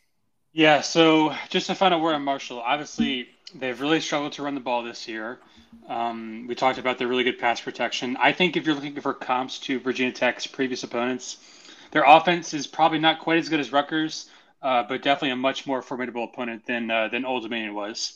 Yeah. 0.54 0.82
So, 0.82 1.36
just 1.50 1.68
to 1.68 1.76
find 1.76 1.94
out 1.94 2.02
where 2.02 2.16
on 2.16 2.24
Marshall, 2.24 2.60
obviously 2.60 3.28
they've 3.54 3.80
really 3.80 4.00
struggled 4.00 4.34
to 4.34 4.44
run 4.44 4.56
the 4.56 4.62
ball 4.62 4.84
this 4.84 5.08
year. 5.08 5.40
Um, 5.88 6.46
we 6.48 6.56
talked 6.56 6.80
about 6.80 6.98
their 6.98 7.08
really 7.08 7.24
good 7.24 7.40
pass 7.40 7.62
protection. 7.62 8.18
I 8.18 8.32
think 8.32 8.58
if 8.58 8.66
you're 8.66 8.76
looking 8.76 9.00
for 9.00 9.14
comps 9.14 9.60
to 9.62 9.80
Virginia 9.80 10.12
Tech's 10.12 10.48
previous 10.48 10.84
opponents, 10.84 11.38
their 11.92 12.04
offense 12.06 12.54
is 12.54 12.68
probably 12.68 13.00
not 13.00 13.20
quite 13.20 13.38
as 13.38 13.50
good 13.50 13.60
as 13.60 13.72
Rutgers, 13.72 14.30
uh, 14.62 14.84
but 14.84 15.02
definitely 15.02 15.32
a 15.32 15.36
much 15.36 15.66
more 15.68 15.82
formidable 15.82 16.24
opponent 16.24 16.66
than 16.66 16.90
uh, 16.90 17.08
than 17.10 17.24
Old 17.24 17.44
Dominion 17.44 17.74
was. 17.74 18.14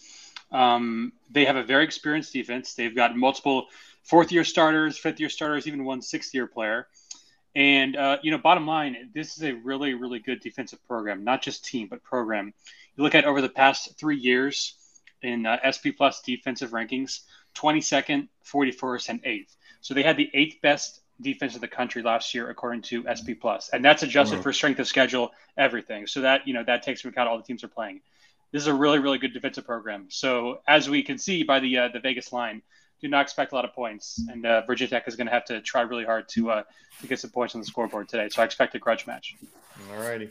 Um, 0.51 1.13
they 1.29 1.45
have 1.45 1.55
a 1.55 1.63
very 1.63 1.83
experienced 1.83 2.33
defense. 2.33 2.73
They've 2.73 2.95
got 2.95 3.15
multiple 3.15 3.67
fourth 4.03 4.31
year 4.31 4.43
starters, 4.43 4.97
fifth 4.97 5.19
year 5.19 5.29
starters, 5.29 5.67
even 5.67 5.85
one 5.85 6.01
sixth 6.01 6.33
year 6.33 6.47
player. 6.47 6.87
And, 7.55 7.95
uh, 7.97 8.17
you 8.21 8.31
know, 8.31 8.37
bottom 8.37 8.65
line, 8.65 9.09
this 9.13 9.35
is 9.37 9.43
a 9.43 9.53
really, 9.53 9.93
really 9.93 10.19
good 10.19 10.39
defensive 10.39 10.79
program, 10.87 11.23
not 11.23 11.41
just 11.41 11.65
team, 11.65 11.87
but 11.89 12.01
program. 12.03 12.53
You 12.95 13.03
look 13.03 13.15
at 13.15 13.25
over 13.25 13.41
the 13.41 13.49
past 13.49 13.97
three 13.97 14.17
years 14.17 14.75
in 15.21 15.45
uh, 15.45 15.57
SP 15.67 15.91
Plus 15.95 16.21
defensive 16.21 16.71
rankings 16.71 17.21
22nd, 17.55 18.29
41st, 18.45 19.09
and 19.09 19.23
8th. 19.23 19.55
So 19.81 19.93
they 19.93 20.03
had 20.03 20.15
the 20.15 20.29
eighth 20.33 20.61
best 20.61 21.01
defense 21.19 21.53
in 21.55 21.61
the 21.61 21.67
country 21.67 22.01
last 22.01 22.33
year, 22.33 22.49
according 22.49 22.83
to 22.83 23.05
SP 23.11 23.35
Plus, 23.39 23.69
and 23.73 23.83
that's 23.83 24.03
adjusted 24.03 24.37
wow. 24.37 24.41
for 24.43 24.53
strength 24.53 24.79
of 24.79 24.87
schedule, 24.87 25.31
everything. 25.57 26.07
So 26.07 26.21
that, 26.21 26.47
you 26.47 26.53
know, 26.53 26.63
that 26.63 26.83
takes 26.83 27.03
into 27.03 27.09
account 27.13 27.29
all 27.29 27.37
the 27.37 27.43
teams 27.43 27.63
are 27.63 27.67
playing 27.67 28.01
this 28.51 28.61
is 28.61 28.67
a 28.67 28.73
really, 28.73 28.99
really 28.99 29.17
good 29.17 29.33
defensive 29.33 29.65
program. 29.65 30.07
So 30.09 30.61
as 30.67 30.89
we 30.89 31.03
can 31.03 31.17
see 31.17 31.43
by 31.43 31.59
the 31.59 31.77
uh, 31.77 31.87
the 31.89 31.99
Vegas 31.99 32.33
line, 32.33 32.61
do 33.01 33.07
not 33.07 33.21
expect 33.21 33.51
a 33.51 33.55
lot 33.55 33.65
of 33.65 33.73
points, 33.73 34.21
and 34.29 34.45
uh, 34.45 34.61
Virginia 34.67 34.89
Tech 34.89 35.07
is 35.07 35.15
going 35.15 35.27
to 35.27 35.33
have 35.33 35.45
to 35.45 35.61
try 35.61 35.81
really 35.81 36.05
hard 36.05 36.27
to 36.29 36.51
uh, 36.51 36.63
to 37.01 37.07
get 37.07 37.19
some 37.19 37.31
points 37.31 37.55
on 37.55 37.61
the 37.61 37.67
scoreboard 37.67 38.07
today. 38.09 38.29
So 38.29 38.41
I 38.41 38.45
expect 38.45 38.75
a 38.75 38.79
grudge 38.79 39.07
match. 39.07 39.35
All 39.91 39.99
righty. 39.99 40.29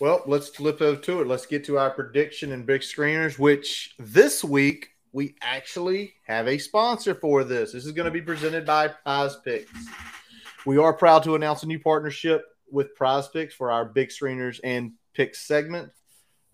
Well, 0.00 0.22
let's 0.26 0.48
flip 0.48 0.80
over 0.80 1.00
to 1.00 1.20
it. 1.20 1.26
Let's 1.26 1.46
get 1.46 1.64
to 1.64 1.78
our 1.78 1.90
prediction 1.90 2.52
and 2.52 2.64
big 2.64 2.82
screeners, 2.82 3.38
which 3.38 3.94
this 3.98 4.44
week 4.44 4.90
we 5.12 5.34
actually 5.42 6.14
have 6.26 6.46
a 6.46 6.58
sponsor 6.58 7.14
for 7.14 7.42
this. 7.42 7.72
This 7.72 7.84
is 7.84 7.92
going 7.92 8.04
to 8.04 8.12
be 8.12 8.22
presented 8.22 8.64
by 8.64 8.88
Prize 8.88 9.36
Picks. 9.44 9.72
We 10.66 10.78
are 10.78 10.92
proud 10.92 11.24
to 11.24 11.34
announce 11.34 11.62
a 11.62 11.66
new 11.66 11.80
partnership 11.80 12.44
with 12.70 12.94
Prize 12.94 13.28
Picks 13.28 13.54
for 13.54 13.72
our 13.72 13.84
big 13.84 14.10
screeners 14.10 14.60
and 14.62 14.92
picks 15.14 15.40
segment. 15.40 15.90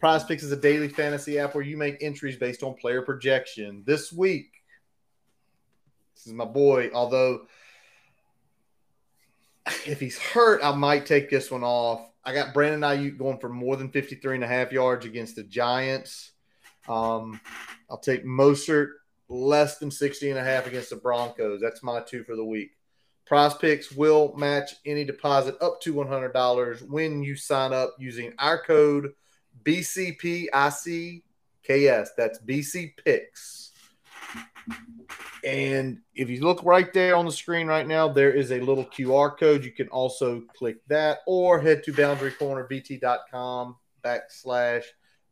Prize 0.04 0.22
Picks 0.22 0.42
is 0.42 0.52
a 0.52 0.56
daily 0.56 0.88
fantasy 0.88 1.38
app 1.38 1.54
where 1.54 1.64
you 1.64 1.78
make 1.78 1.96
entries 2.02 2.36
based 2.36 2.62
on 2.62 2.74
player 2.74 3.00
projection. 3.00 3.82
This 3.86 4.12
week, 4.12 4.52
this 6.14 6.26
is 6.26 6.34
my 6.34 6.44
boy, 6.44 6.90
although 6.92 7.46
if 9.86 10.00
he's 10.00 10.18
hurt, 10.18 10.60
I 10.62 10.74
might 10.74 11.06
take 11.06 11.30
this 11.30 11.50
one 11.50 11.64
off. 11.64 12.06
I 12.22 12.34
got 12.34 12.52
Brandon 12.52 12.82
Aiyuk 12.82 13.16
going 13.16 13.38
for 13.38 13.48
more 13.48 13.76
than 13.76 13.88
53 13.88 14.34
and 14.34 14.44
a 14.44 14.46
half 14.46 14.72
yards 14.72 15.06
against 15.06 15.36
the 15.36 15.42
Giants. 15.42 16.32
Um, 16.86 17.40
I'll 17.88 17.96
take 17.96 18.26
Mostert 18.26 18.88
less 19.30 19.78
than 19.78 19.90
60 19.90 20.28
and 20.28 20.38
a 20.38 20.44
half 20.44 20.66
against 20.66 20.90
the 20.90 20.96
Broncos. 20.96 21.62
That's 21.62 21.82
my 21.82 22.02
two 22.02 22.24
for 22.24 22.36
the 22.36 22.44
week. 22.44 22.72
Prize 23.24 23.54
picks 23.54 23.90
will 23.90 24.34
match 24.36 24.74
any 24.84 25.06
deposit 25.06 25.56
up 25.62 25.80
to 25.80 25.94
$100 25.94 26.90
when 26.90 27.22
you 27.22 27.36
sign 27.36 27.72
up 27.72 27.94
using 27.98 28.34
our 28.38 28.62
code 28.62 29.14
BCPICKS. 29.64 31.20
That's 32.16 32.38
BC 32.40 32.96
Picks. 33.04 33.72
And 35.44 36.00
if 36.14 36.30
you 36.30 36.40
look 36.40 36.64
right 36.64 36.90
there 36.92 37.16
on 37.16 37.26
the 37.26 37.32
screen 37.32 37.66
right 37.66 37.86
now, 37.86 38.08
there 38.08 38.32
is 38.32 38.50
a 38.50 38.60
little 38.60 38.84
QR 38.84 39.36
code. 39.38 39.64
You 39.64 39.72
can 39.72 39.88
also 39.88 40.42
click 40.56 40.76
that 40.88 41.18
or 41.26 41.60
head 41.60 41.84
to 41.84 41.92
boundarycornerbt.com 41.92 43.76
backslash 44.02 44.84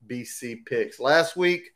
BC 0.06 0.66
Picks. 0.66 1.00
Last 1.00 1.36
week, 1.36 1.70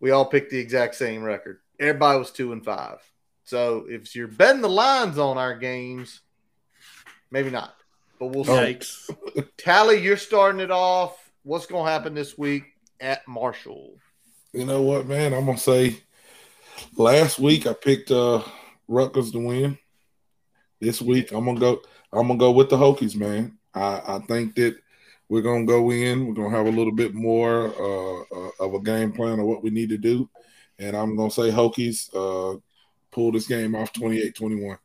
we 0.00 0.10
all 0.10 0.26
picked 0.26 0.50
the 0.50 0.58
exact 0.58 0.94
same 0.94 1.22
record. 1.22 1.60
Everybody 1.80 2.18
was 2.18 2.30
two 2.30 2.52
and 2.52 2.64
five. 2.64 2.98
So 3.44 3.86
if 3.88 4.14
you're 4.14 4.28
betting 4.28 4.62
the 4.62 4.68
lines 4.68 5.18
on 5.18 5.38
our 5.38 5.56
games, 5.56 6.20
maybe 7.30 7.50
not. 7.50 7.74
But 8.24 8.34
we'll 8.34 8.44
see. 8.44 8.78
Tally, 9.58 10.02
you're 10.02 10.16
starting 10.16 10.60
it 10.62 10.70
off. 10.70 11.30
What's 11.42 11.66
going 11.66 11.84
to 11.84 11.90
happen 11.90 12.14
this 12.14 12.38
week 12.38 12.64
at 12.98 13.26
Marshall? 13.28 13.98
You 14.54 14.64
know 14.64 14.80
what, 14.80 15.06
man? 15.06 15.34
I'm 15.34 15.44
gonna 15.44 15.58
say 15.58 15.98
last 16.96 17.40
week 17.40 17.66
I 17.66 17.72
picked 17.72 18.12
uh 18.12 18.40
Rutgers 18.86 19.32
to 19.32 19.44
win. 19.44 19.76
This 20.80 21.02
week 21.02 21.32
I'm 21.32 21.44
gonna 21.44 21.58
go. 21.58 21.82
I'm 22.12 22.28
gonna 22.28 22.38
go 22.38 22.52
with 22.52 22.70
the 22.70 22.76
Hokies, 22.76 23.16
man. 23.16 23.58
I, 23.74 24.00
I 24.06 24.18
think 24.20 24.54
that 24.54 24.76
we're 25.28 25.42
gonna 25.42 25.66
go 25.66 25.90
in. 25.90 26.26
We're 26.26 26.34
gonna 26.34 26.56
have 26.56 26.66
a 26.66 26.70
little 26.70 26.94
bit 26.94 27.14
more 27.14 27.66
uh, 27.66 28.20
uh, 28.22 28.50
of 28.60 28.74
a 28.74 28.80
game 28.80 29.12
plan 29.12 29.40
of 29.40 29.46
what 29.46 29.64
we 29.64 29.70
need 29.70 29.88
to 29.88 29.98
do, 29.98 30.30
and 30.78 30.96
I'm 30.96 31.16
gonna 31.16 31.30
say 31.32 31.50
Hokies 31.50 32.08
uh, 32.14 32.58
pull 33.10 33.32
this 33.32 33.48
game 33.48 33.74
off 33.74 33.92
28-21. 33.92 34.78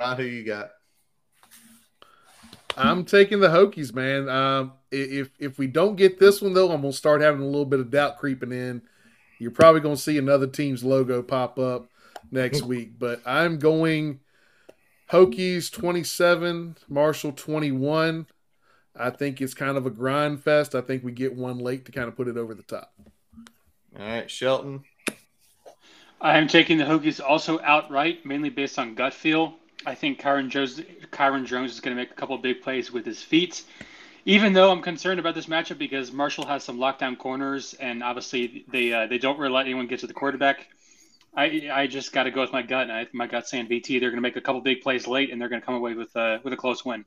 Ron, 0.00 0.16
who 0.16 0.22
you 0.22 0.44
got? 0.44 0.70
I'm 2.76 3.04
taking 3.04 3.40
the 3.40 3.48
Hokies, 3.48 3.94
man. 3.94 4.28
Um, 4.28 4.72
if 4.90 5.30
if 5.38 5.58
we 5.58 5.66
don't 5.66 5.96
get 5.96 6.18
this 6.18 6.40
one 6.40 6.54
though, 6.54 6.70
I'm 6.72 6.82
gonna 6.82 6.92
start 6.92 7.20
having 7.20 7.42
a 7.42 7.46
little 7.46 7.64
bit 7.64 7.80
of 7.80 7.90
doubt 7.90 8.18
creeping 8.18 8.52
in. 8.52 8.82
You're 9.38 9.50
probably 9.50 9.80
gonna 9.80 9.96
see 9.96 10.18
another 10.18 10.46
team's 10.46 10.84
logo 10.84 11.22
pop 11.22 11.58
up 11.58 11.88
next 12.30 12.62
week, 12.64 12.98
but 12.98 13.20
I'm 13.26 13.58
going 13.58 14.20
Hokies 15.10 15.70
27, 15.70 16.76
Marshall 16.88 17.32
21. 17.32 18.26
I 18.94 19.10
think 19.10 19.40
it's 19.40 19.54
kind 19.54 19.76
of 19.76 19.86
a 19.86 19.90
grind 19.90 20.42
fest. 20.42 20.74
I 20.74 20.80
think 20.80 21.02
we 21.02 21.12
get 21.12 21.34
one 21.34 21.58
late 21.58 21.84
to 21.86 21.92
kind 21.92 22.08
of 22.08 22.16
put 22.16 22.28
it 22.28 22.36
over 22.36 22.54
the 22.54 22.62
top. 22.62 22.92
All 23.98 24.06
right, 24.06 24.30
Shelton. 24.30 24.84
I 26.20 26.38
am 26.38 26.46
taking 26.46 26.78
the 26.78 26.84
Hokies 26.84 27.20
also 27.20 27.60
outright, 27.62 28.24
mainly 28.24 28.48
based 28.48 28.78
on 28.78 28.94
gut 28.94 29.12
feel. 29.12 29.56
I 29.86 29.94
think 29.94 30.20
Kyron 30.20 30.50
Drones, 30.50 30.80
Kyron 31.10 31.46
Drones 31.46 31.72
is 31.72 31.80
going 31.80 31.96
to 31.96 32.00
make 32.00 32.10
a 32.10 32.14
couple 32.14 32.36
big 32.38 32.62
plays 32.62 32.92
with 32.92 33.04
his 33.04 33.22
feet. 33.22 33.64
Even 34.24 34.52
though 34.52 34.70
I'm 34.70 34.82
concerned 34.82 35.18
about 35.18 35.34
this 35.34 35.46
matchup 35.46 35.78
because 35.78 36.12
Marshall 36.12 36.46
has 36.46 36.62
some 36.62 36.78
lockdown 36.78 37.18
corners 37.18 37.74
and 37.74 38.04
obviously 38.04 38.64
they 38.70 38.92
uh, 38.92 39.06
they 39.08 39.18
don't 39.18 39.38
really 39.38 39.52
let 39.52 39.66
anyone 39.66 39.88
get 39.88 39.98
to 40.00 40.06
the 40.06 40.14
quarterback. 40.14 40.68
I 41.36 41.68
I 41.72 41.86
just 41.88 42.12
got 42.12 42.24
to 42.24 42.30
go 42.30 42.40
with 42.40 42.52
my 42.52 42.62
gut. 42.62 42.88
I, 42.88 43.08
my 43.12 43.26
gut 43.26 43.48
saying 43.48 43.66
VT. 43.66 43.98
They're 43.98 44.10
going 44.10 44.16
to 44.16 44.20
make 44.20 44.36
a 44.36 44.40
couple 44.40 44.60
big 44.60 44.80
plays 44.80 45.08
late 45.08 45.32
and 45.32 45.40
they're 45.40 45.48
going 45.48 45.60
to 45.60 45.66
come 45.66 45.74
away 45.74 45.94
with 45.94 46.14
uh, 46.16 46.38
with 46.44 46.52
a 46.52 46.56
close 46.56 46.84
win. 46.84 47.04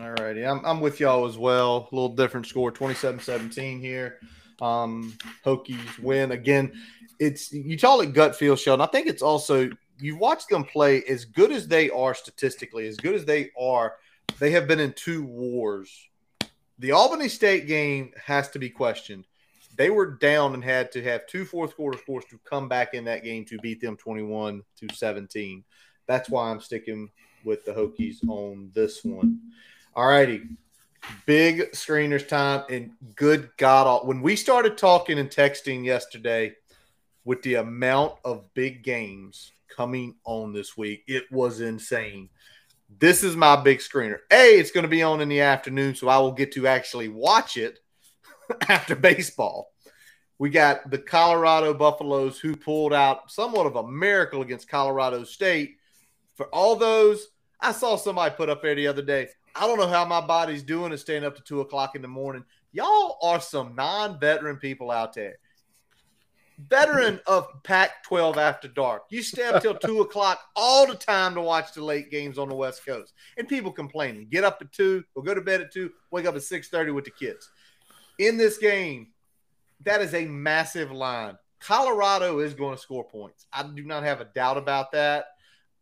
All 0.00 0.10
righty. 0.10 0.44
I'm, 0.44 0.64
I'm 0.64 0.80
with 0.80 1.00
y'all 1.00 1.26
as 1.26 1.36
well. 1.36 1.88
A 1.92 1.94
little 1.94 2.14
different 2.16 2.46
score 2.46 2.72
27 2.72 3.20
17 3.20 3.80
here. 3.80 4.18
Um, 4.60 5.16
Hokies 5.44 5.98
win. 5.98 6.32
Again, 6.32 6.72
it's 7.20 7.52
you 7.52 7.78
call 7.78 8.00
it 8.00 8.14
gut 8.14 8.34
feel, 8.34 8.56
Sheldon. 8.56 8.86
I 8.86 8.90
think 8.90 9.06
it's 9.06 9.22
also 9.22 9.70
you 9.98 10.16
watch 10.16 10.46
them 10.46 10.64
play 10.64 11.02
as 11.04 11.24
good 11.24 11.52
as 11.52 11.68
they 11.68 11.90
are 11.90 12.14
statistically, 12.14 12.86
as 12.86 12.96
good 12.96 13.14
as 13.14 13.24
they 13.24 13.50
are, 13.58 13.94
they 14.38 14.50
have 14.50 14.66
been 14.66 14.80
in 14.80 14.92
two 14.92 15.24
wars. 15.24 16.08
The 16.78 16.92
Albany 16.92 17.28
State 17.28 17.66
game 17.66 18.12
has 18.24 18.50
to 18.50 18.58
be 18.58 18.70
questioned. 18.70 19.26
They 19.76 19.90
were 19.90 20.16
down 20.16 20.54
and 20.54 20.62
had 20.62 20.92
to 20.92 21.02
have 21.02 21.26
two 21.26 21.44
fourth 21.44 21.76
quarter 21.76 21.98
scores 21.98 22.24
to 22.26 22.38
come 22.44 22.68
back 22.68 22.94
in 22.94 23.04
that 23.04 23.24
game 23.24 23.44
to 23.46 23.58
beat 23.58 23.80
them 23.80 23.96
21 23.96 24.62
to 24.80 24.94
17. 24.94 25.64
That's 26.06 26.28
why 26.28 26.50
I'm 26.50 26.60
sticking 26.60 27.10
with 27.44 27.64
the 27.64 27.72
Hokies 27.72 28.26
on 28.28 28.70
this 28.74 29.04
one. 29.04 29.40
All 29.94 30.06
righty. 30.06 30.42
Big 31.26 31.72
screeners 31.72 32.26
time. 32.26 32.64
And 32.70 32.92
good 33.16 33.50
God, 33.56 34.06
when 34.06 34.20
we 34.20 34.36
started 34.36 34.76
talking 34.76 35.18
and 35.18 35.30
texting 35.30 35.84
yesterday 35.84 36.54
with 37.24 37.42
the 37.42 37.54
amount 37.54 38.14
of 38.24 38.52
big 38.54 38.82
games 38.82 39.52
coming 39.76 40.16
on 40.24 40.52
this 40.52 40.76
week, 40.76 41.04
it 41.06 41.24
was 41.30 41.60
insane. 41.60 42.28
This 42.98 43.24
is 43.24 43.36
my 43.36 43.56
big 43.56 43.78
screener. 43.78 44.18
A, 44.30 44.58
it's 44.58 44.70
going 44.70 44.82
to 44.82 44.88
be 44.88 45.02
on 45.02 45.20
in 45.20 45.28
the 45.28 45.40
afternoon, 45.40 45.94
so 45.94 46.08
I 46.08 46.18
will 46.18 46.32
get 46.32 46.52
to 46.52 46.66
actually 46.66 47.08
watch 47.08 47.56
it 47.56 47.78
after 48.68 48.94
baseball. 48.94 49.72
We 50.38 50.50
got 50.50 50.90
the 50.90 50.98
Colorado 50.98 51.72
Buffaloes 51.72 52.38
who 52.38 52.56
pulled 52.56 52.92
out 52.92 53.30
somewhat 53.30 53.66
of 53.66 53.76
a 53.76 53.88
miracle 53.88 54.42
against 54.42 54.68
Colorado 54.68 55.24
State. 55.24 55.76
For 56.34 56.46
all 56.46 56.76
those, 56.76 57.28
I 57.60 57.72
saw 57.72 57.96
somebody 57.96 58.34
put 58.34 58.48
up 58.48 58.60
there 58.60 58.74
the 58.74 58.88
other 58.88 59.02
day. 59.02 59.28
I 59.54 59.66
don't 59.66 59.78
know 59.78 59.86
how 59.86 60.04
my 60.04 60.20
body's 60.20 60.62
doing 60.62 60.90
and 60.90 61.00
staying 61.00 61.24
up 61.24 61.36
to 61.36 61.42
two 61.42 61.60
o'clock 61.60 61.94
in 61.94 62.02
the 62.02 62.08
morning. 62.08 62.44
Y'all 62.72 63.18
are 63.22 63.40
some 63.40 63.74
non-veteran 63.74 64.56
people 64.56 64.90
out 64.90 65.14
there. 65.14 65.36
Veteran 66.58 67.20
of 67.26 67.46
Pac 67.62 68.04
12 68.04 68.38
after 68.38 68.68
dark. 68.68 69.04
You 69.10 69.22
stay 69.22 69.44
up 69.44 69.62
till 69.62 69.74
two 69.74 70.00
o'clock 70.00 70.40
all 70.54 70.86
the 70.86 70.94
time 70.94 71.34
to 71.34 71.40
watch 71.40 71.72
the 71.72 71.84
late 71.84 72.10
games 72.10 72.38
on 72.38 72.48
the 72.48 72.54
West 72.54 72.84
Coast. 72.86 73.14
And 73.36 73.48
people 73.48 73.72
complaining. 73.72 74.28
Get 74.30 74.44
up 74.44 74.58
at 74.60 74.72
two, 74.72 75.04
or 75.14 75.22
go 75.22 75.34
to 75.34 75.40
bed 75.40 75.60
at 75.60 75.72
two, 75.72 75.90
wake 76.10 76.26
up 76.26 76.36
at 76.36 76.42
6:30 76.42 76.94
with 76.94 77.04
the 77.04 77.10
kids. 77.10 77.50
In 78.18 78.36
this 78.36 78.58
game, 78.58 79.08
that 79.84 80.00
is 80.00 80.14
a 80.14 80.24
massive 80.26 80.92
line. 80.92 81.36
Colorado 81.60 82.40
is 82.40 82.54
going 82.54 82.76
to 82.76 82.80
score 82.80 83.04
points. 83.04 83.46
I 83.52 83.62
do 83.62 83.84
not 83.84 84.02
have 84.02 84.20
a 84.20 84.26
doubt 84.26 84.56
about 84.56 84.92
that. 84.92 85.26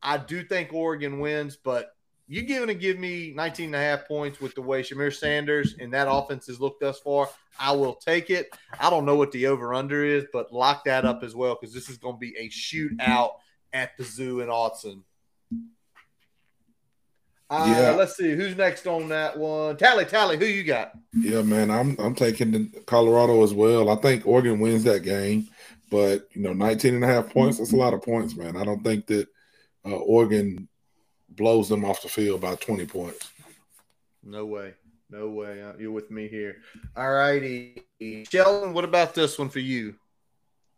I 0.03 0.19
do 0.19 0.45
think 0.45 0.73
Oregon 0.73 1.21
wins, 1.21 1.57
but 1.57 1.91
you 2.31 2.47
going 2.47 2.69
to 2.69 2.75
give 2.75 2.97
me 2.97 3.33
19 3.35 3.67
and 3.67 3.75
a 3.75 3.79
half 3.79 4.07
points 4.07 4.41
with 4.41 4.55
the 4.55 4.63
way 4.63 4.83
Shedeur 4.83 5.13
Sanders 5.13 5.75
and 5.81 5.93
that 5.93 6.07
offense 6.09 6.47
has 6.47 6.61
looked 6.61 6.81
thus 6.81 7.01
far. 7.01 7.29
I 7.59 7.73
will 7.73 7.95
take 7.95 8.31
it. 8.31 8.57
I 8.79 8.89
don't 8.89 9.05
know 9.05 9.17
what 9.17 9.33
the 9.33 9.49
over 9.49 9.75
under 9.75 10.05
is, 10.05 10.27
but 10.33 10.53
lock 10.53 10.85
that 10.85 11.05
up 11.05 11.25
as 11.25 11.35
well 11.35 11.59
because 11.61 11.75
this 11.75 11.89
is 11.89 11.99
going 11.99 12.15
to 12.15 12.21
be 12.21 12.37
a 12.39 12.49
shootout 12.49 13.33
at 13.73 13.97
the 13.97 14.05
zoo 14.05 14.41
in 14.41 14.49
Autzen. 14.49 15.03
Uh, 17.51 17.75
yeah. 17.77 17.91
Let's 17.91 18.17
see 18.17 18.37
who's 18.37 18.57
next 18.57 18.87
on 18.87 19.09
that 19.09 19.37
one. 19.37 19.77
Tally, 19.77 20.05
tally, 20.05 20.39
who 20.39 20.45
you 20.45 20.63
got? 20.63 20.93
Yeah, 21.13 21.43
man, 21.43 21.69
I'm 21.69 21.97
I'm 21.99 22.15
taking 22.15 22.73
Colorado 22.87 23.43
as 23.43 23.53
well. 23.53 23.91
I 23.91 23.97
think 23.97 24.25
Oregon 24.25 24.61
wins 24.61 24.85
that 24.85 25.03
game, 25.03 25.49
but 25.91 26.29
you 26.31 26.43
know, 26.43 26.53
19 26.53 26.95
and 26.95 27.03
a 27.03 27.09
half 27.09 27.33
points, 27.33 27.59
that's 27.59 27.73
a 27.73 27.77
lot 27.77 27.93
of 27.93 28.03
points, 28.03 28.37
man. 28.37 28.57
I 28.57 28.65
don't 28.65 28.85
think 28.85 29.09
that 29.09 29.27
uh, 29.85 29.97
Oregon 29.97 30.69
blows 31.31 31.69
them 31.69 31.85
off 31.85 32.03
the 32.03 32.09
field 32.09 32.41
by 32.41 32.55
20 32.57 32.87
points. 32.87 33.31
No 34.23 34.47
way. 34.47 34.75
No 35.11 35.29
way. 35.29 35.63
Uh, 35.63 35.73
you're 35.79 35.91
with 35.91 36.11
me 36.11 36.29
here. 36.29 36.57
All 36.97 37.11
righty. 37.11 37.83
Sheldon, 38.31 38.73
what 38.73 38.85
about 38.85 39.15
this 39.15 39.39
one 39.39 39.49
for 39.49 39.59
you? 39.59 39.95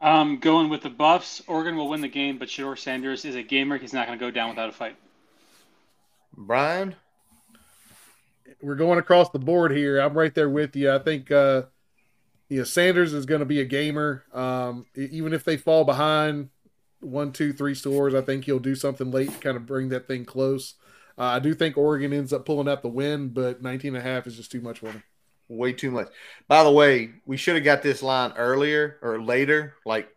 Um, 0.01 0.39
going 0.39 0.69
with 0.69 0.83
the 0.83 0.91
Buffs. 0.91 1.43
Oregon 1.47 1.77
will 1.77 1.89
win 1.89 2.01
the 2.01 2.09
game, 2.09 2.39
but 2.39 2.49
Shedeur 2.49 2.79
Sanders 2.79 3.25
is 3.25 3.37
a 3.37 3.43
gamer. 3.43 3.79
He's 3.79 3.93
not 3.93 4.07
going 4.07 4.19
to 4.19 4.25
go 4.25 4.31
down 4.31 4.51
without 4.51 4.69
a 4.69 4.73
fight. 4.73 4.97
Brian? 6.37 6.97
We're 8.61 8.75
going 8.75 8.99
across 8.99 9.31
the 9.31 9.39
board 9.39 9.73
here. 9.73 9.99
I'm 9.99 10.15
right 10.15 10.35
there 10.35 10.51
with 10.51 10.75
you. 10.77 10.93
I 10.93 10.99
think 10.99 11.31
uh, 11.31 11.63
you 12.49 12.59
know, 12.59 12.65
Sanders 12.65 13.13
is 13.13 13.27
going 13.27 13.41
to 13.41 13.47
be 13.47 13.61
a 13.61 13.65
gamer. 13.65 14.25
Um, 14.33 14.87
even 14.95 15.33
if 15.33 15.45
they 15.45 15.57
fall 15.57 15.85
behind, 15.85 16.51
one, 17.03 17.33
two, 17.33 17.53
three 17.53 17.75
scores. 17.75 18.15
I 18.15 18.23
think 18.23 18.45
he'll 18.45 18.59
do 18.59 18.75
something 18.75 19.11
late 19.11 19.31
to 19.31 19.39
kind 19.39 19.57
of 19.57 19.67
bring 19.67 19.89
that 19.91 20.07
thing 20.07 20.25
close. 20.25 20.75
Uh, 21.19 21.25
I 21.25 21.39
do 21.39 21.55
think 21.55 21.77
Oregon 21.77 22.13
ends 22.13 22.33
up 22.33 22.47
pulling 22.47 22.69
out 22.69 22.83
the 22.83 22.89
win, 22.89 23.29
but 23.29 23.63
19 23.63 23.95
and 23.95 24.05
a 24.05 24.09
half 24.09 24.27
is 24.27 24.37
just 24.37 24.51
too 24.51 24.61
much 24.61 24.79
for. 24.79 24.93
Way 25.49 25.75
too 25.75 25.91
much. 25.91 26.09
By 26.49 26.65
the 26.65 26.71
way, 26.71 27.11
we 27.27 27.37
should 27.37 27.57
have 27.57 27.65
got 27.65 27.83
this 27.83 28.03
line 28.03 28.33
earlier 28.39 28.99
or 29.03 29.21
later, 29.21 29.75
like 29.85 30.09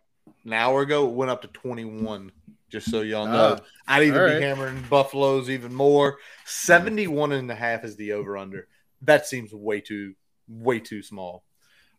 an 0.46 0.54
hour 0.54 0.80
ago. 0.80 1.06
It 1.06 1.12
went 1.12 1.30
up 1.30 1.42
to 1.42 1.48
21, 1.48 2.32
just 2.70 2.90
so 2.90 3.02
y'all 3.02 3.26
know. 3.26 3.32
Uh, 3.34 3.58
I'd 3.86 4.04
even 4.04 4.20
right. 4.20 4.38
be 4.38 4.44
hammering 4.44 4.82
Buffaloes 4.88 5.50
even 5.50 5.74
more. 5.74 6.16
71 6.46 7.32
and 7.32 7.50
a 7.50 7.54
half 7.54 7.84
is 7.84 7.96
the 7.96 8.12
over 8.12 8.38
under. 8.38 8.66
That 9.02 9.26
seems 9.26 9.52
way 9.52 9.80
too, 9.80 10.14
way 10.48 10.80
too 10.80 11.02
small. 11.02 11.44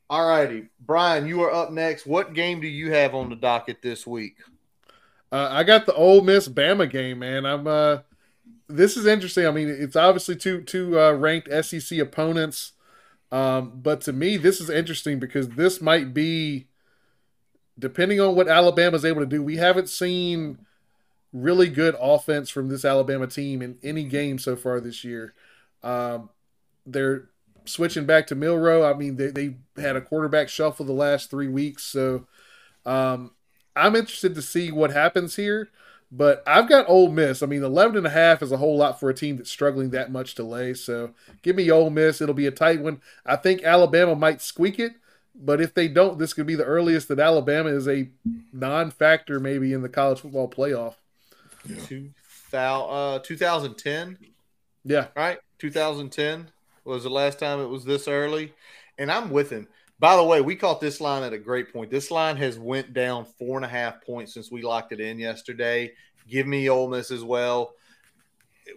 All 0.09 0.27
righty. 0.27 0.69
Brian, 0.79 1.27
you 1.27 1.43
are 1.43 1.53
up 1.53 1.71
next. 1.71 2.07
What 2.07 2.33
game 2.33 2.59
do 2.61 2.67
you 2.67 2.91
have 2.91 3.13
on 3.13 3.29
the 3.29 3.35
docket 3.35 3.81
this 3.83 4.07
week? 4.07 4.37
Uh, 5.31 5.49
I 5.51 5.63
got 5.63 5.85
the 5.85 5.93
Ole 5.93 6.21
Miss 6.21 6.47
Bama 6.47 6.89
game, 6.89 7.19
man. 7.19 7.45
I'm. 7.45 7.67
Uh, 7.67 7.99
this 8.69 8.97
is 8.97 9.05
interesting. 9.05 9.45
I 9.45 9.51
mean, 9.51 9.69
it's 9.69 9.95
obviously 9.95 10.35
two 10.35 10.61
two 10.61 10.99
uh, 10.99 11.11
ranked 11.13 11.49
SEC 11.65 11.99
opponents, 11.99 12.73
um, 13.31 13.73
but 13.75 14.01
to 14.01 14.13
me, 14.13 14.37
this 14.37 14.59
is 14.61 14.69
interesting 14.69 15.19
because 15.19 15.49
this 15.49 15.81
might 15.81 16.13
be, 16.13 16.67
depending 17.77 18.19
on 18.19 18.35
what 18.35 18.47
Alabama's 18.47 19.05
able 19.05 19.21
to 19.21 19.27
do. 19.27 19.43
We 19.43 19.57
haven't 19.57 19.89
seen 19.89 20.59
really 21.33 21.69
good 21.69 21.95
offense 21.99 22.49
from 22.49 22.69
this 22.69 22.85
Alabama 22.85 23.27
team 23.27 23.61
in 23.61 23.77
any 23.83 24.03
game 24.03 24.39
so 24.39 24.55
far 24.55 24.79
this 24.79 25.03
year. 25.03 25.33
Um, 25.83 26.29
they're 26.85 27.29
switching 27.65 28.05
back 28.05 28.27
to 28.27 28.35
Milroe. 28.35 28.83
I 28.89 28.93
mean, 28.93 29.17
they 29.17 29.27
they 29.27 29.55
had 29.81 29.95
a 29.95 30.01
quarterback 30.01 30.49
shuffle 30.49 30.85
the 30.85 30.93
last 30.93 31.29
three 31.29 31.47
weeks, 31.49 31.83
so 31.83 32.27
um, 32.85 33.31
I'm 33.77 33.95
interested 33.95 34.35
to 34.35 34.41
see 34.41 34.71
what 34.71 34.91
happens 34.91 35.35
here. 35.35 35.69
But 36.11 36.41
I've 36.47 36.69
got 36.69 36.87
Ole 36.87 37.09
Miss. 37.09 37.43
I 37.43 37.47
mean, 37.47 37.63
11 37.63 37.97
and 37.97 38.07
a 38.07 38.11
half 38.11 38.41
is 38.41 38.51
a 38.51 38.57
whole 38.57 38.77
lot 38.77 38.99
for 38.99 39.09
a 39.09 39.13
team 39.13 39.35
that's 39.37 39.49
struggling 39.49 39.89
that 39.89 40.11
much 40.11 40.35
to 40.35 40.43
lay. 40.43 40.73
So 40.73 41.11
give 41.41 41.55
me 41.55 41.69
Ole 41.69 41.89
Miss. 41.89 42.21
It'll 42.21 42.33
be 42.33 42.47
a 42.47 42.51
tight 42.51 42.81
one. 42.81 43.01
I 43.25 43.35
think 43.35 43.63
Alabama 43.63 44.15
might 44.15 44.41
squeak 44.41 44.79
it, 44.79 44.93
but 45.35 45.59
if 45.59 45.73
they 45.73 45.89
don't, 45.89 46.17
this 46.17 46.33
could 46.33 46.47
be 46.47 46.55
the 46.55 46.63
earliest 46.63 47.09
that 47.09 47.19
Alabama 47.19 47.69
is 47.69 47.89
a 47.89 48.09
non-factor 48.53 49.39
maybe 49.41 49.73
in 49.73 49.81
the 49.81 49.89
college 49.89 50.21
football 50.21 50.49
playoff. 50.49 50.95
Yeah. 51.65 52.77
Uh, 52.77 53.19
2010. 53.19 54.17
Yeah. 54.85 55.07
Right. 55.13 55.39
2010 55.59 56.47
was 56.85 57.03
the 57.03 57.09
last 57.09 57.39
time 57.39 57.59
it 57.59 57.67
was 57.67 57.83
this 57.83 58.07
early, 58.07 58.53
and 58.97 59.11
I'm 59.11 59.29
with 59.29 59.49
him. 59.49 59.67
By 59.99 60.15
the 60.15 60.23
way, 60.23 60.41
we 60.41 60.55
caught 60.55 60.79
this 60.79 61.01
line 61.01 61.23
at 61.23 61.33
a 61.33 61.39
great 61.39 61.73
point. 61.73 61.89
This 61.89 62.11
line 62.11 62.37
has 62.37 62.59
went 62.59 62.93
down 62.93 63.25
four 63.25 63.57
and 63.57 63.65
a 63.65 63.69
half 63.69 64.05
points 64.05 64.33
since 64.33 64.51
we 64.51 64.61
locked 64.61 64.91
it 64.91 64.99
in 64.99 65.17
yesterday. 65.17 65.91
Give 66.29 66.45
me 66.45 66.69
Ole 66.69 66.89
Miss 66.89 67.09
as 67.09 67.23
well, 67.23 67.73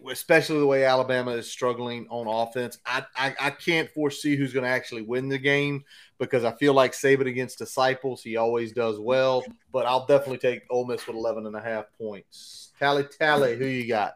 especially 0.08 0.60
the 0.60 0.66
way 0.66 0.84
Alabama 0.84 1.32
is 1.32 1.50
struggling 1.50 2.06
on 2.08 2.26
offense. 2.26 2.78
I 2.86 3.04
I, 3.14 3.34
I 3.38 3.50
can't 3.50 3.90
foresee 3.90 4.36
who's 4.36 4.54
going 4.54 4.64
to 4.64 4.70
actually 4.70 5.02
win 5.02 5.28
the 5.28 5.38
game 5.38 5.84
because 6.18 6.44
I 6.44 6.52
feel 6.52 6.72
like 6.72 6.92
Saban 6.92 7.26
against 7.26 7.58
disciples, 7.58 8.22
he 8.22 8.36
always 8.36 8.72
does 8.72 8.98
well. 8.98 9.44
But 9.72 9.86
I'll 9.86 10.06
definitely 10.06 10.38
take 10.38 10.62
Ole 10.70 10.86
Miss 10.86 11.06
with 11.06 11.16
11 11.16 11.46
and 11.46 11.56
a 11.56 11.60
half 11.60 11.86
points. 11.98 12.72
Tally, 12.78 13.04
tally, 13.04 13.56
who 13.56 13.66
you 13.66 13.86
got? 13.86 14.14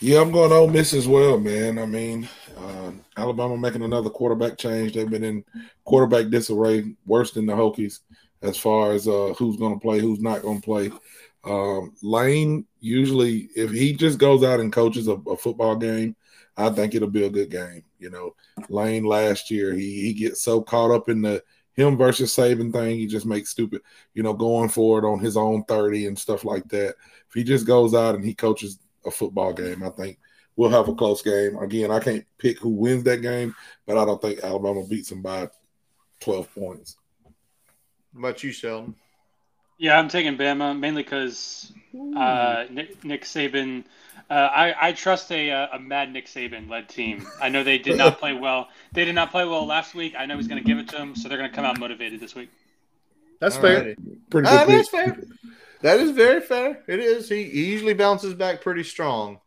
Yeah, 0.00 0.20
I'm 0.20 0.30
going 0.30 0.52
Ole 0.52 0.68
Miss 0.68 0.94
as 0.94 1.08
well, 1.08 1.38
man. 1.38 1.78
I 1.78 1.86
mean, 1.86 2.28
uh, 2.58 2.92
Alabama 3.16 3.56
making 3.56 3.82
another 3.82 4.10
quarterback 4.10 4.58
change. 4.58 4.94
They've 4.94 5.08
been 5.08 5.24
in 5.24 5.44
quarterback 5.84 6.28
disarray, 6.28 6.94
worse 7.06 7.32
than 7.32 7.46
the 7.46 7.52
Hokies 7.52 8.00
as 8.42 8.56
far 8.56 8.92
as 8.92 9.08
uh, 9.08 9.34
who's 9.36 9.56
going 9.56 9.74
to 9.74 9.80
play, 9.80 9.98
who's 9.98 10.20
not 10.20 10.42
going 10.42 10.60
to 10.60 10.64
play. 10.64 10.90
Um, 11.44 11.94
Lane 12.02 12.66
usually, 12.80 13.48
if 13.56 13.70
he 13.70 13.92
just 13.92 14.18
goes 14.18 14.42
out 14.42 14.60
and 14.60 14.72
coaches 14.72 15.08
a, 15.08 15.12
a, 15.12 15.36
football 15.36 15.76
game, 15.76 16.14
I 16.56 16.68
think 16.70 16.94
it'll 16.94 17.08
be 17.08 17.24
a 17.24 17.30
good 17.30 17.50
game. 17.50 17.84
You 17.98 18.10
know, 18.10 18.34
Lane 18.68 19.04
last 19.04 19.50
year 19.50 19.72
he 19.72 20.00
he 20.00 20.12
gets 20.12 20.42
so 20.42 20.60
caught 20.60 20.90
up 20.90 21.08
in 21.08 21.22
the 21.22 21.42
him 21.78 21.96
versus 21.96 22.34
Saban 22.34 22.72
thing, 22.72 22.98
he 22.98 23.06
just 23.06 23.24
makes 23.24 23.50
stupid, 23.50 23.82
you 24.12 24.24
know, 24.24 24.32
going 24.32 24.68
for 24.68 24.98
it 24.98 25.08
on 25.08 25.20
his 25.20 25.36
own 25.36 25.62
thirty 25.64 26.06
and 26.06 26.18
stuff 26.18 26.44
like 26.44 26.68
that. 26.68 26.96
If 27.28 27.34
he 27.34 27.44
just 27.44 27.66
goes 27.66 27.94
out 27.94 28.16
and 28.16 28.24
he 28.24 28.34
coaches 28.34 28.78
a 29.06 29.10
football 29.10 29.52
game, 29.52 29.84
I 29.84 29.90
think 29.90 30.18
we'll 30.58 30.70
have 30.70 30.88
a 30.88 30.94
close 30.94 31.22
game. 31.22 31.56
Again, 31.56 31.90
I 31.90 32.00
can't 32.00 32.26
pick 32.36 32.58
who 32.58 32.70
wins 32.70 33.04
that 33.04 33.22
game, 33.22 33.54
but 33.86 33.96
I 33.96 34.04
don't 34.04 34.20
think 34.20 34.40
Alabama 34.40 34.84
beats 34.84 35.08
them 35.08 35.22
by 35.22 35.48
12 36.20 36.52
points. 36.54 36.96
What 38.12 38.18
about 38.18 38.44
you, 38.44 38.52
Sheldon? 38.52 38.94
Yeah, 39.78 39.96
I'm 39.96 40.08
taking 40.08 40.36
Bama 40.36 40.76
mainly 40.76 41.04
because 41.04 41.72
uh, 42.16 42.64
Nick, 42.68 43.04
Nick, 43.04 43.22
Saban. 43.22 43.84
Uh, 44.28 44.34
I, 44.34 44.88
I 44.88 44.92
trust 44.92 45.30
a, 45.30 45.52
uh, 45.52 45.68
a 45.74 45.78
mad 45.78 46.12
Nick 46.12 46.26
Saban 46.26 46.68
led 46.68 46.88
team. 46.88 47.24
I 47.40 47.48
know 47.48 47.62
they 47.62 47.78
did 47.78 47.96
not 47.96 48.18
play 48.20 48.32
well. 48.32 48.68
They 48.92 49.04
did 49.04 49.14
not 49.14 49.30
play 49.30 49.44
well 49.46 49.64
last 49.64 49.94
week. 49.94 50.14
I 50.18 50.26
know 50.26 50.36
he's 50.36 50.48
going 50.48 50.60
to 50.60 50.66
give 50.66 50.78
it 50.78 50.88
to 50.88 50.96
them, 50.96 51.14
so 51.14 51.28
they're 51.28 51.38
going 51.38 51.48
to 51.48 51.54
come 51.54 51.64
out 51.64 51.78
motivated 51.78 52.18
this 52.18 52.34
week. 52.34 52.50
That's 53.38 53.54
All 53.54 53.62
fair. 53.62 53.82
Pretty 53.84 53.96
good. 54.30 54.46
Uh, 54.46 54.64
that's 54.64 54.88
fair. 54.88 55.16
That 55.82 56.00
is 56.00 56.10
very 56.10 56.40
fair. 56.40 56.82
It 56.88 56.98
is. 56.98 57.28
He, 57.28 57.44
he 57.44 57.66
usually 57.66 57.94
bounces 57.94 58.34
back 58.34 58.60
pretty 58.60 58.82
strong. 58.82 59.38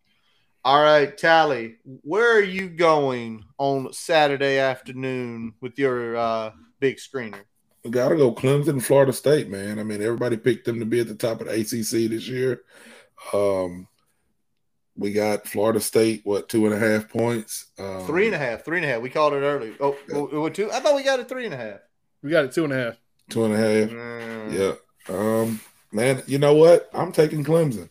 All 0.63 0.83
right, 0.83 1.17
Tally, 1.17 1.77
where 2.03 2.37
are 2.37 2.43
you 2.43 2.69
going 2.69 3.45
on 3.57 3.91
Saturday 3.93 4.59
afternoon 4.59 5.55
with 5.59 5.79
your 5.79 6.15
uh, 6.15 6.51
big 6.79 6.97
screener? 6.97 7.41
We 7.83 7.89
got 7.89 8.09
to 8.09 8.15
go 8.15 8.31
Clemson, 8.31 8.79
Florida 8.79 9.11
State, 9.11 9.49
man. 9.49 9.79
I 9.79 9.83
mean, 9.83 10.03
everybody 10.03 10.37
picked 10.37 10.65
them 10.65 10.79
to 10.79 10.85
be 10.85 10.99
at 10.99 11.07
the 11.07 11.15
top 11.15 11.41
of 11.41 11.47
the 11.47 11.53
ACC 11.53 12.11
this 12.11 12.27
year. 12.27 12.61
Um, 13.33 13.87
we 14.95 15.11
got 15.13 15.47
Florida 15.47 15.79
State, 15.79 16.21
what, 16.25 16.47
two 16.47 16.67
and 16.67 16.75
a 16.75 16.77
half 16.77 17.09
points? 17.09 17.71
Um, 17.79 18.05
three 18.05 18.27
and 18.27 18.35
a 18.35 18.37
half, 18.37 18.63
three 18.63 18.77
and 18.77 18.85
a 18.85 18.89
half. 18.89 19.01
We 19.01 19.09
called 19.09 19.33
it 19.33 19.37
early. 19.37 19.75
Oh, 19.79 19.97
yeah. 20.07 20.49
two. 20.49 20.71
I 20.71 20.79
thought 20.79 20.95
we 20.95 21.01
got 21.01 21.19
it 21.19 21.27
three 21.27 21.45
and 21.45 21.55
a 21.55 21.57
half. 21.57 21.79
We 22.21 22.29
got 22.29 22.45
it 22.45 22.51
two 22.51 22.65
and 22.65 22.73
a 22.73 22.75
half. 22.75 22.97
Two 23.31 23.45
and 23.45 23.53
a 23.55 23.57
half. 23.57 23.89
Mm. 23.89 24.77
Yeah. 25.09 25.15
Um, 25.15 25.59
man, 25.91 26.21
you 26.27 26.37
know 26.37 26.53
what? 26.53 26.87
I'm 26.93 27.11
taking 27.11 27.43
Clemson. 27.43 27.89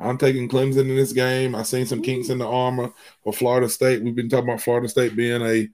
I'm 0.00 0.18
taking 0.18 0.48
Clemson 0.48 0.82
in 0.82 0.96
this 0.96 1.12
game. 1.12 1.54
I've 1.54 1.66
seen 1.66 1.86
some 1.86 2.02
kinks 2.02 2.28
in 2.28 2.38
the 2.38 2.46
armor 2.46 2.92
for 3.24 3.32
Florida 3.32 3.68
State. 3.68 4.02
We've 4.02 4.14
been 4.14 4.28
talking 4.28 4.48
about 4.48 4.60
Florida 4.60 4.88
State 4.88 5.16
being 5.16 5.42
a 5.42 5.68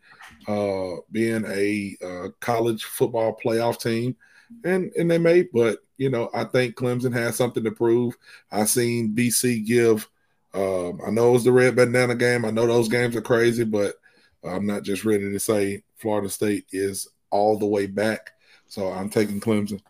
uh, 0.50 1.00
being 1.12 1.44
a 1.46 1.96
uh, 2.04 2.28
college 2.40 2.84
football 2.84 3.38
playoff 3.42 3.80
team, 3.80 4.16
and 4.64 4.90
and 4.96 5.10
they 5.10 5.18
may, 5.18 5.42
but 5.42 5.78
you 5.98 6.10
know, 6.10 6.30
I 6.34 6.44
think 6.44 6.74
Clemson 6.74 7.12
has 7.12 7.36
something 7.36 7.64
to 7.64 7.70
prove. 7.70 8.16
I've 8.50 8.68
seen 8.68 9.14
BC 9.14 9.66
give. 9.66 10.08
Um, 10.54 11.00
I 11.06 11.10
know 11.10 11.30
it 11.30 11.32
was 11.32 11.44
the 11.44 11.52
red 11.52 11.76
bandana 11.76 12.14
game. 12.14 12.44
I 12.44 12.50
know 12.50 12.66
those 12.66 12.88
games 12.88 13.16
are 13.16 13.22
crazy, 13.22 13.64
but 13.64 13.96
I'm 14.44 14.66
not 14.66 14.84
just 14.84 15.04
ready 15.04 15.30
to 15.30 15.40
say 15.40 15.82
Florida 15.96 16.28
State 16.28 16.66
is 16.72 17.08
all 17.30 17.58
the 17.58 17.66
way 17.66 17.86
back. 17.86 18.30
So 18.66 18.88
I'm 18.88 19.10
taking 19.10 19.40
Clemson. 19.40 19.80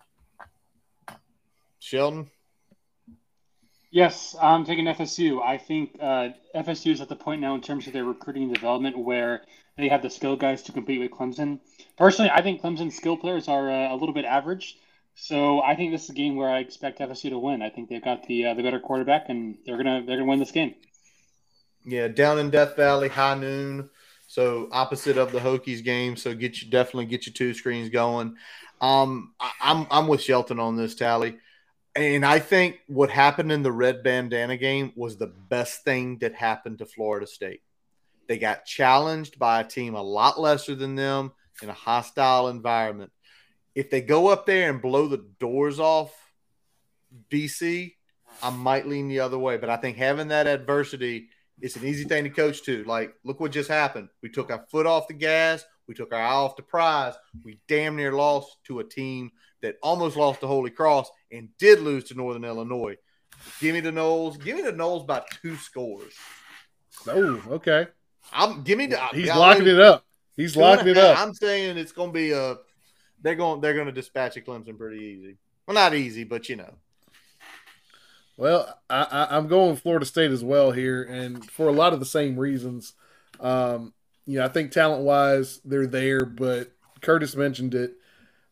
Sheldon. 1.79 2.31
Yes, 3.95 4.35
I'm 4.43 4.65
taking 4.65 4.87
FSU. 4.87 5.41
I 5.41 5.57
think 5.57 5.97
uh, 6.01 6.31
FSU 6.53 6.91
is 6.91 7.01
at 7.01 7.09
the 7.09 7.15
point 7.15 7.41
now 7.41 7.55
in 7.55 7.61
terms 7.61 7.87
of 7.87 7.93
their 7.93 8.03
recruiting 8.03 8.43
and 8.43 8.53
development 8.53 8.99
where 8.99 9.43
they 9.77 9.87
have 9.87 10.03
the 10.03 10.11
skill 10.11 10.35
guys 10.35 10.65
to 10.65 10.73
compete 10.73 10.99
with 10.99 11.13
Clemson. 11.13 11.61
Personally, 11.97 12.29
I 12.35 12.43
think 12.43 12.61
Clemson's 12.61 12.97
skill 12.97 13.17
players 13.17 13.47
are 13.47 13.71
uh, 13.71 13.95
a 13.95 13.95
little 13.95 14.13
bit 14.13 14.25
average. 14.25 14.79
So 15.15 15.63
I 15.63 15.77
think 15.77 15.93
this 15.93 16.03
is 16.03 16.11
a 16.11 16.13
game 16.13 16.35
where 16.35 16.51
I 16.51 16.59
expect 16.59 16.99
FSU 16.99 17.31
to 17.31 17.39
win. 17.39 17.63
I 17.63 17.71
think 17.71 17.89
they've 17.89 18.03
got 18.03 18.27
the 18.27 18.47
uh, 18.47 18.55
the 18.55 18.65
better 18.65 18.81
quarterback, 18.81 19.29
and 19.29 19.59
they're 19.65 19.77
gonna 19.77 20.03
they're 20.05 20.17
gonna 20.17 20.29
win 20.29 20.41
this 20.41 20.51
game. 20.51 20.75
Yeah, 21.85 22.09
down 22.09 22.41
in 22.41 22.51
Death 22.51 22.75
Valley, 22.75 23.07
high 23.07 23.37
noon. 23.37 23.91
So 24.27 24.69
opposite 24.73 25.19
of 25.19 25.31
the 25.31 25.39
Hokies 25.39 25.85
game. 25.85 26.17
So 26.17 26.35
get 26.35 26.61
you 26.61 26.69
definitely 26.69 27.07
get 27.07 27.27
your 27.27 27.33
two 27.35 27.55
screens 27.55 27.91
going. 27.91 28.35
Um, 28.81 29.35
I, 29.39 29.53
I'm 29.61 29.87
I'm 29.89 30.09
with 30.09 30.21
Shelton 30.21 30.59
on 30.59 30.75
this 30.75 30.97
tally. 30.97 31.39
And 31.97 32.27
I 32.27 32.41
think 32.41 32.81
what 32.89 33.11
happened 33.11 33.53
in 33.53 33.63
the 33.63 33.71
red 33.71 34.03
bandana 34.03 34.57
game 34.57 34.93
was 34.97 35.17
the 35.17 35.29
best 35.29 35.85
thing 35.85 36.19
that 36.19 36.35
happened 36.35 36.79
to 36.79 36.87
Florida 36.87 37.27
State. 37.27 37.63
They 38.27 38.39
got 38.39 38.65
challenged 38.65 39.39
by 39.39 39.61
a 39.61 39.65
team 39.65 39.95
a 39.95 40.03
lot 40.03 40.41
lesser 40.41 40.75
than 40.75 40.97
them 40.97 41.33
in 41.63 41.69
a 41.69 41.75
hostile 41.75 42.49
environment. 42.49 43.13
If 43.75 43.91
they 43.91 44.01
go 44.01 44.29
up 44.29 44.45
there 44.47 44.71
and 44.71 44.83
blow 44.83 45.07
the 45.07 45.25
doors 45.39 45.79
off 45.79 46.13
BC, 47.31 47.95
I 48.43 48.51
might 48.51 48.89
lean 48.89 49.09
the 49.09 49.21
other 49.21 49.39
way. 49.39 49.57
But 49.57 49.71
I 49.71 49.77
think 49.77 49.97
having 49.97 50.29
that 50.29 50.49
adversity, 50.49 51.29
it's 51.61 51.77
an 51.77 51.85
easy 51.85 52.05
thing 52.05 52.25
to 52.25 52.31
coach 52.31 52.63
to. 52.65 52.83
Like, 52.85 53.15
look 53.23 53.39
what 53.39 53.53
just 53.53 53.71
happened. 53.71 54.09
We 54.21 54.31
took 54.31 54.51
our 54.51 54.65
foot 54.69 54.87
off 54.87 55.07
the 55.07 55.15
gas. 55.15 55.65
We 55.87 55.95
took 55.95 56.13
our 56.13 56.21
eye 56.21 56.33
off 56.33 56.57
the 56.57 56.63
prize. 56.63 57.15
We 57.45 57.61
damn 57.69 57.95
near 57.95 58.13
lost 58.13 58.57
to 58.65 58.81
a 58.81 58.85
team 58.85 59.31
that 59.65 59.77
almost 59.83 60.17
lost 60.17 60.41
to 60.41 60.47
Holy 60.47 60.71
Cross 60.71 61.11
and 61.33 61.49
did 61.59 61.81
lose 61.81 62.05
to 62.05 62.15
Northern 62.15 62.45
Illinois. 62.45 62.97
Give 63.61 63.75
me 63.75 63.81
the 63.81 63.91
Noles. 63.91 64.43
Give 64.43 64.57
me 64.57 64.63
the 64.63 64.73
Noles 64.73 65.07
by 65.07 65.23
two 65.43 65.57
scores. 65.57 66.13
Oh, 67.09 67.43
okay. 67.51 67.89
I'm 68.33 68.63
give 68.63 68.79
me 68.79 68.87
the. 68.87 68.99
He's 69.13 69.29
locking 69.29 69.67
it 69.67 69.81
up. 69.81 70.05
He's 70.37 70.57
locking 70.57 70.89
it 70.89 70.99
up. 70.99 71.19
I'm 71.19 71.35
saying 71.35 71.79
it's 71.79 71.93
going 71.93 72.11
to 72.11 72.15
be 72.15 72.33
a. 72.33 72.57
They're 73.23 73.35
going. 73.35 73.61
They're 73.61 73.75
going 73.75 73.87
to 73.87 73.93
dispatch 73.93 74.37
a 74.37 74.41
Clemson 74.41 74.79
pretty 74.79 75.03
easy. 75.03 75.39
Well, 75.67 75.75
not 75.75 75.95
easy, 75.95 76.25
but 76.25 76.49
you 76.49 76.57
know. 76.57 76.75
Well, 78.37 78.79
I, 78.91 79.29
I, 79.31 79.37
am 79.37 79.47
going 79.47 79.77
Florida 79.77 80.05
State 80.05 80.31
as 80.31 80.43
well 80.43 80.73
here, 80.73 81.05
and 81.05 81.49
for 81.51 81.69
a 81.69 81.73
lot 81.73 81.93
of 81.93 82.01
the 82.01 82.07
same 82.07 82.37
reasons. 82.39 82.93
Um, 83.41 83.95
you 84.27 84.39
know, 84.39 84.45
I 84.45 84.49
think 84.49 84.73
talent 84.73 85.05
wise 85.05 85.61
they're 85.65 85.87
there, 85.87 86.25
but 86.25 86.73
Curtis 87.01 87.37
mentioned 87.37 87.75
it. 87.75 87.95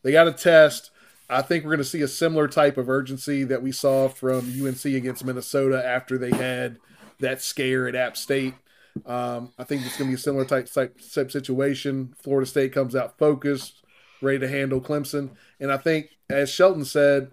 They 0.02 0.12
got 0.12 0.24
to 0.24 0.32
test. 0.32 0.91
I 1.32 1.42
think 1.42 1.64
we're 1.64 1.70
going 1.70 1.78
to 1.78 1.84
see 1.84 2.02
a 2.02 2.08
similar 2.08 2.46
type 2.46 2.76
of 2.76 2.90
urgency 2.90 3.44
that 3.44 3.62
we 3.62 3.72
saw 3.72 4.08
from 4.08 4.38
UNC 4.38 4.84
against 4.84 5.24
Minnesota 5.24 5.84
after 5.84 6.18
they 6.18 6.30
had 6.30 6.78
that 7.20 7.40
scare 7.40 7.88
at 7.88 7.94
App 7.94 8.16
State. 8.16 8.54
Um, 9.06 9.52
I 9.58 9.64
think 9.64 9.86
it's 9.86 9.96
going 9.96 10.10
to 10.10 10.12
be 10.12 10.20
a 10.20 10.22
similar 10.22 10.44
type, 10.44 10.70
type, 10.70 10.98
type 11.14 11.30
situation. 11.30 12.14
Florida 12.18 12.46
State 12.46 12.74
comes 12.74 12.94
out 12.94 13.16
focused, 13.18 13.82
ready 14.20 14.38
to 14.40 14.48
handle 14.48 14.80
Clemson. 14.80 15.30
And 15.58 15.72
I 15.72 15.78
think, 15.78 16.10
as 16.28 16.50
Shelton 16.50 16.84
said, 16.84 17.30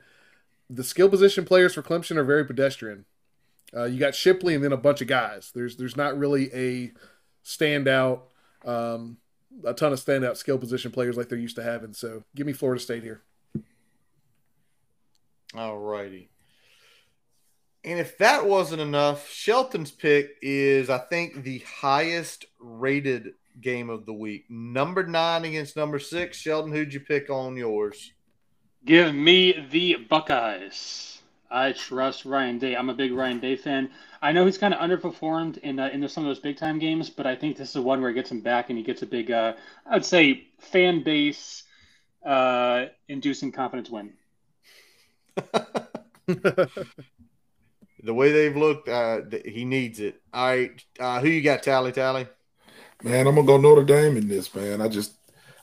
the 0.69 0.83
skill 0.83 1.09
position 1.09 1.43
players 1.43 1.73
for 1.73 1.81
Clemson 1.81 2.15
are 2.15 2.23
very 2.23 2.45
pedestrian. 2.45 3.05
Uh, 3.75 3.83
you 3.85 3.99
got 3.99 4.15
Shipley 4.15 4.55
and 4.55 4.63
then 4.63 4.71
a 4.71 4.77
bunch 4.77 5.01
of 5.01 5.07
guys. 5.07 5.51
There's 5.53 5.75
there's 5.75 5.97
not 5.97 6.17
really 6.17 6.49
a 6.53 6.91
standout, 7.45 8.21
um, 8.65 9.17
a 9.63 9.73
ton 9.73 9.93
of 9.93 9.99
standout 9.99 10.37
skill 10.37 10.57
position 10.57 10.91
players 10.91 11.17
like 11.17 11.29
they're 11.29 11.37
used 11.37 11.55
to 11.57 11.63
having. 11.63 11.93
So 11.93 12.23
give 12.35 12.47
me 12.47 12.53
Florida 12.53 12.81
State 12.81 13.03
here. 13.03 13.21
All 15.55 15.77
righty. 15.77 16.29
And 17.83 17.99
if 17.99 18.17
that 18.17 18.45
wasn't 18.45 18.81
enough, 18.81 19.29
Shelton's 19.29 19.91
pick 19.91 20.35
is, 20.41 20.89
I 20.89 20.97
think, 20.97 21.43
the 21.43 21.59
highest 21.59 22.45
rated 22.59 23.33
game 23.61 23.89
of 23.89 24.05
the 24.05 24.13
week. 24.13 24.45
Number 24.49 25.05
nine 25.05 25.45
against 25.45 25.75
number 25.75 25.99
six. 25.99 26.37
Shelton, 26.37 26.71
who'd 26.71 26.93
you 26.93 26.99
pick 26.99 27.29
on 27.29 27.55
yours? 27.55 28.11
Give 28.85 29.13
me 29.13 29.67
the 29.71 29.95
Buckeyes. 29.95 31.21
I 31.51 31.71
trust 31.71 32.25
Ryan 32.25 32.59
Day. 32.59 32.75
I'm 32.75 32.89
a 32.89 32.93
big 32.93 33.11
Ryan 33.11 33.39
Day 33.39 33.55
fan. 33.55 33.89
I 34.21 34.31
know 34.31 34.45
he's 34.45 34.57
kind 34.57 34.73
of 34.73 34.79
underperformed 34.79 35.57
in 35.59 35.79
uh, 35.79 35.89
in 35.91 36.07
some 36.07 36.23
of 36.23 36.29
those 36.29 36.39
big 36.39 36.57
time 36.57 36.79
games, 36.79 37.09
but 37.09 37.25
I 37.25 37.35
think 37.35 37.57
this 37.57 37.69
is 37.69 37.73
the 37.73 37.81
one 37.81 38.01
where 38.01 38.11
he 38.11 38.15
gets 38.15 38.31
him 38.31 38.41
back 38.41 38.69
and 38.69 38.77
he 38.77 38.83
gets 38.83 39.01
a 39.01 39.05
big, 39.07 39.31
uh, 39.31 39.53
I'd 39.89 40.05
say, 40.05 40.47
fan 40.59 41.03
base 41.03 41.63
uh, 42.25 42.85
inducing 43.07 43.51
confidence 43.51 43.89
win. 43.89 44.13
the 48.03 48.13
way 48.13 48.31
they've 48.31 48.55
looked, 48.55 48.89
uh, 48.89 49.21
he 49.45 49.65
needs 49.65 49.99
it. 49.99 50.21
All 50.33 50.47
right, 50.47 50.85
uh, 50.99 51.19
who 51.19 51.29
you 51.29 51.41
got, 51.41 51.63
Tally 51.63 51.91
Tally? 51.91 52.27
Man, 53.03 53.27
I'm 53.27 53.35
gonna 53.35 53.47
go 53.47 53.57
Notre 53.57 53.83
Dame 53.83 54.17
in 54.17 54.27
this. 54.27 54.53
Man, 54.53 54.81
I 54.81 54.87
just 54.87 55.17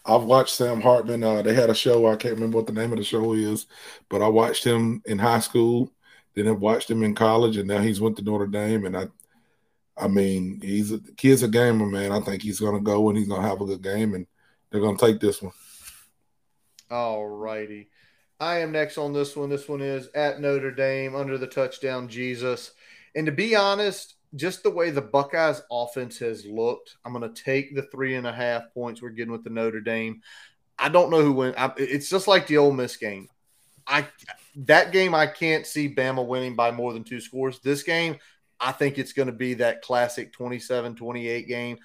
I've 0.05 0.23
watched 0.23 0.55
Sam 0.55 0.81
Hartman. 0.81 1.23
Uh, 1.25 1.43
they 1.43 1.53
had 1.53 1.69
a 1.69 1.75
show. 1.75 2.07
I 2.07 2.17
can't 2.17 2.35
remember 2.35 2.57
what 2.59 2.67
the 2.67 2.73
name 2.73 2.93
of 2.93 2.99
the 2.99 3.05
show 3.05 3.33
is, 3.35 3.67
but 4.09 4.23
I 4.23 4.29
watched 4.29 4.65
him 4.65 5.03
in 5.05 5.19
high 5.19 5.41
school. 5.41 5.93
Then 6.35 6.49
I've 6.49 6.61
watched 6.61 6.91
him 6.91 7.03
in 7.03 7.15
college, 7.15 7.57
and 7.57 7.69
now 7.69 7.81
he's 7.81 8.01
went 8.01 8.17
to 8.17 8.23
Notre 8.23 8.47
Dame. 8.47 8.87
And 8.87 8.97
I, 8.97 9.07
I 9.97 10.09
mean, 10.09 10.61
he's 10.63 10.93
a 10.93 10.99
kid's 11.17 11.43
a 11.43 11.49
gamer, 11.49 11.87
man. 11.87 12.13
I 12.13 12.21
think 12.21 12.43
he's 12.43 12.61
gonna 12.61 12.81
go 12.81 13.09
and 13.09 13.19
he's 13.19 13.29
gonna 13.29 13.47
have 13.47 13.61
a 13.61 13.67
good 13.67 13.83
game, 13.83 14.15
and 14.15 14.27
they're 14.71 14.81
gonna 14.81 14.99
take 14.99 15.21
this 15.21 15.43
one. 15.43 15.53
All 16.91 17.27
righty. 17.27 17.89
I 18.39 18.59
am 18.59 18.73
next 18.73 18.99
on 18.99 19.13
this 19.13 19.35
one. 19.35 19.49
This 19.49 19.69
one 19.69 19.81
is 19.81 20.09
at 20.15 20.41
Notre 20.41 20.71
Dame 20.71 21.15
under 21.15 21.39
the 21.39 21.47
touchdown 21.47 22.09
Jesus. 22.09 22.73
And 23.15 23.25
to 23.27 23.33
be 23.33 23.57
honest, 23.57 24.17
just 24.35 24.63
the 24.63 24.71
way 24.71 24.91
the 24.91 25.01
Buckeyes 25.01 25.63
offense 25.71 26.19
has 26.19 26.45
looked, 26.45 26.97
I'm 27.05 27.15
going 27.15 27.33
to 27.33 27.43
take 27.43 27.75
the 27.75 27.87
three 27.91 28.15
and 28.17 28.27
a 28.27 28.33
half 28.33 28.73
points 28.75 29.01
we're 29.01 29.11
getting 29.11 29.33
with 29.33 29.45
the 29.45 29.51
Notre 29.51 29.81
Dame. 29.81 30.21
I 30.79 30.91
don't 30.91 31.11
know 31.11 31.23
who 31.23 31.33
wins. 31.33 31.55
It's 31.79 32.11
just 32.11 32.29
like 32.29 32.47
the 32.47 32.59
Ole 32.59 32.73
Miss 32.73 32.97
game. 32.97 33.29
I 33.87 34.07
that 34.57 34.93
game 34.93 35.15
I 35.15 35.27
can't 35.27 35.65
see 35.65 35.95
Bama 35.95 36.27
winning 36.27 36.57
by 36.57 36.71
more 36.71 36.93
than 36.93 37.05
two 37.05 37.21
scores. 37.21 37.61
This 37.61 37.83
game, 37.83 38.19
I 38.61 38.73
think 38.73 38.99
it's 38.99 39.13
going 39.13 39.29
to 39.29 39.33
be 39.33 39.55
that 39.55 39.81
classic 39.81 40.37
27-28 40.37 41.47
game. 41.47 41.79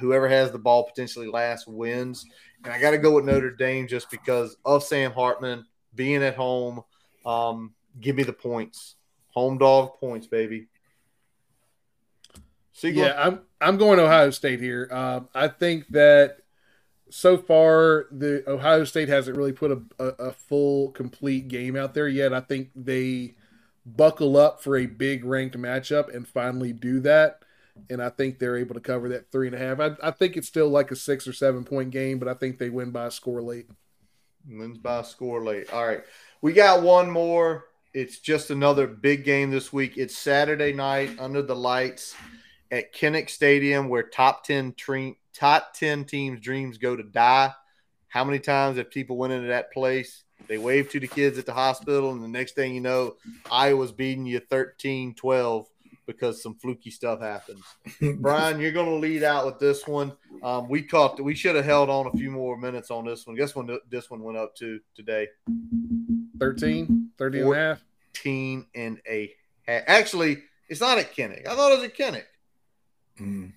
Whoever 0.00 0.28
has 0.28 0.50
the 0.50 0.58
ball 0.58 0.84
potentially 0.84 1.28
last 1.28 1.68
wins. 1.68 2.26
And 2.64 2.72
I 2.72 2.80
got 2.80 2.90
to 2.90 2.98
go 2.98 3.12
with 3.12 3.24
Notre 3.24 3.52
Dame 3.52 3.86
just 3.86 4.10
because 4.10 4.56
of 4.64 4.82
Sam 4.82 5.12
Hartman 5.12 5.64
being 5.94 6.22
at 6.22 6.34
home. 6.34 6.82
Um, 7.24 7.74
give 8.00 8.16
me 8.16 8.22
the 8.22 8.32
points. 8.32 8.96
Home 9.30 9.58
dog 9.58 9.98
points, 9.98 10.26
baby. 10.26 10.68
Yeah, 13.00 13.14
I'm 13.16 13.40
I'm 13.60 13.76
going 13.78 13.98
Ohio 14.00 14.30
State 14.30 14.60
here. 14.60 14.88
Um, 14.90 15.28
I 15.34 15.48
think 15.48 15.88
that 15.88 16.38
so 17.10 17.38
far 17.38 18.06
the 18.10 18.42
Ohio 18.48 18.84
State 18.84 19.08
hasn't 19.08 19.36
really 19.36 19.52
put 19.52 19.70
a, 19.70 19.82
a, 20.00 20.06
a, 20.06 20.32
full 20.32 20.90
complete 20.90 21.46
game 21.46 21.76
out 21.76 21.94
there 21.94 22.08
yet. 22.08 22.32
I 22.32 22.40
think 22.40 22.70
they 22.74 23.36
buckle 23.86 24.36
up 24.36 24.60
for 24.60 24.76
a 24.76 24.86
big 24.86 25.24
ranked 25.24 25.56
matchup 25.56 26.12
and 26.12 26.26
finally 26.26 26.72
do 26.72 26.98
that. 27.00 27.40
And 27.88 28.02
I 28.02 28.08
think 28.08 28.38
they're 28.38 28.56
able 28.56 28.74
to 28.74 28.80
cover 28.80 29.08
that 29.10 29.30
three 29.30 29.46
and 29.46 29.54
a 29.54 29.58
half. 29.58 29.78
I, 29.78 30.08
I 30.08 30.10
think 30.10 30.36
it's 30.36 30.48
still 30.48 30.68
like 30.68 30.90
a 30.90 30.96
six 30.96 31.28
or 31.28 31.32
seven 31.32 31.64
point 31.64 31.90
game, 31.90 32.18
but 32.18 32.26
I 32.26 32.34
think 32.34 32.58
they 32.58 32.70
win 32.70 32.90
by 32.90 33.06
a 33.06 33.10
score 33.10 33.42
late. 33.42 33.68
Wins 34.48 34.78
by 34.78 35.02
score 35.02 35.42
late. 35.42 35.72
All 35.72 35.86
right. 35.86 36.02
We 36.42 36.52
got 36.52 36.82
one 36.82 37.10
more. 37.10 37.66
It's 37.92 38.18
just 38.18 38.50
another 38.50 38.86
big 38.86 39.24
game 39.24 39.50
this 39.50 39.72
week. 39.72 39.96
It's 39.96 40.16
Saturday 40.16 40.72
night 40.72 41.18
under 41.18 41.42
the 41.42 41.56
lights 41.56 42.14
at 42.70 42.92
Kinnick 42.92 43.30
Stadium, 43.30 43.88
where 43.88 44.02
top 44.02 44.44
10 44.44 44.74
tre- 44.74 45.18
top 45.32 45.74
10 45.74 46.04
teams' 46.04 46.40
dreams 46.40 46.78
go 46.78 46.96
to 46.96 47.02
die. 47.02 47.52
How 48.08 48.24
many 48.24 48.38
times 48.38 48.78
have 48.78 48.90
people 48.90 49.16
went 49.16 49.32
into 49.32 49.48
that 49.48 49.72
place? 49.72 50.24
They 50.46 50.58
wave 50.58 50.90
to 50.90 51.00
the 51.00 51.06
kids 51.06 51.38
at 51.38 51.46
the 51.46 51.54
hospital, 51.54 52.12
and 52.12 52.22
the 52.22 52.28
next 52.28 52.54
thing 52.54 52.74
you 52.74 52.80
know, 52.80 53.16
Iowa's 53.50 53.92
beating 53.92 54.26
you 54.26 54.40
13 54.40 55.14
12 55.14 55.66
because 56.06 56.42
some 56.42 56.54
fluky 56.54 56.90
stuff 56.90 57.20
happens. 57.20 57.64
Brian, 58.18 58.60
you're 58.60 58.72
going 58.72 58.86
to 58.86 58.94
lead 58.94 59.22
out 59.22 59.46
with 59.46 59.58
this 59.58 59.86
one. 59.86 60.12
Um, 60.42 60.68
we 60.68 60.82
caught. 60.82 61.20
We 61.20 61.34
should 61.34 61.56
have 61.56 61.64
held 61.64 61.90
on 61.90 62.06
a 62.06 62.12
few 62.12 62.30
more 62.30 62.56
minutes 62.56 62.90
on 62.90 63.04
this 63.04 63.26
one. 63.26 63.36
Guess 63.36 63.54
when 63.54 63.78
this 63.90 64.10
one 64.10 64.22
went 64.22 64.38
up 64.38 64.54
to 64.56 64.80
today? 64.94 65.28
13, 66.38 67.10
13 67.18 67.42
and 67.42 67.52
a 67.52 67.56
half. 67.56 67.84
13 68.14 68.66
and 68.74 69.00
a 69.08 69.32
half. 69.66 69.82
Actually, 69.86 70.42
it's 70.68 70.80
not 70.80 70.98
at 70.98 71.14
Kinnick. 71.14 71.46
I 71.46 71.54
thought 71.54 71.72
it 71.72 71.78
was 71.78 71.84
at 71.84 71.96
Kinnick. 71.96 72.24
Mm. 73.20 73.52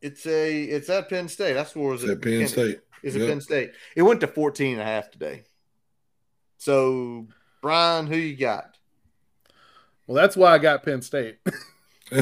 It's 0.00 0.26
a 0.26 0.62
it's 0.62 0.90
at 0.90 1.08
Penn 1.08 1.28
State. 1.28 1.54
That's 1.54 1.74
where 1.74 1.90
was 1.90 2.04
it? 2.04 2.10
At 2.10 2.22
Penn 2.22 2.32
Kinnick. 2.32 2.48
State. 2.48 2.80
Is 3.02 3.16
yep. 3.16 3.24
it 3.24 3.28
Penn 3.28 3.40
State? 3.40 3.72
It 3.96 4.02
went 4.02 4.20
to 4.20 4.26
14 4.26 4.72
and 4.72 4.80
a 4.80 4.84
half 4.84 5.10
today. 5.10 5.44
So, 6.58 7.26
Brian, 7.60 8.06
who 8.06 8.16
you 8.16 8.36
got? 8.36 8.73
Well, 10.06 10.16
that's 10.16 10.36
why 10.36 10.52
I 10.52 10.58
got 10.58 10.82
Penn 10.82 11.02
State. 11.02 11.38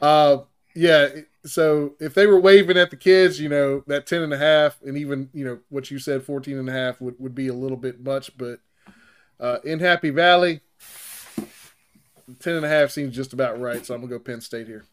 uh, 0.00 0.38
yeah. 0.74 1.08
So 1.44 1.94
if 1.98 2.14
they 2.14 2.26
were 2.26 2.40
waving 2.40 2.76
at 2.76 2.90
the 2.90 2.96
kids, 2.96 3.40
you 3.40 3.48
know, 3.48 3.82
that 3.86 4.06
10 4.06 4.22
and 4.22 4.34
a 4.34 4.38
half 4.38 4.80
and 4.82 4.96
even, 4.98 5.30
you 5.32 5.44
know, 5.44 5.58
what 5.70 5.90
you 5.90 5.98
said, 5.98 6.22
14 6.22 6.58
and 6.58 6.68
a 6.68 6.72
half 6.72 7.00
would, 7.00 7.14
would 7.18 7.34
be 7.34 7.48
a 7.48 7.54
little 7.54 7.78
bit 7.78 8.04
much, 8.04 8.36
but 8.36 8.60
uh, 9.38 9.58
in 9.64 9.80
Happy 9.80 10.10
Valley, 10.10 10.60
10 12.40 12.56
and 12.56 12.66
a 12.66 12.68
half 12.68 12.90
seems 12.90 13.16
just 13.16 13.32
about 13.32 13.58
right. 13.58 13.84
So 13.84 13.94
I'm 13.94 14.00
going 14.00 14.10
to 14.10 14.18
go 14.18 14.22
Penn 14.22 14.40
State 14.42 14.66
here. 14.66 14.84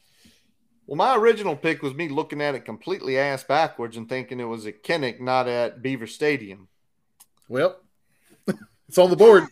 Well, 0.87 0.95
my 0.95 1.17
original 1.17 1.57
pick 1.57 1.81
was 1.83 1.93
me 1.93 2.07
looking 2.07 2.41
at 2.41 2.55
it 2.55 2.61
completely 2.61 3.17
ass 3.17 3.43
backwards 3.43 3.97
and 3.97 4.07
thinking 4.07 4.39
it 4.39 4.45
was 4.45 4.65
at 4.65 4.83
Kinnick, 4.83 5.19
not 5.19 5.47
at 5.49 5.81
Beaver 5.81 6.07
Stadium. 6.07 6.69
Well, 7.49 7.81
it's 8.87 8.97
on 8.97 9.09
the 9.09 9.17
board. 9.17 9.47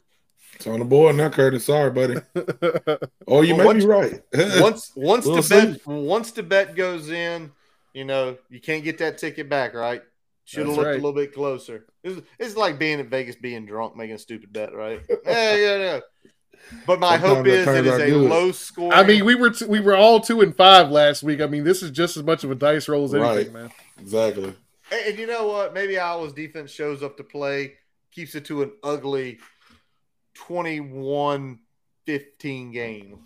It's 0.55 0.67
on 0.67 0.79
the 0.79 0.85
board 0.85 1.15
now, 1.15 1.29
Curtis. 1.29 1.65
Sorry, 1.65 1.91
buddy. 1.91 2.15
oh, 3.27 3.41
you 3.41 3.55
well, 3.55 3.57
may 3.57 3.65
once, 3.65 3.83
be 3.83 3.89
right. 3.89 4.21
once 4.61 4.91
once 4.95 5.25
we'll 5.25 5.35
the 5.37 5.43
see. 5.43 5.55
bet 5.55 5.87
once 5.87 6.31
the 6.31 6.43
bet 6.43 6.75
goes 6.75 7.09
in, 7.09 7.51
you 7.93 8.05
know 8.05 8.37
you 8.49 8.61
can't 8.61 8.83
get 8.83 8.97
that 8.99 9.17
ticket 9.17 9.49
back, 9.49 9.73
right? 9.73 10.01
Should 10.45 10.67
have 10.67 10.75
looked 10.75 10.85
right. 10.85 10.93
a 10.93 10.95
little 10.95 11.13
bit 11.13 11.33
closer. 11.33 11.85
It's, 12.03 12.21
it's 12.37 12.55
like 12.55 12.77
being 12.77 12.99
at 12.99 13.07
Vegas, 13.07 13.35
being 13.35 13.65
drunk, 13.65 13.97
making 13.97 14.15
a 14.15 14.19
stupid 14.19 14.53
bet, 14.53 14.75
right? 14.75 15.01
yeah, 15.25 15.55
yeah, 15.55 15.77
yeah. 15.77 15.99
But 16.85 16.99
my 16.99 17.17
Sometimes 17.17 17.37
hope 17.37 17.47
is 17.47 17.67
it 17.67 17.85
is 17.85 17.93
a 17.93 18.05
good. 18.05 18.29
low 18.29 18.51
score. 18.51 18.93
I 18.93 19.03
mean, 19.03 19.25
we 19.25 19.35
were 19.35 19.49
t- 19.49 19.65
we 19.65 19.79
were 19.79 19.95
all 19.95 20.19
two 20.19 20.41
and 20.41 20.55
five 20.55 20.89
last 20.89 21.23
week. 21.23 21.41
I 21.41 21.47
mean, 21.47 21.63
this 21.63 21.83
is 21.83 21.91
just 21.91 22.15
as 22.15 22.23
much 22.23 22.43
of 22.43 22.51
a 22.51 22.55
dice 22.55 22.87
roll 22.87 23.05
as 23.05 23.13
anything, 23.13 23.53
right. 23.53 23.63
man. 23.63 23.71
Exactly. 23.99 24.55
And, 24.91 25.05
and 25.07 25.19
you 25.19 25.27
know 25.27 25.47
what? 25.47 25.73
Maybe 25.73 25.97
Iowa's 25.97 26.33
defense 26.33 26.71
shows 26.71 27.03
up 27.03 27.17
to 27.17 27.23
play, 27.23 27.73
keeps 28.11 28.35
it 28.35 28.45
to 28.45 28.63
an 28.63 28.71
ugly 28.83 29.39
21 30.35 31.59
15 32.05 32.71
game. 32.71 33.25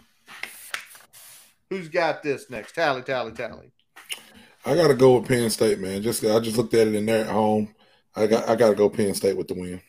Who's 1.70 1.90
got 1.90 2.24
this 2.24 2.50
next? 2.50 2.74
Tally, 2.74 3.02
tally, 3.02 3.32
tally. 3.34 3.72
I 4.66 4.76
got 4.76 4.88
to 4.88 4.96
go 4.96 5.18
with 5.18 5.28
Penn 5.28 5.50
State, 5.50 5.80
man. 5.80 6.02
Just 6.02 6.24
I 6.24 6.40
just 6.40 6.58
looked 6.58 6.74
at 6.74 6.88
it 6.88 6.96
in 6.96 7.06
there 7.06 7.26
at 7.26 7.32
home. 7.32 7.76
I 8.16 8.28
got 8.28 8.50
I 8.50 8.56
got 8.56 8.70
to 8.70 8.76
go 8.76 8.90
Penn 8.90 9.14
State 9.14 9.38
with 9.38 9.48
the 9.48 9.54
win. 9.54 9.82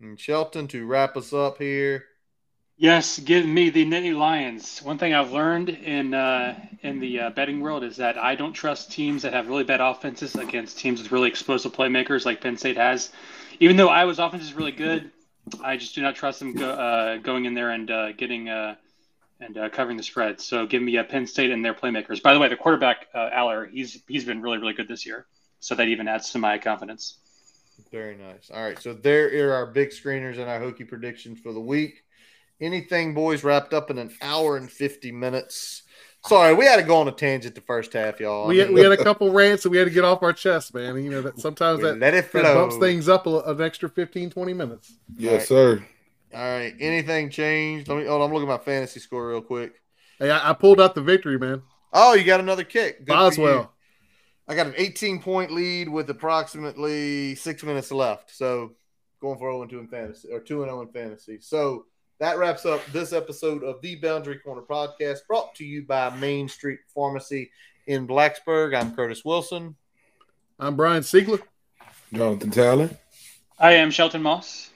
And 0.00 0.18
Shelton 0.18 0.68
to 0.68 0.86
wrap 0.86 1.16
us 1.16 1.32
up 1.32 1.58
here. 1.58 2.04
Yes, 2.76 3.18
give 3.18 3.46
me 3.46 3.70
the 3.70 3.84
Nittany 3.84 4.16
Lions. 4.16 4.82
One 4.82 4.98
thing 4.98 5.14
I've 5.14 5.30
learned 5.32 5.68
in 5.68 6.14
uh, 6.14 6.58
in 6.82 7.00
the 7.00 7.20
uh, 7.20 7.30
betting 7.30 7.60
world 7.60 7.84
is 7.84 7.96
that 7.96 8.16
I 8.16 8.34
don't 8.34 8.52
trust 8.52 8.92
teams 8.92 9.22
that 9.22 9.32
have 9.32 9.48
really 9.48 9.64
bad 9.64 9.80
offenses 9.80 10.34
against 10.34 10.78
teams 10.78 11.02
with 11.02 11.12
really 11.12 11.28
explosive 11.28 11.72
playmakers 11.72 12.24
like 12.24 12.40
Penn 12.40 12.56
State 12.56 12.76
has 12.76 13.10
even 13.62 13.76
though 13.76 13.88
Iowa's 13.88 14.18
offense 14.18 14.42
is 14.42 14.54
really 14.54 14.72
good, 14.72 15.12
I 15.62 15.76
just 15.76 15.94
do 15.94 16.02
not 16.02 16.16
trust 16.16 16.40
them 16.40 16.52
go, 16.52 16.68
uh, 16.68 17.18
going 17.18 17.44
in 17.44 17.54
there 17.54 17.70
and 17.70 17.88
uh, 17.88 18.10
getting 18.10 18.48
uh, 18.48 18.74
and 19.40 19.56
uh, 19.56 19.68
covering 19.68 19.96
the 19.96 20.02
spread. 20.02 20.40
So 20.40 20.66
give 20.66 20.82
me 20.82 20.96
a 20.96 21.04
Penn 21.04 21.28
State 21.28 21.52
and 21.52 21.64
their 21.64 21.72
playmakers. 21.72 22.20
By 22.20 22.34
the 22.34 22.40
way, 22.40 22.48
the 22.48 22.56
quarterback 22.56 23.06
uh, 23.14 23.30
Allar, 23.30 23.70
he's 23.70 24.02
he's 24.08 24.24
been 24.24 24.42
really 24.42 24.58
really 24.58 24.72
good 24.72 24.88
this 24.88 25.06
year, 25.06 25.26
so 25.60 25.76
that 25.76 25.86
even 25.86 26.08
adds 26.08 26.30
to 26.30 26.38
my 26.38 26.58
confidence. 26.58 27.18
Very 27.92 28.16
nice. 28.16 28.50
All 28.52 28.64
right, 28.64 28.80
so 28.80 28.94
there 28.94 29.48
are 29.48 29.54
our 29.54 29.66
big 29.66 29.90
screeners 29.90 30.38
and 30.38 30.50
our 30.50 30.58
hokey 30.58 30.82
predictions 30.82 31.38
for 31.38 31.52
the 31.52 31.60
week. 31.60 32.02
Anything, 32.60 33.14
boys, 33.14 33.44
wrapped 33.44 33.72
up 33.72 33.90
in 33.90 33.98
an 33.98 34.10
hour 34.22 34.56
and 34.56 34.68
fifty 34.68 35.12
minutes. 35.12 35.82
Sorry, 36.24 36.54
we 36.54 36.64
had 36.66 36.76
to 36.76 36.82
go 36.82 36.96
on 36.96 37.08
a 37.08 37.12
tangent 37.12 37.54
the 37.54 37.60
first 37.60 37.92
half, 37.92 38.20
y'all. 38.20 38.46
We 38.46 38.58
had, 38.58 38.70
we 38.70 38.80
had 38.80 38.92
a 38.92 38.96
couple 38.96 39.32
rants 39.32 39.64
and 39.64 39.72
we 39.72 39.78
had 39.78 39.88
to 39.88 39.90
get 39.90 40.04
off 40.04 40.22
our 40.22 40.32
chest, 40.32 40.72
man. 40.72 41.02
You 41.02 41.10
know 41.10 41.22
that 41.22 41.40
sometimes 41.40 41.80
that, 41.80 41.98
let 41.98 42.14
it 42.14 42.30
that 42.32 42.54
bumps 42.54 42.76
things 42.76 43.08
up 43.08 43.26
a, 43.26 43.40
an 43.40 43.60
extra 43.60 43.88
15, 43.88 44.30
20 44.30 44.54
minutes. 44.54 44.94
Yes, 45.18 45.32
Right. 45.32 45.42
sir. 45.42 45.86
All 46.34 46.40
right. 46.40 46.74
Anything 46.78 47.28
changed? 47.28 47.88
Let 47.88 47.98
me. 47.98 48.06
Oh, 48.06 48.22
I'm 48.22 48.32
looking 48.32 48.48
at 48.48 48.58
my 48.58 48.64
fantasy 48.64 49.00
score 49.00 49.28
real 49.28 49.42
quick. 49.42 49.74
Hey, 50.18 50.30
I, 50.30 50.50
I 50.50 50.52
pulled 50.52 50.80
out 50.80 50.94
the 50.94 51.02
victory, 51.02 51.38
man. 51.38 51.62
Oh, 51.92 52.14
you 52.14 52.24
got 52.24 52.40
another 52.40 52.64
kick. 52.64 52.98
Good 52.98 53.08
Boswell. 53.08 53.72
I 54.48 54.54
got 54.54 54.66
an 54.66 54.74
18 54.76 55.20
point 55.20 55.50
lead 55.50 55.88
with 55.88 56.08
approximately 56.08 57.34
six 57.34 57.62
minutes 57.62 57.90
left. 57.90 58.34
So 58.34 58.72
going 59.20 59.38
for 59.38 59.50
0 59.52 59.66
2 59.66 59.78
in 59.80 59.88
fantasy 59.88 60.28
or 60.30 60.40
2 60.40 60.62
and 60.62 60.70
0 60.70 60.82
in 60.82 60.88
fantasy. 60.88 61.38
So 61.40 61.86
that 62.18 62.38
wraps 62.38 62.64
up 62.64 62.84
this 62.86 63.12
episode 63.12 63.64
of 63.64 63.80
the 63.82 63.96
Boundary 63.96 64.38
Corner 64.38 64.62
podcast 64.62 65.26
brought 65.26 65.54
to 65.56 65.64
you 65.64 65.84
by 65.84 66.10
Main 66.16 66.48
Street 66.48 66.78
Pharmacy 66.94 67.50
in 67.86 68.06
Blacksburg. 68.06 68.78
I'm 68.78 68.94
Curtis 68.94 69.24
Wilson. 69.24 69.74
I'm 70.58 70.76
Brian 70.76 71.02
Siegler. 71.02 71.40
Jonathan 72.12 72.50
Talley. 72.50 72.90
I 73.58 73.72
am 73.72 73.90
Shelton 73.90 74.22
Moss. 74.22 74.70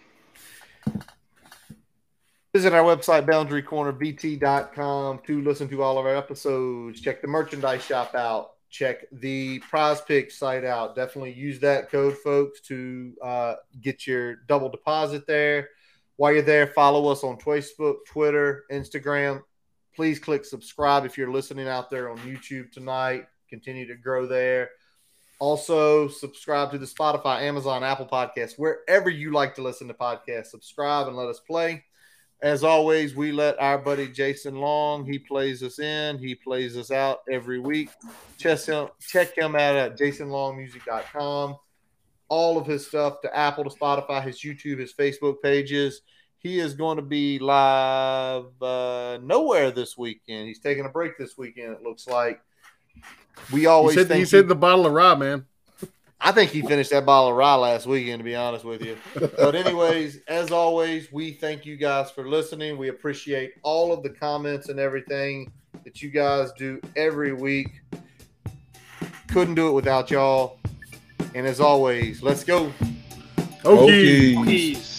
Visit 2.53 2.73
our 2.73 2.83
website, 2.83 3.27
boundarycornerbt.com, 3.27 5.21
to 5.27 5.43
listen 5.43 5.69
to 5.69 5.83
all 5.83 5.99
of 5.99 6.07
our 6.07 6.17
episodes. 6.17 7.01
Check 7.01 7.21
the 7.21 7.29
merchandise 7.29 7.85
shop 7.85 8.15
out. 8.15 8.53
Check 8.71 9.05
the 9.13 9.59
prize 9.61 10.01
pick 10.01 10.31
site 10.31 10.65
out. 10.65 10.97
Definitely 10.97 11.35
use 11.35 11.61
that 11.61 11.91
code, 11.91 12.17
folks, 12.19 12.61
to 12.63 13.13
uh, 13.23 13.55
get 13.81 14.07
your 14.07 14.37
double 14.49 14.69
deposit 14.71 15.27
there. 15.27 15.69
While 16.17 16.33
you're 16.33 16.43
there, 16.43 16.67
follow 16.67 17.09
us 17.11 17.23
on 17.23 17.39
Facebook, 17.39 17.97
Twitter, 18.07 18.65
Instagram. 18.71 19.43
Please 19.95 20.19
click 20.19 20.45
subscribe 20.45 21.05
if 21.05 21.17
you're 21.17 21.31
listening 21.31 21.69
out 21.69 21.91
there 21.91 22.11
on 22.11 22.19
YouTube 22.19 22.73
tonight. 22.73 23.25
Continue 23.49 23.87
to 23.87 23.97
grow 23.97 24.27
there. 24.27 24.71
Also, 25.39 26.09
subscribe 26.09 26.71
to 26.71 26.79
the 26.79 26.87
Spotify, 26.87 27.43
Amazon, 27.43 27.85
Apple 27.85 28.07
Podcasts, 28.07 28.59
wherever 28.59 29.11
you 29.11 29.33
like 29.33 29.55
to 29.55 29.63
listen 29.63 29.89
to 29.89 29.95
podcasts. 29.95 30.47
Subscribe 30.47 31.09
and 31.09 31.17
let 31.17 31.29
us 31.29 31.41
play. 31.41 31.85
As 32.43 32.65
always, 32.65 33.15
we 33.15 33.33
let 33.33 33.59
our 33.61 33.79
buddy 33.79 34.09
Jason 34.09 34.57
Long, 34.57 35.07
he 35.07 35.19
plays 35.19 35.63
us 35.63 35.79
in, 35.79 36.19
he 36.19 36.35
plays 36.35 36.77
us 36.77 36.91
out 36.91 37.21
every 37.31 37.59
week. 37.59 37.91
Check 38.39 38.61
him, 38.61 38.89
check 39.01 39.37
him 39.37 39.55
out 39.55 39.77
at 39.77 39.99
jasonlongmusic.com. 39.99 41.57
All 42.29 42.59
of 42.59 42.67
his 42.67 42.87
stuff 42.87 43.21
to 43.23 43.37
Apple, 43.37 43.65
to 43.65 43.71
Spotify, 43.71 44.23
his 44.23 44.41
YouTube, 44.41 44.79
his 44.79 44.93
Facebook 44.93 45.43
pages. 45.43 46.03
He 46.39 46.59
is 46.59 46.75
going 46.75 46.97
to 46.97 47.03
be 47.03 47.39
live 47.39 48.47
uh, 48.63 49.19
nowhere 49.23 49.71
this 49.71 49.97
weekend. 49.97 50.47
He's 50.47 50.61
taking 50.61 50.85
a 50.85 50.89
break 50.89 51.19
this 51.19 51.37
weekend, 51.37 51.73
it 51.73 51.83
looks 51.83 52.07
like. 52.07 52.41
We 53.53 53.61
He 53.61 53.67
always 53.67 53.97
said, 53.97 54.11
he 54.11 54.25
said 54.25 54.49
the 54.49 54.55
bottle 54.55 54.87
of 54.87 54.93
rye, 54.93 55.15
man. 55.15 55.47
I 56.21 56.33
think 56.33 56.51
he 56.51 56.63
finished 56.63 56.91
that 56.91 57.05
bottle 57.05 57.31
of 57.31 57.37
rye 57.37 57.55
last 57.55 57.87
weekend, 57.87 58.21
to 58.21 58.25
be 58.25 58.35
honest 58.35 58.65
with 58.65 58.83
you. 58.83 58.97
But, 59.15 59.55
anyways, 59.55 60.21
as 60.29 60.51
always, 60.51 61.13
we 61.13 61.33
thank 61.33 61.67
you 61.67 61.77
guys 61.77 62.11
for 62.11 62.29
listening. 62.29 62.79
We 62.79 62.89
appreciate 62.89 63.53
all 63.63 63.93
of 63.93 64.03
the 64.03 64.11
comments 64.11 64.69
and 64.69 64.81
everything 64.81 65.53
that 65.85 66.01
you 66.01 66.11
guys 66.11 66.53
do 66.53 66.81
every 66.97 67.33
week. 67.33 67.81
Couldn't 69.29 69.57
do 69.57 69.69
it 69.69 69.73
without 69.73 70.11
y'all. 70.11 70.59
And 71.37 71.47
as 71.47 71.61
always, 71.61 72.23
let's 72.23 72.45
go. 72.45 72.73
Okay. 73.63 74.33
Okies. 74.33 74.45
Peace. 74.47 74.96